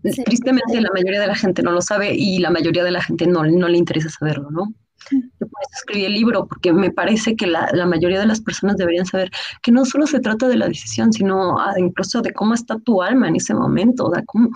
Tristemente 0.03 0.81
la 0.81 0.91
mayoría 0.93 1.21
de 1.21 1.27
la 1.27 1.35
gente 1.35 1.63
no 1.63 1.73
lo 1.73 1.81
sabe 1.81 2.15
y 2.15 2.39
la 2.39 2.51
mayoría 2.51 2.85
de 2.85 2.91
la 2.91 3.03
gente 3.03 3.27
no, 3.27 3.45
no 3.45 3.69
le 3.69 3.79
interesa 3.79 4.11
saberlo, 4.11 4.51
¿no? 4.51 4.73
Yo 5.11 5.47
por 5.47 5.61
eso 5.63 5.71
escribí 5.75 6.05
el 6.07 6.15
libro, 6.15 6.47
porque 6.47 6.73
me 6.73 6.91
parece 6.91 7.37
que 7.37 7.47
la, 7.47 7.69
la, 7.73 7.85
mayoría 7.85 8.21
de 8.21 8.27
las 8.27 8.41
personas 8.41 8.77
deberían 8.77 9.05
saber 9.05 9.31
que 9.63 9.71
no 9.71 9.85
solo 9.85 10.07
se 10.07 10.21
trata 10.21 10.49
de 10.49 10.57
la 10.57 10.67
decisión, 10.67 11.13
sino 11.13 11.59
ah, 11.59 11.75
incluso 11.77 12.23
de 12.23 12.33
cómo 12.33 12.55
está 12.55 12.79
tu 12.79 13.03
alma 13.03 13.29
en 13.29 13.37
ese 13.37 13.53
momento, 13.53 14.09
de 14.09 14.25
cómo, 14.25 14.49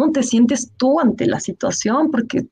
cómo 0.00 0.12
te 0.12 0.22
sientes 0.22 0.72
tú 0.78 0.98
ante 0.98 1.26
la 1.26 1.40
situación, 1.40 2.10
porque 2.10 2.46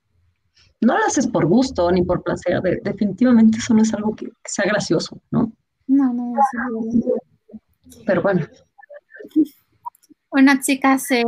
no 0.83 0.99
lo 0.99 1.05
haces 1.07 1.27
por 1.27 1.47
gusto 1.47 1.91
ni 1.91 2.03
por 2.03 2.23
placer, 2.23 2.61
definitivamente 2.83 3.57
eso 3.57 3.73
no 3.73 3.81
es 3.81 3.95
algo 3.95 4.15
que, 4.15 4.31
sea 4.45 4.67
gracioso, 4.67 5.19
¿no? 5.31 5.51
No, 5.87 6.13
no, 6.13 6.35
Pero 8.05 8.21
bueno. 8.23 8.47
Bueno, 10.31 10.53
chicas, 10.61 11.11
eh, 11.11 11.25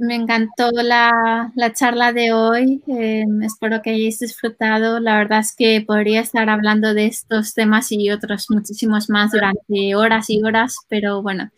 me 0.00 0.14
encantó 0.14 0.70
la, 0.72 1.52
la 1.54 1.72
charla 1.72 2.12
de 2.12 2.32
hoy. 2.32 2.82
Eh, 2.86 3.24
espero 3.42 3.82
que 3.82 3.90
hayáis 3.90 4.18
disfrutado. 4.18 5.00
La 5.00 5.18
verdad 5.18 5.40
es 5.40 5.54
que 5.54 5.82
podría 5.86 6.20
estar 6.20 6.48
hablando 6.48 6.94
de 6.94 7.06
estos 7.06 7.54
temas 7.54 7.92
y 7.92 8.10
otros 8.10 8.46
muchísimos 8.50 9.10
más 9.10 9.32
durante 9.32 9.94
horas 9.94 10.30
y 10.30 10.42
horas, 10.42 10.76
pero 10.88 11.22
bueno, 11.22 11.50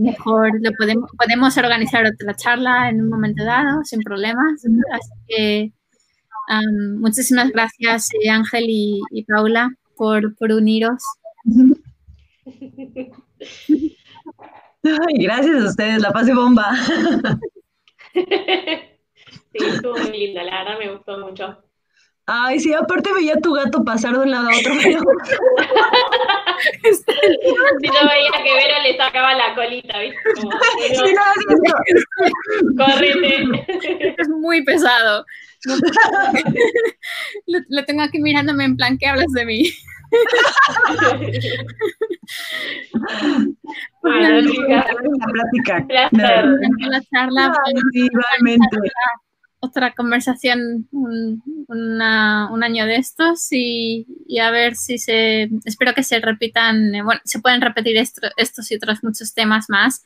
mejor 0.00 0.50
lo 0.60 0.72
podemos, 0.72 1.10
podemos 1.16 1.56
organizar 1.56 2.04
otra 2.06 2.34
charla 2.34 2.88
en 2.88 3.02
un 3.02 3.08
momento 3.08 3.44
dado, 3.44 3.84
sin 3.84 4.00
problemas. 4.00 4.64
Así 4.92 5.12
que 5.28 5.72
muchísimas 6.98 7.50
gracias, 7.50 8.08
eh, 8.22 8.30
Ángel 8.30 8.64
y, 8.68 9.00
y, 9.10 9.24
Paula, 9.24 9.70
por, 9.96 10.34
por 10.36 10.52
uniros. 10.52 11.02
Ay, 14.84 15.14
gracias 15.24 15.62
a 15.62 15.68
ustedes, 15.68 16.02
la 16.02 16.10
pasé 16.12 16.34
bomba. 16.34 16.72
sí, 18.12 18.24
estuvo 19.52 19.96
muy 19.96 20.18
linda, 20.18 20.42
la 20.42 20.64
verdad 20.64 20.78
me 20.78 20.92
gustó 20.92 21.18
mucho. 21.18 21.58
Ay, 22.26 22.60
sí, 22.60 22.72
aparte 22.72 23.12
veía 23.12 23.34
a 23.34 23.40
tu 23.40 23.52
gato 23.52 23.84
pasar 23.84 24.12
de 24.12 24.20
un 24.20 24.30
lado 24.30 24.48
a 24.48 24.56
otro. 24.56 24.72
si 24.80 24.90
no 27.88 28.08
veía 28.08 28.30
que 28.44 28.54
Vera 28.54 28.82
le 28.82 28.96
sacaba 28.96 29.34
la 29.34 29.54
colita, 29.54 29.98
¿viste? 29.98 30.18
Como, 30.36 30.50
sí, 30.88 31.14
no, 31.14 32.84
Correte. 32.84 34.14
Es 34.18 34.28
muy 34.28 34.64
pesado. 34.64 35.26
lo, 37.46 37.58
lo, 37.68 37.84
tengo 37.84 38.02
aquí 38.02 38.18
mirándome 38.20 38.64
en 38.64 38.76
plan, 38.76 38.98
¿qué 38.98 39.06
hablas 39.06 39.32
de 39.32 39.44
mí? 39.44 39.70
Bueno, 44.02 44.40
la 44.68 44.84
plática. 45.32 45.86
La 45.90 47.02
charla. 47.12 47.52
igualmente. 47.92 48.78
Otra 49.64 49.92
conversación 49.94 50.88
un, 50.90 51.40
una, 51.68 52.50
un, 52.50 52.64
año 52.64 52.84
de 52.84 52.96
estos 52.96 53.46
y, 53.52 54.06
y, 54.26 54.40
a 54.40 54.50
ver 54.50 54.74
si 54.74 54.98
se. 54.98 55.50
Espero 55.64 55.94
que 55.94 56.02
se 56.02 56.18
repitan. 56.18 56.90
Bueno, 57.04 57.20
se 57.24 57.38
pueden 57.40 57.60
repetir 57.60 57.96
esto, 57.96 58.28
estos 58.36 58.72
y 58.72 58.76
otros 58.76 59.04
muchos 59.04 59.34
temas 59.34 59.66
más. 59.68 60.02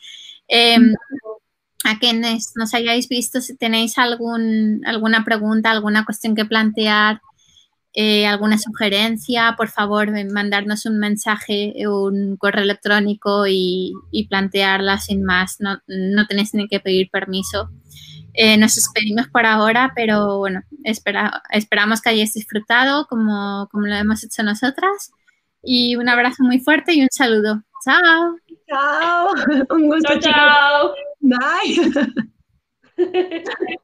Eh, 0.49 0.77
a 1.87 1.99
quienes 1.99 2.53
nos 2.57 2.75
hayáis 2.75 3.09
visto, 3.09 3.41
si 3.41 3.57
tenéis 3.57 3.97
algún, 3.97 4.83
alguna 4.87 5.25
pregunta, 5.25 5.71
alguna 5.71 6.05
cuestión 6.05 6.35
que 6.35 6.45
plantear, 6.45 7.21
eh, 7.99 8.27
alguna 8.27 8.59
sugerencia, 8.59 9.55
por 9.57 9.69
favor, 9.69 10.11
mandarnos 10.31 10.85
un 10.85 10.99
mensaje, 10.99 11.73
un 11.89 12.37
correo 12.37 12.63
electrónico 12.63 13.47
y, 13.47 13.95
y 14.11 14.29
plantearla 14.29 14.99
sin 14.99 15.25
más. 15.25 15.57
No, 15.61 15.79
no, 15.87 16.27
tenéis 16.27 16.53
ni 16.53 16.69
que 16.69 16.79
pedir 16.79 17.09
permiso. 17.11 17.71
Eh, 18.35 18.59
nos 18.59 18.75
despedimos 18.75 19.29
por 19.29 19.47
ahora, 19.47 19.93
pero 19.97 20.37
bueno, 20.37 20.61
espera, 20.85 21.43
esperamos 21.51 22.03
que 22.03 22.11
hayáis 22.11 22.35
disfrutado 22.35 23.07
como, 23.07 23.67
como 23.73 23.87
lo 23.87 23.95
hemos 23.95 24.23
hecho 24.23 24.43
nosotras. 24.43 25.11
Y 25.63 25.97
un 25.97 26.11
abrazo 26.11 26.45
muy 26.45 26.59
fuerte 26.59 26.93
y 26.93 27.01
un 27.01 27.09
saludo. 27.11 27.63
Chao. 27.83 28.37
Chao. 28.69 29.29
Un 29.71 29.87
gusto. 29.87 30.21
Chao. 30.21 30.21
chao. 30.21 30.95
Bye. 31.21 32.13